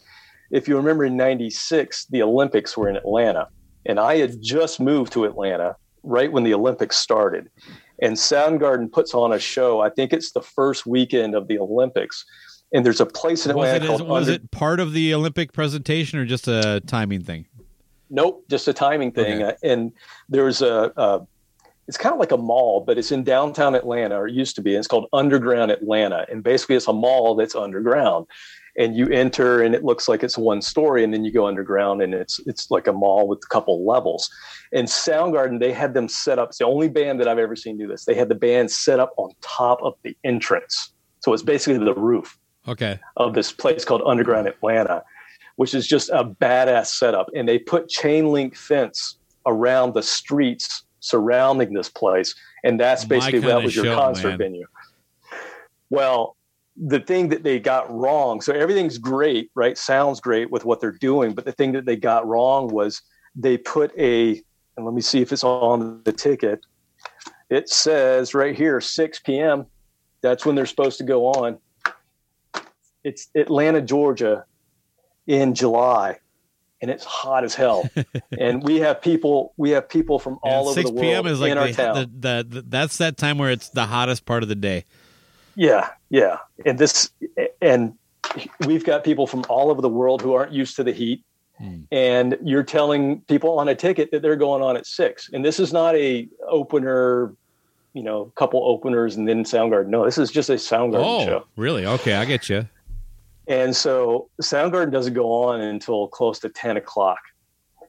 if 0.50 0.68
you 0.68 0.76
remember 0.76 1.04
in 1.04 1.16
'96, 1.16 2.06
the 2.06 2.22
Olympics 2.22 2.76
were 2.76 2.88
in 2.88 2.96
Atlanta, 2.96 3.48
and 3.86 3.98
I 3.98 4.16
had 4.16 4.42
just 4.42 4.80
moved 4.80 5.12
to 5.12 5.24
Atlanta 5.24 5.76
right 6.02 6.32
when 6.32 6.44
the 6.44 6.54
Olympics 6.54 6.96
started. 6.96 7.50
And 8.02 8.16
Soundgarden 8.16 8.90
puts 8.90 9.14
on 9.14 9.32
a 9.32 9.38
show. 9.38 9.80
I 9.80 9.90
think 9.90 10.12
it's 10.12 10.32
the 10.32 10.42
first 10.42 10.86
weekend 10.86 11.34
of 11.34 11.48
the 11.48 11.58
Olympics, 11.58 12.24
and 12.72 12.84
there's 12.84 13.00
a 13.00 13.06
place 13.06 13.46
in 13.46 13.54
Was 13.54 13.68
Atlanta 13.68 13.84
it 13.84 13.88
called 13.88 14.08
was 14.08 14.28
Under- 14.28 14.42
it 14.42 14.50
part 14.50 14.80
of 14.80 14.92
the 14.92 15.12
Olympic 15.14 15.52
presentation 15.52 16.18
or 16.18 16.24
just 16.24 16.48
a 16.48 16.80
timing 16.86 17.22
thing? 17.22 17.46
Nope, 18.08 18.44
just 18.48 18.66
a 18.68 18.72
timing 18.72 19.12
thing. 19.12 19.42
Okay. 19.42 19.52
Uh, 19.52 19.70
and 19.72 19.92
there's 20.28 20.62
a, 20.62 20.92
a 20.96 21.26
it's 21.86 21.96
kind 21.96 22.12
of 22.12 22.20
like 22.20 22.30
a 22.30 22.36
mall, 22.36 22.80
but 22.80 22.98
it's 22.98 23.10
in 23.10 23.24
downtown 23.24 23.74
Atlanta, 23.74 24.16
or 24.16 24.28
it 24.28 24.34
used 24.34 24.54
to 24.54 24.62
be. 24.62 24.74
And 24.74 24.78
it's 24.78 24.86
called 24.86 25.06
Underground 25.12 25.72
Atlanta, 25.72 26.24
and 26.30 26.42
basically 26.42 26.76
it's 26.76 26.86
a 26.86 26.92
mall 26.92 27.34
that's 27.34 27.54
underground. 27.54 28.26
And 28.78 28.96
you 28.96 29.08
enter, 29.08 29.62
and 29.62 29.74
it 29.74 29.84
looks 29.84 30.08
like 30.08 30.22
it's 30.22 30.38
one 30.38 30.62
story, 30.62 31.02
and 31.04 31.12
then 31.12 31.24
you 31.24 31.32
go 31.32 31.46
underground, 31.46 32.02
and 32.02 32.14
it's 32.14 32.40
it's 32.46 32.70
like 32.70 32.86
a 32.86 32.92
mall 32.92 33.26
with 33.28 33.40
a 33.44 33.48
couple 33.48 33.84
levels. 33.84 34.30
And 34.72 34.86
Soundgarden, 34.86 35.58
they 35.58 35.72
had 35.72 35.92
them 35.94 36.08
set 36.08 36.38
up. 36.38 36.50
It's 36.50 36.58
the 36.58 36.66
only 36.66 36.88
band 36.88 37.20
that 37.20 37.28
I've 37.28 37.38
ever 37.38 37.56
seen 37.56 37.76
do 37.78 37.86
this. 37.88 38.04
They 38.04 38.14
had 38.14 38.28
the 38.28 38.34
band 38.36 38.70
set 38.70 39.00
up 39.00 39.12
on 39.16 39.32
top 39.40 39.80
of 39.82 39.94
the 40.04 40.16
entrance, 40.24 40.92
so 41.20 41.32
it's 41.32 41.42
basically 41.42 41.84
the 41.84 41.94
roof 41.94 42.38
Okay. 42.68 43.00
of 43.16 43.34
this 43.34 43.50
place 43.52 43.84
called 43.84 44.02
Underground 44.06 44.46
Atlanta, 44.46 45.02
which 45.56 45.74
is 45.74 45.86
just 45.88 46.08
a 46.10 46.24
badass 46.24 46.86
setup. 46.86 47.28
And 47.34 47.48
they 47.48 47.58
put 47.58 47.88
chain 47.88 48.28
link 48.28 48.56
fence 48.56 49.16
around 49.46 49.94
the 49.94 50.02
streets 50.02 50.84
surrounding 51.00 51.72
this 51.72 51.88
place. 51.88 52.34
And 52.62 52.78
that's 52.78 53.04
basically 53.04 53.40
that 53.40 53.62
was 53.62 53.74
your 53.74 53.86
concert 53.96 54.28
man. 54.28 54.38
venue. 54.38 54.66
Well, 55.88 56.36
the 56.86 57.00
thing 57.00 57.28
that 57.28 57.42
they 57.42 57.60
got 57.60 57.90
wrong, 57.92 58.40
so 58.40 58.52
everything's 58.52 58.98
great, 58.98 59.50
right? 59.54 59.76
Sounds 59.76 60.20
great 60.20 60.50
with 60.50 60.64
what 60.64 60.80
they're 60.80 60.92
doing, 60.92 61.34
but 61.34 61.44
the 61.44 61.52
thing 61.52 61.72
that 61.72 61.84
they 61.84 61.96
got 61.96 62.26
wrong 62.26 62.68
was 62.68 63.02
they 63.34 63.58
put 63.58 63.92
a, 63.98 64.42
and 64.76 64.86
let 64.86 64.94
me 64.94 65.02
see 65.02 65.20
if 65.20 65.32
it's 65.32 65.44
on 65.44 66.02
the 66.04 66.12
ticket. 66.12 66.64
It 67.50 67.68
says 67.68 68.34
right 68.34 68.56
here, 68.56 68.80
6 68.80 69.18
p.m. 69.20 69.66
That's 70.22 70.46
when 70.46 70.54
they're 70.54 70.66
supposed 70.66 70.98
to 70.98 71.04
go 71.04 71.26
on 71.26 71.58
it's 73.04 73.28
Atlanta, 73.34 73.80
Georgia 73.80 74.44
in 75.26 75.54
July 75.54 76.18
and 76.82 76.90
it's 76.90 77.04
hot 77.04 77.44
as 77.44 77.54
hell. 77.54 77.88
and 78.38 78.62
we 78.62 78.76
have 78.80 79.00
people 79.00 79.52
we 79.56 79.70
have 79.70 79.88
people 79.88 80.18
from 80.18 80.38
all 80.42 80.68
over 80.68 80.74
6 80.74 80.90
the 80.90 80.94
world 80.94 81.04
p.m. 81.04 81.26
is 81.26 81.40
like 81.40 81.52
in 81.52 81.58
our 81.58 81.68
town. 81.72 81.94
the, 81.94 82.06
the, 82.06 82.46
the 82.48 82.62
that's 82.62 82.96
that 82.98 83.16
time 83.16 83.38
where 83.38 83.50
it's 83.50 83.68
the 83.70 83.86
hottest 83.86 84.24
part 84.24 84.42
of 84.42 84.48
the 84.48 84.54
day. 84.54 84.84
Yeah, 85.54 85.88
yeah. 86.08 86.38
And 86.64 86.78
this 86.78 87.10
and 87.60 87.94
we've 88.66 88.84
got 88.84 89.04
people 89.04 89.26
from 89.26 89.44
all 89.48 89.70
over 89.70 89.80
the 89.82 89.88
world 89.88 90.22
who 90.22 90.34
aren't 90.34 90.52
used 90.52 90.76
to 90.76 90.84
the 90.84 90.92
heat. 90.92 91.24
Hmm. 91.58 91.80
And 91.92 92.38
you're 92.42 92.62
telling 92.62 93.20
people 93.22 93.58
on 93.58 93.68
a 93.68 93.74
ticket 93.74 94.10
that 94.12 94.22
they're 94.22 94.36
going 94.36 94.62
on 94.62 94.76
at 94.76 94.86
six. 94.86 95.28
And 95.32 95.44
this 95.44 95.60
is 95.60 95.72
not 95.72 95.94
a 95.96 96.28
opener, 96.48 97.34
you 97.92 98.02
know, 98.02 98.22
a 98.22 98.30
couple 98.32 98.62
openers 98.64 99.16
and 99.16 99.28
then 99.28 99.44
Soundgarden. 99.44 99.88
No, 99.88 100.04
this 100.04 100.16
is 100.18 100.30
just 100.30 100.48
a 100.48 100.54
Soundgarden 100.54 101.04
Oh, 101.04 101.24
show. 101.24 101.46
really? 101.56 101.84
Okay, 101.84 102.14
I 102.14 102.24
get 102.24 102.48
you. 102.48 102.66
And 103.46 103.74
so 103.74 104.28
Soundgarden 104.40 104.92
doesn't 104.92 105.14
go 105.14 105.30
on 105.32 105.60
until 105.60 106.08
close 106.08 106.38
to 106.40 106.48
10 106.48 106.76
o'clock. 106.76 107.18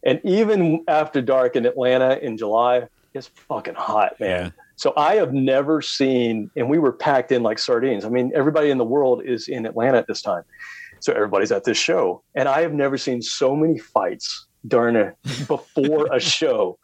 And 0.04 0.20
even 0.24 0.84
after 0.88 1.22
dark 1.22 1.56
in 1.56 1.66
Atlanta 1.68 2.18
in 2.18 2.36
July, 2.36 2.88
it's 3.14 3.28
fucking 3.28 3.76
hot, 3.76 4.20
man. 4.20 4.52
So 4.82 4.94
I 4.98 5.14
have 5.18 5.32
never 5.32 5.80
seen, 5.80 6.50
and 6.56 6.68
we 6.68 6.80
were 6.80 6.92
packed 6.92 7.32
in 7.32 7.44
like 7.44 7.60
sardines. 7.60 8.04
I 8.04 8.10
mean, 8.10 8.32
everybody 8.34 8.72
in 8.72 8.80
the 8.80 8.84
world 8.84 9.22
is 9.24 9.48
in 9.48 9.68
Atlanta 9.68 10.00
at 10.00 10.08
this 10.08 10.24
time. 10.24 10.42
So 11.02 11.14
everybody's 11.14 11.52
at 11.52 11.66
this 11.66 11.78
show. 11.78 12.24
And 12.34 12.50
I 12.50 12.62
have 12.62 12.74
never 12.74 12.98
seen 12.98 13.22
so 13.22 13.56
many 13.56 13.78
fights 13.78 14.48
darn 14.68 14.96
it! 14.96 15.16
before 15.48 16.08
a 16.14 16.20
show 16.20 16.78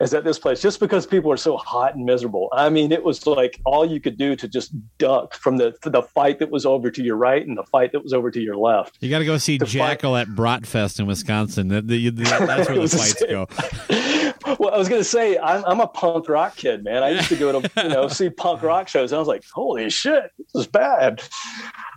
is 0.00 0.12
at 0.14 0.24
this 0.24 0.38
place 0.38 0.60
just 0.60 0.80
because 0.80 1.06
people 1.06 1.30
are 1.32 1.36
so 1.36 1.56
hot 1.56 1.94
and 1.94 2.04
miserable. 2.04 2.48
I 2.52 2.68
mean, 2.68 2.92
it 2.92 3.02
was 3.02 3.26
like 3.26 3.60
all 3.64 3.84
you 3.86 4.00
could 4.00 4.18
do 4.18 4.36
to 4.36 4.48
just 4.48 4.72
duck 4.98 5.34
from 5.34 5.56
the 5.56 5.74
the 5.82 6.02
fight 6.02 6.38
that 6.40 6.50
was 6.50 6.66
over 6.66 6.90
to 6.90 7.02
your 7.02 7.16
right 7.16 7.46
and 7.46 7.56
the 7.56 7.64
fight 7.64 7.92
that 7.92 8.02
was 8.02 8.12
over 8.12 8.30
to 8.30 8.40
your 8.40 8.56
left. 8.56 8.98
You 9.00 9.10
got 9.10 9.20
to 9.20 9.24
go 9.24 9.38
see 9.38 9.58
The 9.58 9.66
fight- 9.66 9.72
Jackal 9.72 10.16
at 10.16 10.28
Bratfest 10.28 10.98
in 11.00 11.06
Wisconsin. 11.06 11.68
The- 11.68 11.80
the- 11.82 12.10
that's 12.10 12.68
where 12.68 12.78
the 12.86 12.88
fights 12.88 13.22
go. 13.28 13.46
Well, 14.58 14.74
I 14.74 14.78
was 14.78 14.88
gonna 14.88 15.04
say 15.04 15.38
I'm, 15.38 15.64
I'm 15.64 15.80
a 15.80 15.86
punk 15.86 16.28
rock 16.28 16.56
kid, 16.56 16.82
man. 16.82 17.02
I 17.04 17.10
used 17.10 17.28
to 17.28 17.36
go 17.36 17.60
to 17.60 17.70
you 17.82 17.88
know 17.88 18.08
see 18.08 18.28
punk 18.28 18.62
rock 18.62 18.88
shows, 18.88 19.12
and 19.12 19.16
I 19.16 19.20
was 19.20 19.28
like, 19.28 19.44
"Holy 19.54 19.88
shit, 19.88 20.24
this 20.36 20.62
is 20.62 20.66
bad." 20.66 21.22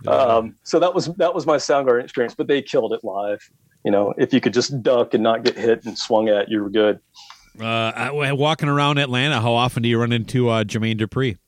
Um, 0.06 0.54
so 0.62 0.78
that 0.78 0.94
was 0.94 1.06
that 1.16 1.34
was 1.34 1.44
my 1.46 1.56
Soundgarden 1.56 2.04
experience, 2.04 2.34
but 2.34 2.46
they 2.46 2.62
killed 2.62 2.92
it 2.92 3.00
live. 3.02 3.40
You 3.86 3.92
know, 3.92 4.12
if 4.18 4.34
you 4.34 4.40
could 4.40 4.52
just 4.52 4.82
duck 4.82 5.14
and 5.14 5.22
not 5.22 5.44
get 5.44 5.56
hit 5.56 5.84
and 5.84 5.96
swung 5.96 6.28
at, 6.28 6.48
you 6.50 6.60
were 6.60 6.70
good. 6.70 6.98
Uh, 7.60 8.10
walking 8.12 8.68
around 8.68 8.98
Atlanta, 8.98 9.40
how 9.40 9.52
often 9.52 9.84
do 9.84 9.88
you 9.88 9.96
run 10.00 10.10
into 10.10 10.48
uh, 10.48 10.64
Jermaine 10.64 10.98
Dupri? 10.98 11.38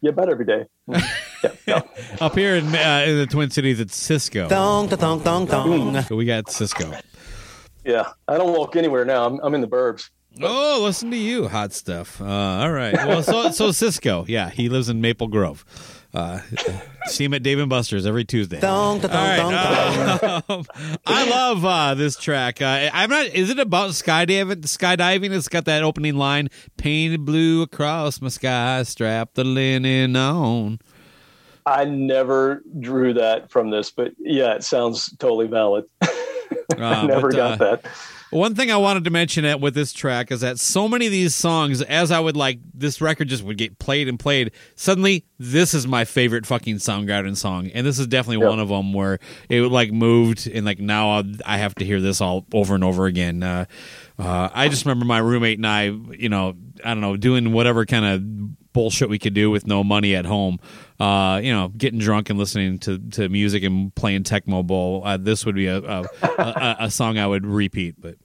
You 0.00 0.10
bet 0.10 0.28
every 0.28 0.44
day. 0.44 0.64
yeah, 0.88 1.52
no. 1.68 1.82
Up 2.20 2.34
here 2.34 2.56
in, 2.56 2.66
uh, 2.66 3.04
in 3.06 3.16
the 3.16 3.28
Twin 3.30 3.50
Cities, 3.50 3.78
it's 3.78 3.96
Sisqo. 3.96 4.48
Thong, 4.48 4.88
thong, 4.88 5.20
thong, 5.20 5.46
thong. 5.46 6.02
So 6.02 6.16
we 6.16 6.24
got 6.24 6.46
Sisqo. 6.46 7.00
yeah. 7.84 8.08
I 8.26 8.36
don't 8.36 8.52
walk 8.52 8.74
anywhere 8.74 9.04
now. 9.04 9.24
I'm, 9.24 9.38
I'm 9.40 9.54
in 9.54 9.60
the 9.60 9.68
burbs. 9.68 10.10
Oh, 10.42 10.80
listen 10.82 11.12
to 11.12 11.16
you, 11.16 11.46
hot 11.46 11.72
stuff. 11.72 12.20
Uh, 12.20 12.24
all 12.26 12.72
right. 12.72 12.92
Well, 12.92 13.22
so 13.22 13.52
so 13.52 13.68
Sisqo, 13.68 14.26
yeah, 14.26 14.50
he 14.50 14.68
lives 14.68 14.88
in 14.88 15.00
Maple 15.00 15.28
Grove. 15.28 15.64
Uh, 16.14 16.38
see 17.06 17.24
him 17.24 17.34
at 17.34 17.42
Dave 17.42 17.58
and 17.58 17.68
Buster's 17.68 18.06
every 18.06 18.24
Tuesday. 18.24 18.60
Thong, 18.60 19.00
thong, 19.00 19.10
All 19.10 19.36
thong, 19.36 19.52
right, 19.52 20.42
thong. 20.42 20.42
um, 20.48 20.98
I 21.06 21.28
love 21.28 21.64
uh, 21.64 21.94
this 21.94 22.16
track. 22.16 22.62
Uh, 22.62 22.88
I'm 22.92 23.10
not. 23.10 23.26
Is 23.26 23.50
it 23.50 23.58
about 23.58 23.90
skydiving? 23.90 24.62
Skydiving. 24.62 25.32
It's 25.32 25.48
got 25.48 25.64
that 25.64 25.82
opening 25.82 26.14
line: 26.14 26.50
"Painted 26.76 27.24
blue 27.24 27.62
across 27.62 28.20
my 28.20 28.28
sky, 28.28 28.84
strap 28.84 29.34
the 29.34 29.42
linen 29.42 30.14
on." 30.14 30.78
I 31.66 31.84
never 31.86 32.62
drew 32.78 33.14
that 33.14 33.50
from 33.50 33.70
this, 33.70 33.90
but 33.90 34.12
yeah, 34.18 34.54
it 34.54 34.62
sounds 34.62 35.14
totally 35.16 35.46
valid. 35.48 35.84
Uh, 36.78 37.06
never 37.06 37.28
but, 37.28 37.36
got 37.36 37.60
uh, 37.60 37.76
that. 37.76 37.86
One 38.30 38.54
thing 38.56 38.72
I 38.72 38.76
wanted 38.78 39.04
to 39.04 39.10
mention 39.10 39.44
at, 39.44 39.60
with 39.60 39.74
this 39.74 39.92
track 39.92 40.32
is 40.32 40.40
that 40.40 40.58
so 40.58 40.88
many 40.88 41.06
of 41.06 41.12
these 41.12 41.34
songs, 41.36 41.82
as 41.82 42.10
I 42.10 42.18
would 42.18 42.36
like, 42.36 42.58
this 42.72 43.00
record 43.00 43.28
just 43.28 43.44
would 43.44 43.58
get 43.58 43.78
played 43.78 44.08
and 44.08 44.18
played. 44.18 44.50
Suddenly, 44.74 45.24
this 45.38 45.72
is 45.72 45.86
my 45.86 46.04
favorite 46.04 46.46
fucking 46.46 46.76
Soundgarden 46.76 47.36
song, 47.36 47.68
and 47.68 47.86
this 47.86 47.98
is 48.00 48.08
definitely 48.08 48.44
Yeah. 48.44 48.50
one 48.50 48.58
of 48.58 48.70
them 48.70 48.92
where 48.92 49.20
it 49.48 49.60
like 49.62 49.92
moved, 49.92 50.48
and 50.52 50.66
like 50.66 50.80
now 50.80 51.10
I'll- 51.10 51.32
I 51.46 51.58
have 51.58 51.76
to 51.76 51.84
hear 51.84 52.00
this 52.00 52.20
all 52.20 52.44
over 52.52 52.74
and 52.74 52.82
over 52.82 53.06
again. 53.06 53.42
Uh, 53.44 53.66
uh, 54.18 54.48
I 54.52 54.68
just 54.68 54.84
remember 54.84 55.04
my 55.04 55.18
roommate 55.18 55.58
and 55.58 55.66
I, 55.66 55.84
you 56.18 56.28
know, 56.28 56.56
I 56.84 56.88
don't 56.88 57.02
know, 57.02 57.16
doing 57.16 57.52
whatever 57.52 57.86
kind 57.86 58.04
of 58.04 58.72
bullshit 58.72 59.08
we 59.08 59.20
could 59.20 59.34
do 59.34 59.48
with 59.50 59.66
no 59.68 59.84
money 59.84 60.16
at 60.16 60.24
home. 60.26 60.58
Uh, 61.00 61.40
you 61.42 61.52
know, 61.52 61.68
getting 61.76 61.98
drunk 61.98 62.30
and 62.30 62.38
listening 62.38 62.78
to, 62.78 62.98
to 63.10 63.28
music 63.28 63.64
and 63.64 63.92
playing 63.96 64.22
Tecmo 64.22 64.64
Bowl. 64.64 65.02
Uh, 65.04 65.16
this 65.16 65.44
would 65.44 65.56
be 65.56 65.66
a 65.66 65.78
a, 65.78 66.04
a 66.22 66.76
a 66.80 66.90
song 66.90 67.18
I 67.18 67.26
would 67.26 67.44
repeat, 67.46 67.96
but. 68.00 68.16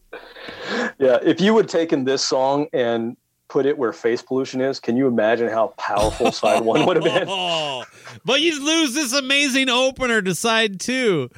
Yeah, 0.99 1.17
if 1.23 1.39
you 1.39 1.53
would 1.53 1.69
taken 1.69 2.03
this 2.03 2.23
song 2.23 2.67
and 2.73 3.15
put 3.47 3.65
it 3.65 3.77
where 3.77 3.91
face 3.91 4.21
pollution 4.21 4.61
is, 4.61 4.79
can 4.79 4.95
you 4.95 5.07
imagine 5.07 5.49
how 5.49 5.67
powerful 5.77 6.31
side 6.31 6.63
one 6.63 6.85
would 6.85 6.97
have 6.97 7.05
been? 7.05 7.27
But 8.25 8.41
you 8.41 8.63
lose 8.63 8.93
this 8.93 9.13
amazing 9.13 9.69
opener 9.69 10.21
to 10.21 10.35
side 10.35 10.79
two. 10.79 11.29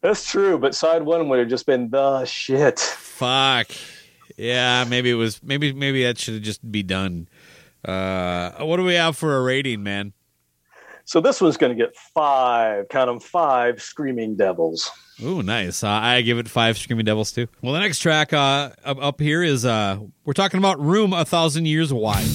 That's 0.00 0.28
true, 0.28 0.58
but 0.58 0.74
side 0.74 1.02
one 1.02 1.28
would 1.28 1.38
have 1.40 1.48
just 1.48 1.66
been 1.66 1.90
the 1.90 2.24
shit. 2.24 2.78
Fuck. 2.78 3.68
Yeah, 4.36 4.84
maybe 4.88 5.10
it 5.10 5.14
was. 5.14 5.42
Maybe 5.42 5.72
maybe 5.72 6.04
that 6.04 6.18
should 6.18 6.42
just 6.42 6.68
be 6.70 6.82
done. 6.82 7.28
Uh, 7.84 8.52
what 8.64 8.76
do 8.76 8.84
we 8.84 8.94
have 8.94 9.16
for 9.16 9.36
a 9.36 9.42
rating, 9.42 9.82
man? 9.82 10.12
So 11.04 11.20
this 11.20 11.40
one's 11.40 11.56
going 11.56 11.76
to 11.76 11.84
get 11.84 11.96
five, 11.96 12.88
count 12.88 13.08
them 13.08 13.20
five 13.20 13.82
screaming 13.82 14.36
devils. 14.36 14.90
Ooh, 15.22 15.42
nice. 15.42 15.84
Uh, 15.84 15.88
I 15.88 16.22
give 16.22 16.38
it 16.38 16.48
five 16.48 16.76
Screaming 16.78 17.04
Devils 17.04 17.32
too. 17.32 17.46
Well, 17.60 17.74
the 17.74 17.80
next 17.80 18.00
track 18.00 18.32
uh, 18.32 18.70
up, 18.84 19.20
here 19.20 19.42
is 19.42 19.64
uh, 19.64 19.98
we're 20.24 20.32
talking 20.32 20.58
about 20.58 20.80
"Room 20.80 21.12
a 21.12 21.24
Thousand 21.24 21.66
Years 21.66 21.92
Wide." 21.92 22.26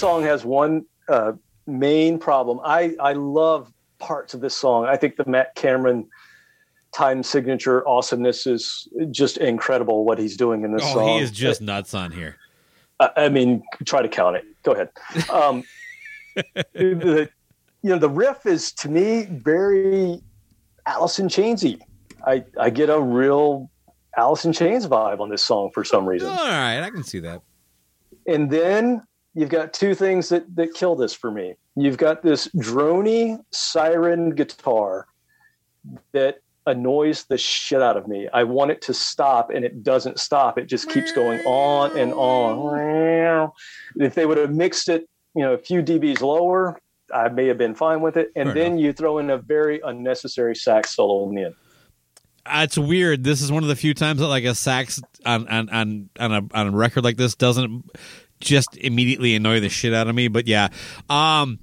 Song 0.00 0.22
has 0.22 0.44
one 0.46 0.86
uh, 1.08 1.32
main 1.66 2.18
problem. 2.18 2.58
I, 2.64 2.96
I 3.00 3.12
love 3.12 3.70
parts 3.98 4.32
of 4.32 4.40
this 4.40 4.54
song. 4.54 4.86
I 4.86 4.96
think 4.96 5.16
the 5.16 5.26
Matt 5.26 5.54
Cameron 5.54 6.08
time 6.92 7.22
signature 7.22 7.86
awesomeness 7.86 8.46
is 8.46 8.88
just 9.10 9.36
incredible 9.36 10.04
what 10.04 10.18
he's 10.18 10.36
doing 10.38 10.64
in 10.64 10.72
this 10.72 10.82
Oh, 10.86 10.94
song. 10.94 11.08
he 11.08 11.18
is 11.18 11.30
just 11.30 11.60
nuts 11.60 11.92
on 11.92 12.10
here. 12.12 12.36
I 12.98 13.10
I 13.16 13.28
mean, 13.28 13.62
try 13.84 14.00
to 14.00 14.08
count 14.08 14.36
it. 14.36 14.44
Go 14.62 14.72
ahead. 14.72 14.88
Um, 15.30 15.62
the, 16.72 17.28
you 17.82 17.90
know, 17.90 17.98
the 17.98 18.08
riff 18.08 18.46
is 18.46 18.72
to 18.72 18.88
me 18.88 19.24
very 19.30 20.20
Alice 20.86 21.18
in 21.18 21.28
Chainsy. 21.28 21.78
I 22.26 22.42
I 22.58 22.70
get 22.70 22.88
a 22.88 22.98
real 22.98 23.70
Alice 24.16 24.44
in 24.46 24.52
Chains 24.54 24.86
vibe 24.86 25.20
on 25.20 25.28
this 25.28 25.44
song 25.44 25.70
for 25.74 25.84
some 25.84 26.06
reason. 26.06 26.28
All 26.30 26.36
right, 26.36 26.80
I 26.80 26.88
can 26.90 27.04
see 27.04 27.20
that. 27.20 27.42
And 28.26 28.50
then 28.50 29.02
you've 29.34 29.48
got 29.48 29.72
two 29.72 29.94
things 29.94 30.28
that 30.28 30.54
that 30.56 30.74
kill 30.74 30.96
this 30.96 31.14
for 31.14 31.30
me. 31.30 31.54
You've 31.76 31.98
got 31.98 32.22
this 32.22 32.48
drony 32.48 33.38
siren 33.50 34.30
guitar 34.30 35.06
that 36.12 36.40
annoys 36.66 37.24
the 37.24 37.38
shit 37.38 37.80
out 37.82 37.96
of 37.96 38.06
me. 38.06 38.28
I 38.32 38.44
want 38.44 38.70
it 38.70 38.82
to 38.82 38.94
stop 38.94 39.50
and 39.50 39.64
it 39.64 39.82
doesn't 39.82 40.18
stop. 40.18 40.58
It 40.58 40.66
just 40.66 40.88
keeps 40.90 41.12
going 41.12 41.40
on 41.40 41.96
and 41.96 42.12
on. 42.12 43.50
If 43.96 44.14
they 44.14 44.26
would 44.26 44.38
have 44.38 44.54
mixed 44.54 44.88
it, 44.88 45.08
you 45.34 45.42
know, 45.42 45.54
a 45.54 45.58
few 45.58 45.82
dBs 45.82 46.20
lower, 46.20 46.78
I 47.12 47.28
may 47.28 47.46
have 47.46 47.58
been 47.58 47.74
fine 47.74 48.00
with 48.00 48.16
it. 48.16 48.30
And 48.36 48.48
Fair 48.48 48.54
then 48.54 48.78
you 48.78 48.92
throw 48.92 49.18
in 49.18 49.30
a 49.30 49.38
very 49.38 49.80
unnecessary 49.84 50.54
sax 50.54 50.94
solo 50.94 51.28
in 51.28 51.34
the 51.34 51.44
end. 51.44 51.54
It's 52.46 52.78
weird. 52.78 53.24
This 53.24 53.42
is 53.42 53.52
one 53.52 53.62
of 53.62 53.68
the 53.68 53.76
few 53.76 53.94
times 53.94 54.20
that 54.20 54.28
like 54.28 54.44
a 54.44 54.54
sax 54.54 55.00
on 55.24 55.46
on 55.48 55.68
on 55.70 56.10
on 56.18 56.32
a 56.32 56.42
on 56.54 56.66
a 56.68 56.70
record 56.70 57.04
like 57.04 57.16
this 57.16 57.34
doesn't 57.34 57.84
just 58.40 58.76
immediately 58.76 59.34
annoy 59.34 59.60
the 59.60 59.68
shit 59.68 59.94
out 59.94 60.08
of 60.08 60.14
me. 60.14 60.28
But 60.28 60.46
yeah, 60.46 60.68
um, 61.08 61.58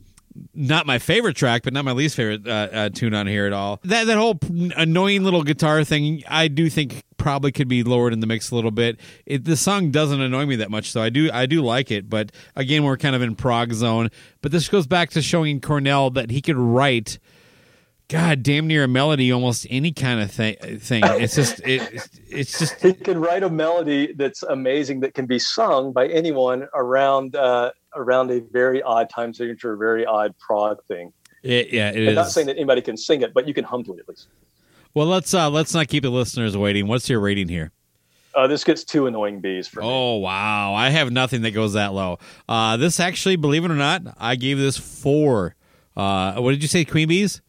not 0.53 0.85
my 0.85 0.99
favorite 0.99 1.35
track, 1.35 1.63
but 1.63 1.73
not 1.73 1.85
my 1.85 1.91
least 1.91 2.15
favorite 2.15 2.47
uh, 2.47 2.51
uh, 2.71 2.89
tune 2.89 3.13
on 3.13 3.27
here 3.27 3.45
at 3.45 3.53
all. 3.53 3.79
That 3.83 4.05
that 4.07 4.17
whole 4.17 4.39
annoying 4.75 5.23
little 5.23 5.43
guitar 5.43 5.83
thing, 5.83 6.23
I 6.27 6.47
do 6.47 6.69
think 6.69 7.03
probably 7.17 7.51
could 7.51 7.67
be 7.67 7.83
lowered 7.83 8.13
in 8.13 8.19
the 8.19 8.27
mix 8.27 8.51
a 8.51 8.55
little 8.55 8.71
bit. 8.71 8.99
It, 9.25 9.43
the 9.43 9.57
song 9.57 9.91
doesn't 9.91 10.21
annoy 10.21 10.45
me 10.45 10.55
that 10.57 10.71
much, 10.71 10.91
so 10.91 11.01
I 11.01 11.09
do 11.09 11.29
I 11.31 11.45
do 11.45 11.61
like 11.61 11.91
it. 11.91 12.09
But 12.09 12.31
again, 12.55 12.83
we're 12.83 12.97
kind 12.97 13.15
of 13.15 13.21
in 13.21 13.35
prog 13.35 13.73
zone. 13.73 14.09
But 14.41 14.51
this 14.51 14.69
goes 14.69 14.87
back 14.87 15.09
to 15.11 15.21
showing 15.21 15.61
Cornell 15.61 16.09
that 16.11 16.29
he 16.29 16.41
could 16.41 16.57
write. 16.57 17.19
God, 18.09 18.41
damn 18.41 18.67
near 18.67 18.85
a 18.85 18.87
melody, 18.87 19.31
almost 19.33 19.67
any 19.69 19.91
kind 19.91 20.21
of 20.21 20.31
thing. 20.31 20.55
Thing. 20.79 21.03
It's 21.05 21.35
just, 21.35 21.59
it, 21.67 22.07
it's 22.29 22.57
just, 22.57 22.81
He 22.81 22.93
can 22.93 23.19
write 23.19 23.43
a 23.43 23.49
melody 23.49 24.13
that's 24.13 24.43
amazing 24.43 25.01
that 25.01 25.13
can 25.13 25.25
be 25.25 25.39
sung 25.39 25.91
by 25.91 26.07
anyone 26.07 26.67
around 26.73 27.35
uh, 27.35 27.71
around 27.95 28.31
a 28.31 28.39
very 28.39 28.81
odd 28.81 29.09
time 29.09 29.33
signature, 29.33 29.75
very 29.75 30.05
odd 30.05 30.37
prog 30.37 30.81
thing. 30.87 31.11
it, 31.43 31.73
yeah, 31.73 31.91
it 31.91 32.07
I'm 32.07 32.15
not 32.15 32.31
saying 32.31 32.47
that 32.47 32.55
anybody 32.55 32.81
can 32.81 32.95
sing 32.95 33.21
it, 33.23 33.33
but 33.33 33.45
you 33.45 33.53
can 33.53 33.65
hum 33.65 33.83
to 33.83 33.93
it 33.93 33.99
at 33.99 34.07
least. 34.07 34.27
Well, 34.93 35.07
let's 35.07 35.33
uh 35.33 35.49
let's 35.49 35.73
not 35.73 35.89
keep 35.89 36.03
the 36.03 36.09
listeners 36.09 36.55
waiting. 36.55 36.87
What's 36.87 37.09
your 37.09 37.19
rating 37.19 37.49
here? 37.49 37.71
Uh, 38.33 38.47
this 38.47 38.63
gets 38.63 38.83
two 38.83 39.07
annoying 39.07 39.41
bees 39.41 39.67
for 39.67 39.81
me. 39.81 39.87
Oh 39.87 40.17
wow, 40.17 40.73
I 40.73 40.89
have 40.91 41.11
nothing 41.11 41.41
that 41.41 41.51
goes 41.51 41.73
that 41.73 41.93
low. 41.93 42.19
Uh, 42.47 42.77
this 42.77 42.99
actually, 42.99 43.35
believe 43.35 43.65
it 43.65 43.71
or 43.71 43.75
not, 43.75 44.01
I 44.17 44.35
gave 44.35 44.57
this 44.57 44.77
four. 44.77 45.55
Uh, 45.95 46.35
what 46.35 46.51
did 46.51 46.61
you 46.61 46.67
say, 46.69 46.85
Queen 46.85 47.07
Bees? 47.07 47.41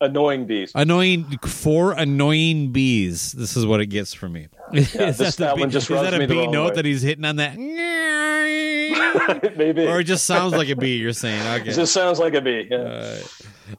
Annoying 0.00 0.46
bees. 0.46 0.72
Annoying 0.74 1.38
four 1.46 1.92
annoying 1.92 2.72
bees. 2.72 3.32
This 3.32 3.56
is 3.56 3.66
what 3.66 3.80
it 3.80 3.86
gets 3.86 4.14
for 4.14 4.28
me. 4.28 4.48
is 4.72 4.92
this- 4.92 5.36
the 5.36 5.44
that 5.44 5.56
bee- 5.56 5.62
is 5.64 5.88
that 5.88 6.14
a 6.14 6.26
bee 6.26 6.46
note 6.46 6.70
way. 6.70 6.74
that 6.76 6.84
he's 6.84 7.02
hitting 7.02 7.24
on 7.24 7.36
that? 7.36 7.56
Maybe 9.56 9.86
or 9.86 10.00
it 10.00 10.04
just 10.04 10.24
sounds 10.26 10.52
like 10.54 10.68
a 10.68 10.76
bee. 10.76 10.96
You're 10.96 11.12
saying 11.12 11.40
okay. 11.60 11.70
It 11.70 11.74
just 11.74 11.92
sounds 11.92 12.18
like 12.18 12.34
a 12.34 12.40
bee. 12.40 12.68
Yeah. 12.70 13.18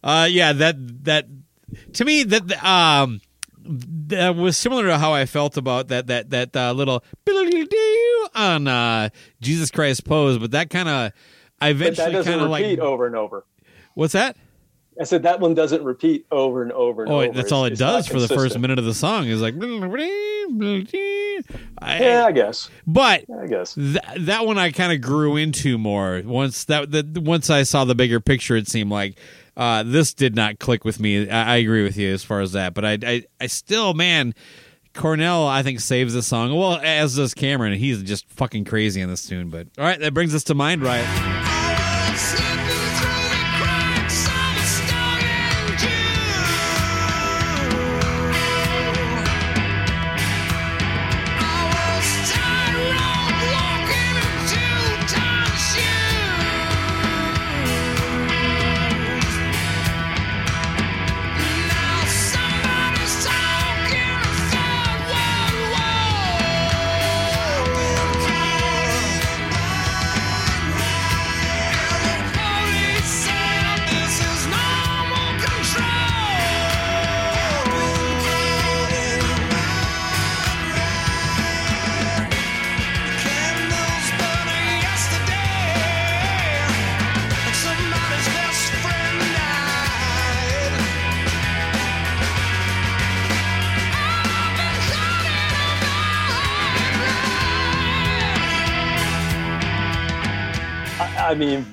Uh, 0.04 0.28
yeah, 0.30 0.54
that 0.54 0.76
that 1.06 1.26
to 1.94 2.06
me 2.06 2.24
that 2.24 2.64
um 2.64 3.22
that 3.64 4.36
was 4.36 4.58
similar 4.58 4.88
to 4.88 4.98
how 4.98 5.14
I 5.14 5.26
felt 5.26 5.58
about 5.58 5.90
that 5.90 6.08
that 6.08 6.30
that 6.32 6.56
uh, 6.56 6.72
little 6.74 7.04
on 8.36 8.68
uh, 8.68 9.10
Jesus 9.41 9.72
Christ 9.72 10.06
pose, 10.06 10.38
but 10.38 10.52
that 10.52 10.70
kind 10.70 10.88
of 10.90 11.12
I 11.62 11.74
that 11.74 11.88
eventually 11.94 12.24
kind 12.24 12.41
of 12.41 12.50
like 12.50 12.80
over 12.80 13.06
and 13.06 13.16
over. 13.16 13.46
what's 13.94 14.14
that? 14.14 14.38
I 15.00 15.04
said 15.06 15.24
that 15.24 15.40
one 15.40 15.54
doesn't 15.54 15.84
repeat 15.84 16.26
over 16.30 16.62
and 16.62 16.72
over 16.74 17.04
and 17.04 17.12
Oh, 17.12 17.22
over. 17.22 17.32
that's 17.34 17.52
all 17.54 17.64
it 17.66 17.78
does 17.78 18.08
for 18.08 18.20
the 18.20 18.28
first 18.28 18.60
minute 18.60 18.78
of 18.80 18.86
the 18.86 18.94
song 18.94 19.28
is 19.28 19.42
like. 19.42 19.56
I, 21.82 22.00
Yeah, 22.00 22.26
I 22.26 22.32
guess. 22.32 22.70
But 22.86 23.24
I 23.42 23.48
guess. 23.48 23.76
th- 23.76 23.98
that 24.18 24.46
one 24.46 24.58
I 24.58 24.72
kind 24.72 24.92
of 24.92 25.02
grew 25.02 25.36
into 25.38 25.78
more 25.78 26.22
once 26.26 26.66
that 26.66 26.92
the, 26.92 27.22
once 27.22 27.50
I 27.50 27.64
saw 27.64 27.86
the 27.86 27.96
bigger 27.96 28.20
picture. 28.20 28.56
It 28.58 28.68
seemed 28.68 28.92
like 28.92 29.18
uh, 29.56 29.84
this 29.84 30.14
did 30.14 30.36
not 30.36 30.60
click 30.60 30.84
with 30.84 31.00
me. 31.00 31.30
I, 31.30 31.54
I 31.54 31.56
agree 31.58 31.84
with 31.84 31.96
you 31.98 32.14
as 32.14 32.24
far 32.24 32.42
as 32.42 32.52
that, 32.54 32.74
but 32.74 32.84
I, 32.86 32.98
I 33.04 33.24
I 33.40 33.48
still 33.48 33.94
man. 33.94 34.34
Cornell, 34.96 35.48
I 35.48 35.62
think, 35.62 35.80
saves 35.82 36.16
the 36.16 36.24
song. 36.24 36.54
Well, 36.54 36.80
as 36.84 37.16
does 37.16 37.36
Cameron. 37.36 37.78
He's 37.78 38.02
just 38.02 38.28
fucking 38.32 38.66
crazy 38.66 39.00
in 39.02 39.08
this 39.08 39.26
tune. 39.26 39.50
But 39.50 39.68
all 39.78 39.86
right, 39.86 40.00
that 40.00 40.14
brings 40.16 40.34
us 40.34 40.44
to 40.46 40.56
Mind 40.56 40.82
Right. 40.82 41.48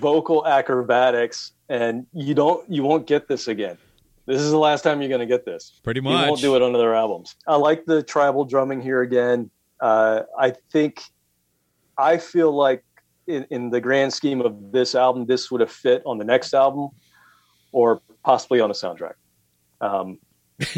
Vocal 0.06 0.46
acrobatics, 0.46 1.50
and 1.68 2.06
you 2.12 2.32
don't, 2.32 2.62
you 2.70 2.84
won't 2.84 3.08
get 3.08 3.26
this 3.26 3.48
again. 3.48 3.76
This 4.24 4.40
is 4.40 4.52
the 4.52 4.58
last 4.68 4.82
time 4.82 5.00
you're 5.00 5.08
going 5.08 5.26
to 5.28 5.34
get 5.36 5.44
this. 5.44 5.80
Pretty 5.82 6.00
much, 6.00 6.12
You 6.12 6.28
won't 6.28 6.40
do 6.40 6.54
it 6.54 6.62
on 6.62 6.76
other 6.76 6.94
albums. 6.94 7.34
I 7.48 7.56
like 7.56 7.86
the 7.86 8.04
tribal 8.04 8.44
drumming 8.44 8.80
here 8.80 9.02
again. 9.02 9.50
Uh, 9.80 10.22
I 10.38 10.52
think, 10.70 11.02
I 11.98 12.18
feel 12.18 12.52
like 12.52 12.84
in, 13.26 13.48
in 13.50 13.70
the 13.70 13.80
grand 13.80 14.14
scheme 14.14 14.40
of 14.40 14.70
this 14.70 14.94
album, 14.94 15.26
this 15.26 15.50
would 15.50 15.60
have 15.60 15.72
fit 15.72 16.02
on 16.06 16.18
the 16.18 16.24
next 16.24 16.54
album, 16.54 16.90
or 17.72 18.00
possibly 18.22 18.60
on 18.60 18.70
a 18.70 18.74
soundtrack. 18.74 19.14
Um, 19.80 20.20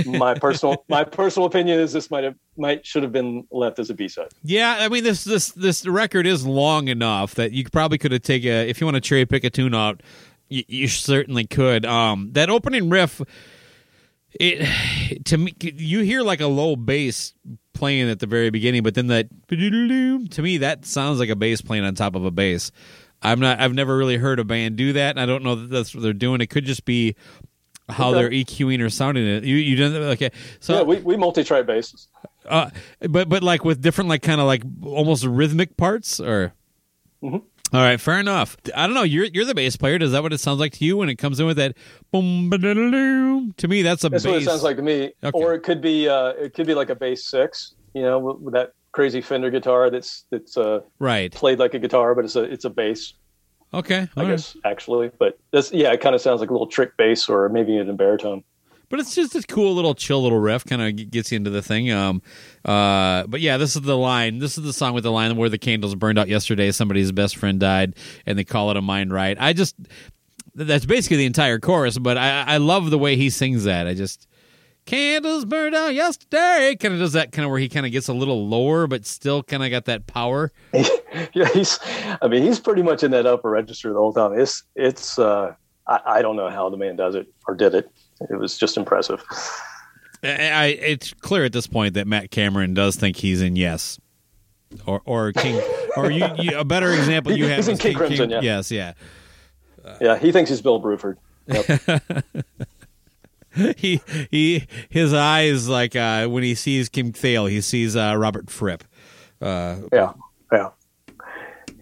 my 0.07 0.35
personal 0.41 0.85
my 0.89 1.05
personal 1.05 1.47
opinion 1.47 1.79
is 1.79 1.93
this 1.93 2.11
might 2.11 2.25
have 2.25 2.35
might 2.57 2.85
should 2.85 3.03
have 3.03 3.13
been 3.13 3.47
left 3.51 3.79
as 3.79 3.91
a 3.91 3.95
B 3.95 4.09
side. 4.09 4.29
Yeah, 4.43 4.77
I 4.81 4.89
mean 4.89 5.05
this 5.05 5.25
this 5.25 5.51
this 5.53 5.87
record 5.87 6.27
is 6.27 6.47
long 6.47 6.89
enough 6.89 7.35
that 7.37 7.53
you 7.53 7.65
probably 7.71 7.99
could 7.99 8.13
have 8.13 8.23
taken 8.23 8.51
a, 8.51 8.69
if 8.69 8.81
you 8.81 8.87
want 8.87 8.97
to 8.97 9.01
cherry 9.01 9.27
pick 9.27 9.45
a 9.45 9.51
tune 9.51 9.75
out, 9.75 10.03
you, 10.49 10.65
you 10.69 10.89
certainly 10.89 11.47
could. 11.47 11.85
Um, 11.85 12.31
that 12.33 12.51
opening 12.51 12.91
riff, 12.91 13.21
it 14.39 15.25
to 15.27 15.39
me 15.39 15.55
you 15.61 16.01
hear 16.01 16.23
like 16.23 16.41
a 16.41 16.47
low 16.47 16.77
bass 16.77 17.35
playing 17.75 18.11
at 18.11 18.19
the 18.19 18.27
very 18.27 18.51
beginning, 18.51 18.83
but 18.83 18.95
then 18.95 19.07
that 19.09 19.29
to 19.49 20.43
me 20.43 20.59
that 20.59 20.85
sounds 20.85 21.19
like 21.19 21.29
a 21.29 21.37
bass 21.37 21.61
playing 21.61 21.85
on 21.85 21.95
top 21.95 22.15
of 22.15 22.25
a 22.25 22.31
bass. 22.31 22.73
I'm 23.21 23.41
not. 23.41 23.61
I've 23.61 23.75
never 23.75 23.97
really 23.97 24.17
heard 24.17 24.39
a 24.39 24.45
band 24.45 24.77
do 24.77 24.93
that, 24.93 25.11
and 25.11 25.21
I 25.21 25.27
don't 25.27 25.43
know 25.43 25.57
that 25.57 25.71
that's 25.71 25.95
what 25.95 26.03
they're 26.03 26.13
doing. 26.13 26.41
It 26.41 26.51
could 26.51 26.65
just 26.65 26.85
be 26.85 27.17
how 27.89 28.11
Okay. 28.11 28.21
they're 28.21 28.31
EQing 28.31 28.81
or 28.85 28.91
sounding 28.91 29.27
it. 29.27 29.45
You 29.45 29.57
you 29.57 29.77
didn't 29.77 30.03
okay. 30.03 30.31
So 30.61 30.75
yeah, 30.77 30.83
we, 30.83 30.97
we 30.99 31.17
multi-track 31.17 31.67
basses. 31.67 32.09
uh, 32.49 32.71
but 33.09 33.29
but 33.29 33.43
like 33.43 33.65
with 33.65 33.81
different 33.81 34.09
like 34.11 34.23
kind 34.23 34.41
of 34.41 34.47
like 34.47 34.63
almost 34.83 35.25
rhythmic 35.25 35.77
parts 35.77 36.21
or. 36.21 36.53
Mhm. 37.23 37.43
All 37.71 37.81
right, 37.83 38.01
fair 38.01 38.19
enough. 38.19 38.57
I 38.75 38.87
don't 38.87 38.95
know. 38.95 39.03
You're 39.03 39.27
you're 39.27 39.45
the 39.45 39.55
bass 39.55 39.77
player. 39.77 39.99
Does 39.99 40.13
that 40.13 40.23
what 40.23 40.33
it 40.33 40.39
sounds 40.39 40.59
like 40.59 40.73
to 40.75 40.85
you 40.87 40.97
when 40.97 41.11
it 41.11 41.17
comes 41.17 41.39
in 41.39 41.45
with 41.47 41.59
that 41.59 41.77
boom? 42.11 42.49
To 43.59 43.69
me, 43.69 43.83
that's 43.83 44.05
a 44.05 44.09
That's 44.09 44.25
bass. 44.25 44.33
what 44.33 44.43
it 44.43 44.45
sounds 44.47 44.63
like 44.63 44.77
to 44.77 44.83
me. 44.83 45.13
Okay. 45.23 45.31
Or 45.39 45.53
it 45.55 45.61
could 45.61 45.81
be 45.83 46.09
uh, 46.09 46.29
it 46.31 46.55
could 46.55 46.67
be 46.67 46.75
like 46.75 46.89
a 46.91 46.95
bass 46.95 47.25
six, 47.27 47.75
you 47.95 48.03
know, 48.03 48.19
with, 48.19 48.37
with 48.39 48.55
that 48.55 48.73
crazy 48.93 49.21
Fender 49.21 49.51
guitar 49.51 49.91
that's 49.91 50.25
that's 50.31 50.57
uh, 50.57 50.81
Right. 50.99 51.31
played 51.33 51.59
like 51.59 51.75
a 51.75 51.79
guitar, 51.79 52.15
but 52.15 52.25
it's 52.25 52.37
a 52.37 52.43
it's 52.45 52.65
a 52.65 52.71
bass, 52.71 53.13
Okay. 53.73 54.09
I 54.17 54.21
right. 54.23 54.31
guess 54.31 54.57
actually. 54.65 55.11
But 55.19 55.39
this 55.51 55.73
yeah, 55.73 55.93
it 55.93 56.01
kind 56.01 56.15
of 56.15 56.21
sounds 56.21 56.41
like 56.41 56.51
a 56.51 56.53
little 56.53 56.67
trick 56.67 56.97
bass 56.97 57.29
or 57.29 57.49
maybe 57.49 57.73
even 57.73 57.91
a 57.91 57.95
baritone. 57.95 58.45
But 58.91 59.01
it's 59.01 59.15
just 59.15 59.35
a 59.35 59.43
cool 59.43 59.75
little 59.75 59.95
chill 59.95 60.23
little 60.23 60.39
riff, 60.39 60.65
kind 60.65 60.81
of 60.81 61.11
gets 61.11 61.31
you 61.31 61.37
into 61.37 61.51
the 61.51 61.61
thing. 61.61 61.91
Um, 61.91 62.23
uh, 62.65 63.27
but 63.27 63.41
yeah, 63.41 63.59
this 63.59 63.77
is 63.77 63.83
the 63.83 63.99
line. 63.99 64.39
This 64.39 64.57
is 64.57 64.65
the 64.65 64.73
song 64.73 64.95
with 64.95 65.05
the 65.05 65.13
line 65.13 65.37
where 65.37 65.51
the 65.51 65.59
candles 65.59 65.95
burned 65.95 66.19
out 66.19 66.29
yesterday. 66.29 66.71
Somebody's 66.71 67.13
best 67.13 67.37
friend 67.37 67.61
died, 67.61 67.97
and 68.25 68.39
they 68.39 68.45
call 68.45 68.71
it 68.71 68.79
a 68.79 68.83
mind 68.83 69.13
right. 69.13 69.37
I 69.39 69.53
just 69.53 69.77
that's 70.55 70.87
basically 70.87 71.19
the 71.19 71.27
entire 71.27 71.59
chorus. 71.59 71.99
But 71.99 72.17
I, 72.17 72.45
I 72.45 72.57
love 72.57 72.89
the 72.89 72.99
way 72.99 73.17
he 73.17 73.29
sings 73.29 73.65
that. 73.65 73.87
I 73.87 73.93
just 73.93 74.27
candles 74.89 75.45
burned 75.45 75.75
out 75.75 75.95
yesterday. 75.95 76.75
Kind 76.81 76.95
of 76.95 77.01
does 77.01 77.13
that 77.13 77.31
kind 77.31 77.45
of 77.45 77.51
where 77.51 77.61
he 77.61 77.69
kind 77.69 77.85
of 77.85 77.93
gets 77.93 78.09
a 78.09 78.15
little 78.15 78.49
lower, 78.49 78.87
but 78.87 79.05
still 79.05 79.43
kind 79.43 79.63
of 79.63 79.71
got 79.71 79.85
that 79.85 80.07
power. 80.07 80.51
yeah, 80.73 81.49
he's 81.53 81.79
I 82.23 82.29
mean 82.29 82.43
he's 82.43 82.59
pretty 82.59 82.83
much 82.83 83.03
in 83.03 83.11
that 83.11 83.27
upper 83.27 83.51
register 83.51 83.93
the 83.93 83.99
whole 83.99 84.15
time. 84.15 84.39
It's 84.39 84.63
it's 84.75 85.19
uh, 85.19 85.55
I, 85.87 86.01
I 86.07 86.23
don't 86.23 86.37
know 86.37 86.49
how 86.49 86.71
the 86.71 86.79
man 86.79 86.97
does 86.97 87.15
it 87.15 87.29
or 87.47 87.55
did 87.55 87.75
it. 87.75 87.91
It 88.31 88.39
was 88.39 88.57
just 88.57 88.77
impressive. 88.77 89.23
I, 90.25 90.29
I, 90.29 90.65
it's 90.67 91.13
clear 91.15 91.45
at 91.45 91.53
this 91.53 91.67
point 91.67 91.95
that 91.95 92.07
Matt 92.07 92.31
Cameron 92.31 92.75
does 92.75 92.97
think 92.97 93.17
he's 93.17 93.43
in 93.43 93.57
Yes, 93.57 94.01
or 94.87 95.03
or 95.05 95.33
King, 95.33 95.61
or 95.97 96.11
you, 96.11 96.27
you 96.39 96.59
a 96.59 96.65
better 96.65 96.93
example 96.93 97.33
you 97.33 97.45
He's 97.45 97.57
have 97.57 97.69
in 97.69 97.75
is 97.75 97.81
King 97.81 97.95
Crimson, 97.95 98.31
yeah. 98.31 98.41
Yes, 98.41 98.71
yeah. 98.71 98.95
Yeah, 100.01 100.19
he 100.19 100.33
thinks 100.33 100.51
he's 100.51 100.61
Bill 100.61 100.83
Bruford. 100.83 101.17
Yep. 101.47 102.25
he 103.77 104.01
he 104.31 104.67
his 104.89 105.13
eyes 105.13 105.69
like 105.69 105.97
uh, 105.97 106.27
when 106.27 106.43
he 106.43 106.55
sees 106.55 106.89
Kim 106.89 107.13
Thayil, 107.13 107.51
he 107.51 107.61
sees 107.61 107.97
uh, 107.97 108.15
Robert 108.17 108.51
Fripp. 108.51 108.85
Uh, 109.41 109.77
yeah, 109.93 110.13
yeah. 110.53 110.71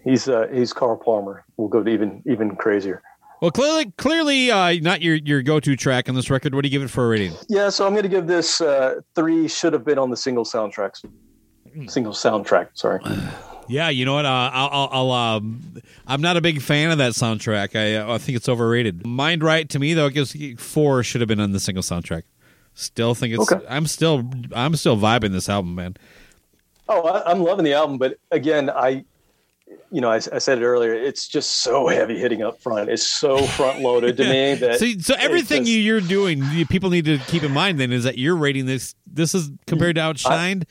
He's 0.03 0.27
uh, 0.27 0.47
he's 0.51 0.73
Carl 0.73 0.97
Palmer. 0.97 1.45
We'll 1.57 1.67
go 1.67 1.83
to 1.83 1.89
even 1.89 2.23
even 2.25 2.55
crazier. 2.55 3.01
well, 3.41 3.51
clearly, 3.51 3.91
clearly, 3.97 4.51
uh, 4.51 4.73
not 4.81 5.01
your 5.01 5.15
your 5.15 5.41
go 5.41 5.59
to 5.59 5.75
track 5.75 6.09
on 6.09 6.15
this 6.15 6.29
record. 6.29 6.55
What 6.55 6.61
do 6.61 6.67
you 6.67 6.71
give 6.71 6.83
it 6.83 6.89
for 6.89 7.05
a 7.05 7.09
rating? 7.09 7.33
Yeah, 7.49 7.69
so 7.69 7.85
I'm 7.85 7.93
going 7.93 8.03
to 8.03 8.09
give 8.09 8.27
this 8.27 8.61
uh, 8.61 9.01
three. 9.15 9.47
Should 9.47 9.73
have 9.73 9.85
been 9.85 9.99
on 9.99 10.09
the 10.09 10.17
single 10.17 10.45
soundtracks. 10.45 11.03
Singles 11.87 12.21
soundtrack. 12.21 12.69
Sorry. 12.73 13.01
Yeah, 13.67 13.89
you 13.89 14.05
know 14.05 14.13
what? 14.13 14.25
Uh, 14.25 14.49
I'll, 14.53 14.69
I'll, 14.71 14.89
I'll 14.91 15.11
um, 15.11 15.81
I'm 16.05 16.21
not 16.21 16.37
a 16.37 16.41
big 16.41 16.61
fan 16.61 16.91
of 16.91 16.97
that 16.99 17.13
soundtrack. 17.13 17.75
I 17.75 17.95
uh, 17.95 18.13
I 18.15 18.17
think 18.17 18.35
it's 18.37 18.47
overrated. 18.49 19.05
Mind 19.05 19.43
right 19.43 19.67
to 19.69 19.79
me 19.79 19.93
though, 19.93 20.07
it 20.07 20.13
gives 20.13 20.35
four 20.61 21.03
should 21.03 21.21
have 21.21 21.27
been 21.27 21.39
on 21.39 21.51
the 21.51 21.59
Singles 21.59 21.89
soundtrack. 21.89 22.23
Still 22.73 23.13
think 23.15 23.33
it's. 23.33 23.51
Okay. 23.51 23.65
I'm 23.67 23.87
still 23.87 24.29
I'm 24.53 24.75
still 24.75 24.97
vibing 24.97 25.31
this 25.31 25.49
album, 25.49 25.75
man. 25.75 25.97
Oh, 26.89 27.01
I, 27.03 27.29
I'm 27.29 27.41
loving 27.41 27.65
the 27.65 27.73
album, 27.73 27.97
but 27.97 28.17
again, 28.31 28.69
I, 28.69 29.03
you 29.91 29.99
know, 29.99 30.09
I, 30.09 30.15
I 30.15 30.37
said 30.37 30.59
it 30.59 30.63
earlier. 30.63 30.93
It's 30.93 31.27
just 31.27 31.57
so 31.63 31.87
heavy 31.87 32.17
hitting 32.17 32.43
up 32.43 32.61
front. 32.61 32.89
It's 32.89 33.03
so 33.05 33.39
front 33.45 33.81
loaded 33.81 34.15
to 34.17 34.23
me 34.29 34.55
that 34.55 34.79
So, 34.79 34.85
so 34.99 35.15
everything 35.17 35.63
just- 35.65 35.71
you're 35.75 35.99
doing, 35.99 36.43
people 36.67 36.89
need 36.89 37.03
to 37.05 37.17
keep 37.17 37.43
in 37.43 37.51
mind 37.51 37.79
then 37.79 37.91
is 37.91 38.05
that 38.05 38.17
you're 38.17 38.37
rating 38.37 38.67
this. 38.67 38.95
This 39.05 39.35
is 39.35 39.49
compared 39.65 39.95
to 39.95 40.01
Outshined. 40.01 40.63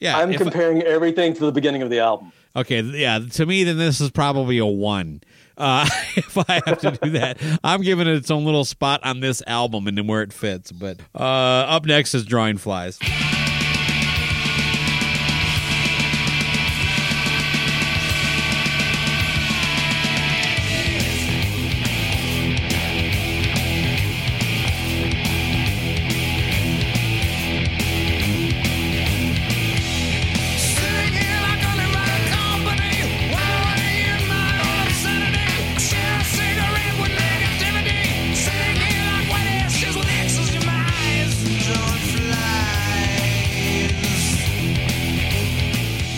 Yeah, 0.00 0.16
I'm 0.18 0.32
comparing 0.34 0.82
everything 0.82 1.34
to 1.34 1.40
the 1.40 1.52
beginning 1.52 1.82
of 1.82 1.90
the 1.90 2.00
album. 2.00 2.32
Okay, 2.54 2.80
yeah. 2.80 3.18
To 3.18 3.46
me, 3.46 3.64
then 3.64 3.76
this 3.78 4.00
is 4.00 4.10
probably 4.10 4.58
a 4.58 4.66
one. 4.66 5.22
uh, 5.58 5.86
if 6.16 6.36
I 6.50 6.60
have 6.66 6.78
to 6.80 6.90
do 7.02 7.10
that. 7.10 7.38
I'm 7.64 7.82
giving 7.82 8.06
it 8.06 8.14
its 8.14 8.30
own 8.30 8.44
little 8.44 8.64
spot 8.64 9.00
on 9.04 9.20
this 9.20 9.42
album 9.46 9.86
and 9.86 9.96
then 9.96 10.06
where 10.06 10.22
it 10.22 10.32
fits. 10.32 10.72
But 10.72 11.00
uh, 11.14 11.18
up 11.18 11.84
next 11.86 12.14
is 12.14 12.24
Drawing 12.24 12.58
Flies. 12.58 12.98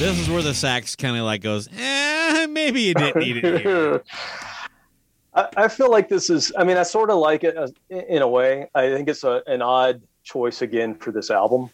This 0.09 0.21
is 0.21 0.31
where 0.31 0.43
the 0.43 0.55
sax 0.55 0.97
kind 0.97 1.17
of 1.17 1.25
like 1.25 1.43
goes, 1.43 1.69
eh, 1.79 2.47
maybe 2.49 2.81
you 2.81 2.95
didn't 2.95 3.21
need 3.21 3.37
it 3.45 3.61
here. 3.61 4.03
I, 5.35 5.49
I 5.57 5.69
feel 5.69 5.91
like 5.91 6.09
this 6.09 6.31
is. 6.31 6.51
I 6.57 6.65
mean, 6.65 6.77
I 6.79 6.83
sort 6.83 7.11
of 7.11 7.19
like 7.19 7.45
it 7.45 7.57
as, 7.57 7.73
in 7.91 8.23
a 8.23 8.29
way. 8.29 8.69
I 8.75 8.89
think 8.89 9.09
it's 9.09 9.23
a, 9.25 9.43
an 9.47 9.61
odd 9.63 10.01
choice 10.25 10.63
again 10.63 10.95
for 10.95 11.13
this 11.13 11.31
album, 11.31 11.69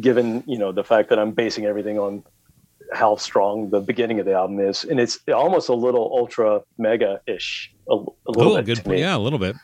given 0.00 0.44
you 0.46 0.58
know 0.58 0.70
the 0.72 0.84
fact 0.84 1.08
that 1.10 1.18
I'm 1.18 1.32
basing 1.32 1.64
everything 1.66 1.98
on 1.98 2.22
how 2.92 3.16
strong 3.16 3.68
the 3.70 3.80
beginning 3.80 4.20
of 4.20 4.26
the 4.26 4.34
album 4.34 4.60
is, 4.60 4.84
and 4.84 5.00
it's 5.00 5.18
almost 5.34 5.68
a 5.68 5.74
little 5.74 6.08
ultra 6.16 6.62
mega 6.78 7.20
ish. 7.26 7.74
A, 7.90 7.94
a 7.94 7.96
little 8.30 8.52
Oh, 8.56 8.62
bit 8.62 8.84
good. 8.84 8.98
Yeah, 8.98 9.16
a 9.16 9.18
little 9.18 9.40
bit. 9.40 9.56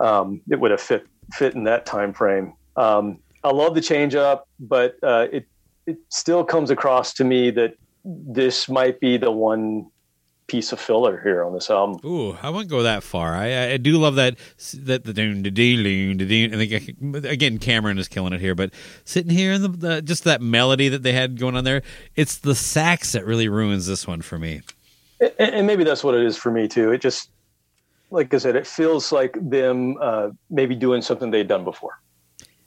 um, 0.00 0.42
it 0.50 0.60
would 0.60 0.70
have 0.70 0.80
fit 0.82 1.06
fit 1.32 1.54
in 1.54 1.64
that 1.64 1.86
time 1.86 2.12
frame. 2.12 2.52
Um, 2.76 3.20
I 3.42 3.50
love 3.52 3.74
the 3.74 3.80
change 3.80 4.14
up, 4.14 4.48
but 4.60 4.96
uh, 5.02 5.28
it 5.32 5.46
it 5.86 5.98
still 6.10 6.44
comes 6.44 6.70
across 6.70 7.12
to 7.14 7.24
me 7.24 7.50
that 7.52 7.76
this 8.04 8.68
might 8.68 9.00
be 9.00 9.16
the 9.16 9.30
one 9.30 9.86
piece 10.46 10.70
of 10.70 10.78
filler 10.78 11.20
here 11.22 11.44
on 11.44 11.52
this 11.52 11.70
album. 11.70 11.98
Ooh, 12.04 12.36
I 12.40 12.50
wouldn't 12.50 12.70
go 12.70 12.84
that 12.84 13.02
far. 13.02 13.34
I 13.34 13.72
I 13.72 13.76
do 13.78 13.98
love 13.98 14.14
that 14.14 14.36
that 14.74 15.04
the 15.04 15.12
doon 15.12 15.42
da 15.42 15.50
dee 15.50 15.76
loon 15.76 16.18
da 16.18 16.26
dee. 16.26 16.44
I 16.44 16.66
think 16.66 17.24
again 17.24 17.58
Cameron 17.58 17.98
is 17.98 18.08
killing 18.08 18.32
it 18.32 18.40
here, 18.40 18.54
but 18.54 18.72
sitting 19.04 19.30
here 19.30 19.52
in 19.52 19.62
the, 19.62 19.68
the 19.68 20.02
just 20.02 20.24
that 20.24 20.40
melody 20.40 20.88
that 20.88 21.02
they 21.02 21.12
had 21.12 21.38
going 21.38 21.56
on 21.56 21.64
there, 21.64 21.82
it's 22.14 22.38
the 22.38 22.54
sax 22.54 23.12
that 23.12 23.26
really 23.26 23.48
ruins 23.48 23.86
this 23.86 24.06
one 24.06 24.22
for 24.22 24.38
me. 24.38 24.62
and, 25.20 25.54
and 25.54 25.66
maybe 25.66 25.84
that's 25.84 26.04
what 26.04 26.14
it 26.14 26.24
is 26.24 26.36
for 26.36 26.50
me 26.50 26.68
too. 26.68 26.92
It 26.92 27.00
just, 27.00 27.30
like 28.10 28.32
I 28.32 28.38
said, 28.38 28.54
it 28.56 28.66
feels 28.66 29.12
like 29.12 29.36
them 29.40 29.96
uh, 30.00 30.30
maybe 30.50 30.74
doing 30.74 31.02
something 31.02 31.30
they'd 31.30 31.48
done 31.48 31.64
before. 31.64 31.98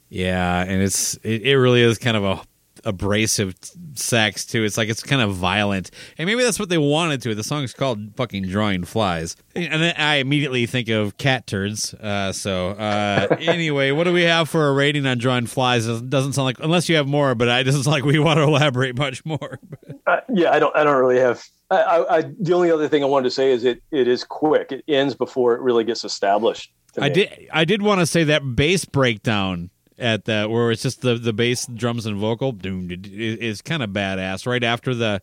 Yeah, 0.08 0.62
and 0.62 0.82
it's 0.82 1.14
it, 1.22 1.42
it 1.42 1.58
really 1.58 1.82
is 1.82 1.96
kind 1.96 2.16
of 2.16 2.24
a 2.24 2.42
abrasive 2.84 3.54
sex 3.94 4.44
too. 4.44 4.64
It's 4.64 4.76
like 4.76 4.88
it's 4.88 5.02
kind 5.02 5.22
of 5.22 5.34
violent, 5.34 5.90
and 6.18 6.26
maybe 6.26 6.42
that's 6.42 6.58
what 6.58 6.68
they 6.68 6.78
wanted 6.78 7.22
to. 7.22 7.34
The 7.34 7.44
song's 7.44 7.72
called 7.72 8.16
"fucking 8.16 8.48
Drawing 8.48 8.84
Flies," 8.84 9.36
and 9.54 9.82
then 9.82 9.94
I 9.96 10.16
immediately 10.16 10.66
think 10.66 10.88
of 10.88 11.16
cat 11.18 11.46
turds. 11.46 11.94
Uh, 11.94 12.32
so 12.32 12.70
uh, 12.70 13.36
anyway, 13.40 13.90
what 13.90 14.04
do 14.04 14.12
we 14.12 14.22
have 14.22 14.48
for 14.48 14.68
a 14.68 14.72
rating 14.72 15.06
on 15.06 15.18
"Drawing 15.18 15.46
Flies"? 15.46 15.86
It 15.86 16.10
doesn't 16.10 16.34
sound 16.34 16.46
like 16.46 16.60
unless 16.60 16.88
you 16.88 16.96
have 16.96 17.08
more, 17.08 17.34
but 17.34 17.48
it 17.48 17.64
doesn't 17.64 17.84
sound 17.84 17.92
like 17.92 18.04
we 18.04 18.18
want 18.18 18.38
to 18.38 18.44
elaborate 18.44 18.96
much 18.96 19.24
more. 19.24 19.58
Uh, 20.06 20.20
yeah, 20.32 20.50
I 20.50 20.58
don't. 20.58 20.74
I 20.74 20.82
don't 20.82 20.98
really 20.98 21.20
have. 21.20 21.44
I, 21.70 21.76
I, 21.76 22.16
I, 22.16 22.22
the 22.40 22.52
only 22.52 22.70
other 22.70 22.88
thing 22.88 23.04
I 23.04 23.06
wanted 23.06 23.24
to 23.24 23.30
say 23.30 23.52
is 23.52 23.64
it 23.64 23.82
it 23.92 24.08
is 24.08 24.24
quick. 24.24 24.72
It 24.72 24.82
ends 24.88 25.14
before 25.14 25.54
it 25.54 25.60
really 25.60 25.84
gets 25.84 26.04
established. 26.04 26.72
I 26.98 27.08
did 27.08 27.48
I 27.52 27.64
did 27.64 27.82
want 27.82 28.00
to 28.00 28.06
say 28.06 28.24
that 28.24 28.56
bass 28.56 28.84
breakdown 28.84 29.70
at 30.00 30.24
that 30.24 30.50
where 30.50 30.70
it's 30.70 30.82
just 30.82 31.02
the 31.02 31.16
the 31.16 31.32
bass, 31.32 31.66
drums, 31.66 32.06
and 32.06 32.16
vocal 32.16 32.52
doom, 32.52 32.88
is 33.04 33.62
kind 33.62 33.82
of 33.82 33.90
badass. 33.90 34.46
Right 34.46 34.64
after 34.64 34.94
the 34.94 35.20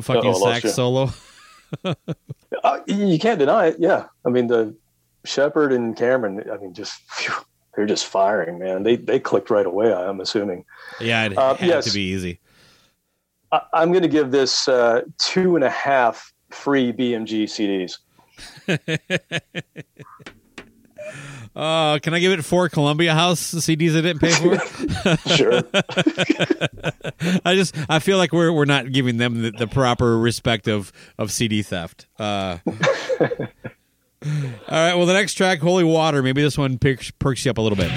fucking 0.00 0.34
sax 0.34 0.64
you. 0.64 0.70
solo. 0.70 1.10
Uh, 2.62 2.78
you 2.86 3.18
can't 3.18 3.38
deny 3.38 3.68
it. 3.68 3.76
Yeah, 3.78 4.04
I 4.26 4.28
mean 4.28 4.46
the 4.46 4.76
Shepherd 5.24 5.72
and 5.72 5.96
Cameron. 5.96 6.44
I 6.52 6.58
mean, 6.58 6.74
just 6.74 7.00
phew, 7.10 7.32
they're 7.74 7.86
just 7.86 8.04
firing, 8.06 8.58
man. 8.58 8.82
They 8.82 8.96
they 8.96 9.18
clicked 9.18 9.48
right 9.48 9.64
away. 9.64 9.90
I'm 9.92 10.20
assuming. 10.20 10.66
Yeah, 11.00 11.24
it 11.24 11.38
Uh, 11.38 11.54
had 11.54 11.66
yes. 11.66 11.84
to 11.86 11.92
be 11.92 12.02
easy. 12.02 12.40
I, 13.52 13.62
I'm 13.72 13.90
going 13.90 14.02
to 14.02 14.08
give 14.08 14.30
this 14.32 14.68
uh, 14.68 15.00
two 15.18 15.56
and 15.56 15.64
a 15.64 15.70
half 15.70 16.30
free 16.50 16.92
BMG 16.92 17.44
CDs. 17.44 17.96
Uh, 21.54 21.98
can 21.98 22.14
I 22.14 22.18
give 22.18 22.32
it 22.32 22.42
four 22.44 22.68
Columbia 22.68 23.12
House 23.14 23.40
CDs 23.54 23.96
I 23.96 24.00
didn't 24.00 24.20
pay 24.20 24.30
for? 24.30 24.58
Sure. 25.36 25.62
I 27.44 27.54
just 27.54 27.76
I 27.88 27.98
feel 27.98 28.16
like 28.18 28.32
we're 28.32 28.52
we're 28.52 28.64
not 28.64 28.90
giving 28.92 29.18
them 29.18 29.42
the, 29.42 29.50
the 29.50 29.66
proper 29.66 30.18
respect 30.18 30.68
of 30.68 30.92
of 31.18 31.30
CD 31.30 31.62
theft. 31.62 32.06
Uh, 32.18 32.58
all 32.66 32.74
right. 34.70 34.94
Well, 34.94 35.06
the 35.06 35.12
next 35.12 35.34
track, 35.34 35.58
Holy 35.60 35.84
Water. 35.84 36.22
Maybe 36.22 36.42
this 36.42 36.56
one 36.56 36.78
perks, 36.78 37.10
perks 37.12 37.44
you 37.44 37.50
up 37.50 37.58
a 37.58 37.60
little 37.60 37.76
bit. 37.76 37.90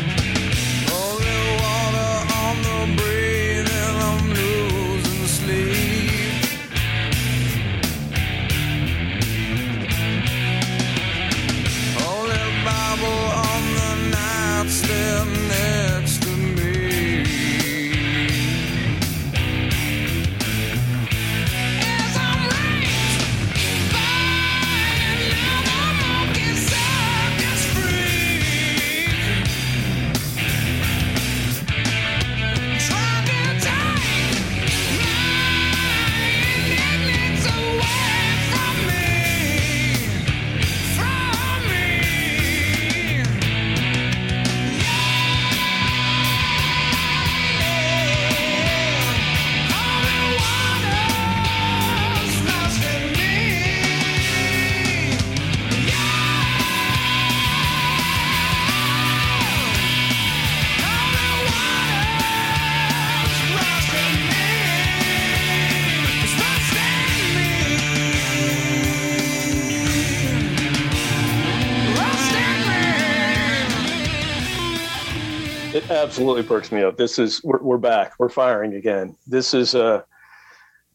Absolutely 76.26 76.48
perks 76.48 76.72
me 76.72 76.82
up. 76.82 76.98
This 76.98 77.20
is 77.20 77.44
we're, 77.44 77.62
we're 77.62 77.78
back. 77.78 78.14
We're 78.18 78.30
firing 78.30 78.74
again. 78.74 79.16
This 79.28 79.54
is 79.54 79.76
a 79.76 80.04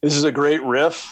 this 0.02 0.16
is 0.16 0.24
a 0.24 0.32
great 0.32 0.60
riff, 0.64 1.08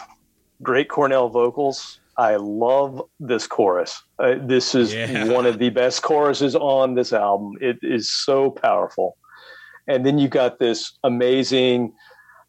great 0.63 0.89
Cornell 0.89 1.29
vocals. 1.29 2.01
I 2.17 2.35
love 2.35 3.01
this 3.21 3.47
chorus. 3.47 4.03
Uh, 4.19 4.35
this 4.43 4.75
is 4.75 4.93
Yeah. 4.93 5.27
one 5.33 5.47
of 5.47 5.61
the 5.61 5.71
best 5.71 6.03
choruses 6.03 6.57
on 6.57 6.95
this 6.97 7.13
album. 7.13 7.53
It 7.61 7.79
is 7.83 8.11
so 8.11 8.51
powerful. 8.51 9.17
And 9.87 10.05
then 10.05 10.19
you 10.19 10.27
got 10.27 10.59
this 10.59 10.99
amazing 11.05 11.93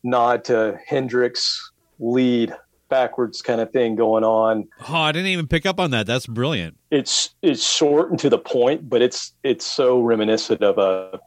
nod 0.04 0.44
to 0.46 0.80
Hendrix 0.88 1.72
lead 2.00 2.52
backwards 2.90 3.44
kind 3.44 3.62
of 3.62 3.70
thing 3.72 3.96
going 3.96 4.24
on 4.24 4.68
Oh, 4.90 4.96
I 4.96 5.12
didn't 5.12 5.28
even 5.28 5.46
pick 5.46 5.68
up 5.68 5.80
on 5.80 5.92
that. 5.92 6.08
That's 6.08 6.26
brilliant. 6.26 6.78
it's 6.90 7.36
it's 7.44 7.64
short 7.72 8.10
and 8.10 8.18
to 8.22 8.30
the 8.32 8.40
point, 8.40 8.90
but 8.90 9.04
it's 9.04 9.34
it's 9.44 9.66
so 9.68 10.00
reminiscent 10.02 10.64
of 10.64 10.80
a 10.80 11.20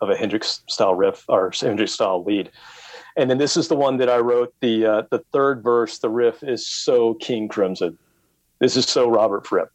of 0.00 0.10
a 0.10 0.16
Hendrix 0.16 0.62
style 0.68 0.94
riff 0.94 1.24
or 1.28 1.50
Hendrix 1.58 1.92
style 1.92 2.22
lead. 2.24 2.50
And 3.16 3.30
then 3.30 3.38
this 3.38 3.56
is 3.56 3.68
the 3.68 3.76
one 3.76 3.96
that 3.98 4.10
I 4.10 4.18
wrote. 4.18 4.54
The 4.60 4.86
uh, 4.86 5.02
the 5.10 5.20
third 5.32 5.62
verse, 5.62 5.98
the 5.98 6.10
riff 6.10 6.42
is 6.42 6.66
so 6.66 7.14
King 7.14 7.48
Crimson. 7.48 7.96
This 8.60 8.76
is 8.76 8.86
so 8.86 9.08
Robert 9.08 9.46
Fripp. 9.46 9.70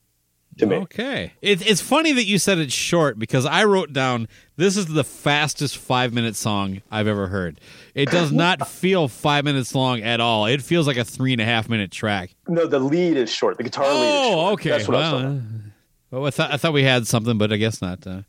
to 0.60 0.66
me. 0.68 0.76
Okay. 0.78 1.34
It, 1.42 1.68
it's 1.68 1.82
funny 1.82 2.12
that 2.14 2.26
you 2.26 2.38
said 2.38 2.58
it's 2.60 2.74
short 2.74 3.18
because 3.18 3.46
I 3.48 3.64
wrote 3.64 3.94
down 3.94 4.28
this 4.58 4.78
is 4.78 4.86
the 4.88 5.04
fastest 5.04 5.78
five 5.78 6.14
minute 6.14 6.36
song 6.36 6.82
I've 6.92 7.08
ever 7.08 7.28
heard. 7.28 7.60
It 7.96 8.10
does 8.12 8.32
not 8.46 8.68
feel 8.68 9.08
five 9.08 9.44
minutes 9.44 9.74
long 9.74 10.02
at 10.02 10.20
all. 10.20 10.46
It 10.46 10.62
feels 10.62 10.86
like 10.86 10.98
a 10.98 11.04
three 11.04 11.32
and 11.32 11.42
a 11.42 11.46
half 11.46 11.68
minute 11.70 11.90
track. 11.92 12.36
No, 12.48 12.68
the 12.68 12.80
lead 12.80 13.18
is 13.18 13.32
short. 13.32 13.58
The 13.58 13.64
guitar 13.64 13.86
lead 13.86 14.02
is 14.02 14.36
Oh, 14.36 14.50
okay. 14.54 14.70
That's 14.70 14.88
what 14.88 14.98
I 14.98 15.00
was 15.00 15.10
talking 15.12 15.26
Well, 15.26 15.32
about. 15.32 15.40
uh, 15.40 16.20
well, 16.22 16.26
I 16.26 16.30
thought 16.32 16.52
I 16.54 16.58
thought 16.58 16.74
we 16.74 16.84
had 16.84 17.08
something, 17.08 17.38
but 17.40 17.52
I 17.54 17.58
guess 17.58 17.82
not. 17.82 18.06
Uh, 18.06 18.22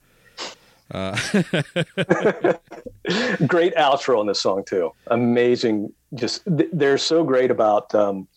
uh, 0.93 1.17
great 3.47 3.75
outro 3.77 4.19
on 4.19 4.27
this 4.27 4.41
song 4.41 4.65
too. 4.65 4.93
Amazing. 5.09 5.93
Just 6.15 6.43
they're 6.47 6.99
so 6.99 7.25
great 7.25 7.51
about 7.51 7.95
um, 7.95 8.29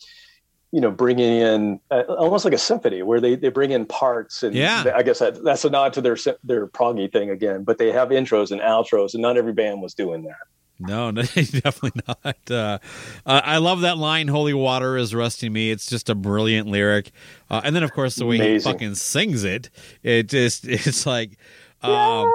you 0.72 0.82
know 0.82 0.92
bringing 0.92 1.40
in 1.40 1.80
uh, 1.92 2.02
almost 2.08 2.46
like 2.46 2.54
a 2.54 2.58
symphony 2.58 3.04
where 3.04 3.20
they, 3.20 3.36
they 3.36 3.50
bring 3.50 3.72
in 3.72 3.86
parts 3.86 4.44
and 4.44 4.56
Yeah. 4.56 4.92
I 4.96 5.04
guess 5.04 5.20
that, 5.20 5.44
that's 5.44 5.66
a 5.66 5.70
nod 5.70 5.94
to 5.94 6.02
their 6.02 6.16
sy- 6.16 6.36
their 6.44 6.68
proggy 6.68 7.12
thing 7.12 7.30
again. 7.30 7.64
But 7.64 7.78
they 7.78 7.92
have 7.92 8.10
intros 8.10 8.52
and 8.52 8.62
outros, 8.62 9.14
and 9.14 9.22
not 9.22 9.38
every 9.38 9.54
band 9.54 9.82
was 9.82 9.94
doing 9.94 10.24
that. 10.24 10.36
no, 10.80 11.10
no, 11.12 11.22
definitely 11.36 12.02
not. 12.08 12.38
Uh, 12.52 12.78
uh, 13.26 13.42
I 13.46 13.58
love 13.60 13.82
that 13.82 13.98
line. 13.98 14.28
"Holy 14.28 14.54
water 14.54 14.98
is 14.98 15.16
rusting 15.16 15.54
me." 15.54 15.72
It's 15.72 15.88
just 15.90 16.10
a 16.10 16.16
brilliant 16.16 16.68
lyric, 16.68 17.12
uh, 17.50 17.62
and 17.64 17.74
then 17.76 17.84
of 17.84 17.94
course 17.94 18.16
the 18.16 18.26
way 18.26 18.38
he 18.38 18.60
fucking 18.60 18.96
sings 18.96 19.44
it. 19.46 19.70
It 20.04 20.28
just 20.28 20.68
it's 20.68 21.06
like, 21.06 21.38
um, 21.82 21.92
yeah. 21.92 22.32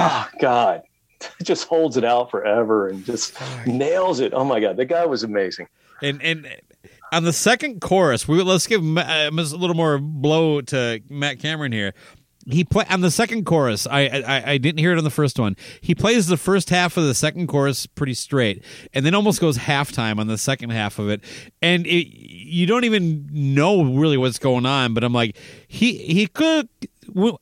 Oh 0.00 0.28
God, 0.40 0.82
it 1.20 1.30
just 1.44 1.68
holds 1.68 1.96
it 1.96 2.04
out 2.04 2.30
forever 2.30 2.88
and 2.88 3.04
just 3.04 3.36
nails 3.66 4.20
it. 4.20 4.32
Oh 4.34 4.44
my 4.44 4.60
God, 4.60 4.76
the 4.76 4.84
guy 4.84 5.06
was 5.06 5.22
amazing. 5.22 5.68
And 6.02 6.22
and 6.22 6.48
on 7.12 7.24
the 7.24 7.32
second 7.32 7.80
chorus, 7.80 8.26
we 8.26 8.42
let's 8.42 8.66
give 8.66 8.82
uh, 8.82 9.02
a 9.02 9.30
little 9.30 9.74
more 9.74 9.98
blow 9.98 10.60
to 10.62 11.00
Matt 11.08 11.38
Cameron 11.40 11.72
here. 11.72 11.94
He 12.46 12.64
play 12.64 12.86
on 12.88 13.02
the 13.02 13.10
second 13.10 13.44
chorus. 13.44 13.86
I, 13.86 14.00
I 14.06 14.52
I 14.52 14.58
didn't 14.58 14.78
hear 14.78 14.92
it 14.92 14.98
on 14.98 15.04
the 15.04 15.10
first 15.10 15.38
one. 15.38 15.56
He 15.82 15.94
plays 15.94 16.26
the 16.26 16.38
first 16.38 16.70
half 16.70 16.96
of 16.96 17.04
the 17.04 17.14
second 17.14 17.48
chorus 17.48 17.86
pretty 17.86 18.14
straight, 18.14 18.64
and 18.94 19.04
then 19.04 19.14
almost 19.14 19.40
goes 19.40 19.58
halftime 19.58 20.18
on 20.18 20.26
the 20.26 20.38
second 20.38 20.70
half 20.70 20.98
of 20.98 21.10
it. 21.10 21.22
And 21.60 21.86
it, 21.86 22.06
you 22.08 22.66
don't 22.66 22.84
even 22.84 23.28
know 23.30 23.84
really 23.84 24.16
what's 24.16 24.38
going 24.38 24.64
on. 24.64 24.94
But 24.94 25.04
I'm 25.04 25.12
like, 25.12 25.36
he 25.68 25.98
he 25.98 26.26
could. 26.26 26.68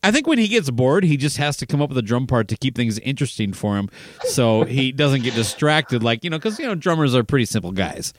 I 0.03 0.11
think 0.11 0.27
when 0.27 0.39
he 0.39 0.49
gets 0.49 0.71
bored, 0.71 1.05
he 1.05 1.17
just 1.17 1.37
has 1.37 1.57
to 1.59 1.67
come 1.67 1.83
up 1.83 1.89
with 1.89 1.99
a 1.99 2.03
drum 2.03 2.27
part 2.27 2.49
to 2.49 2.57
keep 2.57 2.77
things 2.77 2.99
interesting 3.01 3.53
for 3.53 3.77
him, 3.77 3.91
so 4.25 4.65
he 4.65 4.93
doesn't 4.93 5.23
get 5.23 5.35
distracted. 5.35 6.03
Like 6.03 6.25
you 6.25 6.31
know, 6.31 6.39
because 6.39 6.59
you 6.59 6.67
know 6.67 6.75
drummers 6.75 7.15
are 7.15 7.25
pretty 7.25 7.45
simple 7.45 7.73
guys. 7.73 8.13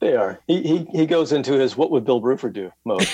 They 0.00 0.16
are. 0.16 0.40
He 0.48 0.62
he, 0.62 0.84
he 0.92 1.06
goes 1.06 1.32
into 1.32 1.52
his 1.52 1.76
"What 1.76 1.92
would 1.92 2.04
Bill 2.04 2.20
Bruford 2.20 2.54
do?" 2.54 2.72
mode. 2.84 3.02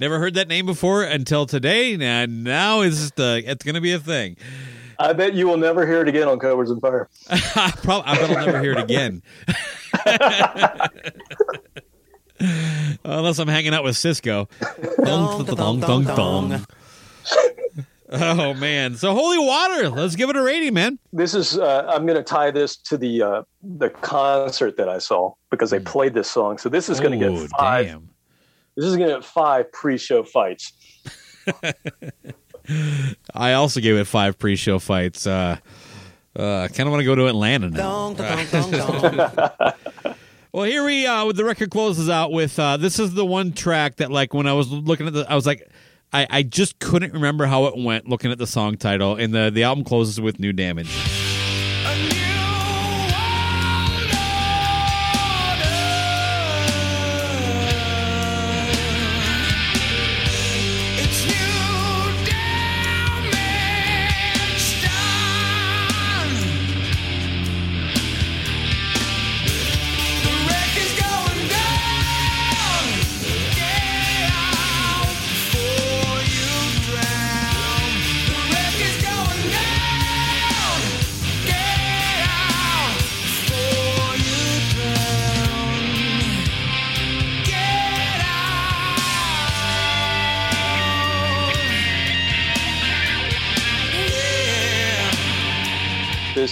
Never 0.00 0.18
heard 0.18 0.32
that 0.34 0.48
name 0.48 0.64
before 0.64 1.02
until 1.02 1.44
today, 1.44 1.98
and 2.00 2.44
now 2.44 2.80
it's 2.80 3.00
just, 3.00 3.20
uh, 3.20 3.40
it's 3.44 3.64
going 3.64 3.74
to 3.74 3.82
be 3.82 3.92
a 3.92 3.98
thing. 3.98 4.36
I 4.98 5.12
bet 5.12 5.34
you 5.34 5.46
will 5.46 5.58
never 5.58 5.86
hear 5.86 6.00
it 6.00 6.08
again 6.08 6.26
on 6.28 6.38
Covers 6.38 6.70
and 6.70 6.80
Fire. 6.80 7.10
I 7.28 7.70
Probably, 7.82 8.10
I 8.10 8.16
bet 8.16 8.30
I'll 8.30 8.46
never 8.46 8.62
hear 8.62 8.72
it 8.72 8.80
again. 8.80 9.22
Unless 13.04 13.38
I'm 13.38 13.48
hanging 13.48 13.74
out 13.74 13.84
with 13.84 13.96
Sisqo. 13.96 14.48
Oh 18.08 18.54
man! 18.54 18.94
So 18.94 19.12
holy 19.14 19.38
water. 19.38 19.88
Let's 19.88 20.14
give 20.14 20.30
it 20.30 20.36
a 20.36 20.42
rating, 20.42 20.74
man. 20.74 20.98
This 21.12 21.34
is. 21.34 21.58
Uh, 21.58 21.86
I'm 21.88 22.06
going 22.06 22.16
to 22.16 22.22
tie 22.22 22.52
this 22.52 22.76
to 22.76 22.96
the 22.96 23.20
uh, 23.22 23.42
the 23.62 23.90
concert 23.90 24.76
that 24.76 24.88
I 24.88 24.98
saw 24.98 25.32
because 25.50 25.70
they 25.70 25.80
played 25.80 26.14
this 26.14 26.30
song. 26.30 26.58
So 26.58 26.68
this 26.68 26.88
is 26.88 27.00
going 27.00 27.18
to 27.18 27.26
Oh, 27.26 27.40
get 27.40 27.50
five. 27.50 27.86
damn. 27.86 28.08
This 28.76 28.84
is 28.84 28.96
going 28.96 29.08
to 29.08 29.14
get 29.16 29.24
five 29.24 29.72
pre-show 29.72 30.22
fights. 30.22 30.72
I 33.34 33.54
also 33.54 33.80
gave 33.80 33.96
it 33.96 34.04
five 34.04 34.38
pre-show 34.38 34.78
fights. 34.78 35.26
Uh, 35.26 35.56
uh, 36.36 36.68
kind 36.68 36.86
of 36.86 36.90
want 36.90 37.00
to 37.00 37.04
go 37.06 37.14
to 37.16 37.26
Atlanta 37.26 37.70
now. 37.70 38.14
Well, 40.56 40.64
here 40.64 40.82
we 40.82 41.06
uh 41.06 41.26
with 41.26 41.36
the 41.36 41.44
record 41.44 41.70
closes 41.70 42.08
out 42.08 42.32
with 42.32 42.58
uh 42.58 42.78
this 42.78 42.98
is 42.98 43.12
the 43.12 43.26
one 43.26 43.52
track 43.52 43.96
that 43.96 44.10
like 44.10 44.32
when 44.32 44.46
I 44.46 44.54
was 44.54 44.70
looking 44.70 45.06
at 45.06 45.12
the 45.12 45.30
I 45.30 45.34
was 45.34 45.44
like 45.44 45.70
I, 46.14 46.26
I 46.30 46.42
just 46.44 46.78
couldn't 46.78 47.12
remember 47.12 47.44
how 47.44 47.66
it 47.66 47.76
went 47.76 48.08
looking 48.08 48.32
at 48.32 48.38
the 48.38 48.46
song 48.46 48.78
title 48.78 49.16
and 49.16 49.34
the 49.34 49.50
the 49.50 49.64
album 49.64 49.84
closes 49.84 50.18
with 50.18 50.40
new 50.40 50.54
damage. 50.54 50.88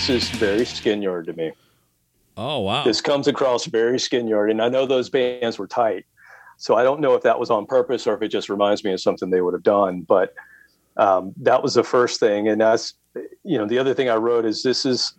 This 0.06 0.24
is 0.24 0.38
very 0.38 0.66
skin 0.66 1.00
yard 1.00 1.24
to 1.28 1.32
me. 1.32 1.52
Oh 2.36 2.60
wow. 2.60 2.84
This 2.84 3.00
comes 3.00 3.26
across 3.26 3.64
very 3.64 3.98
skin 3.98 4.28
yard, 4.28 4.50
and 4.50 4.60
I 4.60 4.68
know 4.68 4.84
those 4.84 5.08
bands 5.08 5.58
were 5.58 5.66
tight, 5.66 6.04
so 6.58 6.76
I 6.76 6.82
don't 6.82 7.00
know 7.00 7.14
if 7.14 7.22
that 7.22 7.40
was 7.40 7.48
on 7.48 7.64
purpose 7.64 8.06
or 8.06 8.12
if 8.12 8.20
it 8.20 8.28
just 8.28 8.50
reminds 8.50 8.84
me 8.84 8.92
of 8.92 9.00
something 9.00 9.30
they 9.30 9.40
would 9.40 9.54
have 9.54 9.62
done. 9.62 10.02
But 10.02 10.34
um, 10.98 11.32
that 11.38 11.62
was 11.62 11.72
the 11.72 11.82
first 11.82 12.20
thing, 12.20 12.48
and 12.48 12.60
that's 12.60 12.92
you 13.44 13.56
know 13.56 13.66
the 13.66 13.78
other 13.78 13.94
thing 13.94 14.10
I 14.10 14.16
wrote 14.16 14.44
is 14.44 14.62
this 14.62 14.84
is 14.84 15.14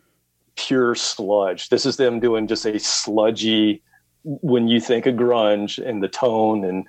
pure 0.56 0.94
sludge. 0.94 1.70
This 1.70 1.88
is 1.88 1.98
them 1.98 2.20
doing 2.20 2.46
just 2.46 2.68
a 2.68 2.78
sludgy. 2.78 3.82
When 4.24 4.68
you 4.68 4.80
think 4.80 5.08
of 5.08 5.16
grunge 5.16 5.84
and 5.84 6.04
the 6.04 6.10
tone 6.10 6.64
and 6.64 6.86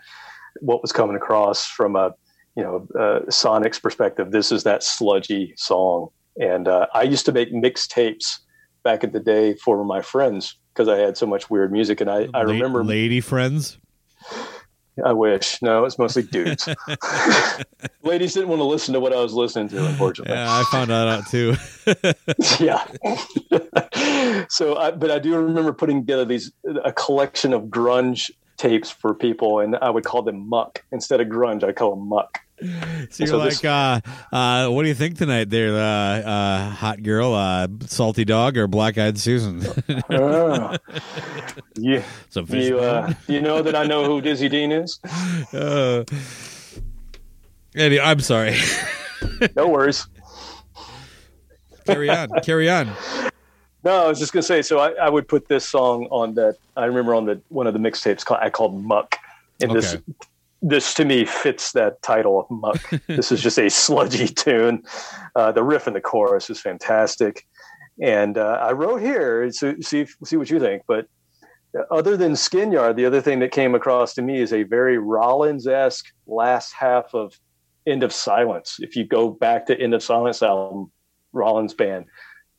what 0.61 0.83
was 0.83 0.93
coming 0.93 1.17
across 1.17 1.67
from 1.67 1.97
a 1.97 2.15
you 2.59 2.63
know 2.63 2.87
uh, 2.95 3.31
Sonic's 3.31 3.79
perspective, 3.79 4.33
this 4.33 4.53
is 4.53 4.65
that 4.65 4.83
sludgy 4.83 5.55
song. 5.57 6.11
And 6.41 6.69
uh, 6.69 6.87
I 6.95 7.03
used 7.03 7.25
to 7.27 7.33
make 7.33 7.53
mixtapes 7.53 8.39
back 8.83 9.03
in 9.03 9.13
the 9.13 9.21
day 9.21 9.55
for 9.55 9.85
my 9.85 10.03
friends 10.03 10.57
because 10.73 10.89
I 10.89 10.99
had 10.99 11.17
so 11.17 11.27
much 11.27 11.49
weird 11.49 11.73
music, 11.73 12.01
and 12.01 12.11
I, 12.11 12.29
I 12.35 12.43
La- 12.43 12.53
remember. 12.53 12.85
lady 12.85 13.21
friends. 13.21 13.79
I 15.05 15.13
wish 15.13 15.61
no, 15.61 15.85
it's 15.85 15.99
mostly 15.99 16.23
dudes. 16.23 16.69
Ladies 18.03 18.33
didn't 18.33 18.49
want 18.49 18.61
to 18.61 18.65
listen 18.65 18.95
to 18.95 19.01
what 19.01 19.13
I 19.13 19.21
was 19.21 19.35
listening 19.35 19.69
to, 19.69 19.85
unfortunately. 19.85 20.35
Yeah, 20.35 20.47
I 20.49 20.65
found 20.71 20.91
that 20.91 21.09
out 21.09 21.27
too. 21.29 21.55
yeah. 22.65 24.47
so, 24.49 24.77
I, 24.77 24.93
but 24.93 25.11
I 25.11 25.19
do 25.19 25.37
remember 25.37 25.73
putting 25.75 26.01
together 26.01 26.25
these 26.25 26.51
a 26.85 26.93
collection 26.93 27.53
of 27.53 27.65
grunge 27.65 28.31
tapes 28.57 28.91
for 28.91 29.15
people, 29.15 29.61
and 29.61 29.77
I 29.77 29.91
would 29.91 30.05
call 30.05 30.23
them 30.23 30.49
muck 30.49 30.85
instead 30.93 31.21
of 31.21 31.29
grunge. 31.29 31.63
I 31.65 31.73
call 31.73 31.91
them 31.97 32.09
muck. 32.09 32.41
So 32.59 32.67
you're 33.19 33.27
So 33.27 33.37
like, 33.37 33.51
this- 33.51 33.65
uh, 33.67 34.01
uh, 34.33 34.69
what 34.69 34.83
do 34.85 34.89
you 34.89 34.95
think 34.95 35.19
tonight, 35.19 35.51
there, 35.51 35.75
uh, 35.75 35.79
uh, 35.79 36.71
hot 36.71 37.03
girl, 37.03 37.35
uh, 37.35 37.69
salty 37.81 38.25
dog, 38.25 38.57
or 38.57 38.67
black 38.67 38.97
eyed 38.97 39.19
Susan? 39.19 39.63
Oh. 40.11 40.75
you, 41.77 42.03
you, 42.49 42.79
uh, 42.79 43.13
you 43.29 43.41
know 43.43 43.61
that 43.63 43.77
I 43.77 43.85
know 43.85 44.05
who 44.05 44.21
Dizzy 44.23 44.49
Dean 44.49 44.73
is. 44.73 44.99
Uh, 45.53 46.05
anyway, 47.75 48.03
I'm 48.03 48.21
sorry. 48.21 48.57
No 49.55 49.69
worries. 49.69 50.07
carry 51.87 52.09
on, 52.11 52.29
carry 52.43 52.71
on. 52.71 52.91
No, 53.87 54.05
I 54.05 54.09
was 54.09 54.19
just 54.19 54.33
gonna 54.33 54.43
say. 54.43 54.63
So 54.63 54.81
I, 54.81 54.91
I 54.95 55.09
would 55.09 55.29
put 55.29 55.47
this 55.49 55.65
song 55.69 56.09
on 56.11 56.35
that. 56.35 56.57
I 56.77 56.87
remember 56.87 57.15
on 57.15 57.25
the 57.25 57.41
one 57.49 57.69
of 57.69 57.73
the 57.73 57.79
mixtapes 57.79 58.25
ca- 58.25 58.41
I 58.43 58.51
called 58.51 58.83
Muck, 58.83 59.17
and 59.61 59.71
this 59.71 59.95
Okay. 59.95 60.03
this 60.61 60.93
to 60.95 61.05
me 61.05 61.25
fits 61.25 61.71
that 61.73 62.03
title 62.03 62.41
of 62.41 62.51
Muck. 62.51 62.81
this 63.07 63.31
is 63.31 63.41
just 63.41 63.59
a 63.59 63.71
sludgy 63.71 64.27
tune. 64.27 64.83
Uh, 65.37 65.53
the 65.53 65.63
riff 65.63 65.87
and 65.87 65.95
the 65.95 66.01
chorus 66.01 66.51
is 66.51 66.61
fantastic, 66.61 67.45
and 68.03 68.37
uh, 68.37 68.59
I 68.61 68.73
wrote 68.73 69.01
here. 69.01 69.53
So 69.53 69.77
see 69.81 70.07
see 70.25 70.37
what 70.37 70.51
you 70.51 70.59
think. 70.59 70.83
But 70.89 71.07
other 71.93 72.17
than 72.17 72.33
Skinyard, 72.33 72.97
the 72.97 73.07
other 73.07 73.21
thing 73.21 73.39
that 73.39 73.53
came 73.53 73.77
across 73.77 74.15
to 74.15 74.23
me 74.23 74.41
is 74.41 74.53
a 74.53 74.65
very 74.65 74.99
Rollins 74.99 75.69
esque 75.69 76.07
last 76.27 76.73
half 76.73 77.15
of 77.15 77.39
End 77.87 78.03
of 78.03 78.13
Silence. 78.13 78.79
If 78.81 78.97
you 78.97 79.05
go 79.05 79.31
back 79.31 79.67
to 79.67 79.81
End 79.81 79.95
of 79.95 80.03
Silence 80.03 80.43
album, 80.43 80.91
Rollins 81.33 81.75
band, 81.75 82.07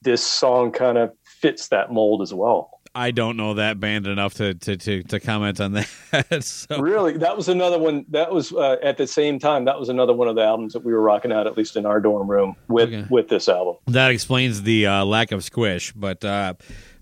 this 0.07 0.23
song 0.23 0.71
kind 0.71 0.97
of 0.97 1.11
fits 1.25 1.67
that 1.67 1.91
mold 1.91 2.21
as 2.21 2.33
well. 2.33 2.71
I 2.95 3.11
don't 3.11 3.35
know 3.37 3.53
that 3.55 3.79
band 3.79 4.07
enough 4.07 4.33
to 4.35 4.53
to 4.55 4.77
to, 4.77 5.03
to 5.03 5.19
comment 5.19 5.59
on 5.59 5.73
that. 6.11 6.43
so, 6.43 6.79
Really, 6.79 7.17
that 7.17 7.35
was 7.37 7.47
another 7.49 7.77
one. 7.77 8.05
That 8.09 8.31
was 8.31 8.53
uh, 8.53 8.77
at 8.81 8.97
the 8.97 9.05
same 9.05 9.37
time. 9.37 9.65
That 9.65 9.79
was 9.79 9.89
another 9.89 10.13
one 10.13 10.27
of 10.29 10.35
the 10.35 10.43
albums 10.43 10.73
that 10.73 10.83
we 10.83 10.93
were 10.93 11.01
rocking 11.01 11.31
out, 11.31 11.45
at 11.45 11.57
least 11.57 11.75
in 11.75 11.85
our 11.85 11.99
dorm 11.99 12.27
room, 12.31 12.55
with 12.69 12.87
Okay. 12.89 13.05
with 13.09 13.27
this 13.27 13.47
album. 13.49 13.75
that 13.87 14.09
explains 14.11 14.63
the 14.63 14.87
uh, 14.87 15.05
lack 15.05 15.31
of 15.31 15.43
squish. 15.43 15.91
But 15.93 16.23
uh, 16.25 16.53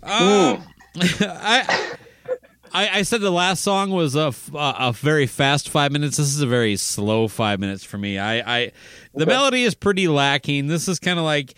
uh, 0.04 0.58
I, 1.00 1.94
I 2.74 2.90
I 3.00 3.02
said 3.04 3.22
the 3.22 3.32
last 3.32 3.64
song 3.64 3.92
was 3.92 4.16
a, 4.16 4.34
a 4.54 4.92
very 4.92 5.28
fast 5.28 5.70
five 5.70 5.94
minutes. 5.94 6.18
This 6.18 6.28
is 6.28 6.42
a 6.42 6.48
very 6.48 6.76
slow 6.76 7.28
five 7.30 7.60
minutes 7.62 7.86
for 7.86 7.98
me. 7.98 8.18
I, 8.20 8.58
I 8.64 8.72
the 9.14 9.26
melody 9.26 9.64
is 9.64 9.76
pretty 9.76 10.10
lacking. 10.10 10.68
This 10.68 10.88
is 10.90 11.00
kind 11.00 11.20
of 11.20 11.26
like. 11.26 11.54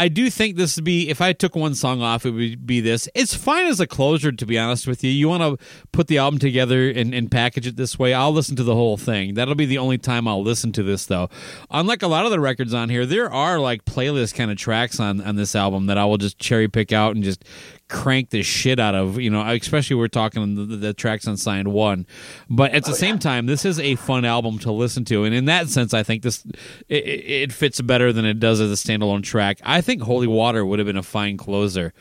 I 0.00 0.08
do 0.08 0.30
think 0.30 0.56
this 0.56 0.76
would 0.76 0.84
be 0.86 1.10
if 1.10 1.20
I 1.20 1.34
took 1.34 1.54
one 1.54 1.74
song 1.74 2.00
off, 2.00 2.24
it 2.24 2.30
would 2.30 2.66
be 2.66 2.80
this. 2.80 3.06
It's 3.14 3.34
fine 3.34 3.66
as 3.66 3.80
a 3.80 3.86
closure, 3.86 4.32
to 4.32 4.46
be 4.46 4.58
honest 4.58 4.86
with 4.86 5.04
you. 5.04 5.10
You 5.10 5.28
want 5.28 5.42
to 5.42 5.66
put 5.92 6.06
the 6.06 6.16
album 6.16 6.38
together 6.38 6.88
and, 6.88 7.12
and 7.12 7.30
package 7.30 7.66
it 7.66 7.76
this 7.76 7.98
way. 7.98 8.14
I'll 8.14 8.32
listen 8.32 8.56
to 8.56 8.62
the 8.62 8.74
whole 8.74 8.96
thing. 8.96 9.34
That'll 9.34 9.54
be 9.54 9.66
the 9.66 9.76
only 9.76 9.98
time 9.98 10.26
I'll 10.26 10.42
listen 10.42 10.72
to 10.72 10.82
this, 10.82 11.04
though. 11.04 11.28
Unlike 11.70 12.00
a 12.00 12.06
lot 12.06 12.24
of 12.24 12.30
the 12.30 12.40
records 12.40 12.72
on 12.72 12.88
here, 12.88 13.04
there 13.04 13.30
are 13.30 13.58
like 13.58 13.84
playlist 13.84 14.34
kind 14.34 14.50
of 14.50 14.56
tracks 14.56 14.98
on 14.98 15.20
on 15.20 15.36
this 15.36 15.54
album 15.54 15.84
that 15.84 15.98
I 15.98 16.06
will 16.06 16.16
just 16.16 16.38
cherry 16.38 16.66
pick 16.66 16.94
out 16.94 17.14
and 17.14 17.22
just 17.22 17.44
crank 17.90 18.30
the 18.30 18.42
shit 18.42 18.78
out 18.80 18.94
of. 18.94 19.20
You 19.20 19.28
know, 19.28 19.42
especially 19.42 19.96
we're 19.96 20.08
talking 20.08 20.54
the, 20.54 20.76
the 20.76 20.94
tracks 20.94 21.28
on 21.28 21.36
Signed 21.36 21.68
One. 21.68 22.06
But 22.48 22.70
at 22.72 22.84
the 22.84 22.94
same 22.94 23.18
time, 23.18 23.44
this 23.46 23.64
is 23.66 23.78
a 23.78 23.96
fun 23.96 24.24
album 24.24 24.58
to 24.60 24.72
listen 24.72 25.04
to, 25.06 25.24
and 25.24 25.34
in 25.34 25.44
that 25.46 25.68
sense, 25.68 25.92
I 25.92 26.02
think 26.02 26.22
this 26.22 26.44
it, 26.88 27.04
it 27.04 27.24
it 27.42 27.52
fits 27.52 27.80
better 27.82 28.12
than 28.12 28.24
it 28.24 28.40
does 28.40 28.60
as 28.60 28.70
a 28.70 28.74
standalone 28.74 29.22
track. 29.22 29.58
I 29.62 29.80
think 29.82 30.00
Holy 30.02 30.26
Water 30.26 30.64
would 30.64 30.78
have 30.78 30.86
been 30.86 30.96
a 30.96 31.02
fine 31.02 31.36
closer. 31.36 31.92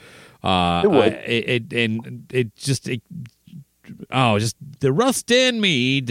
Uh, 0.42 0.82
It 0.86 0.92
would. 0.92 1.14
I- 1.14 1.18
it, 1.18 1.50
it 1.72 1.74
and 1.74 2.26
it 2.32 2.56
just 2.56 2.88
it, 2.88 3.02
oh, 4.12 4.40
just 4.40 4.56
the 4.80 4.94
rust 4.94 5.32
in 5.32 5.60
me. 5.60 5.98
I 6.00 6.02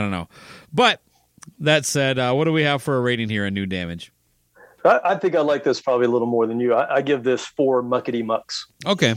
don't 0.00 0.10
know, 0.10 0.28
but 0.72 1.00
that 1.60 1.86
said, 1.86 2.18
uh, 2.18 2.32
what 2.34 2.44
do 2.44 2.52
we 2.52 2.62
have 2.62 2.82
for 2.82 2.96
a 2.96 3.00
rating 3.00 3.28
here 3.28 3.46
on 3.46 3.54
New 3.54 3.66
Damage? 3.66 4.12
I, 4.84 5.00
I 5.04 5.16
think 5.16 5.34
I 5.34 5.40
like 5.40 5.64
this 5.64 5.80
probably 5.80 6.06
a 6.06 6.10
little 6.10 6.26
more 6.26 6.46
than 6.46 6.60
you. 6.60 6.74
I, 6.74 6.96
I 6.96 7.02
give 7.02 7.22
this 7.22 7.44
four 7.44 7.82
muckety 7.82 8.24
mucks. 8.24 8.66
Okay, 8.86 9.14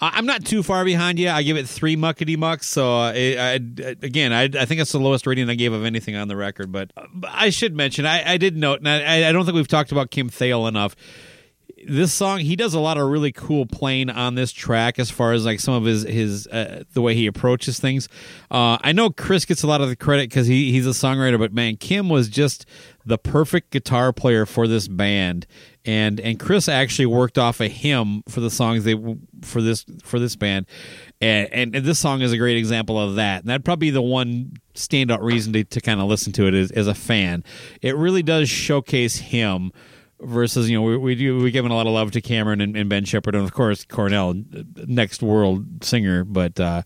I- 0.00 0.12
I'm 0.14 0.26
not 0.26 0.44
too 0.44 0.62
far 0.62 0.84
behind 0.84 1.18
you. 1.18 1.28
I 1.28 1.42
give 1.42 1.56
it 1.56 1.68
three 1.68 1.96
muckety 1.96 2.36
mucks. 2.36 2.66
So 2.66 2.98
uh, 3.00 3.12
it, 3.12 3.38
I, 3.38 3.52
again, 4.04 4.32
I, 4.32 4.48
think 4.48 4.78
that's 4.78 4.92
the 4.92 5.00
lowest 5.00 5.26
rating 5.26 5.48
I 5.50 5.54
gave 5.54 5.72
of 5.72 5.84
anything 5.84 6.16
on 6.16 6.28
the 6.28 6.36
record. 6.36 6.72
But 6.72 6.92
uh, 6.96 7.06
I 7.24 7.50
should 7.50 7.74
mention, 7.76 8.06
I, 8.06 8.36
did 8.38 8.56
note, 8.56 8.80
and 8.80 8.88
I, 8.88 9.28
I 9.28 9.32
don't 9.32 9.44
think 9.44 9.54
we've 9.54 9.68
talked 9.68 9.92
about 9.92 10.10
Kim 10.10 10.30
Thayil 10.30 10.66
enough. 10.68 10.96
This 11.86 12.12
song, 12.12 12.40
he 12.40 12.56
does 12.56 12.74
a 12.74 12.80
lot 12.80 12.98
of 12.98 13.08
really 13.08 13.32
cool 13.32 13.64
playing 13.64 14.10
on 14.10 14.34
this 14.34 14.52
track, 14.52 14.98
as 14.98 15.10
far 15.10 15.32
as 15.32 15.46
like 15.46 15.60
some 15.60 15.72
of 15.72 15.84
his 15.84 16.02
his 16.02 16.46
uh, 16.48 16.84
the 16.92 17.00
way 17.00 17.14
he 17.14 17.26
approaches 17.26 17.80
things. 17.80 18.06
Uh, 18.50 18.76
I 18.82 18.92
know 18.92 19.08
Chris 19.08 19.46
gets 19.46 19.62
a 19.62 19.66
lot 19.66 19.80
of 19.80 19.88
the 19.88 19.96
credit 19.96 20.28
because 20.28 20.46
he 20.46 20.72
he's 20.72 20.86
a 20.86 20.90
songwriter, 20.90 21.38
but 21.38 21.54
man, 21.54 21.78
Kim 21.78 22.10
was 22.10 22.28
just 22.28 22.66
the 23.04 23.18
perfect 23.18 23.70
guitar 23.70 24.12
player 24.12 24.46
for 24.46 24.66
this 24.66 24.88
band. 24.88 25.46
And 25.84 26.20
and 26.20 26.38
Chris 26.38 26.68
actually 26.68 27.06
worked 27.06 27.38
off 27.38 27.60
a 27.60 27.68
hymn 27.68 28.22
for 28.28 28.40
the 28.40 28.50
songs 28.50 28.84
they 28.84 28.94
for 29.42 29.62
this 29.62 29.84
for 30.02 30.18
this 30.18 30.36
band. 30.36 30.66
And, 31.20 31.48
and 31.52 31.76
and 31.76 31.84
this 31.84 31.98
song 31.98 32.20
is 32.20 32.32
a 32.32 32.38
great 32.38 32.56
example 32.56 32.98
of 33.00 33.16
that. 33.16 33.40
And 33.42 33.48
that'd 33.48 33.64
probably 33.64 33.88
be 33.88 33.90
the 33.90 34.02
one 34.02 34.52
standout 34.74 35.22
reason 35.22 35.52
to, 35.54 35.64
to 35.64 35.80
kind 35.80 36.00
of 36.00 36.08
listen 36.08 36.32
to 36.34 36.46
it 36.46 36.54
as, 36.54 36.70
as 36.72 36.86
a 36.86 36.94
fan. 36.94 37.44
It 37.82 37.96
really 37.96 38.22
does 38.22 38.48
showcase 38.48 39.16
him 39.16 39.72
versus 40.20 40.68
you 40.68 40.76
know 40.76 40.82
we 40.82 40.96
we 40.98 41.14
do 41.14 41.38
we 41.38 41.50
giving 41.50 41.70
a 41.70 41.74
lot 41.74 41.86
of 41.86 41.92
love 41.92 42.10
to 42.12 42.20
Cameron 42.20 42.60
and, 42.60 42.76
and 42.76 42.90
Ben 42.90 43.04
Shepherd 43.04 43.34
and 43.34 43.44
of 43.44 43.52
course 43.52 43.84
Cornell 43.84 44.34
next 44.86 45.22
world 45.22 45.82
singer. 45.82 46.24
But 46.24 46.60
uh 46.60 46.82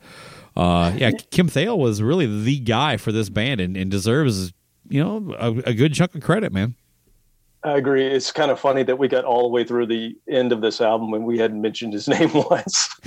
uh 0.57 0.93
yeah 0.97 1.11
Kim 1.31 1.49
Thayil 1.49 1.77
was 1.77 2.01
really 2.01 2.27
the 2.45 2.61
guy 2.61 2.97
for 2.97 3.11
this 3.11 3.29
band 3.29 3.61
and, 3.61 3.77
and 3.77 3.91
deserves 3.91 4.53
you 4.89 5.03
know 5.03 5.35
a, 5.39 5.71
a 5.71 5.75
good 5.75 5.95
chunk 5.95 6.15
of 6.15 6.23
credit 6.23 6.53
man 6.53 6.75
I 7.65 7.79
agree. 7.79 8.07
It's 8.07 8.31
kind 8.31 8.51
of 8.51 8.61
funny 8.61 8.83
that 8.83 8.99
we 8.99 9.09
got 9.09 9.25
all 9.25 9.43
the 9.45 9.49
way 9.49 9.65
through 9.65 9.87
the 9.87 10.15
end 10.29 10.53
of 10.53 10.61
this 10.61 10.83
album 10.83 11.15
and 11.15 11.25
we 11.25 11.39
hadn't 11.39 11.63
mentioned 11.63 11.95
his 11.95 12.07
name 12.15 12.31
once. 12.33 12.91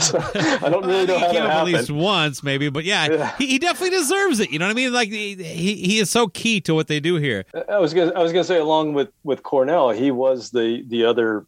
So, 0.00 0.18
I 0.34 0.68
don't 0.68 0.86
really 0.86 1.06
know 1.06 1.18
he 1.18 1.24
how 1.24 1.32
came 1.32 1.42
that 1.42 1.50
up 1.50 1.56
at 1.56 1.64
least 1.64 1.90
once, 1.90 2.42
maybe, 2.42 2.68
but 2.68 2.84
yeah, 2.84 3.08
Yeah. 3.10 3.36
He, 3.36 3.46
he 3.46 3.58
definitely 3.58 3.96
deserves 3.96 4.38
it. 4.38 4.50
You 4.50 4.58
know 4.58 4.66
what 4.66 4.72
I 4.72 4.74
mean? 4.74 4.92
Like 4.92 5.08
he, 5.08 5.34
he 5.34 5.74
he 5.76 5.98
is 5.98 6.10
so 6.10 6.28
key 6.28 6.60
to 6.62 6.74
what 6.74 6.86
they 6.86 7.00
do 7.00 7.16
here. 7.16 7.44
I 7.68 7.78
was 7.78 7.92
gonna 7.94 8.12
I 8.12 8.22
was 8.22 8.32
gonna 8.32 8.44
say 8.44 8.58
along 8.58 8.94
with 8.94 9.10
with 9.24 9.42
Cornell, 9.42 9.90
he 9.90 10.10
was 10.10 10.50
the 10.50 10.84
the 10.88 11.04
other 11.04 11.46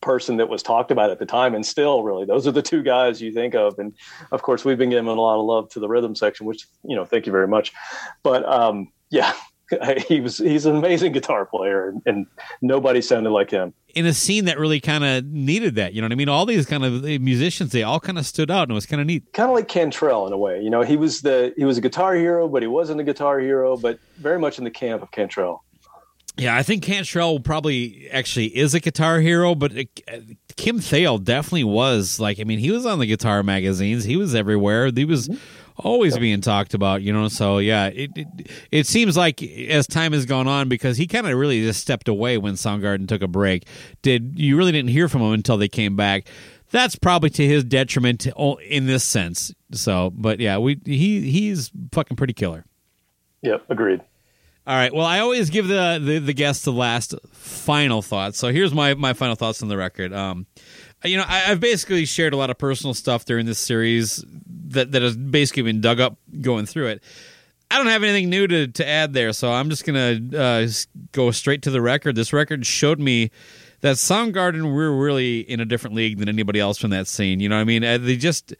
person 0.00 0.36
that 0.38 0.48
was 0.48 0.62
talked 0.62 0.90
about 0.90 1.10
at 1.10 1.18
the 1.18 1.26
time 1.26 1.54
and 1.54 1.66
still 1.66 2.02
really 2.02 2.24
those 2.24 2.46
are 2.46 2.52
the 2.52 2.62
two 2.62 2.82
guys 2.82 3.20
you 3.20 3.30
think 3.30 3.54
of 3.54 3.78
and 3.78 3.92
of 4.32 4.40
course 4.40 4.64
we've 4.64 4.78
been 4.78 4.88
giving 4.88 5.06
a 5.06 5.12
lot 5.12 5.38
of 5.38 5.44
love 5.44 5.68
to 5.68 5.78
the 5.78 5.86
rhythm 5.86 6.14
section 6.14 6.46
which 6.46 6.66
you 6.84 6.96
know 6.96 7.04
thank 7.04 7.26
you 7.26 7.32
very 7.32 7.46
much 7.46 7.70
but 8.22 8.48
um 8.48 8.88
yeah 9.10 9.32
he 10.08 10.20
was 10.20 10.38
he's 10.38 10.66
an 10.66 10.76
amazing 10.76 11.12
guitar 11.12 11.46
player 11.46 11.88
and, 11.88 12.02
and 12.06 12.26
nobody 12.60 13.00
sounded 13.00 13.30
like 13.30 13.50
him 13.50 13.72
In 13.94 14.04
a 14.06 14.12
scene 14.12 14.44
that 14.44 14.58
really 14.58 14.80
kind 14.80 15.04
of 15.04 15.24
needed 15.24 15.76
that, 15.76 15.94
you 15.94 16.02
know 16.02 16.06
what 16.06 16.12
I 16.12 16.16
mean? 16.16 16.28
All 16.28 16.44
these 16.44 16.66
kind 16.66 16.84
of 16.84 17.02
musicians, 17.20 17.72
they 17.72 17.82
all 17.82 18.00
kind 18.00 18.18
of 18.18 18.26
stood 18.26 18.50
out, 18.50 18.64
and 18.64 18.72
it 18.72 18.74
was 18.74 18.86
kind 18.86 19.00
of 19.00 19.06
neat. 19.06 19.32
kind 19.32 19.48
of 19.48 19.54
like 19.54 19.68
Cantrell 19.68 20.26
in 20.26 20.32
a 20.32 20.38
way 20.38 20.60
you 20.60 20.70
know 20.70 20.82
he 20.82 20.96
was 20.96 21.22
the 21.22 21.54
he 21.56 21.64
was 21.64 21.78
a 21.78 21.80
guitar 21.80 22.14
hero 22.14 22.46
but 22.48 22.62
he 22.62 22.68
wasn't 22.68 23.00
a 23.00 23.04
guitar 23.04 23.40
hero 23.40 23.76
but 23.76 23.98
very 24.18 24.38
much 24.38 24.58
in 24.58 24.64
the 24.64 24.70
camp 24.70 25.02
of 25.02 25.10
Cantrell 25.10 25.64
Yeah, 26.36 26.56
I 26.56 26.62
think 26.62 26.82
Cantrell 26.82 27.40
probably 27.40 28.08
actually 28.10 28.56
is 28.56 28.74
a 28.74 28.80
guitar 28.80 29.20
hero, 29.20 29.54
but 29.54 29.72
it, 29.72 29.88
Kim 30.56 30.80
Thayil 30.80 31.22
definitely 31.22 31.64
was. 31.64 32.18
Like, 32.18 32.40
I 32.40 32.44
mean, 32.44 32.58
he 32.58 32.72
was 32.72 32.84
on 32.86 32.98
the 32.98 33.06
guitar 33.06 33.42
magazines. 33.44 34.02
He 34.02 34.16
was 34.16 34.34
everywhere. 34.34 34.90
He 34.90 35.04
was 35.04 35.28
mm-hmm. 35.28 35.63
Always 35.76 36.16
being 36.18 36.40
talked 36.40 36.74
about, 36.74 37.02
you 37.02 37.12
know. 37.12 37.28
So 37.28 37.58
yeah, 37.58 37.86
it 37.86 38.10
it, 38.14 38.28
it 38.70 38.86
seems 38.86 39.16
like 39.16 39.42
as 39.42 39.86
time 39.86 40.12
has 40.12 40.26
gone 40.26 40.46
on, 40.46 40.68
because 40.68 40.96
he 40.96 41.06
kind 41.06 41.26
of 41.26 41.36
really 41.36 41.62
just 41.62 41.80
stepped 41.80 42.08
away 42.08 42.38
when 42.38 42.54
Soundgarden 42.54 43.08
took 43.08 43.22
a 43.22 43.28
break. 43.28 43.66
Did 44.02 44.38
you 44.38 44.56
really 44.56 44.72
didn't 44.72 44.90
hear 44.90 45.08
from 45.08 45.22
him 45.22 45.32
until 45.32 45.56
they 45.56 45.68
came 45.68 45.96
back? 45.96 46.26
That's 46.70 46.96
probably 46.96 47.30
to 47.30 47.46
his 47.46 47.62
detriment 47.62 48.26
oh, 48.36 48.56
in 48.56 48.86
this 48.86 49.04
sense. 49.04 49.54
So, 49.72 50.10
but 50.10 50.40
yeah, 50.40 50.58
we 50.58 50.80
he 50.84 51.30
he's 51.30 51.70
fucking 51.92 52.16
pretty 52.16 52.32
killer. 52.32 52.64
yep 53.42 53.64
agreed 53.68 54.00
All 54.66 54.76
right. 54.76 54.92
Well, 54.92 55.06
I 55.06 55.20
always 55.20 55.50
give 55.50 55.68
the, 55.68 56.00
the 56.02 56.18
the 56.18 56.32
guests 56.32 56.64
the 56.64 56.72
last 56.72 57.14
final 57.32 58.02
thoughts. 58.02 58.38
So 58.38 58.48
here's 58.48 58.72
my 58.72 58.94
my 58.94 59.12
final 59.12 59.36
thoughts 59.36 59.62
on 59.62 59.68
the 59.68 59.76
record. 59.76 60.12
Um, 60.12 60.46
you 61.04 61.18
know, 61.18 61.24
I've 61.28 61.60
basically 61.60 62.06
shared 62.06 62.32
a 62.32 62.36
lot 62.36 62.48
of 62.48 62.56
personal 62.56 62.94
stuff 62.94 63.26
during 63.26 63.44
this 63.44 63.58
series 63.58 64.24
that 64.68 64.92
that 64.92 65.02
has 65.02 65.16
basically 65.16 65.62
been 65.62 65.80
dug 65.80 66.00
up 66.00 66.18
going 66.40 66.66
through 66.66 66.86
it. 66.88 67.02
I 67.70 67.78
don't 67.78 67.86
have 67.88 68.04
anything 68.04 68.30
new 68.30 68.46
to, 68.46 68.68
to 68.68 68.86
add 68.86 69.14
there, 69.14 69.32
so 69.32 69.52
I'm 69.52 69.70
just 69.70 69.84
gonna 69.84 70.20
uh, 70.36 70.68
go 71.12 71.30
straight 71.30 71.62
to 71.62 71.70
the 71.70 71.80
record. 71.80 72.14
This 72.14 72.32
record 72.32 72.64
showed 72.66 73.00
me 73.00 73.30
that 73.80 73.96
Soundgarden 73.96 74.74
we're 74.74 74.92
really 74.92 75.40
in 75.40 75.60
a 75.60 75.64
different 75.64 75.96
league 75.96 76.18
than 76.18 76.28
anybody 76.28 76.60
else 76.60 76.78
from 76.78 76.90
that 76.90 77.06
scene. 77.06 77.40
You 77.40 77.48
know 77.48 77.56
what 77.56 77.62
I 77.62 77.64
mean? 77.64 77.84
Uh, 77.84 77.98
They 77.98 78.16
just 78.16 78.54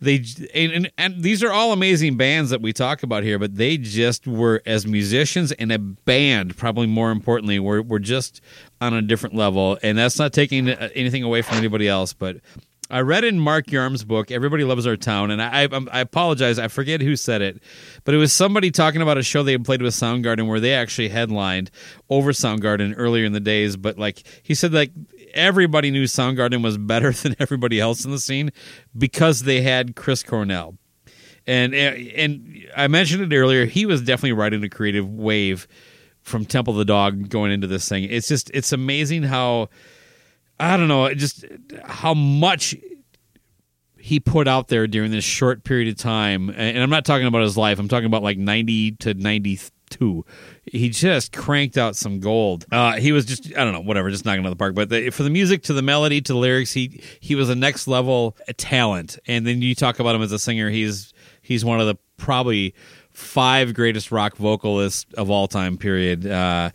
they 0.00 0.24
and, 0.54 0.72
and, 0.72 0.92
and 0.98 1.22
these 1.22 1.42
are 1.42 1.52
all 1.52 1.72
amazing 1.72 2.16
bands 2.16 2.50
that 2.50 2.60
we 2.60 2.72
talk 2.72 3.02
about 3.02 3.22
here, 3.22 3.38
but 3.38 3.56
they 3.56 3.76
just 3.76 4.26
were 4.26 4.62
as 4.66 4.86
musicians 4.86 5.52
and 5.52 5.72
a 5.72 5.78
band, 5.78 6.56
probably 6.56 6.86
more 6.86 7.10
importantly, 7.10 7.58
were 7.58 7.82
were 7.82 7.98
just 7.98 8.40
on 8.80 8.94
a 8.94 9.02
different 9.02 9.34
level. 9.34 9.78
And 9.82 9.96
that's 9.96 10.18
not 10.18 10.32
taking 10.32 10.68
uh, 10.68 10.88
anything 10.94 11.22
away 11.22 11.42
from 11.42 11.58
anybody 11.58 11.88
else, 11.88 12.12
but. 12.12 12.38
I 12.90 13.00
read 13.00 13.24
in 13.24 13.38
Mark 13.38 13.70
Yarm's 13.70 14.04
book, 14.04 14.30
"Everybody 14.30 14.64
Loves 14.64 14.86
Our 14.86 14.96
Town," 14.96 15.30
and 15.30 15.42
I, 15.42 15.62
I, 15.62 15.64
um, 15.66 15.88
I 15.92 16.00
apologize, 16.00 16.58
I 16.58 16.68
forget 16.68 17.02
who 17.02 17.16
said 17.16 17.42
it, 17.42 17.62
but 18.04 18.14
it 18.14 18.18
was 18.18 18.32
somebody 18.32 18.70
talking 18.70 19.02
about 19.02 19.18
a 19.18 19.22
show 19.22 19.42
they 19.42 19.52
had 19.52 19.64
played 19.64 19.82
with 19.82 19.94
Soundgarden 19.94 20.46
where 20.46 20.60
they 20.60 20.72
actually 20.72 21.10
headlined 21.10 21.70
over 22.08 22.32
Soundgarden 22.32 22.94
earlier 22.96 23.24
in 23.24 23.32
the 23.32 23.40
days. 23.40 23.76
But 23.76 23.98
like 23.98 24.22
he 24.42 24.54
said, 24.54 24.72
like 24.72 24.92
everybody 25.34 25.90
knew 25.90 26.04
Soundgarden 26.04 26.62
was 26.62 26.78
better 26.78 27.12
than 27.12 27.36
everybody 27.38 27.78
else 27.78 28.04
in 28.04 28.10
the 28.10 28.18
scene 28.18 28.50
because 28.96 29.42
they 29.42 29.60
had 29.60 29.94
Chris 29.94 30.22
Cornell, 30.22 30.78
and 31.46 31.74
eh, 31.74 32.12
and 32.16 32.66
I 32.76 32.88
mentioned 32.88 33.30
it 33.30 33.36
earlier. 33.36 33.66
He 33.66 33.84
was 33.84 34.00
definitely 34.00 34.32
riding 34.32 34.64
a 34.64 34.70
creative 34.70 35.08
wave 35.08 35.68
from 36.22 36.44
Temple 36.44 36.74
of 36.74 36.78
the 36.78 36.84
Dog 36.84 37.28
going 37.28 37.52
into 37.52 37.66
this 37.66 37.88
thing. 37.88 38.04
It's 38.04 38.28
just 38.28 38.50
it's 38.54 38.72
amazing 38.72 39.24
how 39.24 39.68
I 40.60 40.76
don't 40.76 40.88
know, 40.88 41.12
just 41.14 41.44
how 41.84 42.14
much 42.14 42.74
he 44.08 44.20
put 44.20 44.48
out 44.48 44.68
there 44.68 44.86
during 44.86 45.10
this 45.10 45.24
short 45.24 45.64
period 45.64 45.88
of 45.88 45.96
time. 45.96 46.50
And 46.50 46.78
I'm 46.78 46.90
not 46.90 47.04
talking 47.04 47.26
about 47.26 47.42
his 47.42 47.56
life. 47.56 47.78
I'm 47.78 47.88
talking 47.88 48.06
about 48.06 48.22
like 48.22 48.38
90 48.38 48.92
to 48.92 49.14
92. 49.14 50.24
He 50.64 50.88
just 50.88 51.36
cranked 51.36 51.76
out 51.76 51.94
some 51.94 52.20
gold. 52.20 52.64
Uh, 52.72 52.96
he 52.96 53.12
was 53.12 53.24
just 53.24 53.54
I 53.56 53.64
don't 53.64 53.72
know, 53.72 53.80
whatever, 53.80 54.10
just 54.10 54.24
knocking 54.24 54.44
out 54.46 54.50
the 54.50 54.56
park. 54.56 54.74
But 54.74 54.88
the, 54.88 55.10
for 55.10 55.24
the 55.24 55.30
music, 55.30 55.62
to 55.64 55.72
the 55.72 55.82
melody, 55.82 56.20
to 56.22 56.32
the 56.32 56.38
lyrics, 56.38 56.72
he 56.72 57.02
he 57.20 57.34
was 57.34 57.50
a 57.50 57.54
next 57.54 57.86
level 57.86 58.36
talent. 58.56 59.18
And 59.26 59.46
then 59.46 59.62
you 59.62 59.74
talk 59.74 59.98
about 59.98 60.14
him 60.14 60.22
as 60.22 60.32
a 60.32 60.38
singer. 60.38 60.70
He's 60.70 61.12
he's 61.42 61.64
one 61.64 61.80
of 61.80 61.86
the 61.86 61.96
probably 62.16 62.74
five 63.10 63.74
greatest 63.74 64.12
rock 64.12 64.36
vocalists 64.36 65.06
of 65.14 65.30
all 65.30 65.48
time. 65.48 65.76
Period. 65.76 66.26
Uh, 66.26 66.70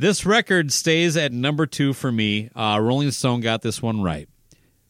this 0.00 0.24
record 0.24 0.72
stays 0.72 1.14
at 1.18 1.30
number 1.30 1.66
two 1.66 1.92
for 1.92 2.10
me. 2.10 2.48
Uh, 2.56 2.78
Rolling 2.80 3.10
Stone 3.10 3.40
got 3.40 3.60
this 3.60 3.82
one 3.82 4.00
right. 4.00 4.28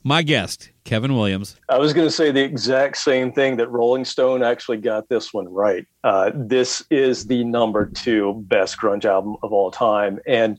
My 0.05 0.23
guest, 0.23 0.70
Kevin 0.85 1.16
Williams. 1.16 1.57
I 1.69 1.78
was 1.78 1.93
going 1.93 2.07
to 2.07 2.12
say 2.12 2.31
the 2.31 2.43
exact 2.43 2.97
same 2.97 3.32
thing 3.32 3.57
that 3.57 3.69
Rolling 3.70 4.05
Stone 4.05 4.45
actually 4.45 4.78
got 4.78 5.09
this 5.09 5.35
one 5.35 5.53
right. 5.53 5.85
Uh, 6.05 6.31
this 6.32 6.85
is 6.91 7.27
the 7.27 7.43
number 7.43 7.87
two 7.87 8.45
best 8.47 8.78
grunge 8.78 9.05
album 9.05 9.37
of 9.43 9.53
all 9.53 9.73
time. 9.73 10.20
And 10.28 10.59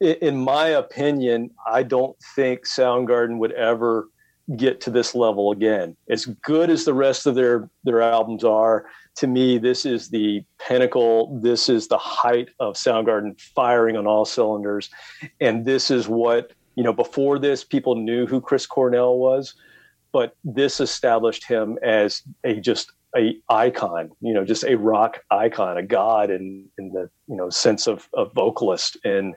in 0.00 0.38
my 0.38 0.68
opinion, 0.68 1.50
I 1.66 1.82
don't 1.82 2.16
think 2.34 2.66
Soundgarden 2.66 3.36
would 3.36 3.52
ever 3.52 4.08
get 4.56 4.80
to 4.80 4.90
this 4.90 5.14
level 5.14 5.52
again. 5.52 5.94
As 6.08 6.24
good 6.24 6.70
as 6.70 6.86
the 6.86 6.94
rest 6.94 7.26
of 7.26 7.34
their, 7.34 7.68
their 7.84 8.00
albums 8.00 8.44
are, 8.44 8.86
to 9.18 9.26
me, 9.26 9.58
this 9.58 9.86
is 9.86 10.10
the 10.10 10.44
pinnacle. 10.58 11.38
This 11.40 11.68
is 11.68 11.88
the 11.88 11.98
height 11.98 12.50
of 12.60 12.74
Soundgarden 12.74 13.40
firing 13.40 13.96
on 13.96 14.06
all 14.06 14.24
cylinders. 14.24 14.90
And 15.40 15.64
this 15.64 15.90
is 15.90 16.08
what, 16.08 16.52
you 16.74 16.82
know, 16.82 16.92
before 16.92 17.38
this, 17.38 17.64
people 17.64 17.94
knew 17.94 18.26
who 18.26 18.40
Chris 18.40 18.66
Cornell 18.66 19.18
was 19.18 19.54
but 20.12 20.34
this 20.44 20.80
established 20.80 21.46
him 21.46 21.78
as 21.82 22.22
a 22.44 22.54
just 22.54 22.92
a 23.16 23.36
icon, 23.48 24.10
you 24.20 24.34
know, 24.34 24.44
just 24.44 24.64
a 24.64 24.76
rock 24.76 25.20
icon, 25.30 25.78
a 25.78 25.82
god 25.82 26.30
in 26.30 26.66
in 26.78 26.92
the 26.92 27.10
you 27.26 27.36
know 27.36 27.50
sense 27.50 27.86
of 27.86 28.08
of 28.14 28.32
vocalist 28.34 28.96
and 29.04 29.34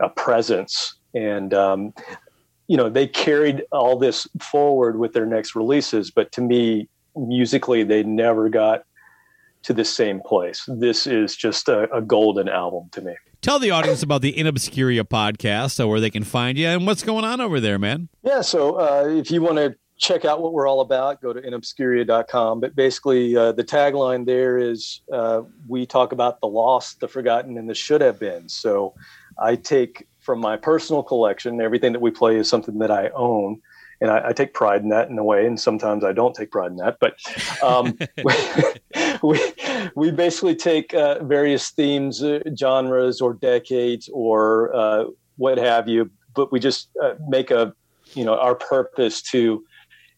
a 0.00 0.08
presence, 0.08 0.94
and 1.14 1.52
um, 1.54 1.92
you 2.66 2.76
know 2.76 2.88
they 2.88 3.06
carried 3.06 3.64
all 3.72 3.98
this 3.98 4.26
forward 4.40 4.98
with 4.98 5.12
their 5.12 5.26
next 5.26 5.54
releases. 5.54 6.10
But 6.10 6.32
to 6.32 6.40
me, 6.40 6.88
musically, 7.16 7.82
they 7.82 8.02
never 8.02 8.48
got 8.48 8.84
to 9.62 9.72
the 9.72 9.84
same 9.84 10.20
place. 10.20 10.64
This 10.68 11.06
is 11.06 11.36
just 11.36 11.68
a, 11.68 11.92
a 11.94 12.00
golden 12.00 12.48
album 12.48 12.88
to 12.92 13.02
me. 13.02 13.14
Tell 13.42 13.58
the 13.58 13.70
audience 13.70 14.02
about 14.02 14.20
the 14.20 14.36
In 14.36 14.46
Obscuria 14.46 15.02
podcast, 15.02 15.80
uh, 15.80 15.88
where 15.88 15.98
they 15.98 16.10
can 16.10 16.24
find 16.24 16.58
you 16.58 16.66
and 16.66 16.86
what's 16.86 17.02
going 17.02 17.24
on 17.24 17.40
over 17.40 17.58
there, 17.58 17.78
man. 17.78 18.08
Yeah, 18.22 18.42
so 18.42 18.78
uh, 18.78 19.06
if 19.08 19.30
you 19.30 19.40
want 19.40 19.56
to 19.56 19.74
check 19.96 20.24
out 20.24 20.42
what 20.42 20.52
we're 20.52 20.68
all 20.68 20.80
about, 20.80 21.20
go 21.22 21.32
to 21.32 21.40
inobscuria.com. 21.40 22.60
But 22.60 22.74
basically, 22.74 23.36
uh, 23.36 23.52
the 23.52 23.64
tagline 23.64 24.26
there 24.26 24.58
is 24.58 25.00
uh, 25.12 25.42
we 25.68 25.86
talk 25.86 26.12
about 26.12 26.40
the 26.40 26.48
lost, 26.48 27.00
the 27.00 27.08
forgotten, 27.08 27.56
and 27.56 27.68
the 27.68 27.74
should 27.74 28.00
have 28.00 28.18
been. 28.18 28.48
So 28.48 28.94
I 29.38 29.56
take 29.56 30.06
from 30.18 30.40
my 30.40 30.56
personal 30.56 31.02
collection, 31.02 31.60
everything 31.60 31.92
that 31.92 32.00
we 32.00 32.10
play 32.10 32.36
is 32.36 32.48
something 32.48 32.78
that 32.78 32.90
I 32.90 33.08
own. 33.14 33.60
And 34.00 34.10
I, 34.10 34.28
I 34.28 34.32
take 34.32 34.54
pride 34.54 34.82
in 34.82 34.88
that 34.88 35.10
in 35.10 35.18
a 35.18 35.24
way, 35.24 35.46
and 35.46 35.60
sometimes 35.60 36.04
I 36.04 36.12
don't 36.12 36.34
take 36.34 36.50
pride 36.50 36.70
in 36.70 36.76
that. 36.78 36.98
But 37.00 37.16
um, 37.62 37.98
we, 39.22 39.52
we 39.94 40.10
basically 40.10 40.56
take 40.56 40.94
uh, 40.94 41.22
various 41.22 41.70
themes, 41.70 42.22
uh, 42.22 42.40
genres, 42.56 43.20
or 43.20 43.34
decades, 43.34 44.08
or 44.12 44.74
uh, 44.74 45.04
what 45.36 45.58
have 45.58 45.88
you, 45.88 46.10
but 46.34 46.52
we 46.52 46.60
just 46.60 46.88
uh, 47.02 47.14
make 47.28 47.50
a, 47.50 47.74
you 48.14 48.24
know, 48.24 48.36
our 48.36 48.54
purpose 48.54 49.22
to 49.22 49.64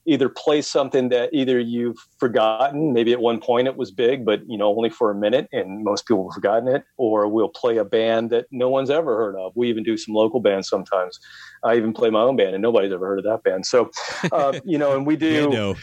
either 0.07 0.29
play 0.29 0.61
something 0.63 1.09
that 1.11 1.31
either 1.33 1.59
you've 1.61 1.97
forgotten, 2.19 2.93
maybe 2.93 3.13
at 3.13 3.21
one 3.21 3.41
point 3.41 3.69
it 3.69 3.77
was 3.77 3.91
big, 3.91 4.25
but 4.25 4.41
you 4.49 4.59
know 4.59 4.69
only 4.69 4.91
for 4.91 5.11
a 5.11 5.15
minute, 5.15 5.49
and 5.53 5.85
most 5.85 6.07
people 6.07 6.29
have 6.29 6.35
forgotten 6.35 6.69
it, 6.69 6.85
or 6.97 7.29
we'll 7.29 7.49
play 7.49 7.77
a 7.77 7.85
band 7.85 8.31
that 8.31 8.47
no 8.51 8.69
one's 8.69 8.91
ever 8.91 9.17
heard 9.17 9.37
of. 9.37 9.53
We 9.55 9.69
even 9.69 9.85
do 9.85 9.97
some 9.97 10.15
local 10.15 10.41
bands 10.41 10.69
sometimes. 10.69 11.19
I 11.65 11.77
even 11.77 11.93
play 11.93 12.11
my 12.11 12.21
own 12.21 12.37
band, 12.37 12.55
and 12.55 12.63
nobody's 12.63 12.93
ever 12.93 13.07
heard 13.07 13.21
of 13.21 13.25
that 13.25 13.45
band. 13.45 13.67
So, 13.67 13.91
uh, 14.33 14.59
you 14.65 14.79
know, 14.79 14.97
and 14.97 15.07
we 15.07 15.17
do. 15.17 15.77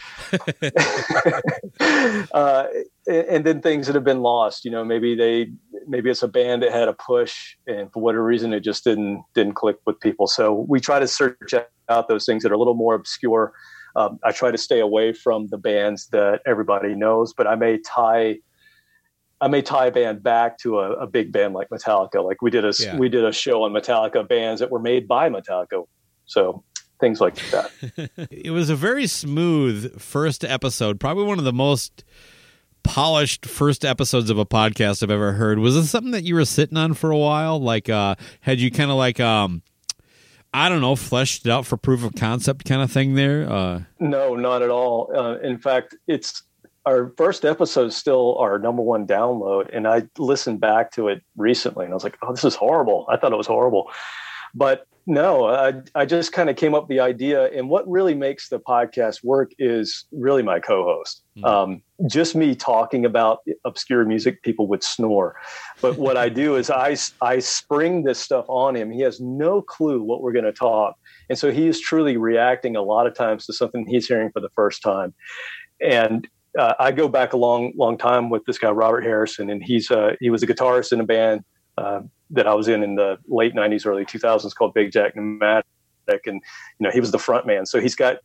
Uh, 2.32 2.66
and 3.06 3.44
then 3.44 3.60
things 3.60 3.86
that 3.86 3.94
have 3.94 4.04
been 4.04 4.20
lost. 4.20 4.64
You 4.64 4.70
know, 4.70 4.84
maybe 4.84 5.14
they 5.14 5.50
maybe 5.86 6.10
it's 6.10 6.22
a 6.22 6.28
band 6.28 6.62
that 6.62 6.72
had 6.72 6.88
a 6.88 6.92
push, 6.92 7.56
and 7.66 7.92
for 7.92 8.02
whatever 8.02 8.22
reason, 8.22 8.52
it 8.52 8.60
just 8.60 8.84
didn't 8.84 9.24
didn't 9.34 9.54
click 9.54 9.76
with 9.86 9.98
people. 10.00 10.26
So 10.26 10.66
we 10.68 10.80
try 10.80 10.98
to 10.98 11.08
search 11.08 11.54
out 11.88 12.08
those 12.08 12.26
things 12.26 12.42
that 12.42 12.52
are 12.52 12.54
a 12.54 12.58
little 12.58 12.74
more 12.74 12.94
obscure. 12.94 13.52
Um, 13.96 14.18
I 14.24 14.32
try 14.32 14.50
to 14.50 14.58
stay 14.58 14.80
away 14.80 15.12
from 15.12 15.48
the 15.48 15.58
bands 15.58 16.06
that 16.08 16.40
everybody 16.46 16.94
knows, 16.94 17.32
but 17.34 17.46
I 17.46 17.54
may 17.56 17.78
tie. 17.78 18.38
I 19.42 19.48
may 19.48 19.62
tie 19.62 19.86
a 19.86 19.90
band 19.90 20.22
back 20.22 20.58
to 20.58 20.80
a, 20.80 20.92
a 20.92 21.06
big 21.06 21.32
band 21.32 21.54
like 21.54 21.70
Metallica. 21.70 22.22
Like 22.24 22.42
we 22.42 22.50
did 22.50 22.64
a 22.64 22.72
Yeah. 22.78 22.96
we 22.98 23.08
did 23.08 23.24
a 23.24 23.32
show 23.32 23.62
on 23.64 23.72
Metallica 23.72 24.26
bands 24.28 24.60
that 24.60 24.70
were 24.70 24.78
made 24.80 25.08
by 25.08 25.30
Metallica. 25.30 25.86
So 26.26 26.62
things 27.00 27.20
like 27.20 27.36
that. 27.50 27.70
it 28.30 28.50
was 28.50 28.68
a 28.68 28.76
very 28.76 29.06
smooth 29.06 29.98
first 30.00 30.44
episode, 30.44 31.00
probably 31.00 31.24
one 31.24 31.38
of 31.38 31.44
the 31.46 31.52
most 31.54 32.04
polished 32.82 33.46
first 33.46 33.84
episodes 33.84 34.30
of 34.30 34.38
a 34.38 34.46
podcast 34.46 35.02
I've 35.02 35.10
ever 35.10 35.32
heard. 35.32 35.58
Was 35.58 35.74
this 35.74 35.90
something 35.90 36.12
that 36.12 36.24
you 36.24 36.34
were 36.34 36.44
sitting 36.44 36.76
on 36.76 36.94
for 36.94 37.10
a 37.10 37.16
while? 37.16 37.58
Like, 37.60 37.88
uh, 37.88 38.14
had 38.42 38.60
you 38.60 38.70
kind 38.70 38.90
of 38.90 38.96
like, 38.96 39.20
um, 39.20 39.62
I 40.52 40.68
don't 40.68 40.80
know, 40.80 40.96
fleshed 40.96 41.46
it 41.46 41.50
out 41.50 41.66
for 41.66 41.76
proof 41.76 42.04
of 42.04 42.14
concept 42.16 42.64
kind 42.64 42.82
of 42.82 42.90
thing 42.90 43.14
there? 43.14 43.48
Uh, 43.48 43.82
No, 44.00 44.34
not 44.34 44.62
at 44.62 44.70
all. 44.70 45.10
Uh, 45.14 45.38
in 45.38 45.58
fact, 45.58 45.94
it's 46.08 46.42
our 46.86 47.12
first 47.16 47.44
episode 47.44 47.88
is 47.88 47.96
still 47.96 48.36
our 48.38 48.58
number 48.58 48.82
one 48.82 49.06
download, 49.06 49.68
and 49.72 49.86
I 49.86 50.04
listened 50.18 50.60
back 50.60 50.90
to 50.92 51.08
it 51.08 51.22
recently, 51.36 51.84
and 51.84 51.92
I 51.92 51.94
was 51.94 52.04
like, 52.04 52.16
"Oh, 52.22 52.32
this 52.32 52.42
is 52.44 52.54
horrible." 52.54 53.06
I 53.08 53.16
thought 53.16 53.32
it 53.32 53.36
was 53.36 53.46
horrible, 53.46 53.90
but 54.54 54.86
no, 55.06 55.46
I 55.46 55.82
I 55.94 56.04
just 56.04 56.32
kind 56.32 56.50
of 56.50 56.56
came 56.56 56.74
up 56.74 56.84
with 56.84 56.90
the 56.90 57.00
idea, 57.00 57.50
and 57.50 57.68
what 57.68 57.88
really 57.88 58.14
makes 58.14 58.48
the 58.48 58.60
podcast 58.60 59.24
work 59.24 59.50
is 59.58 60.06
really 60.12 60.42
my 60.42 60.60
co-host. 60.60 61.22
Um, 61.42 61.82
just 62.06 62.34
me 62.34 62.54
talking 62.54 63.04
about 63.04 63.38
obscure 63.64 64.04
music, 64.04 64.42
people 64.42 64.66
would 64.68 64.82
snore. 64.82 65.36
But 65.80 65.96
what 65.96 66.16
I 66.16 66.28
do 66.28 66.56
is 66.56 66.70
I 66.70 66.96
I 67.22 67.38
spring 67.38 68.04
this 68.04 68.18
stuff 68.18 68.44
on 68.48 68.76
him. 68.76 68.90
He 68.90 69.00
has 69.00 69.20
no 69.20 69.62
clue 69.62 70.02
what 70.02 70.22
we're 70.22 70.32
going 70.32 70.44
to 70.44 70.52
talk. 70.52 70.96
And 71.28 71.38
so 71.38 71.50
he 71.50 71.66
is 71.66 71.80
truly 71.80 72.16
reacting 72.16 72.76
a 72.76 72.82
lot 72.82 73.06
of 73.06 73.14
times 73.14 73.46
to 73.46 73.52
something 73.52 73.86
he's 73.86 74.06
hearing 74.06 74.30
for 74.32 74.40
the 74.40 74.50
first 74.50 74.82
time. 74.82 75.14
And 75.80 76.28
uh, 76.58 76.74
I 76.78 76.92
go 76.92 77.08
back 77.08 77.32
a 77.32 77.36
long, 77.36 77.72
long 77.76 77.96
time 77.96 78.28
with 78.28 78.44
this 78.44 78.58
guy 78.58 78.70
Robert 78.70 79.02
Harrison, 79.02 79.50
and 79.50 79.62
he's 79.62 79.90
uh, 79.90 80.14
he 80.20 80.30
was 80.30 80.42
a 80.42 80.46
guitarist 80.46 80.92
in 80.92 81.00
a 81.00 81.04
band 81.04 81.44
uh, 81.80 82.00
that 82.30 82.46
I 82.46 82.54
was 82.54 82.68
in 82.68 82.82
in 82.82 82.94
the 82.94 83.18
late 83.26 83.54
'90s, 83.54 83.86
early 83.86 84.04
2000s 84.04 84.54
called 84.54 84.74
Big 84.74 84.92
Jack 84.92 85.16
Pneumatic, 85.16 85.64
and 86.08 86.34
you 86.36 86.40
know 86.80 86.90
he 86.90 87.00
was 87.00 87.10
the 87.10 87.18
front 87.18 87.46
man. 87.46 87.66
So 87.66 87.80
he's 87.80 87.94
got 87.94 88.18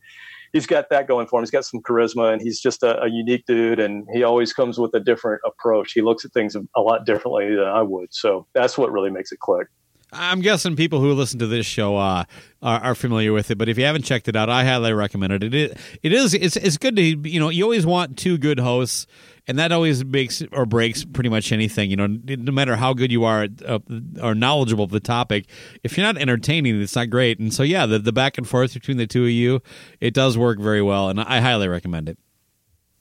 he's 0.52 0.66
got 0.66 0.90
that 0.90 1.08
going 1.08 1.26
for 1.26 1.38
him. 1.38 1.42
He's 1.42 1.50
got 1.50 1.64
some 1.64 1.80
charisma, 1.80 2.32
and 2.32 2.40
he's 2.40 2.60
just 2.60 2.82
a, 2.82 3.02
a 3.02 3.08
unique 3.08 3.44
dude. 3.46 3.80
And 3.80 4.06
he 4.12 4.22
always 4.22 4.52
comes 4.52 4.78
with 4.78 4.94
a 4.94 5.00
different 5.00 5.42
approach. 5.46 5.92
He 5.92 6.02
looks 6.02 6.24
at 6.24 6.32
things 6.32 6.56
a 6.56 6.80
lot 6.80 7.06
differently 7.06 7.54
than 7.54 7.64
I 7.64 7.82
would. 7.82 8.12
So 8.12 8.46
that's 8.52 8.76
what 8.76 8.92
really 8.92 9.10
makes 9.10 9.32
it 9.32 9.40
click. 9.40 9.68
I'm 10.12 10.40
guessing 10.40 10.76
people 10.76 11.00
who 11.00 11.12
listen 11.12 11.40
to 11.40 11.48
this 11.48 11.66
show 11.66 11.96
uh, 11.96 12.24
are, 12.62 12.80
are 12.80 12.94
familiar 12.94 13.32
with 13.32 13.50
it, 13.50 13.58
but 13.58 13.68
if 13.68 13.76
you 13.76 13.84
haven't 13.84 14.02
checked 14.02 14.28
it 14.28 14.36
out, 14.36 14.48
I 14.48 14.64
highly 14.64 14.92
recommend 14.92 15.32
it. 15.32 15.42
It 15.42 15.54
is, 15.54 15.72
it 16.02 16.12
is 16.12 16.34
it's, 16.34 16.56
it's 16.56 16.78
good 16.78 16.96
to 16.96 17.02
you 17.02 17.40
know 17.40 17.48
you 17.48 17.64
always 17.64 17.84
want 17.84 18.16
two 18.16 18.38
good 18.38 18.60
hosts, 18.60 19.06
and 19.46 19.58
that 19.58 19.72
always 19.72 20.04
makes 20.04 20.42
or 20.52 20.66
breaks 20.66 21.04
pretty 21.04 21.28
much 21.28 21.52
anything. 21.52 21.90
You 21.90 21.96
know, 21.96 22.06
no 22.06 22.52
matter 22.52 22.76
how 22.76 22.94
good 22.94 23.12
you 23.12 23.24
are 23.24 23.48
uh, 23.64 23.78
or 24.22 24.34
knowledgeable 24.34 24.84
of 24.84 24.90
the 24.90 25.00
topic, 25.00 25.46
if 25.84 25.96
you're 25.96 26.06
not 26.06 26.20
entertaining, 26.20 26.80
it's 26.80 26.96
not 26.96 27.10
great. 27.10 27.38
And 27.38 27.52
so 27.52 27.62
yeah, 27.62 27.86
the 27.86 27.98
the 27.98 28.12
back 28.12 28.38
and 28.38 28.48
forth 28.48 28.74
between 28.74 28.96
the 28.96 29.06
two 29.06 29.24
of 29.24 29.30
you, 29.30 29.62
it 30.00 30.14
does 30.14 30.36
work 30.36 30.58
very 30.58 30.82
well, 30.82 31.08
and 31.08 31.20
I 31.20 31.40
highly 31.40 31.68
recommend 31.68 32.08
it. 32.08 32.18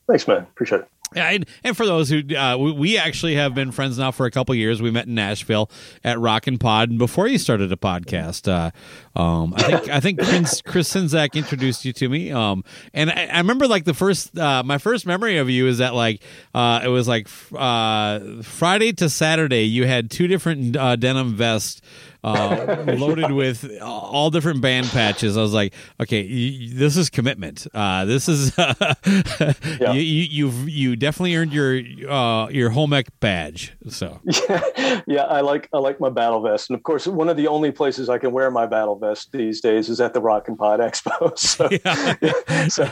Thanks, 0.08 0.28
man. 0.28 0.44
Appreciate 0.44 0.82
it. 0.82 0.88
And, 1.16 1.46
and 1.64 1.76
for 1.76 1.86
those 1.86 2.10
who 2.10 2.36
uh, 2.36 2.58
we, 2.58 2.72
we 2.72 2.98
actually 2.98 3.36
have 3.36 3.54
been 3.54 3.72
friends 3.72 3.98
now 3.98 4.12
for 4.12 4.26
a 4.26 4.32
couple 4.32 4.56
years. 4.56 4.82
We 4.82 4.92
met 4.92 5.08
in 5.08 5.16
Nashville 5.16 5.70
at 6.04 6.20
Rock 6.20 6.48
and 6.48 6.60
Pod 6.60 6.90
and 6.90 6.98
before 6.98 7.28
you 7.28 7.38
started 7.38 7.72
a 7.72 7.76
podcast. 7.76 8.48
Uh, 8.48 8.72
um, 9.20 9.54
I 9.56 9.64
think 9.64 9.90
I 9.90 10.00
think 10.00 10.20
Chris, 10.20 10.62
Chris 10.62 10.94
Sinzak 10.94 11.34
introduced 11.34 11.86
you 11.86 11.94
to 11.94 12.10
me. 12.10 12.32
Um, 12.32 12.64
and 12.94 13.10
I, 13.10 13.28
I 13.28 13.38
remember 13.38 13.68
like 13.68 13.86
the 13.86 13.94
first 13.94 14.38
uh, 14.38 14.64
my 14.64 14.78
first 14.78 15.06
memory 15.06 15.38
of 15.38 15.50
you 15.50 15.68
is 15.68 15.78
that 15.78 15.94
like 15.94 16.22
uh, 16.54 16.82
it 16.84 16.90
was 16.90 17.08
like 17.08 17.28
uh, 17.56 18.42
Friday 18.44 18.94
to 18.94 19.10
Saturday. 19.10 19.64
You 19.64 19.88
had 19.88 20.12
two 20.12 20.28
different 20.28 20.76
uh, 20.76 20.96
denim 20.96 21.36
vests. 21.36 21.82
Uh, 22.26 22.84
loaded 22.98 23.32
with 23.32 23.80
all 23.82 24.32
different 24.32 24.60
band 24.60 24.88
patches. 24.88 25.38
I 25.38 25.42
was 25.42 25.54
like, 25.54 25.76
okay, 26.02 26.24
y- 26.24 26.70
this 26.74 26.98
is 26.98 27.12
commitment. 27.12 27.68
Uh, 27.72 28.06
this 28.06 28.28
is 28.28 28.52
you, 29.80 29.94
you 29.94 30.02
you've 30.02 30.68
you 30.68 30.96
definitely 30.96 31.36
earned 31.36 31.54
your 31.54 31.76
uh, 32.12 32.50
your 32.50 32.72
home 32.72 32.94
ec 32.94 33.08
badge. 33.20 33.74
So 33.90 34.20
yeah, 34.26 35.02
yeah, 35.08 35.22
I 35.24 35.42
like 35.42 35.70
I 35.72 35.78
like 35.78 36.00
my 36.00 36.10
battle 36.10 36.42
vest, 36.42 36.72
and 36.72 36.78
of 36.78 36.82
course, 36.82 37.06
one 37.06 37.30
of 37.30 37.38
the 37.38 37.48
only 37.48 37.72
places 37.72 38.10
I 38.10 38.18
can 38.18 38.32
wear 38.32 38.50
my 38.50 38.66
battle 38.66 38.96
vest 38.96 39.32
these 39.32 39.62
days 39.62 39.88
is 39.88 40.02
at 40.02 40.16
the 40.16 40.22
Rock 40.22 40.48
and 40.48 40.58
Pod 40.58 40.80
Expo. 40.80 41.38
So, 41.38 41.70
so 42.70 42.92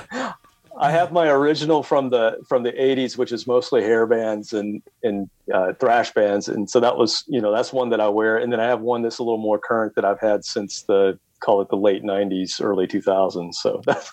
I 0.80 0.92
have 0.92 1.12
my 1.12 1.28
original 1.30 1.84
from 1.84 2.10
the 2.10 2.38
from 2.48 2.64
the 2.64 2.72
'80s, 2.72 3.18
which 3.18 3.32
is 3.32 3.46
mostly 3.46 3.82
hair 3.82 4.06
bands 4.06 4.54
and 4.54 4.82
and 5.04 5.30
uh, 5.54 5.74
thrash 5.74 6.12
bands, 6.12 6.48
and 6.48 6.70
so 6.70 6.80
that 6.80 6.98
was 6.98 7.24
you 7.28 7.40
know 7.42 7.54
that's 7.54 7.72
one 7.72 7.90
that 7.90 8.02
I 8.02 8.08
wear, 8.10 8.38
and 8.38 8.52
then 8.52 8.60
I 8.60 8.66
have 8.66 8.82
one 8.82 9.02
that's 9.02 9.20
a 9.20 9.24
little 9.24 9.40
more 9.40 9.60
current 9.60 9.96
that 9.96 10.06
I've 10.06 10.20
had 10.20 10.46
since 10.46 10.84
the 10.84 11.20
call 11.40 11.62
it 11.62 11.70
the 11.70 11.78
late 11.78 12.04
'90s, 12.04 12.62
early 12.62 12.88
2000s. 12.88 13.54
So 13.56 13.82
that's 13.86 14.12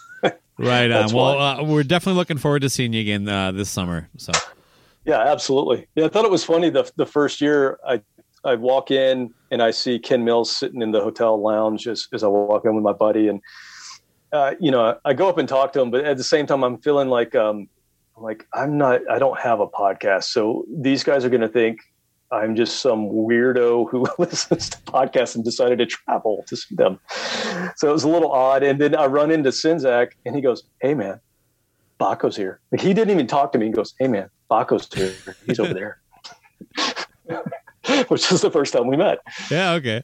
right 0.59 0.91
on. 0.91 1.01
That's 1.01 1.12
Well, 1.12 1.41
uh, 1.41 1.62
we're 1.65 1.82
definitely 1.82 2.19
looking 2.19 2.39
forward 2.39 2.62
to 2.62 2.70
seeing 2.70 2.93
you 2.93 3.01
again 3.01 3.28
uh, 3.28 3.53
this 3.53 3.70
summer. 3.70 4.09
So 4.19 4.32
Yeah, 5.05 5.20
absolutely. 5.20 5.87
Yeah, 5.95 6.07
I 6.07 6.09
thought 6.09 6.24
it 6.24 6.31
was 6.31 6.45
funny. 6.45 6.69
The 6.69 6.91
the 6.97 7.07
first 7.07 7.41
year, 7.41 7.78
I 7.87 8.03
I 8.45 8.55
walk 8.57 8.91
in 8.91 9.32
and 9.51 9.62
I 9.62 9.70
see 9.70 9.99
Ken 9.99 10.24
Mills 10.24 10.55
sitting 10.55 10.82
in 10.82 10.93
the 10.93 11.01
hotel 11.01 11.41
lounge 11.41 11.87
as, 11.87 12.07
as 12.12 12.23
I 12.23 12.28
walk 12.28 12.65
in 12.65 12.74
with 12.74 12.85
my 12.85 12.93
buddy, 12.93 13.28
and 13.28 13.41
uh, 14.32 14.55
you 14.61 14.70
know, 14.70 14.98
I 15.05 15.15
go 15.15 15.28
up 15.28 15.39
and 15.39 15.48
talk 15.48 15.73
to 15.74 15.78
them, 15.78 15.90
but 15.90 16.05
at 16.05 16.16
the 16.16 16.24
same 16.24 16.47
time, 16.47 16.62
I'm 16.62 16.78
feeling 16.78 17.09
like, 17.09 17.35
um, 17.35 17.69
like 18.16 18.47
I'm 18.52 18.78
not, 18.78 19.01
I 19.11 19.19
don't 19.19 19.39
have 19.40 19.61
a 19.61 19.66
podcast. 19.66 20.24
So 20.24 20.65
these 20.69 21.02
guys 21.05 21.24
are 21.24 21.31
going 21.31 21.40
to 21.40 21.48
think 21.48 21.81
I'm 22.32 22.55
just 22.55 22.81
some 22.81 23.09
weirdo 23.09 23.90
who 23.90 24.07
listens 24.19 24.70
to 24.70 24.78
podcasts 24.78 25.35
and 25.35 25.44
decided 25.44 25.78
to 25.78 25.86
travel 25.86 26.44
to 26.47 26.57
see 26.57 26.74
them. 26.74 27.01
So 27.77 27.89
it 27.89 27.93
was 27.93 28.05
a 28.05 28.09
little 28.09 28.31
odd. 28.31 28.62
And 28.62 28.81
then 28.81 28.94
I 28.94 29.07
run 29.07 29.31
into 29.31 29.51
Sinzak 29.51 30.12
and 30.24 30.36
he 30.36 30.43
goes, 30.43 30.62
Hey 30.81 30.94
man, 30.94 31.20
Bakko's 31.98 32.36
here. 32.36 32.61
Like, 32.70 32.81
he 32.81 32.94
didn't 32.94 33.11
even 33.11 33.27
talk 33.27 33.52
to 33.52 33.59
me. 33.59 33.66
He 33.66 33.73
goes, 33.73 33.94
Hey 33.98 34.07
man, 34.07 34.31
Bakko's 34.51 34.93
here. 34.93 35.36
He's 35.47 35.59
over 35.59 35.74
there. 35.74 36.01
Which 38.09 38.31
is 38.31 38.40
the 38.43 38.51
first 38.51 38.73
time 38.73 38.86
we 38.86 38.97
met. 38.97 39.19
Yeah, 39.51 39.73
okay. 39.73 40.02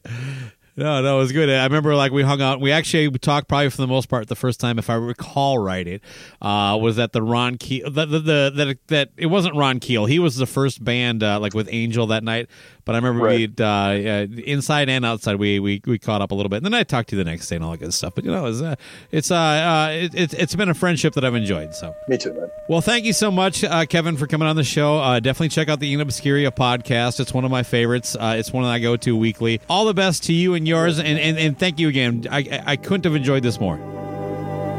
No, 0.77 1.01
no, 1.01 1.15
it 1.17 1.19
was 1.21 1.31
good. 1.31 1.49
I 1.49 1.63
remember 1.63 1.95
like 1.95 2.11
we 2.11 2.21
hung 2.21 2.39
out. 2.39 2.61
We 2.61 2.71
actually 2.71 3.09
talked 3.17 3.47
probably 3.47 3.71
for 3.71 3.77
the 3.77 3.87
most 3.87 4.09
part 4.09 4.27
the 4.27 4.35
first 4.35 4.59
time, 4.59 4.77
if 4.77 4.91
I 4.91 4.93
recall 4.93 5.57
right, 5.57 5.87
it 5.87 6.03
uh, 6.39 6.77
was 6.79 6.99
at 6.99 7.13
the 7.13 7.23
Ron 7.23 7.57
Keel. 7.57 7.89
The, 7.89 8.05
the, 8.05 8.19
the, 8.19 8.51
that 8.55 8.87
that 8.87 9.09
it 9.17 9.25
wasn't 9.25 9.55
Ron 9.55 9.79
Keel. 9.79 10.05
He 10.05 10.19
was 10.19 10.35
the 10.35 10.45
first 10.45 10.83
band 10.83 11.23
uh, 11.23 11.39
like 11.39 11.55
with 11.55 11.67
Angel 11.71 12.05
that 12.07 12.23
night. 12.23 12.47
But 12.87 12.95
I 12.95 12.99
remember 12.99 13.25
Right. 13.25 13.51
we 13.57 13.63
uh, 13.63 13.67
uh, 13.67 14.27
inside 14.45 14.87
and 14.87 15.05
outside 15.05 15.35
we, 15.35 15.59
we 15.59 15.81
we 15.85 15.99
caught 15.99 16.21
up 16.21 16.31
a 16.31 16.35
little 16.35 16.49
bit. 16.49 16.57
And 16.57 16.65
then 16.65 16.73
I 16.73 16.83
talked 16.83 17.09
to 17.09 17.17
you 17.17 17.23
the 17.23 17.29
next 17.29 17.47
day 17.49 17.57
and 17.57 17.65
all 17.65 17.71
that 17.71 17.79
good 17.79 17.93
stuff. 17.93 18.15
But 18.15 18.23
you 18.23 18.31
know, 18.31 18.45
it's 18.45 18.61
uh, 18.61 18.75
it's 19.11 19.29
uh, 19.29 19.35
uh 19.35 19.89
it, 19.91 20.15
it's 20.15 20.33
it's 20.33 20.55
been 20.55 20.69
a 20.69 20.73
friendship 20.73 21.13
that 21.15 21.25
I've 21.25 21.35
enjoyed. 21.35 21.75
So 21.75 21.93
Me 22.07 22.17
too, 22.17 22.33
man. 22.33 22.49
well, 22.69 22.79
thank 22.81 23.03
you 23.03 23.11
so 23.13 23.29
much, 23.29 23.63
uh, 23.65 23.85
Kevin, 23.85 24.15
for 24.15 24.25
coming 24.25 24.47
on 24.47 24.55
the 24.55 24.63
show. 24.63 24.97
Uh, 24.99 25.19
definitely 25.19 25.49
check 25.49 25.67
out 25.67 25.81
the 25.81 25.93
In 25.93 25.99
Obscuria 25.99 26.49
podcast. 26.49 27.19
It's 27.19 27.33
one 27.33 27.43
of 27.43 27.51
my 27.51 27.63
favorites. 27.63 28.15
Uh, 28.15 28.37
it's 28.39 28.53
one 28.53 28.63
that 28.63 28.69
I 28.71 28.79
go 28.79 28.95
to 28.95 29.17
weekly. 29.17 29.59
All 29.69 29.83
the 29.83 29.93
best 29.93 30.23
to 30.23 30.33
you 30.33 30.53
and 30.53 30.65
yours, 30.65 30.97
and, 30.97 31.19
and, 31.19 31.37
and 31.37 31.59
thank 31.59 31.79
you 31.79 31.89
again. 31.89 32.25
I 32.31 32.63
I 32.65 32.75
couldn't 32.77 33.03
have 33.03 33.15
enjoyed 33.15 33.43
this 33.43 33.59
more. 33.59 33.75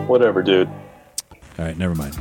Whatever, 0.06 0.42
dude. 0.42 0.68
All 1.58 1.64
right, 1.66 1.76
never 1.76 1.94
mind. 1.94 2.16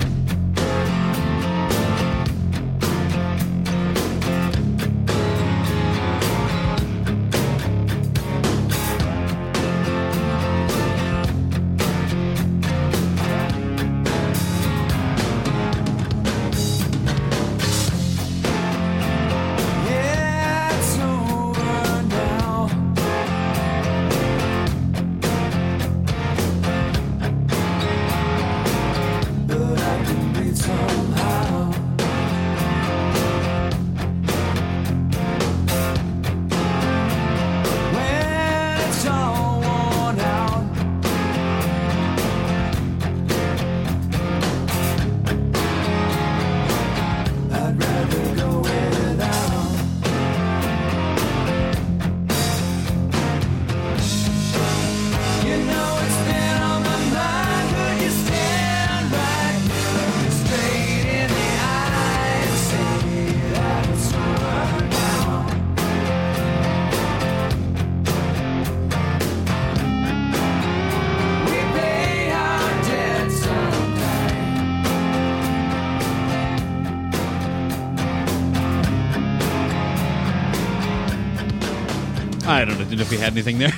Anything 83.37 83.59
there. 83.59 83.73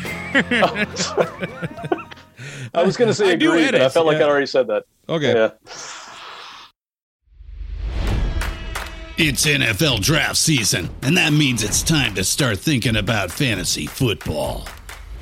I 2.73 2.83
was 2.83 2.97
going 2.97 3.09
to 3.09 3.13
say 3.13 3.31
I 3.31 3.35
do 3.35 3.51
agree, 3.51 3.65
but 3.65 3.75
I 3.75 3.79
edit, 3.79 3.93
felt 3.93 4.05
like 4.05 4.19
yeah. 4.19 4.25
I 4.25 4.29
already 4.29 4.45
said 4.45 4.67
that. 4.67 4.85
Okay. 5.07 5.33
Yeah. 5.33 5.51
It's 9.17 9.45
NFL 9.45 10.01
draft 10.01 10.37
season, 10.37 10.89
and 11.01 11.17
that 11.17 11.33
means 11.33 11.61
it's 11.61 11.83
time 11.83 12.15
to 12.15 12.23
start 12.23 12.57
thinking 12.57 12.95
about 12.95 13.31
fantasy 13.31 13.85
football. 13.85 14.65